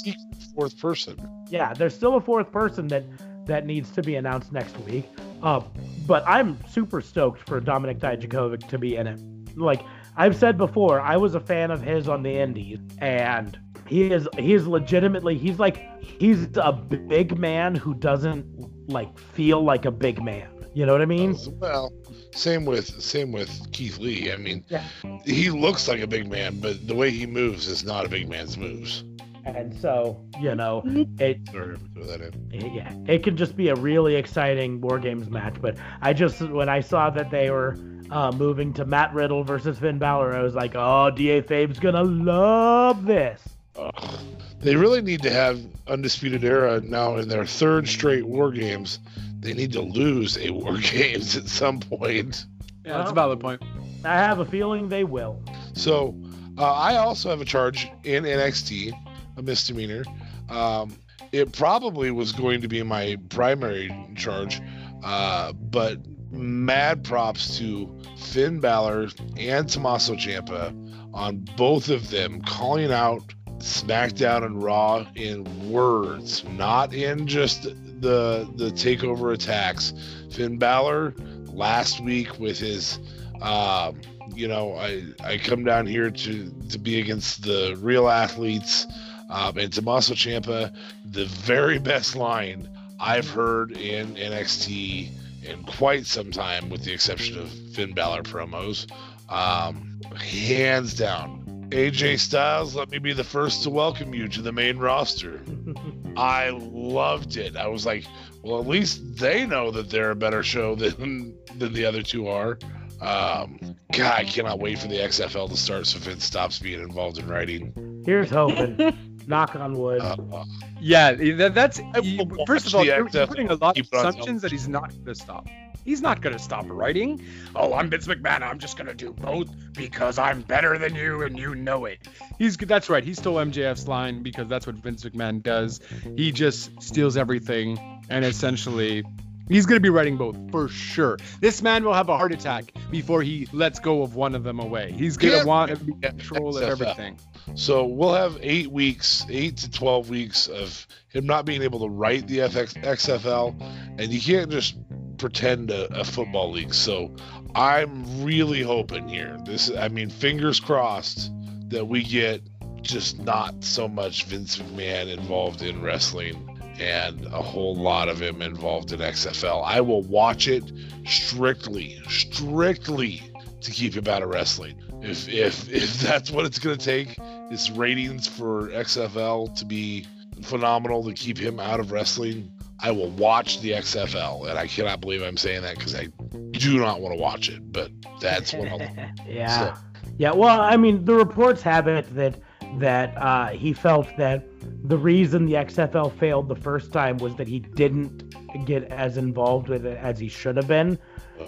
fourth 0.55 0.78
person. 0.80 1.16
yeah, 1.50 1.74
there's 1.74 1.94
still 1.94 2.14
a 2.14 2.20
fourth 2.20 2.50
person 2.52 2.86
that 2.88 3.05
that 3.46 3.66
needs 3.66 3.90
to 3.90 4.02
be 4.02 4.14
announced 4.14 4.52
next 4.52 4.78
week. 4.80 5.05
Uh, 5.45 5.61
but 6.07 6.24
I'm 6.26 6.59
super 6.68 7.01
stoked 7.01 7.47
for 7.47 7.61
Dominik 7.61 7.99
Dijakovic 8.01 8.66
to 8.68 8.78
be 8.78 8.97
in 8.97 9.07
it. 9.07 9.20
Like 9.57 9.82
I've 10.16 10.34
said 10.34 10.57
before, 10.57 11.01
I 11.01 11.16
was 11.18 11.34
a 11.34 11.40
fan 11.40 11.70
of 11.70 11.82
his 11.82 12.09
on 12.09 12.22
the 12.22 12.34
Indies, 12.34 12.78
and 12.99 13.59
he 13.86 14.11
is 14.11 14.26
he 14.38 14.55
is 14.55 14.66
legitimately 14.66 15.36
he's 15.36 15.59
like 15.59 16.03
he's 16.03 16.49
a 16.57 16.72
big 16.72 17.38
man 17.38 17.74
who 17.74 17.95
doesn't 17.95 18.47
like 18.88 19.16
feel 19.18 19.62
like 19.62 19.84
a 19.84 19.90
big 19.90 20.22
man. 20.22 20.49
You 20.72 20.86
know 20.86 20.92
what 20.92 21.03
I 21.03 21.07
mean? 21.07 21.36
Well, 21.61 21.92
same 22.32 22.64
with 22.64 22.86
same 23.01 23.30
with 23.30 23.70
Keith 23.70 23.99
Lee. 23.99 24.32
I 24.32 24.36
mean, 24.36 24.64
Yeah. 24.68 24.82
he 25.24 25.51
looks 25.51 25.86
like 25.88 26.01
a 26.01 26.07
big 26.07 26.28
man, 26.28 26.59
but 26.59 26.88
the 26.88 26.95
way 26.95 27.11
he 27.11 27.26
moves 27.26 27.68
is 27.68 27.84
not 27.84 28.07
a 28.07 28.09
big 28.09 28.28
man's 28.28 28.57
moves. 28.57 29.05
And 29.47 29.74
so 29.78 30.24
you 30.40 30.55
know 30.55 30.82
it 31.18 31.40
Sorry, 31.53 31.76
throw 31.95 32.05
that 32.05 32.20
in. 32.20 32.72
yeah, 32.74 32.92
it 33.07 33.22
could 33.22 33.36
just 33.36 33.57
be 33.57 33.68
a 33.68 33.74
really 33.74 34.14
exciting 34.16 34.80
War 34.80 34.99
Games 34.99 35.28
match. 35.30 35.57
But 35.61 35.76
I 36.01 36.12
just, 36.12 36.40
when 36.40 36.68
I 36.68 36.80
saw 36.80 37.11
that 37.11 37.30
they 37.30 37.51
were 37.51 37.76
uh, 38.11 38.32
moving 38.32 38.72
to 38.74 38.84
Matt 38.84 39.12
Riddle 39.12 39.45
versus 39.45 39.78
Finn 39.78 39.99
Balor, 39.99 40.34
I 40.34 40.42
was 40.42 40.55
like, 40.55 40.72
oh, 40.74 41.11
DA 41.11 41.40
Fabe's 41.42 41.78
gonna 41.78 42.03
love 42.05 43.05
this. 43.05 43.42
Ugh. 43.76 44.18
They 44.61 44.76
really 44.76 45.03
need 45.03 45.20
to 45.22 45.30
have 45.30 45.61
Undisputed 45.88 46.42
Era 46.42 46.80
now 46.80 47.16
in 47.16 47.28
their 47.28 47.45
third 47.45 47.86
straight 47.86 48.26
War 48.26 48.51
Games. 48.51 48.99
They 49.40 49.53
need 49.53 49.72
to 49.72 49.82
lose 49.82 50.38
a 50.38 50.51
War 50.51 50.76
Games 50.80 51.36
at 51.36 51.49
some 51.49 51.80
point. 51.80 52.47
yeah, 52.84 52.97
that's 52.97 53.11
about 53.11 53.28
the 53.28 53.36
point. 53.36 53.62
I 54.07 54.14
have 54.14 54.38
a 54.38 54.45
feeling 54.47 54.88
they 54.88 55.05
will. 55.05 55.42
So, 55.74 56.14
uh, 56.57 56.72
I 56.72 56.97
also 56.97 57.28
have 57.30 57.40
a 57.42 57.45
charge 57.45 57.88
in 58.05 58.24
NXT, 58.24 58.92
a 59.37 59.43
misdemeanor. 59.43 60.05
Um, 60.49 60.97
it 61.32 61.53
probably 61.53 62.11
was 62.11 62.32
going 62.32 62.61
to 62.62 62.68
be 62.68 62.82
my 62.82 63.16
primary 63.28 63.95
charge, 64.16 64.61
uh, 65.03 65.53
but 65.53 65.99
mad 66.30 67.05
props 67.05 67.59
to 67.59 68.03
Finn 68.16 68.61
Balor 68.61 69.09
and 69.37 69.68
Tommaso 69.68 70.14
Ciampa 70.14 70.74
on 71.12 71.47
both 71.57 71.89
of 71.89 72.11
them 72.11 72.41
calling 72.43 72.93
out 72.93 73.22
SmackDown 73.59 74.45
and 74.45 74.62
Raw 74.62 75.07
in 75.14 75.70
words, 75.70 76.45
not 76.45 76.93
in 76.93 77.26
just 77.26 77.62
the 77.62 78.49
the 78.57 78.70
takeover 78.70 79.32
attacks. 79.32 79.95
Finn 80.30 80.59
Balor 80.59 81.14
last 81.47 82.01
week 82.01 82.39
with 82.39 82.59
his 82.59 82.99
um, 83.41 84.01
you 84.35 84.49
know, 84.49 84.74
I 84.76 85.05
I 85.22 85.39
come 85.39 85.64
down 85.64 85.87
here 85.87 86.11
to 86.11 86.53
to 86.70 86.78
be 86.78 87.01
against 87.01 87.43
the 87.43 87.76
real 87.80 88.09
athletes. 88.09 88.87
Um, 89.31 89.59
and 89.59 89.72
Tommaso 89.72 90.14
Ciampa, 90.14 90.75
the 91.05 91.25
very 91.25 91.79
best 91.79 92.14
line 92.16 92.68
I've 93.01 93.29
heard 93.29 93.72
in 93.72 94.14
NXT 94.14 95.11
in 95.45 95.62
quite 95.64 96.07
some 96.07 96.31
time, 96.31 96.70
with 96.70 96.85
the 96.85 96.93
exception 96.93 97.39
of 97.39 97.51
Finn 97.75 97.93
Balor 97.93 98.22
promos. 98.22 98.91
Um, 99.29 100.01
hands 100.16 100.95
down, 100.95 101.68
AJ 101.70 102.18
Styles, 102.20 102.75
let 102.75 102.91
me 102.91 102.99
be 102.99 103.12
the 103.12 103.25
first 103.25 103.62
to 103.62 103.70
welcome 103.70 104.14
you 104.14 104.29
to 104.29 104.43
the 104.43 104.53
main 104.53 104.79
roster. 104.79 105.41
I 106.16 106.51
loved 106.51 107.37
it. 107.37 107.57
I 107.57 107.66
was 107.66 107.85
like, 107.85 108.07
well, 108.43 108.61
at 108.61 108.66
least 108.66 109.16
they 109.16 109.47
know 109.47 109.70
that 109.70 109.91
they're 109.91 110.11
a 110.11 110.16
better 110.16 110.43
show 110.43 110.75
than 110.75 111.37
than 111.59 111.72
the 111.72 111.87
other 111.87 112.03
two 112.03 112.29
are. 112.29 112.59
Um, 113.01 113.77
God, 113.93 114.14
I 114.18 114.25
cannot 114.25 114.61
wait 114.61 114.79
for 114.79 114.89
the 114.89 114.99
XFL 114.99 115.51
to 115.51 115.57
start 115.57 115.87
so 115.87 115.99
Vince 115.99 116.25
stops 116.25 116.59
being 116.59 116.81
involved 116.81 117.18
in 117.18 117.27
writing. 117.27 118.03
Here's 118.07 118.31
hoping. 118.31 118.77
Knock 119.27 119.55
on 119.57 119.75
wood. 119.75 120.01
Uh, 120.03 120.45
Yeah, 120.81 121.12
that, 121.12 121.55
that's 121.55 121.81
you- 122.03 122.45
first 122.47 122.66
of 122.66 122.75
all, 122.75 122.81
the 122.83 122.87
you're, 122.89 123.09
you're 123.09 123.27
putting 123.27 123.49
a 123.49 123.55
lot 123.55 123.70
of 123.70 123.75
keep 123.77 123.87
it 123.87 123.95
on 123.95 124.07
assumptions 124.07 124.43
that 124.43 124.53
he's 124.53 124.68
not 124.68 124.91
going 124.91 125.05
to 125.07 125.14
stop. 125.14 125.47
He's 125.85 126.01
not 126.01 126.22
going 126.22 126.33
to 126.33 126.39
stop 126.43 126.64
writing. 126.68 127.22
Oh, 127.55 127.75
I'm 127.75 127.91
Vince 127.91 128.07
McMahon. 128.07 128.41
I'm 128.41 128.59
just 128.59 128.79
going 128.79 128.87
to 128.87 128.95
do 128.95 129.12
both 129.12 129.49
because 129.75 130.18
I'm 130.18 130.41
better 130.41 130.79
than 130.79 130.95
you 130.95 131.22
and 131.22 131.39
you 131.39 131.55
know 131.55 131.85
it. 131.85 131.99
He's 132.39 132.57
that's 132.57 132.89
right. 132.89 133.05
He 133.05 133.12
stole 133.12 133.37
MJF's 133.37 133.87
line 133.87 134.22
because 134.22 134.49
that's 134.49 134.66
what 134.66 134.77
Vince 134.77 135.05
McMahon 135.05 135.43
does. 135.43 135.81
He 136.16 136.33
just 136.33 136.83
steals 136.83 137.18
everything 137.18 137.79
and 138.09 138.25
essentially 138.25 139.05
he's 139.49 139.66
going 139.66 139.76
to 139.76 139.82
be 139.82 139.90
writing 139.90 140.16
both 140.16 140.36
for 140.51 140.68
sure. 140.68 141.18
This 141.40 141.62
man 141.62 141.84
will 141.84 141.95
have 141.95 142.09
a 142.09 142.16
heart 142.16 142.32
attack 142.32 142.72
before 142.90 143.22
he 143.22 143.49
lets 143.53 143.78
go 143.78 144.03
of 144.03 144.14
one 144.14 144.34
of 144.34 144.45
them 144.45 144.61
away. 144.61 144.92
He's 144.92 145.16
going 145.16 145.40
to 145.40 145.47
want 145.47 145.70
to 145.70 145.76
be 145.76 145.92
control 146.01 146.57
of 146.57 146.62
everything. 146.62 147.18
So 147.55 147.84
we'll 147.84 148.14
have 148.14 148.38
eight 148.40 148.70
weeks, 148.70 149.26
eight 149.28 149.59
to 149.59 149.70
twelve 149.70 150.09
weeks 150.09 150.49
of 150.49 150.86
him 151.09 151.26
not 151.26 151.45
being 151.45 151.62
able 151.62 151.80
to 151.80 151.88
write 151.88 152.26
the 152.26 152.38
FX, 152.38 152.75
XFL, 152.83 153.61
and 153.99 154.12
you 154.12 154.21
can't 154.21 154.50
just 154.50 154.76
pretend 155.18 155.71
a, 155.71 156.00
a 156.00 156.04
football 156.04 156.50
league. 156.50 156.75
So 156.75 157.14
I'm 157.54 158.25
really 158.25 158.62
hoping 158.62 159.08
here. 159.08 159.38
This, 159.45 159.71
I 159.71 159.88
mean, 159.88 160.08
fingers 160.08 160.58
crossed 160.58 161.30
that 161.68 161.87
we 161.87 162.03
get 162.03 162.42
just 162.83 163.18
not 163.21 163.64
so 163.64 163.88
much 163.88 164.25
Vince 164.25 164.58
McMahon 164.58 165.16
involved 165.16 165.62
in 165.62 165.83
wrestling 165.83 166.54
and 166.80 167.26
a 167.26 167.42
whole 167.42 167.75
lot 167.75 168.09
of 168.09 168.21
him 168.21 168.42
involved 168.42 168.92
in 168.92 169.01
XFL. 169.01 169.63
I 169.64 169.80
will 169.80 170.03
watch 170.03 170.49
it 170.49 170.64
strictly, 171.07 172.01
strictly 172.09 173.22
to 173.61 173.71
keep 173.71 173.95
him 173.95 174.09
out 174.09 174.22
of 174.22 174.29
wrestling. 174.29 174.80
If 175.03 175.29
if 175.29 175.68
if 175.71 176.01
that's 176.01 176.30
what 176.30 176.46
it's 176.46 176.59
gonna 176.59 176.76
take, 176.76 177.17
is 177.51 177.71
ratings 177.71 178.26
for 178.26 178.68
XFL 178.68 179.55
to 179.57 179.64
be 179.64 180.07
phenomenal 180.42 181.05
to 181.05 181.13
keep 181.13 181.38
him 181.38 181.61
out 181.61 181.80
of 181.80 181.92
wrestling. 181.92 182.51
I 182.80 182.91
will 182.91 183.11
watch 183.11 183.61
the 183.61 183.71
XFL, 183.71 184.49
and 184.49 184.59
I 184.59 184.67
cannot 184.67 185.01
believe 185.01 185.22
I'm 185.22 185.37
saying 185.37 185.63
that 185.63 185.76
because 185.76 185.95
I 185.95 186.09
do 186.53 186.79
not 186.79 187.01
want 187.01 187.14
to 187.14 187.21
watch 187.21 187.49
it. 187.49 187.72
But 187.72 187.91
that's 188.21 188.53
what 188.53 188.68
I'll. 188.68 188.79
yeah. 189.26 189.76
Yeah. 190.18 190.33
Well, 190.33 190.61
I 190.61 190.76
mean, 190.76 191.05
the 191.05 191.14
reports 191.14 191.63
have 191.63 191.87
it 191.87 192.14
that 192.14 192.37
that 192.79 193.17
uh, 193.17 193.49
he 193.49 193.72
felt 193.72 194.09
that 194.17 194.45
the 194.84 194.98
reason 194.98 195.46
the 195.46 195.54
XFL 195.54 196.16
failed 196.18 196.48
the 196.48 196.56
first 196.56 196.92
time 196.92 197.16
was 197.16 197.34
that 197.36 197.48
he 197.48 197.58
didn't 197.58 198.34
get 198.66 198.84
as 198.84 199.16
involved 199.16 199.68
with 199.68 199.86
it 199.86 199.96
as 199.98 200.18
he 200.18 200.28
should 200.28 200.56
have 200.56 200.68
been, 200.68 200.98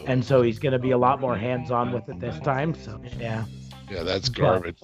and 0.07 0.25
so 0.25 0.43
he's 0.43 0.59
going 0.59 0.73
to 0.73 0.79
be 0.79 0.91
a 0.93 0.99
lot 0.99 1.21
more 1.21 1.37
hands-on 1.37 1.93
with 1.93 2.09
it 2.09 2.19
this 2.19 2.39
time. 2.41 2.75
So 2.75 3.01
yeah. 3.19 3.45
Yeah, 3.89 4.03
that's 4.03 4.31
garbage. 4.31 4.81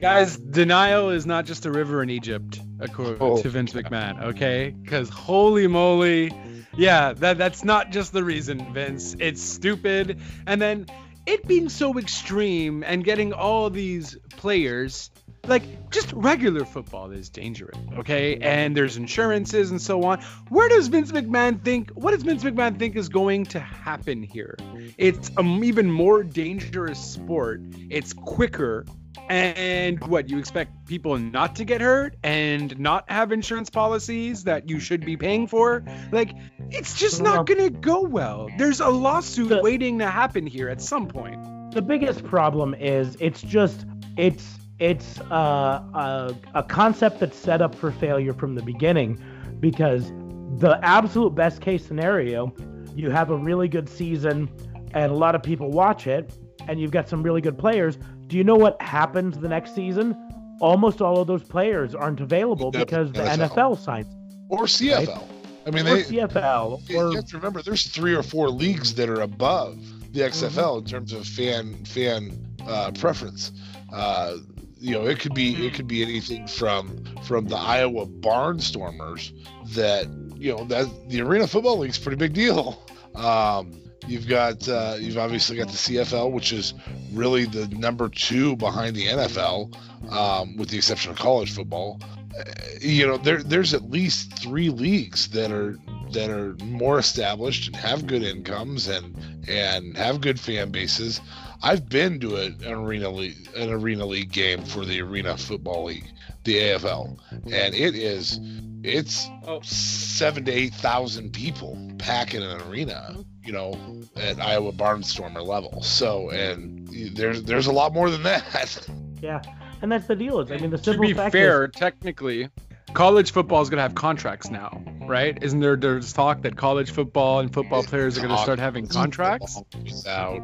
Guys, 0.00 0.36
denial 0.36 1.10
is 1.10 1.26
not 1.26 1.46
just 1.46 1.66
a 1.66 1.70
river 1.72 2.00
in 2.02 2.10
Egypt, 2.10 2.60
according 2.78 3.16
Oh. 3.20 3.42
to 3.42 3.48
Vince 3.48 3.72
McMahon. 3.72 4.22
Okay, 4.22 4.70
because 4.70 5.08
holy 5.08 5.66
moly, 5.66 6.30
yeah, 6.76 7.12
that 7.14 7.38
that's 7.38 7.64
not 7.64 7.90
just 7.90 8.12
the 8.12 8.22
reason, 8.22 8.72
Vince. 8.72 9.16
It's 9.18 9.42
stupid, 9.42 10.20
and 10.46 10.62
then 10.62 10.86
it 11.26 11.48
being 11.48 11.68
so 11.68 11.98
extreme 11.98 12.84
and 12.84 13.02
getting 13.02 13.32
all 13.32 13.68
these 13.68 14.16
players. 14.36 15.10
Like 15.46 15.90
just 15.90 16.12
regular 16.12 16.64
football 16.64 17.10
is 17.10 17.28
dangerous, 17.30 17.78
okay? 17.98 18.36
And 18.36 18.76
there's 18.76 18.96
insurances 18.96 19.70
and 19.70 19.80
so 19.80 20.02
on. 20.02 20.20
Where 20.48 20.68
does 20.68 20.88
Vince 20.88 21.12
McMahon 21.12 21.62
think? 21.62 21.90
What 21.90 22.10
does 22.10 22.22
Vince 22.22 22.44
McMahon 22.44 22.78
think 22.78 22.96
is 22.96 23.08
going 23.08 23.46
to 23.46 23.60
happen 23.60 24.22
here? 24.22 24.56
It's 24.98 25.30
an 25.36 25.64
even 25.64 25.90
more 25.90 26.22
dangerous 26.22 26.98
sport. 26.98 27.60
It's 27.90 28.12
quicker. 28.12 28.84
And 29.28 30.04
what 30.06 30.28
you 30.28 30.38
expect 30.38 30.86
people 30.86 31.18
not 31.18 31.56
to 31.56 31.64
get 31.64 31.80
hurt 31.80 32.16
and 32.22 32.78
not 32.78 33.10
have 33.10 33.32
insurance 33.32 33.70
policies 33.70 34.44
that 34.44 34.68
you 34.68 34.78
should 34.78 35.04
be 35.04 35.16
paying 35.16 35.46
for? 35.48 35.82
Like, 36.12 36.30
it's 36.70 36.98
just 36.98 37.22
not 37.22 37.46
gonna 37.46 37.70
go 37.70 38.02
well. 38.02 38.48
There's 38.56 38.80
a 38.80 38.88
lawsuit 38.88 39.62
waiting 39.62 39.98
to 39.98 40.06
happen 40.06 40.46
here 40.46 40.68
at 40.68 40.80
some 40.80 41.08
point. 41.08 41.40
the 41.72 41.82
biggest 41.82 42.24
problem 42.24 42.74
is 42.74 43.16
it's 43.20 43.42
just 43.42 43.84
it's 44.16 44.58
it's 44.78 45.20
uh, 45.20 45.82
a, 45.94 46.34
a 46.54 46.62
concept 46.62 47.20
that's 47.20 47.36
set 47.36 47.62
up 47.62 47.74
for 47.74 47.90
failure 47.90 48.34
from 48.34 48.54
the 48.54 48.62
beginning 48.62 49.18
because 49.60 50.12
the 50.58 50.78
absolute 50.82 51.34
best 51.34 51.60
case 51.60 51.84
scenario 51.84 52.54
you 52.94 53.10
have 53.10 53.30
a 53.30 53.36
really 53.36 53.68
good 53.68 53.88
season 53.88 54.50
and 54.92 55.12
a 55.12 55.14
lot 55.14 55.34
of 55.34 55.42
people 55.42 55.70
watch 55.70 56.06
it 56.06 56.32
and 56.68 56.80
you've 56.80 56.90
got 56.90 57.08
some 57.08 57.22
really 57.22 57.40
good 57.40 57.58
players 57.58 57.98
do 58.26 58.36
you 58.36 58.44
know 58.44 58.54
what 58.54 58.80
happens 58.80 59.38
the 59.38 59.48
next 59.48 59.74
season 59.74 60.14
almost 60.60 61.00
all 61.00 61.20
of 61.20 61.26
those 61.26 61.42
players 61.42 61.94
aren't 61.94 62.20
available 62.20 62.70
because 62.70 63.12
the 63.12 63.20
NFL. 63.20 63.48
NFL 63.48 63.78
signs 63.78 64.14
Or 64.48 64.64
CFL. 64.64 65.28
I 65.66 65.70
mean, 65.70 65.86
or 65.86 65.96
they, 65.96 66.02
CFL 66.02 66.88
you 66.88 66.98
or 66.98 67.14
have 67.14 67.26
to 67.26 67.36
remember 67.36 67.62
there's 67.62 67.86
three 67.86 68.14
or 68.14 68.22
four 68.22 68.50
leagues 68.50 68.94
that 68.94 69.08
are 69.08 69.22
above 69.22 69.78
the 70.12 70.20
XFL 70.20 70.78
in 70.78 70.84
terms 70.84 71.12
of 71.12 71.26
fan 71.26 71.84
fan 71.84 72.46
uh, 72.66 72.90
preference. 72.92 73.52
Uh, 73.92 74.36
you 74.78 74.92
know, 74.92 75.06
it 75.06 75.20
could 75.20 75.34
be 75.34 75.66
it 75.66 75.74
could 75.74 75.88
be 75.88 76.02
anything 76.02 76.46
from 76.46 77.04
from 77.22 77.46
the 77.46 77.56
Iowa 77.56 78.06
Barnstormers 78.06 79.32
that 79.74 80.06
you 80.36 80.54
know 80.54 80.64
that 80.64 80.86
the 81.08 81.22
Arena 81.22 81.46
Football 81.46 81.78
League's 81.78 81.98
pretty 81.98 82.16
big 82.16 82.34
deal. 82.34 82.82
Um, 83.14 83.80
you've 84.06 84.28
got 84.28 84.68
uh, 84.68 84.96
you've 84.98 85.18
obviously 85.18 85.56
got 85.56 85.68
the 85.68 85.74
CFL, 85.74 86.30
which 86.30 86.52
is 86.52 86.74
really 87.12 87.44
the 87.46 87.68
number 87.68 88.08
two 88.08 88.56
behind 88.56 88.94
the 88.94 89.06
NFL, 89.06 89.74
um, 90.12 90.56
with 90.56 90.68
the 90.68 90.76
exception 90.76 91.10
of 91.10 91.18
college 91.18 91.52
football. 91.54 92.00
Uh, 92.38 92.44
you 92.80 93.06
know, 93.06 93.16
there 93.16 93.42
there's 93.42 93.72
at 93.72 93.90
least 93.90 94.38
three 94.38 94.68
leagues 94.68 95.28
that 95.28 95.50
are 95.50 95.78
that 96.12 96.30
are 96.30 96.54
more 96.64 96.98
established 96.98 97.68
and 97.68 97.76
have 97.76 98.06
good 98.06 98.22
incomes 98.22 98.88
and 98.88 99.16
and 99.48 99.96
have 99.96 100.20
good 100.20 100.38
fan 100.38 100.70
bases. 100.70 101.20
I've 101.62 101.88
been 101.88 102.20
to 102.20 102.36
a, 102.36 102.46
an 102.46 102.72
arena 102.72 103.10
league 103.10 103.48
an 103.56 103.70
arena 103.70 104.06
league 104.06 104.32
game 104.32 104.64
for 104.64 104.84
the 104.84 105.00
Arena 105.00 105.36
Football 105.36 105.84
League, 105.84 106.06
the 106.44 106.56
AFL, 106.56 107.18
and 107.30 107.74
it 107.74 107.94
is 107.94 108.38
it's 108.82 109.28
Oh. 109.46 109.60
seven 109.62 110.44
to 110.44 110.52
eight 110.52 110.74
thousand 110.74 111.32
people 111.32 111.78
packing 111.98 112.42
an 112.42 112.60
arena, 112.62 113.16
you 113.44 113.52
know, 113.52 113.74
at 114.16 114.40
Iowa 114.40 114.72
Barnstormer 114.72 115.44
level. 115.46 115.82
So 115.82 116.30
and 116.30 116.88
there's 117.16 117.42
there's 117.44 117.66
a 117.66 117.72
lot 117.72 117.92
more 117.94 118.10
than 118.10 118.22
that. 118.24 118.88
yeah 119.22 119.40
and 119.82 119.90
that's 119.90 120.06
the 120.06 120.14
deal 120.16 120.40
is 120.40 120.50
i 120.52 120.56
mean 120.58 120.68
the 120.70 120.76
simple 120.76 120.78
To 120.78 120.84
simple 120.84 121.06
be 121.08 121.14
fact 121.14 121.32
fair, 121.32 121.68
technically, 121.68 122.48
college 122.96 123.30
football 123.30 123.60
is 123.60 123.68
gonna 123.68 123.82
have 123.82 123.94
contracts 123.94 124.50
now, 124.50 124.82
right? 125.02 125.36
Isn't 125.42 125.60
there 125.60 125.76
there's 125.76 126.12
talk 126.14 126.40
that 126.42 126.56
college 126.56 126.90
football 126.90 127.40
and 127.40 127.52
football 127.52 127.82
players 127.82 128.16
are 128.16 128.22
gonna 128.22 128.38
start 128.38 128.58
having 128.58 128.86
contracts? 128.86 129.60
Without 129.84 130.40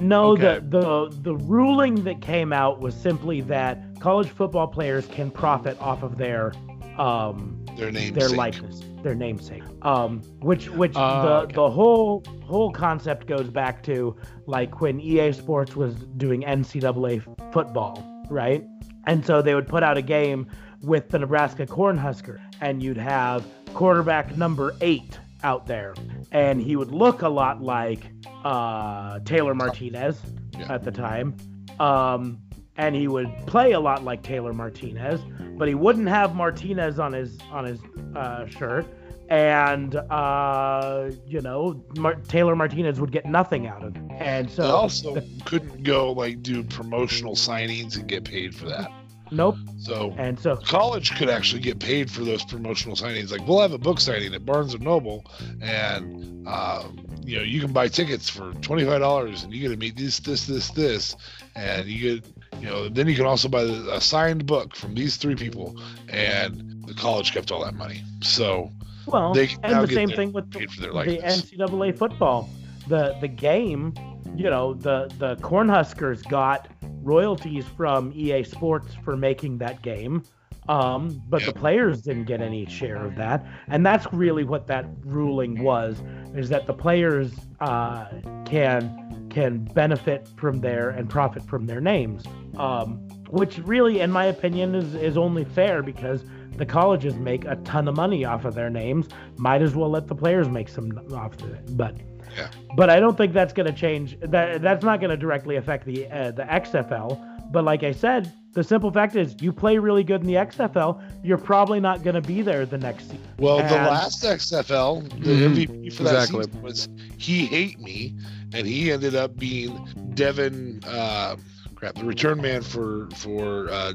No, 0.00 0.32
Okay. 0.32 0.60
the, 0.60 0.80
the 1.10 1.16
the 1.22 1.36
ruling 1.36 2.02
that 2.04 2.22
came 2.22 2.52
out 2.52 2.80
was 2.80 2.94
simply 2.94 3.42
that 3.42 3.78
college 4.00 4.28
football 4.30 4.66
players 4.66 5.06
can 5.06 5.30
profit 5.30 5.78
off 5.80 6.02
of 6.02 6.16
their 6.16 6.52
um 6.98 7.62
their 7.76 7.92
name. 7.92 8.14
their 8.14 8.30
likeness, 8.30 8.80
their 9.02 9.14
namesake. 9.14 9.62
Um 9.82 10.22
which 10.40 10.70
which 10.70 10.94
Ah, 10.96 11.22
the 11.22 11.34
okay. 11.42 11.54
the 11.56 11.70
whole 11.70 12.24
whole 12.46 12.72
concept 12.72 13.26
goes 13.26 13.50
back 13.50 13.82
to 13.82 14.16
like 14.46 14.80
when 14.80 14.98
EA 14.98 15.30
Sports 15.32 15.76
was 15.76 15.94
doing 16.16 16.42
NCAA 16.42 17.20
football, 17.52 18.02
right? 18.30 18.64
And 19.08 19.24
so 19.26 19.42
they 19.42 19.54
would 19.54 19.68
put 19.68 19.82
out 19.82 19.98
a 19.98 20.02
game 20.02 20.48
with 20.82 21.08
the 21.08 21.18
Nebraska 21.18 21.66
Cornhusker 21.66 22.38
and 22.60 22.82
you'd 22.82 22.96
have 22.96 23.44
quarterback 23.74 24.36
number 24.36 24.74
8 24.80 25.18
out 25.42 25.66
there 25.66 25.94
and 26.32 26.60
he 26.60 26.76
would 26.76 26.90
look 26.92 27.22
a 27.22 27.28
lot 27.28 27.62
like 27.62 28.00
uh, 28.44 29.18
Taylor 29.20 29.54
Martinez 29.54 30.20
Yeah. 30.58 30.72
at 30.72 30.84
the 30.84 30.90
time. 30.92 31.36
Um, 31.78 32.38
and 32.78 32.94
he 32.94 33.08
would 33.08 33.28
play 33.46 33.72
a 33.72 33.80
lot 33.80 34.04
like 34.04 34.22
Taylor 34.22 34.52
Martinez, 34.52 35.20
but 35.56 35.66
he 35.68 35.74
wouldn't 35.74 36.08
have 36.08 36.34
Martinez 36.34 36.98
on 36.98 37.12
his 37.12 37.38
on 37.50 37.64
his 37.64 37.80
uh, 38.14 38.46
shirt. 38.46 38.86
And 39.30 39.94
uh, 39.96 41.10
you 41.26 41.40
know, 41.40 41.82
Mar- 41.96 42.14
Taylor 42.28 42.54
Martinez 42.54 43.00
would 43.00 43.12
get 43.12 43.24
nothing 43.26 43.66
out 43.66 43.82
of 43.82 43.96
it. 43.96 44.02
And 44.10 44.48
They 44.48 44.54
so, 44.56 44.64
also 44.76 45.22
couldn't 45.46 45.82
go 45.84 46.12
like 46.12 46.42
do 46.42 46.62
promotional 46.62 47.34
signings 47.34 47.96
and 47.96 48.06
get 48.06 48.24
paid 48.24 48.54
for 48.54 48.66
that. 48.66 48.90
Nope. 49.30 49.56
So 49.78 50.14
And 50.16 50.38
so, 50.38 50.56
college 50.56 51.14
could 51.16 51.28
actually 51.28 51.60
get 51.60 51.78
paid 51.78 52.10
for 52.10 52.24
those 52.24 52.44
promotional 52.44 52.96
signings. 52.96 53.30
Like 53.30 53.46
we'll 53.46 53.60
have 53.60 53.72
a 53.72 53.78
book 53.78 54.00
signing 54.00 54.34
at 54.34 54.44
Barnes 54.44 54.74
and 54.74 54.82
Noble, 54.82 55.24
and 55.60 56.46
um, 56.48 57.04
you 57.22 57.36
know 57.36 57.42
you 57.42 57.60
can 57.60 57.72
buy 57.72 57.88
tickets 57.88 58.28
for 58.28 58.52
twenty 58.54 58.84
five 58.84 59.00
dollars, 59.00 59.42
and 59.44 59.52
you 59.52 59.60
get 59.60 59.68
to 59.68 59.76
meet 59.76 59.96
this, 59.96 60.20
this, 60.20 60.46
this, 60.46 60.70
this, 60.70 61.16
and 61.54 61.86
you 61.86 62.16
get 62.20 62.32
you 62.60 62.66
know 62.66 62.88
then 62.88 63.08
you 63.08 63.14
can 63.14 63.26
also 63.26 63.48
buy 63.48 63.64
the- 63.64 63.94
a 63.94 64.00
signed 64.00 64.46
book 64.46 64.74
from 64.74 64.94
these 64.94 65.16
three 65.16 65.34
people, 65.36 65.80
and 66.08 66.84
the 66.86 66.94
college 66.94 67.32
kept 67.32 67.50
all 67.50 67.64
that 67.64 67.74
money. 67.74 68.02
So 68.22 68.72
well, 69.06 69.32
They 69.32 69.48
and 69.62 69.86
the 69.86 69.92
same 69.92 70.08
thing 70.08 70.32
with 70.32 70.50
the, 70.50 70.60
the. 70.60 71.20
NCAA 71.22 71.96
football. 71.96 72.48
The 72.88 73.16
the 73.20 73.28
game, 73.28 73.94
you 74.34 74.50
know, 74.50 74.74
the 74.74 75.12
the 75.18 75.36
Cornhuskers 75.36 76.26
got 76.28 76.68
royalties 77.02 77.64
from 77.76 78.12
EA 78.14 78.42
Sports 78.42 78.94
for 79.04 79.16
making 79.16 79.58
that 79.58 79.82
game. 79.82 80.22
Um, 80.68 81.22
but 81.28 81.42
Yep. 81.42 81.54
the 81.54 81.60
players 81.60 82.02
didn't 82.02 82.24
get 82.24 82.40
any 82.40 82.66
share 82.66 83.04
of 83.04 83.14
that, 83.16 83.46
and 83.68 83.86
that's 83.86 84.12
really 84.12 84.42
what 84.42 84.66
that 84.66 84.84
ruling 85.04 85.62
was: 85.62 86.02
is 86.34 86.48
that 86.48 86.66
the 86.66 86.74
players 86.74 87.32
uh, 87.60 88.06
can 88.44 89.28
can 89.30 89.64
benefit 89.74 90.28
from 90.36 90.60
their 90.60 90.90
and 90.90 91.08
profit 91.08 91.44
from 91.46 91.66
their 91.66 91.80
names, 91.80 92.24
um, 92.56 92.94
which 93.30 93.58
really, 93.60 94.00
in 94.00 94.10
my 94.10 94.24
opinion, 94.24 94.74
is 94.74 94.94
is 94.96 95.16
only 95.16 95.44
fair 95.44 95.82
because 95.84 96.24
the 96.56 96.66
colleges 96.66 97.14
make 97.16 97.44
a 97.44 97.54
ton 97.56 97.86
of 97.86 97.94
money 97.94 98.24
off 98.24 98.44
of 98.44 98.54
their 98.54 98.70
names. 98.70 99.08
Might 99.36 99.62
as 99.62 99.76
well 99.76 99.90
let 99.90 100.08
the 100.08 100.14
players 100.16 100.48
make 100.48 100.68
some 100.68 100.90
off 101.14 101.34
of 101.42 101.52
it. 101.54 101.76
But 101.76 101.94
Yeah. 102.36 102.48
but 102.76 102.90
I 102.90 103.00
don't 103.00 103.16
think 103.16 103.32
that's 103.32 103.52
going 103.52 103.66
to 103.66 103.72
change. 103.78 104.18
That 104.20 104.60
that's 104.62 104.84
not 104.84 105.00
going 105.00 105.10
to 105.10 105.16
directly 105.16 105.56
affect 105.56 105.86
the 105.86 106.06
uh, 106.10 106.30
the 106.32 106.42
XFL. 106.44 107.50
But 107.52 107.64
like 107.64 107.84
I 107.84 107.92
said, 107.92 108.32
the 108.54 108.64
simple 108.64 108.90
fact 108.90 109.14
is, 109.14 109.36
you 109.40 109.52
play 109.52 109.78
really 109.78 110.02
good 110.02 110.20
in 110.22 110.26
the 110.26 110.34
XFL, 110.34 111.00
you're 111.22 111.38
probably 111.38 111.78
not 111.78 112.02
going 112.02 112.14
to 112.16 112.20
be 112.20 112.42
there 112.42 112.66
the 112.66 112.76
next 112.78 113.04
season. 113.04 113.20
Well, 113.38 113.58
the 113.58 113.74
last 113.76 114.24
XFL, 114.24 115.02
the 115.22 115.30
Mhm. 115.30 115.54
MVP 115.54 115.90
for 115.90 116.02
that 116.02 116.14
Exactly. 116.14 116.44
season 116.44 116.62
was 116.62 116.88
He 117.18 117.46
Hate 117.46 117.78
Me, 117.80 118.14
and 118.52 118.66
he 118.66 118.90
ended 118.90 119.14
up 119.14 119.36
being 119.36 119.78
Devin, 120.14 120.80
uh, 120.86 121.36
crap, 121.76 121.94
the 121.94 122.04
return 122.04 122.40
man 122.42 122.62
for 122.62 123.08
for 123.14 123.68
uh, 123.70 123.92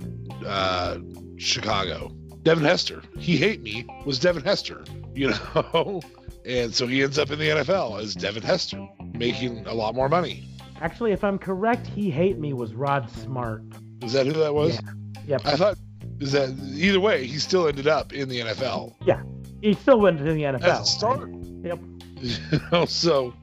uh, 0.48 0.98
Chicago. 1.38 2.12
Devin 2.44 2.64
Hester. 2.64 3.02
He 3.20 3.36
Hate 3.38 3.62
Me 3.62 3.86
was 4.06 4.18
Devin 4.18 4.44
Hester, 4.44 4.84
you 5.14 5.30
know, 5.56 6.02
and 6.46 6.74
so 6.74 6.88
he 6.88 7.04
ends 7.04 7.18
up 7.20 7.32
in 7.32 7.40
the 7.40 7.48
NFL 7.50 8.02
as 8.02 8.16
Devin 8.16 8.44
Hester, 8.44 8.86
making 9.14 9.66
a 9.68 9.74
lot 9.74 9.96
more 9.96 10.10
money. 10.10 10.48
Actually, 10.82 11.12
if 11.12 11.24
I'm 11.24 11.38
correct, 11.38 11.86
he 11.88 12.10
hate 12.10 12.40
me 12.40 12.54
was 12.54 12.74
Rod 12.74 13.10
Smart. 13.12 13.64
Is 14.02 14.14
that 14.14 14.26
who 14.26 14.34
that 14.34 14.54
was? 14.54 14.76
Yeah. 14.76 14.92
Yep. 15.28 15.42
I 15.46 15.56
thought. 15.56 15.78
Is 16.20 16.32
that 16.34 16.50
either 16.76 17.00
way? 17.00 17.26
He 17.26 17.38
still 17.40 17.68
ended 17.68 17.88
up 17.88 18.14
in 18.14 18.30
the 18.30 18.40
NFL 18.42 18.94
Yeah. 19.06 19.24
He 19.62 19.74
still 19.74 20.00
went 20.00 20.18
to 20.20 20.24
the 20.24 20.46
as 20.46 20.56
a 20.56 20.58
NFL. 20.60 20.86
starter. 20.86 21.30
Yep. 21.64 21.80
So 22.90 23.34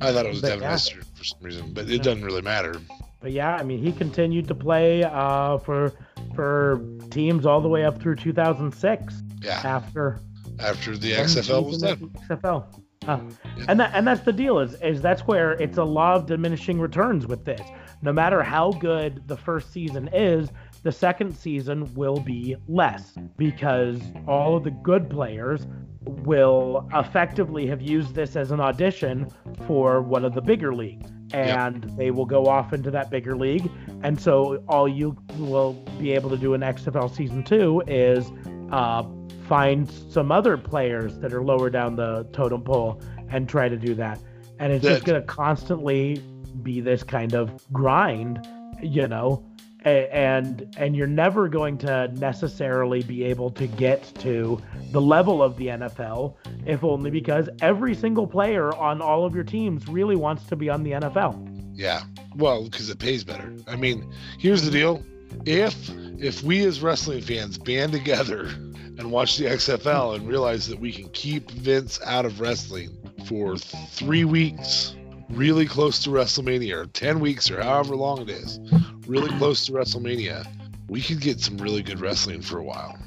I 0.00 0.12
thought 0.12 0.26
it 0.26 0.30
was 0.30 0.40
But 0.42 0.48
Devin 0.48 0.62
yeah. 0.62 0.70
Hester 0.70 1.00
for 1.14 1.24
some 1.24 1.38
reason, 1.40 1.72
but 1.72 1.84
it 1.86 1.90
Yeah. 1.96 2.02
doesn't 2.02 2.24
really 2.24 2.42
matter. 2.42 2.74
But 3.20 3.32
yeah, 3.32 3.54
I 3.56 3.62
mean, 3.62 3.78
he 3.82 3.92
continued 3.92 4.48
to 4.48 4.54
play 4.54 5.02
uh, 5.04 5.58
for 5.58 5.92
for 6.34 6.82
teams 7.10 7.46
all 7.46 7.60
the 7.62 7.68
way 7.68 7.84
up 7.84 8.00
through 8.00 8.16
2006 8.16 9.14
Yeah, 9.42 9.60
after 9.64 10.20
after 10.60 10.96
the 10.96 11.12
XFL 11.12 11.66
was 11.66 11.78
done. 11.78 12.10
XFL. 12.28 12.82
Uh, 13.06 13.20
Yeah. 13.56 13.66
and 13.68 13.78
that 13.78 13.92
and 13.94 14.06
that's 14.06 14.22
the 14.22 14.32
deal 14.32 14.58
is 14.58 14.74
is 14.82 15.00
that's 15.00 15.22
where 15.28 15.52
it's 15.52 15.78
a 15.78 15.84
law 15.84 16.14
of 16.14 16.26
diminishing 16.26 16.80
returns 16.80 17.26
with 17.26 17.44
this 17.44 17.60
no 18.02 18.12
matter 18.12 18.42
how 18.42 18.70
good 18.72 19.26
the 19.26 19.36
first 19.36 19.72
season 19.72 20.08
is, 20.12 20.50
the 20.82 20.92
second 20.92 21.34
season 21.34 21.92
will 21.94 22.20
be 22.20 22.56
less 22.68 23.14
because 23.36 24.00
all 24.26 24.56
of 24.56 24.64
the 24.64 24.70
good 24.70 25.10
players 25.10 25.66
will 26.04 26.88
effectively 26.94 27.66
have 27.66 27.82
used 27.82 28.14
this 28.14 28.36
as 28.36 28.52
an 28.52 28.60
audition 28.60 29.28
for 29.66 30.00
one 30.00 30.24
of 30.24 30.34
the 30.34 30.40
bigger 30.40 30.72
leagues 30.72 31.10
and 31.32 31.84
yep. 31.84 31.96
they 31.96 32.12
will 32.12 32.26
go 32.26 32.46
off 32.46 32.72
into 32.72 32.88
that 32.92 33.10
bigger 33.10 33.36
league 33.36 33.68
and 34.04 34.20
so 34.20 34.62
all 34.68 34.86
you 34.86 35.16
will 35.38 35.72
be 35.98 36.12
able 36.12 36.30
to 36.30 36.36
do 36.36 36.54
in 36.54 36.60
xfl 36.60 37.12
season 37.12 37.42
2 37.42 37.82
is 37.88 38.30
uh, 38.70 39.02
find 39.46 39.90
some 40.10 40.32
other 40.32 40.56
players 40.56 41.18
that 41.18 41.32
are 41.32 41.42
lower 41.42 41.70
down 41.70 41.96
the 41.96 42.26
totem 42.32 42.62
pole 42.62 43.00
and 43.30 43.48
try 43.48 43.68
to 43.68 43.76
do 43.76 43.94
that 43.94 44.20
and 44.58 44.72
it's 44.72 44.84
that... 44.84 44.94
just 44.94 45.04
going 45.04 45.20
to 45.20 45.26
constantly 45.26 46.22
be 46.62 46.80
this 46.80 47.02
kind 47.02 47.34
of 47.34 47.62
grind 47.72 48.46
you 48.82 49.06
know 49.06 49.44
and 49.86 50.74
and 50.76 50.96
you're 50.96 51.06
never 51.06 51.48
going 51.48 51.78
to 51.78 52.08
necessarily 52.14 53.02
be 53.02 53.22
able 53.22 53.50
to 53.50 53.66
get 53.68 54.02
to 54.18 54.60
the 54.90 55.00
level 55.00 55.42
of 55.42 55.56
the 55.56 55.68
NFL 55.68 56.34
if 56.66 56.82
only 56.82 57.10
because 57.10 57.48
every 57.60 57.94
single 57.94 58.26
player 58.26 58.74
on 58.74 59.00
all 59.00 59.24
of 59.24 59.34
your 59.34 59.44
teams 59.44 59.86
really 59.86 60.16
wants 60.16 60.44
to 60.46 60.56
be 60.56 60.68
on 60.68 60.82
the 60.82 60.92
NFL. 60.92 61.52
Yeah. 61.74 62.02
Well, 62.34 62.64
because 62.64 62.90
it 62.90 62.98
pays 62.98 63.22
better. 63.22 63.54
I 63.68 63.76
mean, 63.76 64.12
here's 64.38 64.62
the 64.62 64.70
deal. 64.72 65.04
If 65.44 65.88
if 66.18 66.42
we 66.42 66.64
as 66.64 66.80
wrestling 66.80 67.22
fans 67.22 67.56
band 67.56 67.92
together 67.92 68.50
and 68.98 69.10
watch 69.10 69.36
the 69.36 69.44
XFL 69.46 70.16
and 70.16 70.26
realize 70.26 70.68
that 70.68 70.78
we 70.78 70.92
can 70.92 71.08
keep 71.10 71.50
Vince 71.50 72.00
out 72.04 72.24
of 72.24 72.40
wrestling 72.40 72.96
for 73.26 73.56
3 73.56 74.24
weeks 74.24 74.94
really 75.28 75.66
close 75.66 76.04
to 76.04 76.10
WrestleMania, 76.10 76.76
or 76.76 76.86
10 76.86 77.20
weeks, 77.20 77.50
or 77.50 77.62
however 77.62 77.96
long 77.96 78.22
it 78.22 78.30
is, 78.30 78.60
really 79.06 79.28
close 79.38 79.66
to 79.66 79.72
WrestleMania, 79.72 80.46
we 80.88 81.00
could 81.00 81.20
get 81.20 81.40
some 81.40 81.58
really 81.58 81.82
good 81.82 82.00
wrestling 82.00 82.42
for 82.42 82.58
a 82.58 82.64
while. 82.64 82.98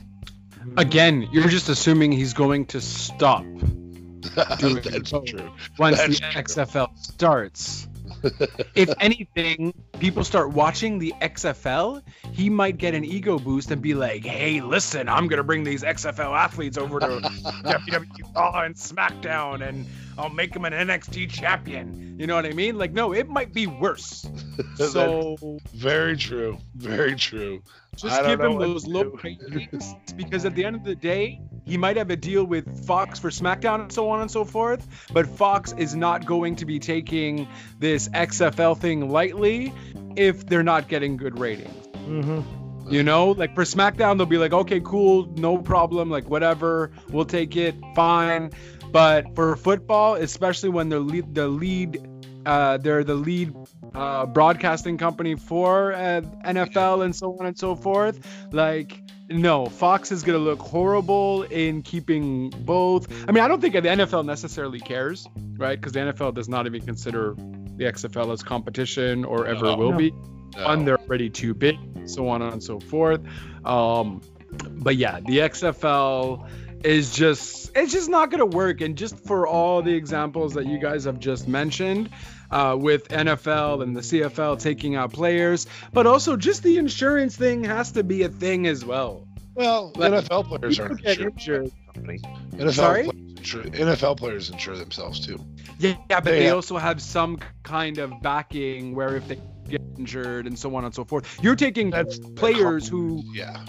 Again, 0.78 1.28
you're 1.32 1.48
just 1.48 1.70
assuming 1.70 2.12
he's 2.12 2.34
going 2.34 2.66
to 2.68 2.82
stop. 2.82 3.46
That's 4.36 5.12
true. 5.12 5.52
Once 5.78 5.98
That's 5.98 6.20
the 6.20 6.26
true. 6.32 6.42
XFL 6.42 6.98
starts. 6.98 7.88
if 8.76 8.94
anything, 9.00 9.74
people 10.00 10.24
start 10.24 10.52
watching 10.52 11.00
the 11.00 11.14
XFL, 11.22 12.02
he 12.32 12.50
might 12.50 12.78
get 12.78 12.94
an 12.94 13.06
ego 13.06 13.40
boost 13.40 13.72
and 13.72 13.82
be 13.82 13.94
like, 13.94 14.24
"Hey, 14.24 14.62
listen, 14.62 15.10
I'm 15.10 15.28
gonna 15.28 15.44
bring 15.44 15.64
these 15.64 15.84
XFL 15.84 16.38
athletes 16.38 16.78
over 16.78 17.00
to 17.00 17.08
WWE 17.08 18.36
Raw 18.36 18.62
and 18.62 18.76
SmackDown, 18.76 19.68
and 19.68 19.88
I'll 20.18 20.30
make 20.30 20.56
him 20.56 20.66
an 20.66 20.74
NXT 20.74 21.30
champion." 21.30 22.20
You 22.20 22.28
know 22.28 22.36
what 22.36 22.46
I 22.46 22.52
mean? 22.52 22.78
Like, 22.78 22.92
no, 22.92 23.14
it 23.14 23.30
might 23.30 23.54
be 23.54 23.68
worse. 23.68 24.28
so 24.76 25.38
very 25.74 26.18
true, 26.18 26.58
very 26.76 27.16
true. 27.16 27.62
Just 28.02 28.24
give 28.24 28.40
him 28.40 28.58
those 28.58 28.88
low 28.88 29.12
ratings 29.24 29.96
because 30.16 30.46
at 30.46 30.56
the 30.56 30.66
end 30.66 30.76
of 30.76 30.84
the 30.84 30.96
day, 30.96 31.42
he 31.66 31.78
might 31.78 31.98
have 31.98 32.10
a 32.10 32.16
deal 32.16 32.44
with 32.44 32.86
Fox 32.86 33.20
for 33.20 33.30
SmackDown 33.30 33.82
and 33.82 33.92
so 33.92 34.10
on 34.10 34.22
and 34.22 34.32
so 34.32 34.46
forth. 34.46 34.88
But 35.14 35.28
Fox 35.28 35.74
is 35.74 35.96
not 35.96 36.26
going 36.26 36.56
to 36.58 36.66
be 36.66 36.80
taking 36.80 37.48
this 37.78 38.10
XFL 38.10 38.78
thing 38.78 39.10
lightly 39.10 39.74
if 40.16 40.46
they're 40.46 40.64
not 40.64 40.88
getting 40.88 41.18
good 41.18 41.40
ratings. 41.40 41.88
Mm-hmm. 42.08 42.92
You 42.92 43.04
know, 43.04 43.32
like 43.32 43.54
for 43.54 43.64
SmackDown, 43.64 44.18
they'll 44.18 44.26
be 44.26 44.40
like, 44.40 44.54
okay, 44.54 44.80
cool, 44.80 45.28
no 45.36 45.60
problem, 45.60 46.10
like 46.10 46.28
whatever, 46.28 46.92
we'll 47.10 47.26
take 47.26 47.56
it, 47.56 47.76
fine. 47.96 48.52
But 48.92 49.36
for 49.36 49.56
football, 49.56 50.16
especially 50.16 50.70
when 50.70 50.90
they're 50.90 51.00
lead, 51.00 51.36
the 51.36 51.48
lead, 51.48 52.09
uh, 52.46 52.78
they're 52.78 53.04
the 53.04 53.16
lead 53.16 53.54
uh, 53.94 54.26
broadcasting 54.26 54.98
company 54.98 55.36
for 55.36 55.94
uh, 55.94 56.22
NFL 56.46 57.04
and 57.04 57.16
so 57.16 57.38
on 57.40 57.46
and 57.46 57.58
so 57.58 57.76
forth. 57.76 58.20
Like, 58.52 59.02
no, 59.30 59.68
Fox 59.68 60.12
is 60.12 60.24
going 60.24 60.38
to 60.38 60.44
look 60.44 60.60
horrible 60.60 61.44
in 61.44 61.82
keeping 61.82 62.50
both. 62.50 63.12
I 63.28 63.32
mean, 63.32 63.44
I 63.44 63.48
don't 63.48 63.62
think 63.62 63.74
the 63.74 63.82
NFL 63.82 64.26
necessarily 64.26 64.80
cares, 64.80 65.28
right? 65.58 65.80
Because 65.80 65.94
the 65.94 66.00
NFL 66.00 66.34
does 66.34 66.50
not 66.50 66.66
even 66.66 66.82
consider 66.82 67.36
the 67.36 67.86
XFL 67.86 68.34
as 68.34 68.44
competition 68.44 69.24
or 69.26 69.46
ever 69.46 69.66
no, 69.66 69.76
will 69.76 69.92
no. 69.92 69.98
be. 69.98 70.12
No. 70.56 70.66
One, 70.66 70.86
they're 70.86 71.00
already 71.00 71.30
too 71.30 71.54
big, 71.54 71.78
so 72.06 72.28
on 72.28 72.42
and 72.42 72.64
so 72.64 72.80
forth. 72.80 73.22
Um, 73.64 74.22
but 74.52 74.96
yeah, 74.96 75.20
the 75.20 75.40
XFL 75.40 76.48
is 76.84 77.14
just 77.14 77.72
it's 77.76 77.92
just 77.92 78.10
not 78.10 78.32
going 78.32 78.40
to 78.40 78.58
work 78.58 78.82
and 78.82 78.98
just 78.98 79.18
for 79.26 79.48
all 79.48 79.82
the 79.82 79.94
examples 79.94 80.54
that 80.54 80.66
you 80.66 80.80
guys 80.80 81.04
have 81.04 81.20
just 81.20 81.48
mentioned 81.48 82.10
uh, 82.52 82.76
with 82.80 83.08
NFL 83.10 83.84
and 83.84 83.96
the 83.96 84.02
CFL 84.02 84.60
taking 84.60 84.96
out 84.96 85.14
players, 85.14 85.68
but 85.94 86.08
also 86.08 86.36
just 86.36 86.64
the 86.64 86.78
insurance 86.78 87.36
thing 87.36 87.64
has 87.64 87.92
to 87.94 88.04
be 88.04 88.24
a 88.24 88.30
thing 88.30 88.68
as 88.68 88.84
well. 88.84 89.28
Well, 89.56 89.92
like, 89.96 90.12
NFL 90.12 90.46
players 90.46 90.80
aren't 90.80 91.02
insured. 91.06 91.34
insured. 91.34 91.72
NFL 91.96 92.74
Sorry? 92.74 93.04
Players 93.04 93.38
insure, 93.38 93.64
NFL 93.64 94.18
players 94.18 94.50
insure 94.50 94.78
themselves 94.78 95.26
too. 95.26 95.38
Yeah, 95.80 95.96
yeah 96.10 96.20
but 96.20 96.26
they, 96.26 96.40
they 96.40 96.50
also 96.50 96.78
have 96.78 97.02
some 97.02 97.40
kind 97.64 97.98
of 97.98 98.14
backing 98.22 98.96
where 98.96 99.16
if 99.16 99.28
they 99.28 99.40
get 99.70 99.82
injured 99.98 100.48
and 100.48 100.58
so 100.58 100.74
on 100.76 100.86
and 100.86 100.94
so 100.94 101.04
forth. 101.04 101.40
You're 101.44 101.56
taking 101.56 101.90
That's 101.90 102.20
players 102.20 102.88
who 102.88 103.24
yeah 103.34 103.64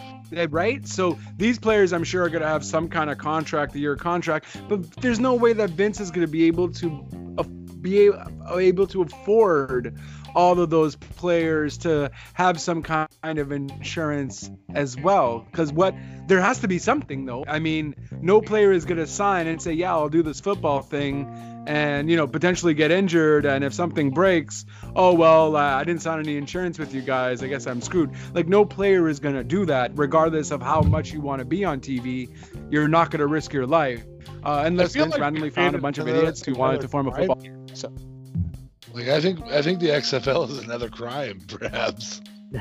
right? 0.50 0.86
So 0.86 1.18
these 1.36 1.58
players, 1.58 1.92
I'm 1.92 2.04
sure, 2.04 2.22
are 2.24 2.28
going 2.28 2.42
to 2.42 2.48
have 2.48 2.64
some 2.64 2.88
kind 2.88 3.10
of 3.10 3.18
contract, 3.18 3.72
the 3.72 3.80
year 3.80 3.96
contract, 3.96 4.46
but 4.68 4.90
there's 4.96 5.20
no 5.20 5.34
way 5.34 5.52
that 5.52 5.70
Vince 5.70 6.00
is 6.00 6.10
going 6.10 6.26
to 6.26 6.30
be 6.30 6.44
able 6.44 6.70
to 6.74 7.06
be 7.80 8.10
able 8.48 8.86
to 8.86 9.00
afford 9.02 9.98
all 10.34 10.60
of 10.60 10.70
those 10.70 10.96
players 10.96 11.78
to 11.78 12.10
have 12.34 12.60
some 12.60 12.82
kind 12.82 13.08
of 13.24 13.52
insurance 13.52 14.50
as 14.74 14.96
well. 14.96 15.46
Because 15.50 15.72
what 15.72 15.94
there 16.26 16.40
has 16.40 16.60
to 16.60 16.68
be 16.68 16.78
something 16.78 17.24
though. 17.24 17.44
I 17.46 17.58
mean, 17.58 17.94
no 18.20 18.40
player 18.40 18.72
is 18.72 18.84
going 18.84 18.98
to 18.98 19.06
sign 19.06 19.46
and 19.46 19.60
say, 19.60 19.72
"Yeah, 19.72 19.92
I'll 19.92 20.08
do 20.08 20.22
this 20.22 20.40
football 20.40 20.80
thing," 20.80 21.28
and 21.66 22.08
you 22.08 22.16
know 22.16 22.26
potentially 22.26 22.72
get 22.72 22.90
injured. 22.90 23.44
And 23.46 23.64
if 23.64 23.74
something 23.74 24.10
breaks, 24.10 24.64
oh 24.94 25.12
well, 25.14 25.56
uh, 25.56 25.60
I 25.60 25.84
didn't 25.84 26.02
sign 26.02 26.20
any 26.20 26.36
insurance 26.36 26.78
with 26.78 26.94
you 26.94 27.02
guys. 27.02 27.42
I 27.42 27.48
guess 27.48 27.66
I'm 27.66 27.80
screwed. 27.80 28.12
Like 28.32 28.48
no 28.48 28.64
player 28.64 29.08
is 29.08 29.20
going 29.20 29.34
to 29.34 29.44
do 29.44 29.66
that, 29.66 29.92
regardless 29.94 30.50
of 30.52 30.62
how 30.62 30.82
much 30.82 31.12
you 31.12 31.20
want 31.20 31.40
to 31.40 31.44
be 31.44 31.64
on 31.64 31.80
TV. 31.80 32.30
You're 32.70 32.88
not 32.88 33.10
going 33.10 33.20
to 33.20 33.26
risk 33.26 33.52
your 33.52 33.66
life. 33.66 34.04
Uh, 34.42 34.62
unless 34.64 34.94
Vince 34.94 35.12
like 35.12 35.20
randomly 35.20 35.50
found 35.50 35.74
a 35.74 35.78
bunch 35.78 35.98
of 35.98 36.08
idiots 36.08 36.44
who 36.44 36.54
wanted 36.54 36.80
to 36.80 36.88
form 36.88 37.08
a 37.08 37.12
football 37.14 37.36
team. 37.36 37.66
So. 37.74 37.92
Like 38.92 39.08
I 39.08 39.20
think 39.20 39.40
I 39.46 39.62
think 39.62 39.80
the 39.80 39.88
XFL 39.88 40.50
is 40.50 40.58
another 40.58 40.88
crime, 40.88 41.40
perhaps. 41.48 42.20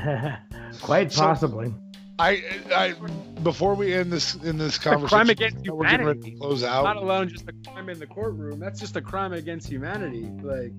Quite 0.80 1.12
possibly. 1.12 1.74
I, 2.20 2.42
I 2.74 2.94
before 3.42 3.74
we 3.74 3.94
end 3.94 4.12
this 4.12 4.34
in 4.34 4.58
this 4.58 4.76
conversation, 4.76 5.08
crime 5.08 5.30
against 5.30 5.64
humanity. 5.64 6.36
close 6.38 6.62
out. 6.62 6.84
Not 6.84 6.98
alone 6.98 7.30
just 7.30 7.48
a 7.48 7.54
crime 7.64 7.88
in 7.88 7.98
the 7.98 8.06
courtroom. 8.06 8.60
That's 8.60 8.78
just 8.78 8.94
a 8.96 9.00
crime 9.00 9.32
against 9.32 9.66
humanity. 9.66 10.28
Like, 10.42 10.72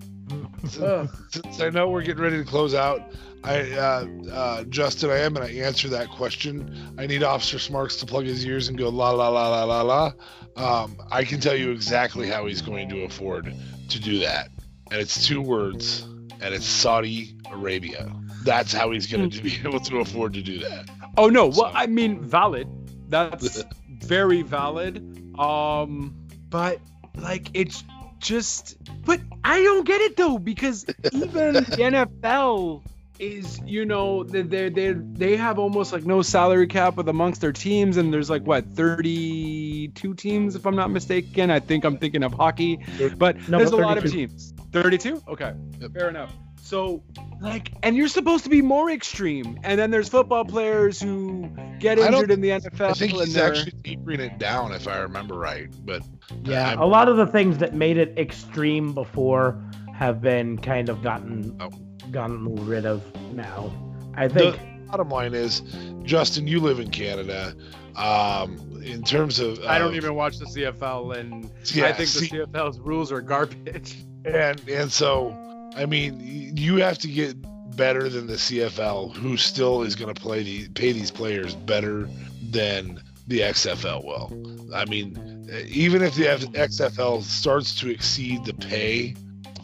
since 0.69 1.60
I 1.60 1.72
know 1.72 1.90
we're 1.90 2.03
getting 2.03 2.22
ready 2.22 2.38
to 2.38 2.45
close 2.45 2.76
out, 2.76 3.11
I 3.44 3.72
uh, 3.72 4.07
uh, 4.32 4.64
Justin, 4.65 5.10
I 5.10 5.18
am 5.18 5.34
going 5.34 5.48
to 5.48 5.60
answer 5.61 5.90
that 5.90 6.10
question. 6.10 6.95
I 6.99 7.07
need 7.07 7.23
Officer 7.23 7.57
Smarks 7.57 7.95
to 7.98 8.06
plug 8.06 8.26
his 8.26 8.45
ears 8.45 8.68
and 8.68 8.78
go 8.78 8.90
la 8.90 9.10
la 9.10 9.30
la 9.30 9.49
la 9.49 9.64
la 9.64 9.82
la. 9.82 10.11
Um, 10.57 10.95
I 11.10 11.23
can 11.23 11.40
tell 11.40 11.56
you 11.56 11.72
exactly 11.72 12.30
how 12.30 12.45
he's 12.45 12.61
going 12.61 12.88
to 12.90 13.02
afford 13.03 13.52
to 13.90 13.99
do 13.99 14.19
that 14.19 14.49
and 14.91 14.99
it's 14.99 15.26
two 15.26 15.41
words, 15.41 16.01
and 16.41 16.53
it's 16.53 16.65
Saudi 16.65 17.35
Arabia. 17.49 18.13
That's 18.43 18.73
how 18.73 18.91
he's 18.91 19.07
going 19.07 19.30
to 19.31 19.41
be 19.41 19.57
able 19.63 19.80
to 19.80 19.99
afford 19.99 20.34
to 20.34 20.41
do 20.41 20.59
that. 20.59 20.89
Oh 21.18 21.27
no, 21.27 21.49
so. 21.49 21.63
well 21.63 21.72
I 21.73 21.88
mean 21.88 22.22
valid. 22.22 22.68
That's 23.09 23.63
very 23.89 24.41
valid. 24.41 24.97
Um, 25.39 26.15
but 26.49 26.80
like 27.15 27.49
it's 27.53 27.84
just, 28.19 28.77
but 29.05 29.19
I 29.43 29.63
don't 29.63 29.85
get 29.85 30.01
it 30.01 30.18
though 30.18 30.38
because 30.38 30.85
even 31.13 31.53
the 31.53 31.61
NFL 31.61 32.84
is 33.19 33.59
you 33.65 33.85
know 33.85 34.23
they 34.23 34.41
they 34.41 34.69
they 34.69 34.93
they 34.93 35.35
have 35.35 35.59
almost 35.59 35.93
like 35.93 36.03
no 36.05 36.23
salary 36.23 36.65
cap 36.65 36.97
with 36.97 37.07
amongst 37.07 37.39
their 37.39 37.51
teams 37.51 37.97
and 37.97 38.11
there's 38.11 38.31
like 38.31 38.41
what 38.41 38.65
32 38.65 40.15
teams 40.15 40.55
if 40.55 40.65
I'm 40.65 40.76
not 40.76 40.89
mistaken 40.89 41.51
I 41.51 41.59
think 41.59 41.84
I'm 41.84 41.99
thinking 41.99 42.23
of 42.23 42.34
hockey 42.34 42.80
but 43.19 43.38
no, 43.47 43.59
there's 43.59 43.73
a 43.73 43.77
lot 43.77 43.99
of 43.99 44.11
teams 44.11 44.55
32 44.72 45.22
okay 45.27 45.53
yep. 45.80 45.91
fair 45.93 46.10
enough 46.10 46.34
so 46.61 47.03
like 47.41 47.72
and 47.84 47.95
you're 47.95 48.07
supposed 48.07 48.43
to 48.43 48.49
be 48.49 48.61
more 48.61 48.89
extreme 48.91 49.60
and 49.64 49.80
then 49.80 49.91
there's 49.91 50.07
football 50.07 50.45
players 50.45 51.02
who 51.02 51.49
get 51.80 51.98
injured 51.98 52.31
in 52.31 52.41
the 52.41 52.49
NFL 52.49 52.91
I 52.91 52.93
think 52.93 53.14
he's 53.14 53.38
actually 53.38 53.73
tapering 53.84 54.19
it 54.19 54.38
down 54.38 54.72
if 54.72 54.88
I 54.88 54.99
remember 54.99 55.35
right 55.35 55.69
but 55.85 56.03
yeah 56.43 56.76
a 56.77 56.85
lot 56.85 57.10
of 57.10 57.18
the 57.18 57.27
things 57.27 57.57
that 57.60 57.73
made 57.73 57.98
it 57.98 58.18
extreme 58.18 58.93
before 58.93 59.61
have 59.93 60.22
been 60.22 60.57
kind 60.57 60.89
of 60.89 61.02
gotten 61.02 61.57
oh 61.60 61.69
gotten 62.11 62.56
rid 62.65 62.85
of 62.85 63.03
now. 63.34 63.72
I 64.15 64.27
think. 64.27 64.57
The 64.57 64.91
bottom 64.91 65.10
line 65.10 65.34
is, 65.34 65.61
Justin, 66.03 66.48
you 66.48 66.60
live 66.60 66.80
in 66.80 66.91
Canada. 66.91 67.56
Um, 67.95 68.81
in 68.84 69.03
terms 69.03 69.39
of, 69.39 69.64
I 69.65 69.77
don't 69.77 69.95
even 69.95 70.15
watch 70.15 70.38
the 70.38 70.45
CFL, 70.45 71.18
and 71.18 71.52
yeah, 71.65 71.88
I 71.88 71.93
think 71.93 72.10
the 72.10 72.39
CFL's 72.39 72.80
rules 72.80 73.11
are 73.11 73.22
garbage. 73.22 73.98
And 74.26 74.61
and 74.69 74.91
so, 74.91 75.35
I 75.76 75.85
mean, 75.85 76.19
you 76.56 76.77
have 76.77 76.98
to 76.99 77.07
get 77.07 77.35
better 77.76 78.10
than 78.10 78.27
the 78.27 78.34
CFL, 78.34 79.15
who 79.15 79.38
still 79.38 79.81
is 79.84 79.95
going 79.95 80.14
to 80.14 80.22
play 80.22 80.43
the 80.43 80.68
pay 80.69 80.91
these 80.91 81.11
players 81.11 81.56
better 81.56 82.07
than 82.49 83.02
the 83.27 83.39
XFL 83.39 84.03
will. 84.03 84.76
I 84.76 84.85
mean, 84.85 85.49
even 85.68 86.02
if 86.02 86.15
the 86.15 86.27
F- 86.27 86.41
XFL 86.41 87.23
starts 87.23 87.76
to 87.80 87.89
exceed 87.89 88.45
the 88.45 88.53
pay 88.53 89.15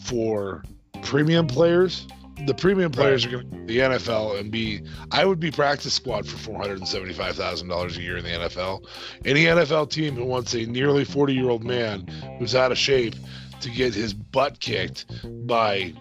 for 0.01 0.63
premium 1.01 1.47
players, 1.47 2.07
the 2.45 2.53
premium 2.53 2.91
players 2.91 3.25
are 3.25 3.29
going 3.29 3.49
to 3.49 3.65
the 3.65 3.79
NFL 3.79 4.39
and 4.39 4.51
be. 4.51 4.81
I 5.11 5.25
would 5.25 5.39
be 5.39 5.51
practice 5.51 5.93
squad 5.93 6.27
for 6.27 6.37
four 6.37 6.57
hundred 6.57 6.79
and 6.79 6.87
seventy 6.87 7.13
five 7.13 7.35
thousand 7.35 7.67
dollars 7.67 7.97
a 7.97 8.01
year 8.01 8.17
in 8.17 8.23
the 8.23 8.29
NFL. 8.29 8.85
Any 9.25 9.45
NFL 9.45 9.89
team 9.89 10.15
who 10.15 10.25
wants 10.25 10.53
a 10.53 10.65
nearly 10.65 11.03
forty 11.03 11.33
year 11.33 11.49
old 11.49 11.63
man 11.63 12.07
who's 12.39 12.55
out 12.55 12.71
of 12.71 12.77
shape 12.77 13.15
to 13.61 13.69
get 13.69 13.93
his 13.93 14.13
butt 14.13 14.59
kicked 14.59 15.05
by. 15.47 15.93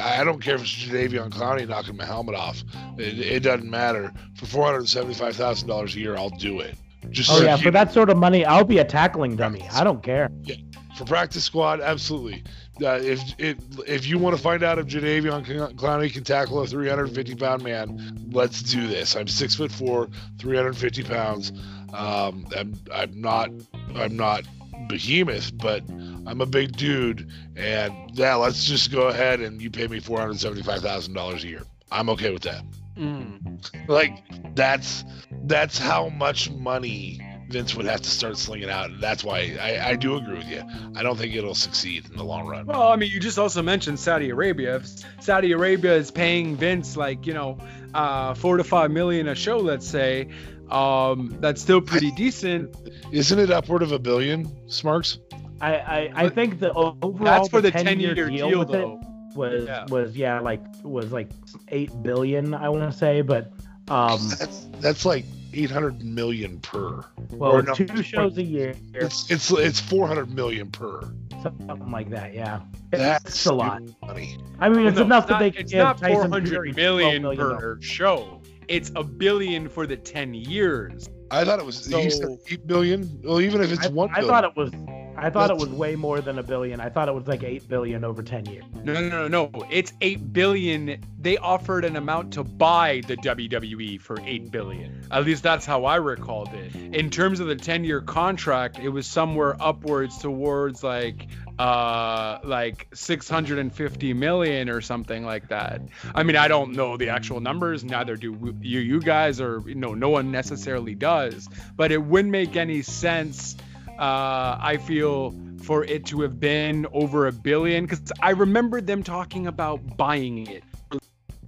I 0.00 0.24
don't 0.24 0.42
care 0.42 0.56
if 0.56 0.62
it's 0.62 0.70
Jadeveon 0.70 1.30
Clowney 1.30 1.68
knocking 1.68 1.96
my 1.96 2.04
helmet 2.04 2.34
off. 2.34 2.62
It, 2.98 3.18
it 3.18 3.40
doesn't 3.42 3.70
matter. 3.70 4.12
For 4.34 4.46
four 4.46 4.64
hundred 4.64 4.88
seventy-five 4.88 5.36
thousand 5.36 5.68
dollars 5.68 5.94
a 5.94 6.00
year, 6.00 6.16
I'll 6.16 6.30
do 6.30 6.60
it. 6.60 6.76
Just 7.10 7.30
Oh 7.30 7.38
so 7.38 7.44
yeah, 7.44 7.56
for 7.56 7.70
that 7.70 7.92
sort 7.92 8.10
of 8.10 8.16
money, 8.16 8.44
I'll 8.44 8.64
be 8.64 8.78
a 8.78 8.84
tackling 8.84 9.36
dummy. 9.36 9.66
I 9.72 9.84
don't 9.84 10.02
care. 10.02 10.30
Yeah. 10.42 10.56
for 10.96 11.04
practice 11.04 11.44
squad, 11.44 11.80
absolutely. 11.80 12.42
Uh, 12.82 12.98
if 13.02 13.22
if 13.38 13.56
if 13.86 14.06
you 14.06 14.18
want 14.18 14.36
to 14.36 14.42
find 14.42 14.62
out 14.62 14.78
if 14.78 14.86
Jadeveon 14.86 15.74
Clowney 15.74 16.12
can 16.12 16.24
tackle 16.24 16.60
a 16.60 16.66
350 16.66 17.34
pound 17.36 17.62
man, 17.62 18.28
let's 18.32 18.62
do 18.62 18.86
this. 18.86 19.16
I'm 19.16 19.28
six 19.28 19.54
foot 19.54 19.72
four, 19.72 20.08
350 20.38 21.04
pounds. 21.04 21.52
Um, 21.92 22.46
I'm 22.56 22.74
I'm 22.92 23.20
not 23.20 23.50
I'm 23.94 24.16
not 24.16 24.44
behemoth, 24.88 25.56
but 25.56 25.82
I'm 26.26 26.40
a 26.40 26.46
big 26.46 26.76
dude, 26.76 27.30
and 27.56 27.94
yeah, 28.12 28.34
let's 28.34 28.64
just 28.64 28.90
go 28.90 29.08
ahead 29.08 29.40
and 29.40 29.60
you 29.60 29.70
pay 29.70 29.86
me 29.86 30.00
four 30.00 30.18
hundred 30.18 30.40
seventy 30.40 30.62
five 30.62 30.80
thousand 30.80 31.14
dollars 31.14 31.44
a 31.44 31.48
year. 31.48 31.62
I'm 31.90 32.08
okay 32.10 32.30
with 32.30 32.42
that. 32.42 32.62
Mm. 32.96 33.88
Like 33.88 34.22
that's 34.54 35.04
that's 35.44 35.78
how 35.78 36.08
much 36.08 36.50
money 36.50 37.20
Vince 37.48 37.74
would 37.74 37.86
have 37.86 38.02
to 38.02 38.10
start 38.10 38.36
slinging 38.36 38.68
out, 38.68 38.90
and 38.90 39.02
that's 39.02 39.24
why 39.24 39.56
I, 39.60 39.90
I 39.90 39.96
do 39.96 40.16
agree 40.16 40.36
with 40.36 40.48
you. 40.48 40.62
I 40.94 41.02
don't 41.02 41.16
think 41.16 41.34
it'll 41.34 41.54
succeed 41.54 42.04
in 42.10 42.16
the 42.16 42.24
long 42.24 42.46
run. 42.46 42.66
Well, 42.66 42.88
I 42.88 42.96
mean, 42.96 43.10
you 43.10 43.20
just 43.20 43.38
also 43.38 43.62
mentioned 43.62 43.98
Saudi 43.98 44.28
Arabia. 44.30 44.76
If 44.76 44.88
Saudi 45.20 45.52
Arabia 45.52 45.94
is 45.94 46.10
paying 46.10 46.56
Vince 46.56 46.96
like 46.96 47.26
you 47.26 47.32
know, 47.32 47.58
uh, 47.94 48.34
four 48.34 48.58
to 48.58 48.64
five 48.64 48.90
million 48.90 49.28
a 49.28 49.34
show, 49.34 49.58
let's 49.58 49.88
say, 49.88 50.28
um, 50.70 51.36
that's 51.40 51.60
still 51.62 51.80
pretty 51.80 52.10
decent. 52.12 52.74
Isn't 53.12 53.38
it 53.38 53.50
upward 53.50 53.82
of 53.82 53.92
a 53.92 53.98
billion, 53.98 54.46
Smarks? 54.70 55.18
I 55.60 55.74
I, 55.76 56.10
I 56.14 56.28
think 56.28 56.60
the 56.60 56.72
overall 56.72 57.12
That's 57.24 57.48
for 57.48 57.60
the 57.60 57.70
10 57.70 57.84
ten-year 57.84 58.14
deal, 58.14 58.28
deal 58.50 58.64
though. 58.64 59.00
it 59.00 59.36
was 59.36 59.64
Yeah. 59.66 59.86
was 59.88 60.16
yeah 60.16 60.40
like 60.40 60.62
was 60.84 61.10
like 61.12 61.30
eight 61.68 61.90
billion 62.02 62.54
I 62.54 62.68
want 62.68 62.90
to 62.92 62.96
say, 62.96 63.22
but 63.22 63.50
um 63.88 64.20
That's 64.38 64.66
that's 64.80 65.04
like 65.04 65.24
800 65.54 66.04
million 66.04 66.60
per. 66.60 67.04
well 67.30 67.52
Or 67.52 67.62
no, 67.62 67.72
two 67.74 68.02
shows 68.02 68.36
a 68.38 68.42
year, 68.42 68.74
It's 68.94 69.30
it's 69.30 69.50
it's 69.50 69.80
400 69.80 70.32
million 70.32 70.70
per. 70.70 71.00
something 71.42 71.90
like 71.90 72.10
that. 72.10 72.34
Yeah, 72.34 72.60
That's 72.90 73.24
it's 73.24 73.46
a 73.46 73.54
lot. 73.54 73.82
money. 74.06 74.38
I 74.60 74.68
mean, 74.68 74.78
Well, 74.84 74.86
it's 74.88 74.98
no, 74.98 75.04
enough 75.04 75.24
it's 75.24 75.28
that 75.28 75.32
not, 75.34 75.38
they 75.40 75.50
can 75.50 75.60
it's 75.62 75.72
give 75.72 75.78
not 75.82 75.98
Tyson 75.98 76.14
400 76.30 76.76
million 76.76 77.22
per 77.36 77.80
show. 77.80 78.37
It's 78.68 78.92
a 78.96 79.02
billion 79.02 79.68
for 79.68 79.86
the 79.86 79.96
ten 79.96 80.34
years. 80.34 81.08
I 81.30 81.44
thought 81.44 81.58
it 81.58 81.64
was 81.66 81.86
he 81.86 82.10
said 82.10 82.38
8 82.48 82.66
billion. 82.66 83.20
Well, 83.22 83.40
even 83.40 83.60
if 83.60 83.72
it's 83.72 83.86
I, 83.86 83.90
one 83.90 84.10
I 84.10 84.20
billion. 84.20 84.30
thought 84.30 84.44
it 84.44 84.56
was. 84.56 84.72
I 85.20 85.30
thought 85.30 85.50
it 85.50 85.56
was 85.56 85.68
way 85.68 85.96
more 85.96 86.20
than 86.20 86.38
a 86.38 86.44
billion. 86.44 86.80
I 86.80 86.88
thought 86.88 87.08
it 87.08 87.14
was 87.14 87.26
like 87.26 87.42
eight 87.42 87.68
billion 87.68 88.04
over 88.04 88.22
ten 88.22 88.46
years. 88.46 88.64
No, 88.84 88.92
no, 88.92 89.26
no, 89.26 89.26
no. 89.26 89.66
It's 89.68 89.92
eight 90.00 90.32
billion. 90.32 91.02
They 91.20 91.36
offered 91.38 91.84
an 91.84 91.96
amount 91.96 92.32
to 92.34 92.44
buy 92.44 93.02
the 93.08 93.16
WWE 93.16 94.00
for 94.00 94.16
eight 94.24 94.52
billion. 94.52 95.04
At 95.10 95.24
least 95.24 95.42
that's 95.42 95.66
how 95.66 95.86
I 95.86 95.96
recalled 95.96 96.54
it. 96.54 96.72
In 96.94 97.10
terms 97.10 97.40
of 97.40 97.48
the 97.48 97.56
ten-year 97.56 98.02
contract, 98.02 98.78
it 98.78 98.90
was 98.90 99.08
somewhere 99.08 99.56
upwards 99.60 100.18
towards 100.18 100.84
like, 100.84 101.26
uh, 101.58 102.38
like 102.44 102.88
650 102.94 104.12
million 104.14 104.68
or 104.68 104.80
something 104.80 105.24
like 105.24 105.48
that. 105.48 105.80
I 106.14 106.22
mean, 106.22 106.36
I 106.36 106.48
don't 106.48 106.72
know 106.72 106.96
the 106.96 107.08
actual 107.08 107.40
numbers. 107.40 107.84
Neither 107.84 108.16
do 108.16 108.54
you, 108.60 108.78
you 108.78 109.00
guys, 109.00 109.40
or 109.40 109.62
you 109.66 109.74
know, 109.74 109.94
no 109.94 110.08
one 110.08 110.30
necessarily 110.30 110.94
does. 110.94 111.48
But 111.76 111.90
it 111.92 112.02
wouldn't 112.02 112.30
make 112.30 112.56
any 112.56 112.82
sense 112.82 113.56
uh, 113.98 114.56
I 114.60 114.78
feel 114.84 115.34
for 115.62 115.84
it 115.84 116.06
to 116.06 116.20
have 116.22 116.38
been 116.38 116.86
over 116.92 117.26
a 117.26 117.32
billion 117.32 117.84
because 117.84 118.12
I 118.22 118.30
remember 118.30 118.80
them 118.80 119.02
talking 119.02 119.46
about 119.46 119.96
buying 119.96 120.46
it 120.46 120.62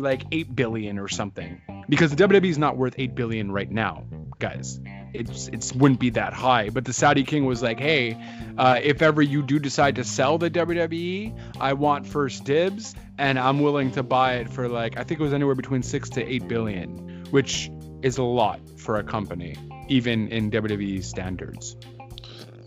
like 0.00 0.24
eight 0.32 0.54
billion 0.54 0.98
or 0.98 1.08
something 1.08 1.60
because 1.88 2.14
the 2.14 2.28
WWE 2.28 2.50
is 2.50 2.58
not 2.58 2.76
worth 2.76 2.94
eight 2.98 3.14
billion 3.14 3.50
right 3.50 3.70
now, 3.70 4.04
guys. 4.38 4.80
It's 5.12 5.48
it 5.48 5.72
wouldn't 5.76 6.00
be 6.00 6.10
that 6.10 6.32
high. 6.32 6.70
But 6.70 6.84
the 6.84 6.92
Saudi 6.92 7.24
King 7.24 7.44
was 7.44 7.62
like, 7.62 7.80
hey, 7.80 8.16
uh, 8.56 8.78
if 8.82 9.02
ever 9.02 9.20
you 9.20 9.42
do 9.42 9.58
decide 9.58 9.96
to 9.96 10.04
sell 10.04 10.38
the 10.38 10.50
WWE, 10.50 11.36
I 11.58 11.72
want 11.72 12.06
first 12.06 12.44
dibs, 12.44 12.94
and 13.18 13.38
I'm 13.38 13.60
willing 13.60 13.90
to 13.92 14.02
buy 14.02 14.36
it 14.36 14.50
for 14.50 14.68
like 14.68 14.98
I 14.98 15.04
think 15.04 15.20
it 15.20 15.22
was 15.22 15.34
anywhere 15.34 15.56
between 15.56 15.82
six 15.82 16.10
to 16.10 16.24
eight 16.24 16.46
billion, 16.46 17.26
which 17.30 17.70
is 18.02 18.18
a 18.18 18.22
lot 18.22 18.60
for 18.76 18.96
a 18.96 19.04
company, 19.04 19.56
even 19.88 20.28
in 20.28 20.50
WWE 20.50 21.02
standards. 21.02 21.76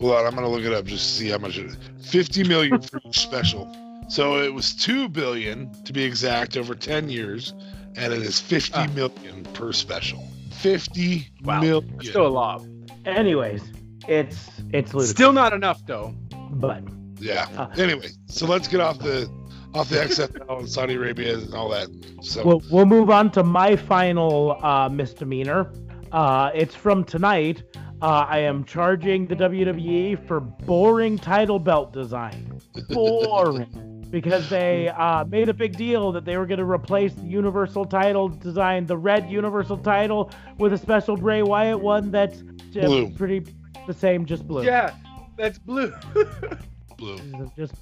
Hold 0.00 0.16
on, 0.16 0.26
I'm 0.26 0.34
gonna 0.34 0.48
look 0.48 0.64
it 0.64 0.72
up 0.72 0.84
just 0.84 1.06
to 1.06 1.12
see 1.14 1.28
how 1.30 1.38
much 1.38 1.56
it 1.56 1.66
is. 1.66 1.76
50 2.10 2.44
million 2.44 2.80
for 2.82 3.00
special. 3.10 3.74
So 4.08 4.38
it 4.42 4.52
was 4.52 4.74
two 4.74 5.08
billion 5.08 5.70
to 5.84 5.92
be 5.92 6.02
exact 6.04 6.56
over 6.56 6.74
10 6.74 7.08
years, 7.08 7.54
and 7.96 8.12
it 8.12 8.22
is 8.22 8.40
fifty 8.40 8.72
Ah. 8.74 8.86
million 8.94 9.44
per 9.54 9.72
special. 9.72 10.26
Fifty 10.52 11.28
Wow, 11.42 11.60
million. 11.60 12.00
Still 12.02 12.26
a 12.26 12.28
lot. 12.28 12.62
Anyways, 13.06 13.62
it's 14.08 14.48
it's 14.72 14.92
ludicrous. 14.94 15.10
Still 15.10 15.32
not 15.32 15.52
enough 15.52 15.84
though. 15.86 16.14
but 16.52 16.82
Yeah. 17.18 17.48
Uh. 17.56 17.68
Anyway, 17.76 18.08
so 18.26 18.46
let's 18.46 18.68
get 18.68 18.80
off 18.80 18.98
the 18.98 19.28
off 19.74 19.88
the 19.88 19.96
XFL 19.96 20.60
and 20.60 20.68
Saudi 20.68 20.94
Arabia 20.94 21.36
and 21.38 21.52
all 21.54 21.68
that. 21.70 21.88
So 22.22 22.44
we'll 22.46 22.62
we'll 22.70 22.86
move 22.86 23.10
on 23.10 23.30
to 23.32 23.42
my 23.42 23.74
final 23.76 24.58
uh, 24.62 24.88
misdemeanor. 24.88 25.72
Uh, 26.12 26.50
it's 26.54 26.74
from 26.74 27.04
tonight. 27.04 27.62
Uh, 28.02 28.26
I 28.28 28.38
am 28.40 28.64
charging 28.64 29.26
the 29.26 29.34
WWE 29.34 30.26
for 30.26 30.38
boring 30.40 31.16
title 31.18 31.58
belt 31.58 31.92
design. 31.92 32.60
Boring. 32.90 33.83
Because 34.14 34.48
they 34.48 34.88
uh, 34.88 35.24
made 35.24 35.48
a 35.48 35.52
big 35.52 35.76
deal 35.76 36.12
that 36.12 36.24
they 36.24 36.36
were 36.36 36.46
going 36.46 36.60
to 36.60 36.64
replace 36.64 37.12
the 37.14 37.26
Universal 37.26 37.86
title 37.86 38.28
design, 38.28 38.86
the 38.86 38.96
red 38.96 39.28
Universal 39.28 39.78
title, 39.78 40.30
with 40.56 40.72
a 40.72 40.78
special 40.78 41.16
Bray 41.16 41.42
Wyatt 41.42 41.80
one 41.80 42.12
that's 42.12 42.38
just 42.70 42.86
Blue. 42.86 43.10
pretty 43.10 43.44
the 43.88 43.92
same, 43.92 44.24
just 44.24 44.46
blue. 44.46 44.62
Yeah, 44.64 44.94
that's 45.36 45.58
blue. 45.58 45.92
blue. 46.96 47.50
Just 47.56 47.74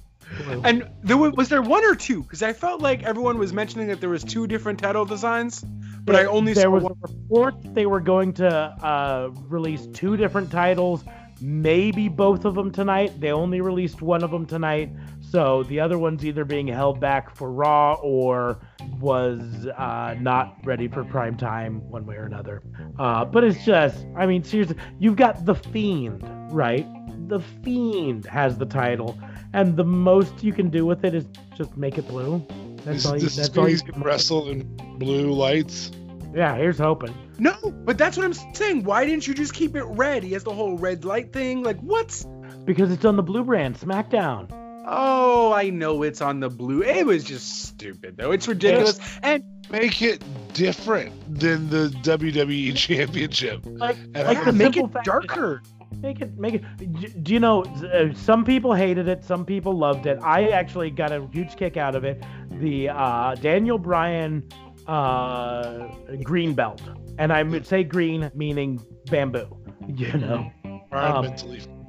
blue. 0.47 0.61
and 0.63 0.89
there 1.03 1.17
was, 1.17 1.33
was 1.33 1.49
there 1.49 1.61
one 1.61 1.85
or 1.85 1.93
two? 1.93 2.23
Because 2.23 2.41
I 2.41 2.53
felt 2.53 2.81
like 2.81 3.03
everyone 3.03 3.37
was 3.37 3.53
mentioning 3.53 3.87
that 3.89 3.99
there 4.01 4.09
was 4.09 4.23
two 4.23 4.47
different 4.47 4.79
title 4.79 5.05
designs, 5.05 5.63
but 6.03 6.15
I 6.15 6.25
only 6.25 6.53
there 6.53 6.63
saw 6.63 6.69
was 6.71 6.83
one. 6.83 6.93
a 6.93 7.07
report 7.07 7.75
they 7.75 7.85
were 7.85 8.01
going 8.01 8.33
to 8.33 8.49
uh, 8.49 9.29
release 9.47 9.87
two 9.93 10.17
different 10.17 10.51
titles, 10.51 11.03
maybe 11.39 12.09
both 12.09 12.45
of 12.45 12.55
them 12.55 12.71
tonight. 12.71 13.19
They 13.19 13.31
only 13.31 13.61
released 13.61 14.01
one 14.01 14.23
of 14.23 14.31
them 14.31 14.45
tonight, 14.45 14.89
so 15.33 15.63
the 15.63 15.79
other 15.79 15.97
one's 15.97 16.23
either 16.23 16.45
being 16.45 16.67
held 16.67 16.99
back 16.99 17.35
for 17.35 17.51
Raw 17.51 17.95
or 18.03 18.59
was 18.99 19.41
uh, 19.65 20.15
not 20.19 20.57
ready 20.63 20.87
for 20.87 21.03
prime 21.03 21.35
time, 21.35 21.89
one 21.89 22.05
way 22.05 22.17
or 22.17 22.25
another. 22.25 22.61
Uh, 22.99 23.25
but 23.25 23.43
it's 23.43 23.65
just, 23.65 24.05
I 24.15 24.27
mean, 24.27 24.43
seriously, 24.43 24.77
you've 24.99 25.15
got 25.15 25.43
the 25.43 25.55
Fiend, 25.55 26.21
right? 26.53 26.85
The 27.29 27.39
Fiend 27.63 28.27
has 28.27 28.59
the 28.59 28.67
title, 28.67 29.19
and 29.53 29.75
the 29.75 29.83
most 29.83 30.43
you 30.43 30.53
can 30.53 30.69
do 30.69 30.85
with 30.85 31.03
it 31.03 31.15
is 31.15 31.25
just 31.57 31.75
make 31.77 31.97
it 31.97 32.07
blue. 32.07 32.45
That's 32.85 32.99
Is 32.99 33.05
all 33.07 33.15
you. 33.15 33.21
this 33.21 33.35
That's 33.35 33.49
is 33.49 33.57
all 33.57 33.67
you 33.67 33.79
can 33.79 34.03
wrestle 34.03 34.49
in 34.49 34.61
blue 34.99 35.31
lights? 35.31 35.89
Yeah, 36.35 36.55
here's 36.57 36.77
hoping. 36.77 37.15
No, 37.39 37.55
but 37.85 37.97
that's 37.97 38.17
what 38.17 38.25
I'm 38.27 38.33
saying. 38.53 38.83
Why 38.83 39.03
didn't 39.03 39.25
you 39.25 39.33
just 39.33 39.55
keep 39.55 39.75
it 39.75 39.85
red? 39.85 40.21
He 40.21 40.33
has 40.33 40.43
the 40.43 40.53
whole 40.53 40.77
red 40.77 41.05
light 41.05 41.33
thing. 41.33 41.63
Like 41.63 41.79
what? 41.79 42.23
Because 42.65 42.91
it's 42.91 43.03
on 43.03 43.15
the 43.15 43.23
blue 43.23 43.43
brand, 43.43 43.79
SmackDown. 43.79 44.62
Oh, 44.85 45.53
I 45.53 45.69
know 45.69 46.03
it's 46.03 46.21
on 46.21 46.39
the 46.39 46.49
blue. 46.49 46.81
It 46.83 47.05
was 47.05 47.23
just 47.23 47.63
stupid 47.63 48.17
though. 48.17 48.31
It's 48.31 48.47
ridiculous. 48.47 48.99
And 49.23 49.43
Make 49.71 50.01
it 50.01 50.21
different 50.53 51.13
than 51.39 51.69
the 51.69 51.87
WWE 52.03 52.75
Championship. 52.75 53.61
Like, 53.65 53.97
like 54.13 54.37
I- 54.37 54.43
the 54.43 54.51
make 54.51 54.77
it 54.77 54.85
darker. 55.03 55.61
Make 56.01 56.21
it, 56.21 56.37
make 56.37 56.55
it. 56.55 57.23
Do 57.23 57.31
you 57.33 57.39
know? 57.39 57.63
uh, 57.63 58.13
Some 58.13 58.43
people 58.43 58.73
hated 58.73 59.07
it. 59.07 59.23
Some 59.23 59.45
people 59.45 59.71
loved 59.77 60.05
it. 60.05 60.19
I 60.21 60.49
actually 60.49 60.89
got 60.91 61.11
a 61.13 61.25
huge 61.31 61.55
kick 61.55 61.77
out 61.77 61.95
of 61.95 62.03
it. 62.03 62.21
The 62.59 62.89
uh, 62.89 63.35
Daniel 63.35 63.77
Bryan 63.77 64.43
uh, 64.85 65.87
green 66.23 66.53
belt, 66.55 66.81
and 67.19 67.31
I 67.31 67.41
would 67.43 67.65
say 67.65 67.83
green 67.83 68.29
meaning 68.35 68.81
bamboo. 69.09 69.47
You 69.87 70.13
know. 70.13 70.51
Um, 70.91 71.33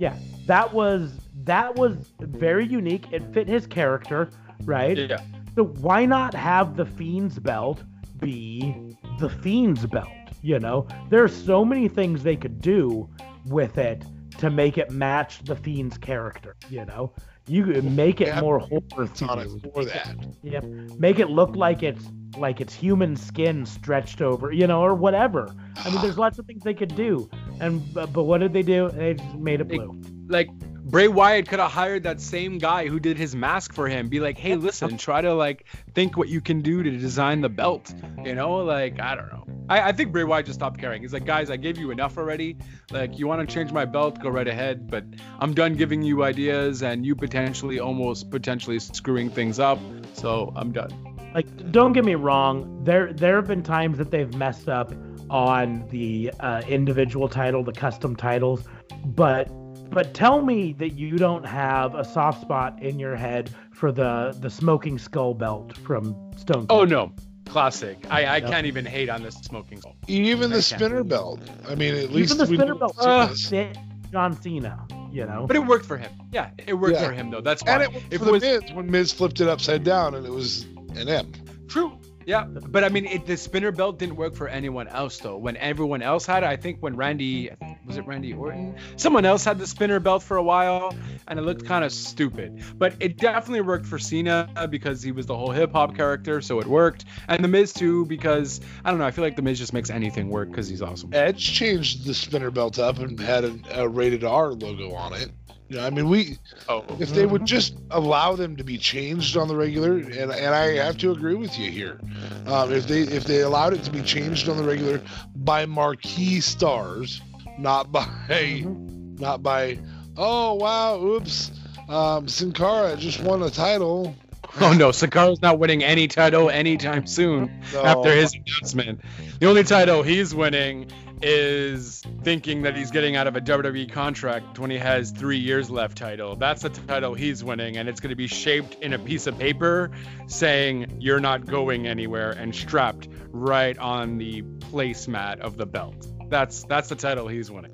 Yeah, 0.01 0.17
that 0.47 0.73
was 0.73 1.13
that 1.45 1.75
was 1.77 2.13
very 2.21 2.67
unique. 2.67 3.07
It 3.13 3.23
fit 3.33 3.49
his 3.49 3.67
character, 3.67 4.31
right? 4.65 4.97
Yeah. 4.97 5.21
So 5.55 5.65
why 5.65 6.05
not 6.05 6.35
have 6.35 6.77
the 6.77 6.85
Fiend's 6.85 7.39
belt 7.39 7.83
be 8.19 8.97
the 9.21 9.29
Fiend's 9.29 9.87
belt? 9.87 10.09
You 10.43 10.59
know, 10.59 10.87
there's 11.09 11.35
so 11.35 11.65
many 11.65 11.89
things 11.89 12.23
they 12.23 12.37
could 12.37 12.61
do 12.61 13.09
with 13.47 13.79
it 13.79 14.05
to 14.39 14.51
make 14.51 14.79
it 14.79 14.91
match 14.91 15.45
the 15.45 15.55
Fiend's 15.55 15.97
character. 15.97 16.57
You 16.69 16.85
know, 16.85 17.13
you 17.47 17.65
could 17.65 17.85
make 17.85 18.21
it 18.21 18.29
Yeah, 18.29 18.41
more 18.41 18.59
horror 18.59 19.05
It's 19.05 19.23
on 19.23 19.39
it 19.39 19.49
for 19.73 19.85
that. 19.85 20.17
Yep. 20.43 20.65
Make 20.99 21.19
it 21.19 21.31
look 21.31 21.57
like 21.57 21.83
it's 21.83 22.07
like 22.37 22.61
it's 22.61 22.75
human 22.75 23.17
skin 23.17 23.65
stretched 23.65 24.21
over, 24.21 24.51
you 24.51 24.67
know, 24.67 24.83
or 24.83 24.95
whatever. 24.95 25.55
I 25.77 25.91
mean, 25.91 26.03
there's 26.03 26.19
lots 26.19 26.39
of 26.39 26.47
things 26.47 26.63
they 26.65 26.75
could 26.75 26.95
do. 26.97 27.31
And 27.61 27.81
but, 27.95 28.13
but 28.13 28.25
what 28.25 28.39
did 28.39 28.53
they 28.53 28.63
do? 28.63 28.91
They 28.91 29.15
just 29.15 29.35
made 29.37 29.61
it 29.61 29.69
blue. 29.69 30.01
like 30.29 30.49
Bray 30.85 31.09
Wyatt 31.09 31.49
could 31.49 31.61
have 31.61 31.71
hired 31.71 32.03
that 32.03 32.21
same 32.21 32.59
guy 32.59 32.89
who 32.89 33.01
did 33.01 33.17
his 33.17 33.35
mask 33.35 33.73
for 33.73 33.89
him. 33.89 34.09
Be 34.09 34.21
like, 34.21 34.37
hey, 34.37 34.55
listen, 34.55 34.99
try 34.99 35.23
to 35.23 35.33
like 35.33 35.65
think 35.95 36.19
what 36.19 36.29
you 36.29 36.43
can 36.43 36.61
do 36.61 36.83
to 36.83 36.91
design 36.91 37.41
the 37.41 37.49
belt. 37.49 37.93
You 38.23 38.35
know, 38.35 38.57
like 38.57 39.01
I 39.01 39.15
don't 39.15 39.33
know. 39.33 39.45
I, 39.71 39.89
I 39.89 39.93
think 39.93 40.13
Bray 40.13 40.25
Wyatt 40.25 40.45
just 40.45 40.59
stopped 40.59 40.79
caring. 40.79 41.01
He's 41.01 41.15
like, 41.15 41.25
guys, 41.25 41.51
I 41.51 41.57
gave 41.57 41.79
you 41.79 41.91
enough 41.91 42.19
already. 42.19 42.59
Like, 42.91 43.19
you 43.19 43.27
want 43.27 43.49
to 43.49 43.53
change 43.53 43.73
my 43.73 43.87
belt? 43.87 44.21
Go 44.23 44.29
right 44.29 44.47
ahead. 44.47 44.91
But 44.91 45.05
I'm 45.41 45.55
done 45.55 45.75
giving 45.75 46.03
you 46.03 46.23
ideas 46.23 46.83
and 46.83 47.07
you 47.07 47.15
potentially, 47.15 47.79
almost 47.79 48.31
potentially 48.31 48.79
screwing 48.79 49.31
things 49.31 49.59
up. 49.59 49.79
So 50.13 50.53
I'm 50.55 50.71
done. 50.71 50.91
Like, 51.35 51.73
don't 51.73 51.95
get 51.95 52.05
me 52.05 52.15
wrong. 52.15 52.85
There 52.85 53.11
there 53.13 53.37
have 53.37 53.49
been 53.49 53.63
times 53.63 53.97
that 53.99 54.11
they've 54.11 54.33
messed 54.35 54.69
up 54.69 54.93
on 55.31 55.89
the 55.89 56.31
uh, 56.41 56.61
individual 56.69 57.29
title, 57.29 57.65
the 57.65 57.73
custom 57.73 58.15
titles, 58.15 58.65
but 59.07 59.49
but 59.95 60.13
tell 60.15 60.43
me 60.43 60.73
that 60.75 60.91
you 60.91 61.17
don't 61.17 61.45
have 61.45 61.95
a 61.95 62.05
soft 62.05 62.41
spot 62.43 62.83
in 62.83 62.99
your 62.99 63.17
head 63.17 63.51
for 63.73 63.93
the 63.93 64.37
the 64.41 64.51
smoking 64.51 64.99
skull 64.99 65.35
belt 65.35 65.77
from 65.79 66.15
Stone. 66.37 66.67
Cold. 66.67 66.71
Oh 66.71 66.85
no, 66.85 67.13
classic. 67.47 67.99
I, 68.11 68.25
I 68.25 68.37
Yep. 68.39 68.51
can't 68.51 68.67
even 68.67 68.85
hate 68.85 69.09
on 69.09 69.23
this 69.23 69.35
smoking 69.37 69.81
skull. 69.81 69.97
Even 70.09 70.51
the 70.51 70.57
I 70.57 70.61
can't. 70.61 70.65
spinner 70.65 71.05
belt. 71.05 71.41
I 71.69 71.75
mean, 71.75 71.95
at 71.95 72.11
least 72.11 72.35
Even 72.35 72.39
the 72.39 72.47
spinner 72.55 72.75
belt 72.75 72.97
Uh, 72.99 73.29
fit 73.29 73.77
John 74.13 74.41
Cena. 74.41 74.87
You 75.13 75.27
know. 75.27 75.47
But 75.47 75.55
it 75.55 75.65
worked 75.65 75.87
for 75.87 75.97
him. 75.97 76.11
Yeah, 76.33 76.51
it 76.67 76.75
worked 76.75 76.95
Yeah. 76.95 77.07
for 77.07 77.13
him 77.13 77.31
though. 77.31 77.41
That's 77.41 77.63
fine. 77.63 77.75
And 77.75 77.83
it 77.85 77.93
worked 77.95 78.13
If 78.13 78.19
for 78.21 78.25
it 78.25 78.27
the 78.27 78.33
was- 78.33 78.43
Miz 78.43 78.73
when 78.73 78.91
Miz 78.91 79.13
flipped 79.13 79.41
it 79.41 79.49
upside 79.49 79.85
down 79.85 80.15
and 80.17 80.27
it 80.27 80.33
was 80.33 80.65
an 80.97 81.09
M. 81.09 81.31
True. 81.69 81.93
Yeah, 82.27 82.45
but 82.47 82.83
I 82.85 82.89
mean, 82.89 83.05
it, 83.05 83.27
the 83.27 83.37
spinner 83.37 83.71
belt 83.71 83.99
didn't 83.99 84.17
work 84.17 84.35
for 84.35 84.49
anyone 84.49 84.89
else 84.89 85.19
though. 85.19 85.37
When 85.37 85.57
everyone 85.59 86.01
else 86.03 86.25
had 86.27 86.43
it, 86.43 86.47
I 86.47 86.57
think 86.57 86.79
when 86.81 86.97
Randy 86.97 87.51
was 87.87 87.97
it 87.97 88.07
Randy 88.07 88.33
Orton, 88.33 88.77
someone 88.97 89.25
else 89.25 89.45
had 89.45 89.59
the 89.59 89.67
spinner 89.67 90.01
belt 90.01 90.23
for 90.23 90.37
a 90.37 90.43
while, 90.43 90.95
and 91.29 91.39
it 91.39 91.43
looked 91.43 91.65
kind 91.67 91.85
of 91.85 91.93
stupid. 91.93 92.63
But 92.77 92.95
it 93.01 93.17
definitely 93.17 93.61
worked 93.63 93.87
for 93.87 93.99
Cena 93.99 94.69
because 94.71 95.03
he 95.03 95.13
was 95.13 95.27
the 95.27 95.37
whole 95.37 95.51
hip 95.51 95.73
hop 95.73 95.97
character, 95.97 96.41
so 96.41 96.61
it 96.61 96.67
worked. 96.67 97.05
And 97.29 97.43
the 97.43 97.49
Miz 97.49 97.73
too 97.73 98.07
because 98.07 98.61
I 98.85 98.91
don't 98.91 98.99
know, 98.99 99.07
I 99.07 99.11
feel 99.11 99.25
like 99.25 99.37
the 99.37 99.43
Miz 99.43 99.59
just 99.59 99.73
makes 99.73 99.91
anything 99.91 100.29
work 100.29 100.51
because 100.51 100.69
he's 100.69 100.83
awesome. 100.83 101.11
Edge 101.13 101.45
changed 101.45 102.05
the 102.07 102.15
spinner 102.15 102.51
belt 102.51 102.79
up 102.79 102.99
and 102.99 103.19
had 103.19 103.45
a, 103.45 103.59
a 103.73 103.89
rated 103.89 104.25
R 104.25 104.53
logo 104.53 104.95
on 104.95 105.13
it. 105.15 105.31
You 105.69 105.77
know, 105.77 105.87
I 105.87 105.91
mean, 105.91 106.09
we 106.09 106.39
Oh, 106.69 106.85
if 107.01 107.11
they 107.11 107.25
would 107.25 107.47
just 107.47 107.75
allow 107.91 108.37
them 108.37 108.57
to 108.57 108.65
be 108.65 108.77
changed 108.77 109.37
on 109.37 109.49
the 109.49 109.57
regular, 109.57 109.97
and 109.97 110.31
and 110.31 110.55
I 110.55 110.77
have 110.77 110.99
to 110.99 111.11
agree 111.11 111.35
with 111.35 111.59
you 111.59 111.71
here, 111.71 112.01
um, 112.47 112.73
if 112.73 112.87
they 112.87 113.01
if 113.01 113.25
they 113.25 113.41
allowed 113.41 113.73
it 113.73 113.83
to 113.85 113.91
be 113.91 114.03
changed 114.03 114.49
on 114.49 114.57
the 114.57 114.63
regular 114.63 115.01
by 115.35 115.65
marquee 115.65 116.41
stars, 116.41 117.23
not 117.59 117.91
by 117.93 118.05
Mhm. 118.29 119.19
not 119.21 119.43
by 119.43 119.79
oh 120.17 120.55
wow 120.55 121.01
oops 121.03 121.51
um, 121.89 122.29
Sin 122.29 122.53
Cara 122.53 122.97
just 122.97 123.21
won 123.23 123.43
a 123.43 123.51
title. 123.51 124.15
oh 124.61 124.73
no, 124.73 124.91
Sin 124.91 125.11
Cara's 125.11 125.43
not 125.43 125.59
winning 125.59 125.85
any 125.85 126.09
title 126.09 126.49
anytime 126.49 127.07
soon. 127.07 127.51
So, 127.73 127.85
after 127.85 128.11
his 128.15 128.33
announcement. 128.35 129.01
The 129.39 129.47
only 129.47 129.65
title 129.65 130.03
he's 130.03 130.35
winning 130.35 130.91
is 131.21 132.03
thinking 132.23 132.63
that 132.63 132.75
he's 132.77 132.91
getting 132.91 133.17
out 133.17 133.27
of 133.27 133.37
a 133.37 133.41
WWE 133.43 133.91
contract 133.93 134.59
when 134.59 134.71
he 134.71 134.79
has 134.79 135.11
three 135.11 135.37
years 135.39 135.69
left 135.71 135.99
title. 135.99 136.37
That's 136.37 136.63
the 136.63 136.71
title 136.71 137.13
he's 137.15 137.45
winning, 137.45 137.77
and 137.77 137.87
it's 137.89 138.01
going 138.01 138.11
to 138.11 138.17
be 138.17 138.29
shaped 138.29 138.77
in 138.83 138.95
a 138.95 138.99
piece 138.99 139.27
of 139.27 139.39
paper 139.39 139.91
saying 140.27 140.99
you're 141.01 141.21
not 141.21 141.45
going 141.45 141.87
anywhere 141.87 142.31
and 142.31 142.55
strapped 142.55 143.09
right 143.31 143.77
on 143.77 144.17
the 144.17 144.41
placemat 144.43 145.41
of 145.41 145.57
the 145.59 145.67
belt. 145.67 146.07
That's 146.29 146.65
that's 146.65 146.89
the 146.89 146.97
title 146.97 147.29
he's 147.29 147.51
winning. 147.51 147.73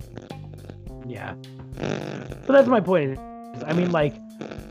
Yeah. 1.07 1.35
But 1.77 2.49
that's 2.49 2.69
my 2.69 2.81
point. 2.81 3.19
I 3.67 3.73
mean, 3.73 3.91
like, 3.91 4.15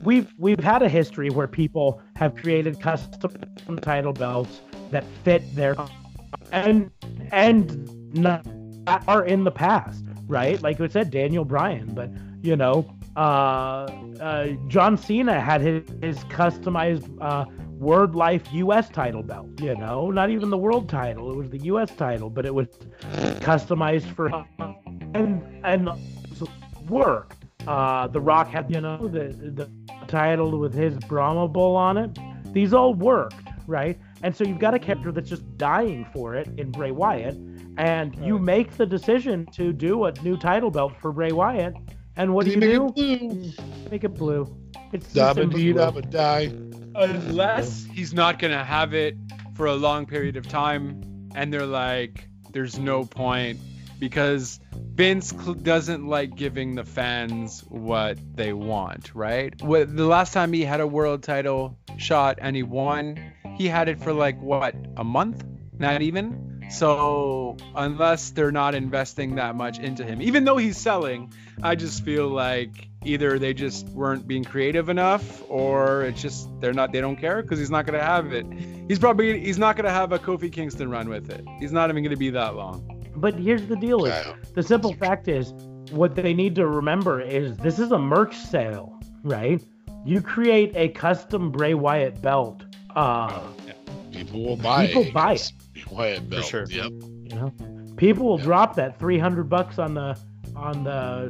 we've 0.03 0.34
we've 0.38 0.60
had 0.60 0.81
a 0.81 0.89
history 0.89 1.30
where 1.30 1.47
people 1.47 2.01
have 2.15 2.35
created 2.35 2.80
custom 2.80 3.31
title 3.81 4.14
belts 4.14 4.61
that 4.91 5.03
fit 5.23 5.43
their 5.56 5.76
and 6.51 6.91
and 7.31 8.14
not 8.14 8.45
are 9.07 9.26
in 9.26 9.43
the 9.43 9.51
past, 9.51 10.03
right? 10.27 10.61
Like 10.61 10.80
we 10.80 10.89
said, 10.89 11.11
Daniel 11.11 11.45
Bryan, 11.45 11.93
but 11.93 12.10
you 12.41 12.56
know, 12.56 12.91
uh, 13.15 13.89
uh, 14.19 14.47
John 14.68 14.97
Cena 14.97 15.39
had 15.39 15.61
his, 15.61 15.84
his 16.01 16.18
customized 16.26 17.10
uh, 17.22 17.45
Word 17.80 18.15
Life 18.15 18.43
U.S. 18.53 18.89
title 18.89 19.23
belt. 19.23 19.47
You 19.61 19.76
know, 19.76 20.11
not 20.11 20.30
even 20.30 20.49
the 20.49 20.57
world 20.57 20.89
title; 20.89 21.31
it 21.31 21.35
was 21.38 21.49
the 21.49 21.60
U.S. 21.60 21.91
title, 21.95 22.30
but 22.30 22.45
it 22.45 22.53
was 22.53 22.68
customized 23.41 24.14
for 24.15 24.30
him 24.30 24.45
and 25.15 25.43
and 25.65 25.89
worked. 26.88 27.35
Uh, 27.68 28.07
the 28.07 28.19
Rock 28.22 28.47
had, 28.49 28.69
you 28.72 28.81
know, 28.81 29.07
the 29.07 29.30
the 29.30 29.69
title 30.07 30.57
with 30.60 30.73
his 30.73 30.97
Brahma 31.07 31.47
Bull 31.47 31.76
on 31.76 31.97
it. 31.97 32.18
These 32.53 32.73
all 32.73 32.93
worked, 32.93 33.35
right? 33.68 33.97
And 34.23 34.35
so 34.35 34.43
you've 34.43 34.60
got 34.60 34.73
a 34.73 34.80
character 34.80 35.11
that's 35.11 35.30
just 35.30 35.57
dying 35.57 36.06
for 36.14 36.35
it 36.35 36.47
in 36.57 36.72
Bray 36.72 36.91
Wyatt, 36.91 37.38
and 37.77 38.15
you 38.26 38.39
make 38.39 38.77
the 38.77 38.85
decision 38.85 39.45
to 39.53 39.72
do 39.72 40.06
a 40.06 40.14
new 40.23 40.38
title 40.38 40.72
belt 40.72 40.93
for 41.01 41.11
Bray 41.11 41.31
Wyatt. 41.31 41.76
And 42.18 42.34
what 42.34 42.45
do 42.45 42.51
you 42.51 42.57
Make 42.57 42.72
do? 42.72 42.88
it 42.88 42.95
blue. 42.95 43.51
Make 43.91 44.03
it 44.03 44.14
blue. 44.15 44.53
It's 44.91 45.14
Dabba 45.14 45.49
dee 45.53 45.73
dabba 45.73 46.10
die. 46.10 46.51
Unless 46.99 47.85
he's 47.85 48.13
not 48.13 48.39
to 48.51 48.63
have 48.63 48.93
it 48.93 49.17
for 49.55 49.67
a 49.67 49.76
long 49.76 50.05
period 50.05 50.35
of 50.35 50.47
time, 50.47 51.30
and 51.34 51.53
they're 51.53 51.65
like, 51.65 52.27
there's 52.51 52.77
no 52.77 53.05
point 53.05 53.59
because 53.99 54.59
Vince 54.73 55.31
doesn't 55.31 56.07
like 56.07 56.35
giving 56.35 56.76
the 56.76 56.84
fans 56.84 57.61
what 57.69 58.17
they 58.35 58.51
want, 58.51 59.15
right? 59.15 59.61
What, 59.61 59.95
the 59.95 60.05
last 60.05 60.34
time 60.34 60.51
he 60.51 60.63
had 60.63 60.81
a 60.81 60.88
world 60.88 61.23
title 61.23 61.77
shot 61.97 62.39
and 62.41 62.53
he 62.55 62.63
won, 62.63 63.34
he 63.55 63.67
had 63.67 63.88
it 63.88 64.01
for 64.01 64.11
like 64.11 64.41
what, 64.41 64.76
a 64.97 65.03
month? 65.03 65.45
Not 65.77 66.01
even. 66.01 66.65
So, 66.69 67.55
unless 67.76 68.31
they're 68.31 68.51
not 68.51 68.76
investing 68.76 69.35
that 69.35 69.55
much 69.55 69.80
into 69.80 70.03
him, 70.03 70.21
even 70.21 70.43
though 70.43 70.57
he's 70.57 70.77
selling, 70.77 71.34
I 71.63 71.76
just 71.76 72.03
feel 72.03 72.27
like 72.27 72.88
either 73.05 73.39
they 73.39 73.53
just 73.53 73.88
weren't 73.89 74.27
being 74.27 74.43
creative 74.43 74.89
enough 74.89 75.41
or 75.49 76.03
it's 76.03 76.21
just 76.21 76.49
they're 76.59 76.73
not 76.73 76.91
they 76.91 76.99
don't 77.01 77.15
care 77.15 77.41
because 77.41 77.57
he's 77.59 77.71
not 77.71 77.85
going 77.85 77.97
to 77.97 78.03
have 78.05 78.34
it. 78.34 78.45
He's 78.88 78.99
probably 78.99 79.39
he's 79.39 79.57
not 79.57 79.76
going 79.76 79.85
to 79.85 79.91
have 79.91 80.11
a 80.11 80.19
Kofi 80.19 80.51
Kingston 80.51 80.89
run 80.89 81.07
with 81.09 81.30
it. 81.30 81.45
He's 81.59 81.71
not 81.71 81.89
even 81.89 82.03
going 82.03 82.11
to 82.13 82.19
be 82.19 82.30
that 82.31 82.55
long. 82.55 82.85
But 83.15 83.35
here's 83.35 83.65
the 83.67 83.76
deal: 83.76 84.05
is 84.05 84.26
the 84.53 84.63
simple 84.63 84.93
fact 84.93 85.27
is, 85.27 85.51
what 85.91 86.15
they 86.15 86.34
need 86.34 86.55
to 86.55 86.67
remember 86.67 87.19
is 87.21 87.57
this 87.57 87.80
is 87.80 87.91
a 87.91 87.99
merch 87.99 88.35
sale, 88.35 88.99
right? 89.23 89.61
You 90.05 90.21
create 90.21 90.71
a 90.76 90.89
custom 90.89 91.51
Bray 91.51 91.73
Wyatt 91.73 92.21
belt. 92.21 92.63
Uh, 92.95 93.41
People 94.11 94.43
will 94.43 94.55
buy 94.57 94.88
People 94.88 95.03
it. 95.03 95.13
buy 95.13 95.34
It's 95.34 95.53
Wyatt 95.91 96.30
belt. 96.30 96.43
For 96.45 96.49
sure. 96.49 96.65
Yep. 96.69 96.91
you 96.91 97.35
know, 97.35 97.53
people 97.97 98.26
will 98.27 98.39
Yeah. 98.39 98.45
drop 98.45 98.76
that 98.76 98.97
300 98.99 99.49
bucks 99.49 99.77
on 99.80 99.93
the 99.93 100.17
on 100.60 100.84
the 100.84 101.30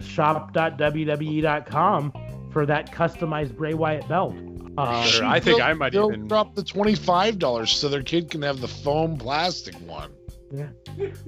shop.wwe.com 1.00 2.14
for 2.52 2.66
that 2.66 2.92
customized 2.92 3.56
Bray 3.56 3.74
Wyatt 3.74 4.08
belt. 4.08 4.36
Uh, 4.78 5.04
Sure, 5.04 5.26
I 5.26 5.40
think 5.40 5.62
I 5.62 5.74
might 5.74 5.92
they'll 5.94 6.10
even- 6.12 6.28
drop 6.28 6.56
the 6.56 6.64
twenty-five 6.64 7.38
dollars 7.38 7.72
so 7.72 7.90
their 7.90 8.04
kid 8.04 8.30
can 8.32 8.42
have 8.42 8.62
the 8.62 8.68
foam 8.68 9.18
plastic 9.18 9.76
one. 9.88 10.12
Yeah. 10.52 10.68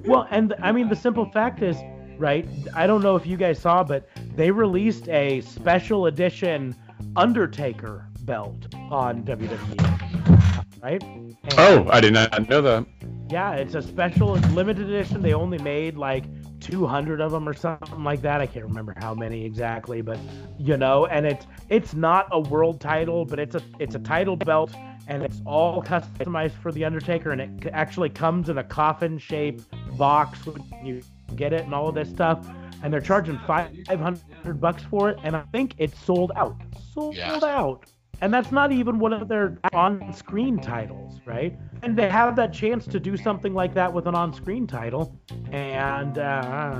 Well, 0.05 0.25
and 0.31 0.53
I 0.61 0.71
mean, 0.71 0.89
the 0.89 0.95
simple 0.95 1.25
fact 1.31 1.61
is, 1.61 1.77
right? 2.17 2.47
I 2.73 2.87
don't 2.87 3.03
know 3.03 3.15
if 3.15 3.25
you 3.27 3.37
guys 3.37 3.59
saw, 3.59 3.83
but 3.83 4.07
they 4.35 4.49
released 4.51 5.07
a 5.09 5.41
special 5.41 6.05
edition 6.07 6.75
Undertaker 7.15 8.07
belt 8.21 8.73
on 8.89 9.23
WWE, 9.23 10.81
right? 10.81 11.03
And- 11.03 11.35
Oh, 11.57 11.87
I 11.91 11.99
did 11.99 12.13
not 12.13 12.47
know 12.49 12.61
that. 12.61 12.85
Yeah, 13.29 13.53
it's 13.53 13.75
a 13.75 13.81
special 13.81 14.33
limited 14.53 14.87
edition. 14.89 15.21
They 15.21 15.33
only 15.33 15.57
made 15.57 15.97
like 15.97 16.23
200 16.61 17.19
of 17.21 17.31
them 17.31 17.47
or 17.47 17.53
something 17.53 18.03
like 18.03 18.21
that. 18.21 18.41
I 18.41 18.45
can't 18.45 18.65
remember 18.65 18.93
how 18.97 19.13
many 19.13 19.45
exactly, 19.45 20.01
but 20.01 20.19
you 20.57 20.77
know, 20.77 21.05
and 21.07 21.25
it's 21.25 21.45
it's 21.69 21.93
not 21.93 22.27
a 22.31 22.39
world 22.39 22.79
title, 22.79 23.25
but 23.25 23.39
it's 23.39 23.55
a 23.55 23.61
it's 23.79 23.95
a 23.95 23.99
title 23.99 24.35
belt 24.35 24.73
and 25.07 25.23
it's 25.23 25.41
all 25.45 25.81
customized 25.81 26.53
for 26.61 26.71
the 26.71 26.85
Undertaker 26.85 27.31
and 27.31 27.41
it 27.41 27.69
actually 27.73 28.09
comes 28.09 28.49
in 28.49 28.57
a 28.59 28.63
coffin 28.63 29.17
shaped 29.17 29.65
box 29.97 30.45
when 30.45 30.63
you 30.85 31.01
get 31.35 31.53
it 31.53 31.65
and 31.65 31.73
all 31.73 31.89
of 31.89 31.95
this 31.95 32.09
stuff. 32.09 32.47
And 32.83 32.91
they're 32.91 33.01
charging 33.01 33.37
500 33.39 34.61
bucks 34.61 34.83
for 34.83 35.09
it 35.09 35.19
and 35.23 35.35
I 35.35 35.43
think 35.51 35.75
it's 35.77 35.99
sold 35.99 36.31
out. 36.35 36.55
Sold 36.93 37.15
Yeah. 37.17 37.39
out. 37.43 37.85
And 38.21 38.33
that's 38.33 38.51
not 38.51 38.71
even 38.71 38.99
one 38.99 39.13
of 39.13 39.27
their 39.27 39.57
on-screen 39.73 40.59
titles, 40.59 41.19
right? 41.25 41.57
And 41.83 41.97
they 41.97 42.09
have 42.09 42.35
that 42.35 42.53
chance 42.53 42.85
to 42.87 42.99
do 42.99 43.17
something 43.17 43.53
like 43.53 43.73
that 43.73 43.91
with 43.91 44.07
an 44.07 44.15
on-screen 44.15 44.67
title, 44.67 45.19
and 45.51 46.17
uh, 46.17 46.79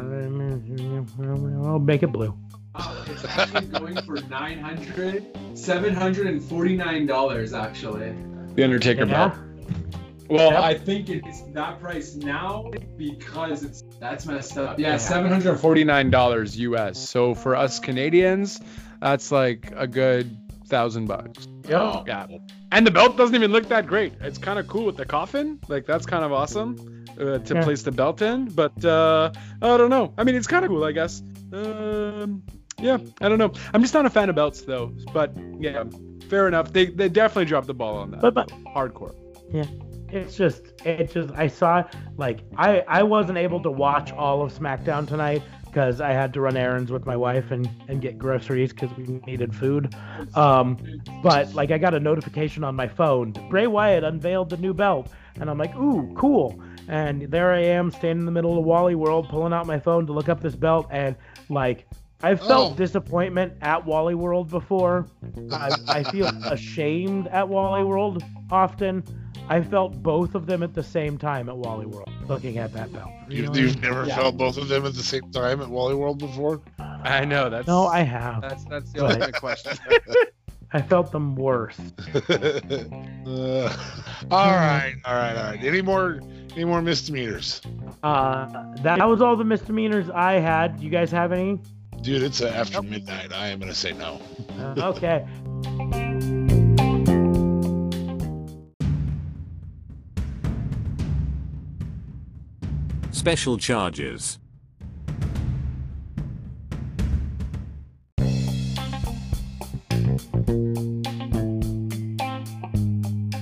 I'll 1.23 1.80
make 1.80 2.03
it 2.03 2.11
blue. 2.11 2.38
Oh, 2.76 3.05
it's 3.09 3.26
actually 3.26 3.65
going 3.68 3.97
for 4.03 4.15
900 4.30 5.34
$749 5.55 7.53
actually. 7.53 8.13
The 8.55 8.63
Undertaker 8.63 9.05
Yeah. 9.05 9.27
belt. 9.30 9.34
Well, 10.30 10.51
Yep. 10.51 10.63
I 10.63 10.73
think 10.76 11.09
it's 11.09 11.41
that 11.53 11.81
price 11.81 12.15
now 12.15 12.72
because 12.97 13.63
it's 13.63 13.84
that's 13.99 14.26
messed 14.26 14.57
up. 14.57 14.80
Yeah, 14.80 14.91
Yeah. 14.91 14.95
$749 14.97 16.55
US. 16.57 16.97
So 16.97 17.35
for 17.35 17.55
us 17.57 17.80
Canadians, 17.80 18.61
that's 19.01 19.31
like 19.31 19.73
a 19.76 19.88
good 19.88 20.30
thousand 20.72 21.06
bucks. 21.06 21.48
Yep. 21.68 22.07
Yeah. 22.07 22.26
And 22.72 22.88
the 22.88 22.91
belt 22.91 23.18
doesn't 23.18 23.35
even 23.35 23.52
look 23.52 23.68
that 23.69 23.85
great. 23.85 24.14
It's 24.22 24.39
kind 24.39 24.57
of 24.57 24.68
cool 24.68 24.85
with 24.85 24.98
the 24.98 25.06
coffin. 25.06 25.60
Like 25.68 25.85
that's 25.85 26.06
kind 26.07 26.23
of 26.26 26.31
awesome 26.31 27.06
uh, 27.19 27.38
to 27.38 27.53
Yeah. 27.53 27.64
place 27.64 27.84
the 27.84 27.91
belt 27.91 28.22
in. 28.23 28.45
But 28.45 28.84
uh, 28.84 29.31
I 29.61 29.77
don't 29.77 29.89
know. 29.91 30.14
I 30.18 30.23
mean, 30.23 30.35
it's 30.35 30.48
kind 30.48 30.65
of 30.65 30.69
cool, 30.69 30.84
I 30.84 30.91
guess. 30.93 31.22
Um, 31.53 32.41
yeah, 32.80 32.98
I 33.22 33.30
don't 33.30 33.38
know. 33.38 33.52
I'm 33.73 33.81
just 33.81 33.93
not 33.93 34.06
a 34.07 34.10
fan 34.10 34.30
of 34.30 34.35
belts 34.35 34.61
though. 34.61 34.91
But 35.14 35.34
yeah, 35.60 35.84
fair 36.30 36.48
enough. 36.48 36.73
They 36.73 36.85
they 36.88 37.10
definitely 37.10 37.45
dropped 37.45 37.68
the 37.68 37.73
ball 37.76 37.98
on 37.98 38.11
that. 38.11 38.22
But, 38.22 38.34
but 38.34 38.49
Hardcore. 38.73 39.14
Yeah. 39.53 39.65
It's 40.10 40.35
just 40.35 40.64
it 40.85 41.11
just 41.14 41.30
I 41.35 41.48
saw 41.48 41.84
like 42.18 42.39
I 42.57 42.80
I 42.88 43.03
wasn't 43.03 43.38
able 43.38 43.61
to 43.64 43.72
watch 43.72 44.11
all 44.11 44.41
of 44.41 44.52
SmackDown 44.53 45.07
tonight 45.07 45.41
because 45.72 46.02
I 46.02 46.11
had 46.11 46.34
to 46.34 46.41
run 46.41 46.57
errands 46.57 46.91
with 46.91 47.06
my 47.06 47.15
wife 47.15 47.52
and 47.52 47.69
and 47.88 48.02
get 48.02 48.18
groceries 48.19 48.73
because 48.73 48.95
we 48.98 49.06
needed 49.26 49.56
food. 49.56 49.95
Um, 50.35 50.77
but 51.23 51.53
like 51.53 51.72
I 51.72 51.77
got 51.77 51.93
a 51.93 51.99
notification 51.99 52.64
on 52.64 52.76
my 52.76 52.88
phone. 52.88 53.31
Bray 53.49 53.68
Wyatt 53.68 54.03
unveiled 54.03 54.49
the 54.49 54.57
new 54.57 54.73
belt, 54.73 55.10
and 55.39 55.49
I'm 55.49 55.57
like, 55.57 55.76
ooh, 55.76 56.14
cool. 56.15 56.61
And 56.88 57.23
there 57.23 57.52
I 57.53 57.60
am 57.61 57.91
standing 57.91 58.19
in 58.19 58.26
the 58.26 58.31
middle 58.31 58.57
of 58.57 58.65
Wally 58.65 58.95
World, 58.95 59.30
pulling 59.30 59.53
out 59.53 59.65
my 59.65 59.80
phone 59.80 60.06
to 60.07 60.14
look 60.14 60.30
up 60.30 60.41
this 60.41 60.56
belt, 60.56 60.88
and 60.91 61.15
like. 61.49 61.88
I've 62.23 62.39
felt 62.39 62.73
Oh. 62.73 62.76
disappointment 62.76 63.53
at 63.64 63.84
Wally 63.84 64.14
World 64.14 64.48
before. 64.52 65.07
I, 65.52 65.72
I 65.88 66.03
feel 66.03 66.27
ashamed 66.52 67.27
at 67.30 67.49
Wally 67.49 67.84
World 67.84 68.23
often. 68.52 69.03
I 69.49 69.61
felt 69.61 70.01
both 70.01 70.34
of 70.35 70.45
them 70.45 70.63
at 70.63 70.73
the 70.73 70.84
same 70.84 71.18
time 71.18 71.49
at 71.49 71.57
Wally 71.57 71.85
World, 71.85 72.09
looking 72.27 72.57
at 72.57 72.73
that 72.73 72.93
belt. 72.93 73.09
You, 73.30 73.43
Really? 73.43 73.61
you've 73.61 73.81
never 73.81 74.05
Yeah. 74.05 74.15
felt 74.15 74.38
both 74.38 74.57
of 74.57 74.68
them 74.69 74.85
at 74.85 74.93
the 74.93 75.03
same 75.03 75.30
time 75.31 75.61
at 75.61 75.68
Wally 75.69 75.93
World 75.95 76.19
before? 76.19 76.61
I 76.80 77.26
know 77.26 77.49
that's 77.49 77.68
No, 77.68 77.88
I 77.88 78.01
have. 78.01 78.41
that's 78.41 78.63
that's 78.65 78.91
the 78.93 79.01
only 79.05 79.31
question. 79.34 79.73
I 80.73 80.81
felt 80.81 81.11
them 81.11 81.35
worse. 81.35 81.77
uh, 82.30 83.76
all 84.31 84.51
right, 84.51 84.95
all 85.03 85.15
right, 85.15 85.35
all 85.35 85.43
right. 85.51 85.59
Any 85.61 85.81
more, 85.81 86.22
any 86.55 86.63
more 86.63 86.81
misdemeanors? 86.81 87.61
Uh, 88.03 88.47
that 88.84 89.05
was 89.05 89.22
all 89.22 89.35
the 89.35 89.43
misdemeanors 89.43 90.09
I 90.09 90.34
had. 90.34 90.77
Do 90.77 90.85
you 90.85 90.89
guys 90.89 91.11
have 91.11 91.34
any? 91.34 91.59
Dude, 92.01 92.23
it's 92.23 92.41
uh, 92.41 92.47
after 92.47 92.81
midnight. 92.81 93.34
I 93.34 93.47
am 93.47 93.59
gonna 93.59 93.76
say 93.76 93.91
no. 93.91 94.22
Uh, 94.77 94.93
okay. 94.95 95.27
Special 103.22 103.56
charges. 103.56 104.39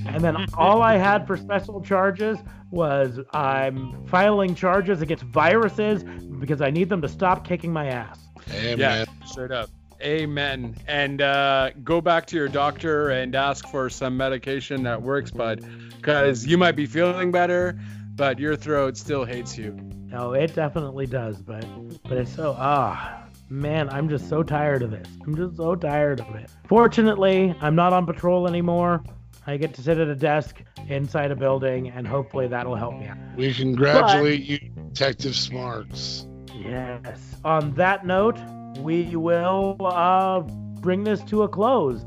And 0.06 0.22
then 0.22 0.36
all 0.56 0.82
I 0.82 0.98
had 0.98 1.26
for 1.26 1.38
special 1.38 1.80
charges 1.80 2.38
was 2.72 3.22
I'm 3.32 4.06
filing 4.08 4.54
charges 4.54 5.02
against 5.02 5.24
viruses 5.24 6.04
because 6.42 6.60
I 6.60 6.72
need 6.72 6.90
them 6.90 7.02
to 7.02 7.08
stop 7.08 7.48
kicking 7.48 7.72
my 7.72 7.88
ass. 7.88 8.20
Hey, 8.48 8.76
Yeah, 8.76 9.06
straight 9.26 9.52
up. 9.52 9.70
Amen. 10.02 10.76
And 10.90 11.22
uh, 11.22 11.70
go 11.86 12.02
back 12.02 12.26
to 12.28 12.36
your 12.36 12.50
doctor 12.50 13.12
and 13.12 13.34
ask 13.34 13.66
for 13.70 13.90
some 13.90 14.18
medication 14.18 14.84
that 14.84 15.02
works, 15.02 15.32
bud, 15.32 15.64
because 15.96 16.46
you 16.46 16.58
might 16.58 16.76
be 16.76 16.86
feeling 16.86 17.32
better, 17.32 17.80
but 18.20 18.38
your 18.38 18.58
throat 18.58 18.98
still 18.98 19.24
hates 19.24 19.58
you. 19.58 19.72
No, 20.12 20.34
it 20.34 20.54
definitely 20.54 21.08
does, 21.08 21.42
but 21.42 21.66
but 22.04 22.18
it's 22.18 22.36
so 22.36 22.54
ah 22.60 23.24
man, 23.50 23.90
I'm 23.90 24.10
just 24.10 24.28
so 24.28 24.44
tired 24.44 24.84
of 24.84 24.92
this. 24.92 25.08
I'm 25.26 25.36
just 25.38 25.56
so 25.56 25.74
tired 25.74 26.20
of 26.20 26.36
it. 26.36 26.52
Fortunately, 26.68 27.56
I'm 27.62 27.76
not 27.76 27.94
on 27.94 28.06
patrol 28.06 28.46
anymore. 28.46 29.02
I 29.48 29.56
get 29.56 29.74
to 29.76 29.82
sit 29.82 29.98
at 29.98 30.10
a 30.10 30.16
desk 30.16 30.62
inside 30.90 31.32
a 31.32 31.36
building, 31.36 31.90
and 31.90 32.06
hopefully 32.06 32.48
that'll 32.48 32.76
help 32.76 33.00
me 33.00 33.08
out. 33.08 33.18
We 33.38 33.54
congratulate 33.54 34.44
you, 34.44 34.60
Detective 34.90 35.34
Smarks. 35.34 36.28
Yes. 36.54 37.38
On 37.46 37.74
that 37.76 38.06
note, 38.06 38.38
we 38.80 39.16
will 39.16 39.78
uh, 39.80 40.42
bring 40.82 41.06
this 41.06 41.22
to 41.24 41.44
a 41.44 41.48
close. 41.48 42.06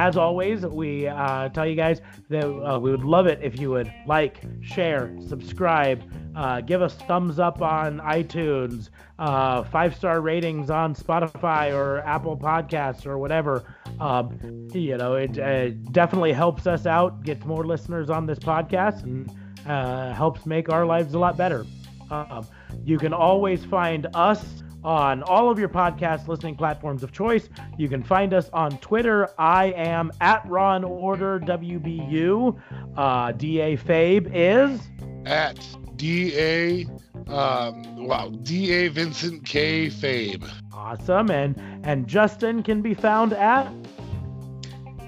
As 0.00 0.16
always, 0.16 0.64
we 0.64 1.06
uh, 1.06 1.50
tell 1.50 1.66
you 1.66 1.74
guys 1.74 2.00
that 2.30 2.46
uh, 2.46 2.78
we 2.78 2.90
would 2.90 3.04
love 3.04 3.26
it 3.26 3.38
if 3.42 3.60
you 3.60 3.68
would 3.70 3.92
like, 4.06 4.40
share, 4.62 5.14
subscribe, 5.28 6.02
uh, 6.34 6.62
give 6.62 6.80
us 6.80 6.94
thumbs 7.06 7.38
up 7.38 7.60
on 7.60 7.98
iTunes, 8.00 8.88
uh, 9.18 9.62
five 9.64 9.94
star 9.94 10.22
ratings 10.22 10.70
on 10.70 10.94
Spotify 10.94 11.74
or 11.74 11.98
Apple 11.98 12.34
Podcasts 12.34 13.04
or 13.04 13.18
whatever. 13.18 13.74
Um, 14.00 14.68
you 14.72 14.96
know, 14.96 15.16
it 15.16 15.38
uh, 15.38 15.68
definitely 15.92 16.32
helps 16.32 16.66
us 16.66 16.86
out, 16.86 17.22
gets 17.22 17.44
more 17.44 17.66
listeners 17.66 18.08
on 18.08 18.24
this 18.24 18.38
podcast, 18.38 19.02
and 19.02 19.30
uh, 19.66 20.14
helps 20.14 20.46
make 20.46 20.70
our 20.70 20.86
lives 20.86 21.12
a 21.12 21.18
lot 21.18 21.36
better. 21.36 21.66
Um, 22.10 22.46
you 22.84 22.96
can 22.96 23.12
always 23.12 23.66
find 23.66 24.06
us 24.14 24.62
on 24.84 25.22
all 25.22 25.50
of 25.50 25.58
your 25.58 25.68
podcast 25.68 26.28
listening 26.28 26.56
platforms 26.56 27.02
of 27.02 27.12
choice. 27.12 27.48
You 27.78 27.88
can 27.88 28.02
find 28.02 28.32
us 28.32 28.48
on 28.52 28.78
Twitter. 28.78 29.28
I 29.38 29.66
am 29.76 30.10
at 30.20 30.46
Ron 30.48 30.84
Order 30.84 31.40
WBU. 31.40 32.58
Uh, 32.96 33.32
DA 33.32 33.76
Fabe 33.76 34.30
is. 34.32 34.80
At 35.26 35.58
DA, 35.96 36.86
um, 37.28 38.06
wow, 38.06 38.30
DA 38.42 38.88
Vincent 38.88 39.44
K. 39.44 39.88
Fabe. 39.88 40.48
Awesome. 40.72 41.30
And 41.30 41.60
and 41.84 42.06
Justin 42.06 42.62
can 42.62 42.80
be 42.80 42.94
found 42.94 43.34
at 43.34 43.70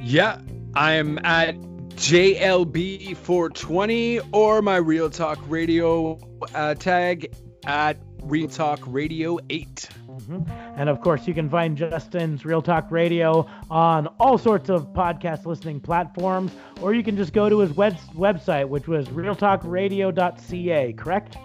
Yeah, 0.03 0.39
I'm 0.75 1.19
at 1.25 1.55
JLB420 1.97 4.29
or 4.33 4.63
my 4.63 4.77
Real 4.77 5.09
Talk 5.09 5.39
Radio 5.49 6.19
uh, 6.55 6.75
tag 6.75 7.35
at 7.65 7.97
Real 8.25 8.49
Talk 8.49 8.81
Radio 8.87 9.39
8. 9.51 9.89
Mhm. 10.09 10.49
And 10.77 10.89
of 10.89 11.01
course, 11.01 11.27
you 11.27 11.35
can 11.35 11.49
find 11.49 11.77
Justin's 11.77 12.45
Real 12.45 12.63
Talk 12.63 12.91
Radio 12.91 13.47
on 13.71 14.07
all 14.21 14.39
sorts 14.39 14.71
of 14.71 14.93
podcast 14.93 15.45
listening 15.47 15.81
platforms, 15.81 16.53
or 16.81 16.95
you 16.95 17.03
can 17.03 17.17
just 17.17 17.33
go 17.33 17.49
to 17.49 17.59
his 17.59 17.75
web- 17.77 17.97
website, 18.17 18.69
which 18.69 18.87
was 18.89 19.09
realtalkradio.ca, 19.09 20.93
correct? 20.95 21.37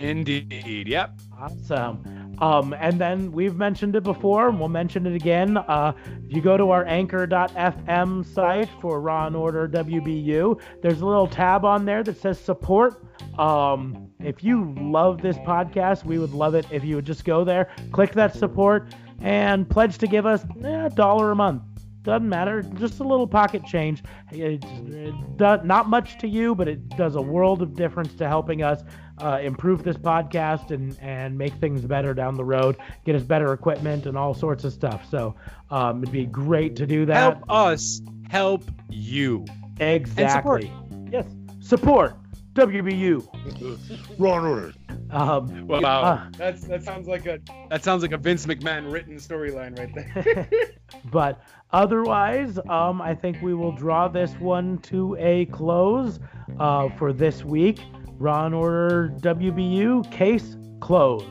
Indeed, 0.00 0.88
yep. 0.88 1.18
Awesome. 1.38 2.34
Um, 2.40 2.74
and 2.78 2.98
then 2.98 3.30
we've 3.32 3.56
mentioned 3.56 3.94
it 3.94 4.04
before, 4.04 4.48
and 4.48 4.58
we'll 4.58 4.70
mention 4.70 5.06
it 5.06 5.14
again. 5.14 5.56
Uh, 5.58 5.92
if 6.24 6.34
you 6.34 6.40
go 6.40 6.56
to 6.56 6.70
our 6.70 6.84
anchor.fm 6.86 8.24
site 8.24 8.68
for 8.80 9.00
Raw 9.00 9.26
and 9.26 9.36
Order 9.36 9.68
WBU, 9.68 10.58
there's 10.82 11.00
a 11.02 11.06
little 11.06 11.26
tab 11.26 11.64
on 11.64 11.84
there 11.84 12.02
that 12.02 12.18
says 12.20 12.38
support. 12.38 13.02
Um, 13.38 14.05
if 14.20 14.42
you 14.42 14.74
love 14.78 15.20
this 15.20 15.36
podcast, 15.38 16.04
we 16.04 16.18
would 16.18 16.32
love 16.32 16.54
it 16.54 16.66
if 16.70 16.84
you 16.84 16.96
would 16.96 17.06
just 17.06 17.24
go 17.24 17.44
there, 17.44 17.70
click 17.92 18.12
that 18.12 18.34
support, 18.34 18.94
and 19.20 19.68
pledge 19.68 19.98
to 19.98 20.06
give 20.06 20.26
us 20.26 20.44
eh, 20.62 20.86
a 20.86 20.90
dollar 20.90 21.30
a 21.30 21.36
month. 21.36 21.62
Doesn't 22.02 22.28
matter, 22.28 22.62
just 22.62 23.00
a 23.00 23.02
little 23.02 23.26
pocket 23.26 23.64
change. 23.64 24.04
It's 24.30 24.64
it 24.86 25.36
does, 25.36 25.60
not 25.64 25.88
much 25.88 26.18
to 26.18 26.28
you, 26.28 26.54
but 26.54 26.68
it 26.68 26.88
does 26.90 27.16
a 27.16 27.20
world 27.20 27.62
of 27.62 27.74
difference 27.74 28.14
to 28.14 28.28
helping 28.28 28.62
us 28.62 28.84
uh, 29.18 29.40
improve 29.42 29.82
this 29.82 29.96
podcast 29.96 30.70
and, 30.70 30.96
and 31.00 31.36
make 31.36 31.52
things 31.54 31.80
better 31.82 32.14
down 32.14 32.36
the 32.36 32.44
road, 32.44 32.76
get 33.04 33.16
us 33.16 33.24
better 33.24 33.52
equipment 33.52 34.06
and 34.06 34.16
all 34.16 34.34
sorts 34.34 34.62
of 34.62 34.72
stuff. 34.72 35.04
So 35.10 35.34
um, 35.70 36.02
it'd 36.02 36.12
be 36.12 36.26
great 36.26 36.76
to 36.76 36.86
do 36.86 37.06
that. 37.06 37.16
Help 37.16 37.50
us 37.50 38.00
help 38.30 38.64
you. 38.88 39.44
Exactly. 39.80 40.72
Yes. 41.10 41.26
Support 41.60 42.16
WBU. 42.56 44.18
Wrong 44.18 44.46
order. 44.46 44.72
Um, 45.10 45.66
Wow, 45.68 46.02
uh, 46.02 46.30
that's 46.36 46.64
that 46.64 46.82
sounds 46.82 47.06
like 47.06 47.26
a 47.26 47.38
that 47.70 47.84
sounds 47.84 48.02
like 48.02 48.12
a 48.12 48.18
Vince 48.18 48.46
McMahon 48.46 48.90
written 48.90 49.16
storyline 49.16 49.78
right 49.78 49.94
there. 49.94 50.48
but 51.12 51.42
otherwise, 51.72 52.58
um, 52.68 53.00
I 53.00 53.14
think 53.14 53.40
we 53.42 53.54
will 53.54 53.72
draw 53.72 54.08
this 54.08 54.32
one 54.34 54.78
to 54.78 55.16
a 55.20 55.44
close 55.46 56.18
uh, 56.58 56.88
for 56.96 57.12
this 57.12 57.44
week. 57.44 57.80
Raw 58.18 58.46
and 58.46 58.54
Order 58.54 59.12
WBU 59.20 60.10
case 60.10 60.56
closed. 60.80 61.26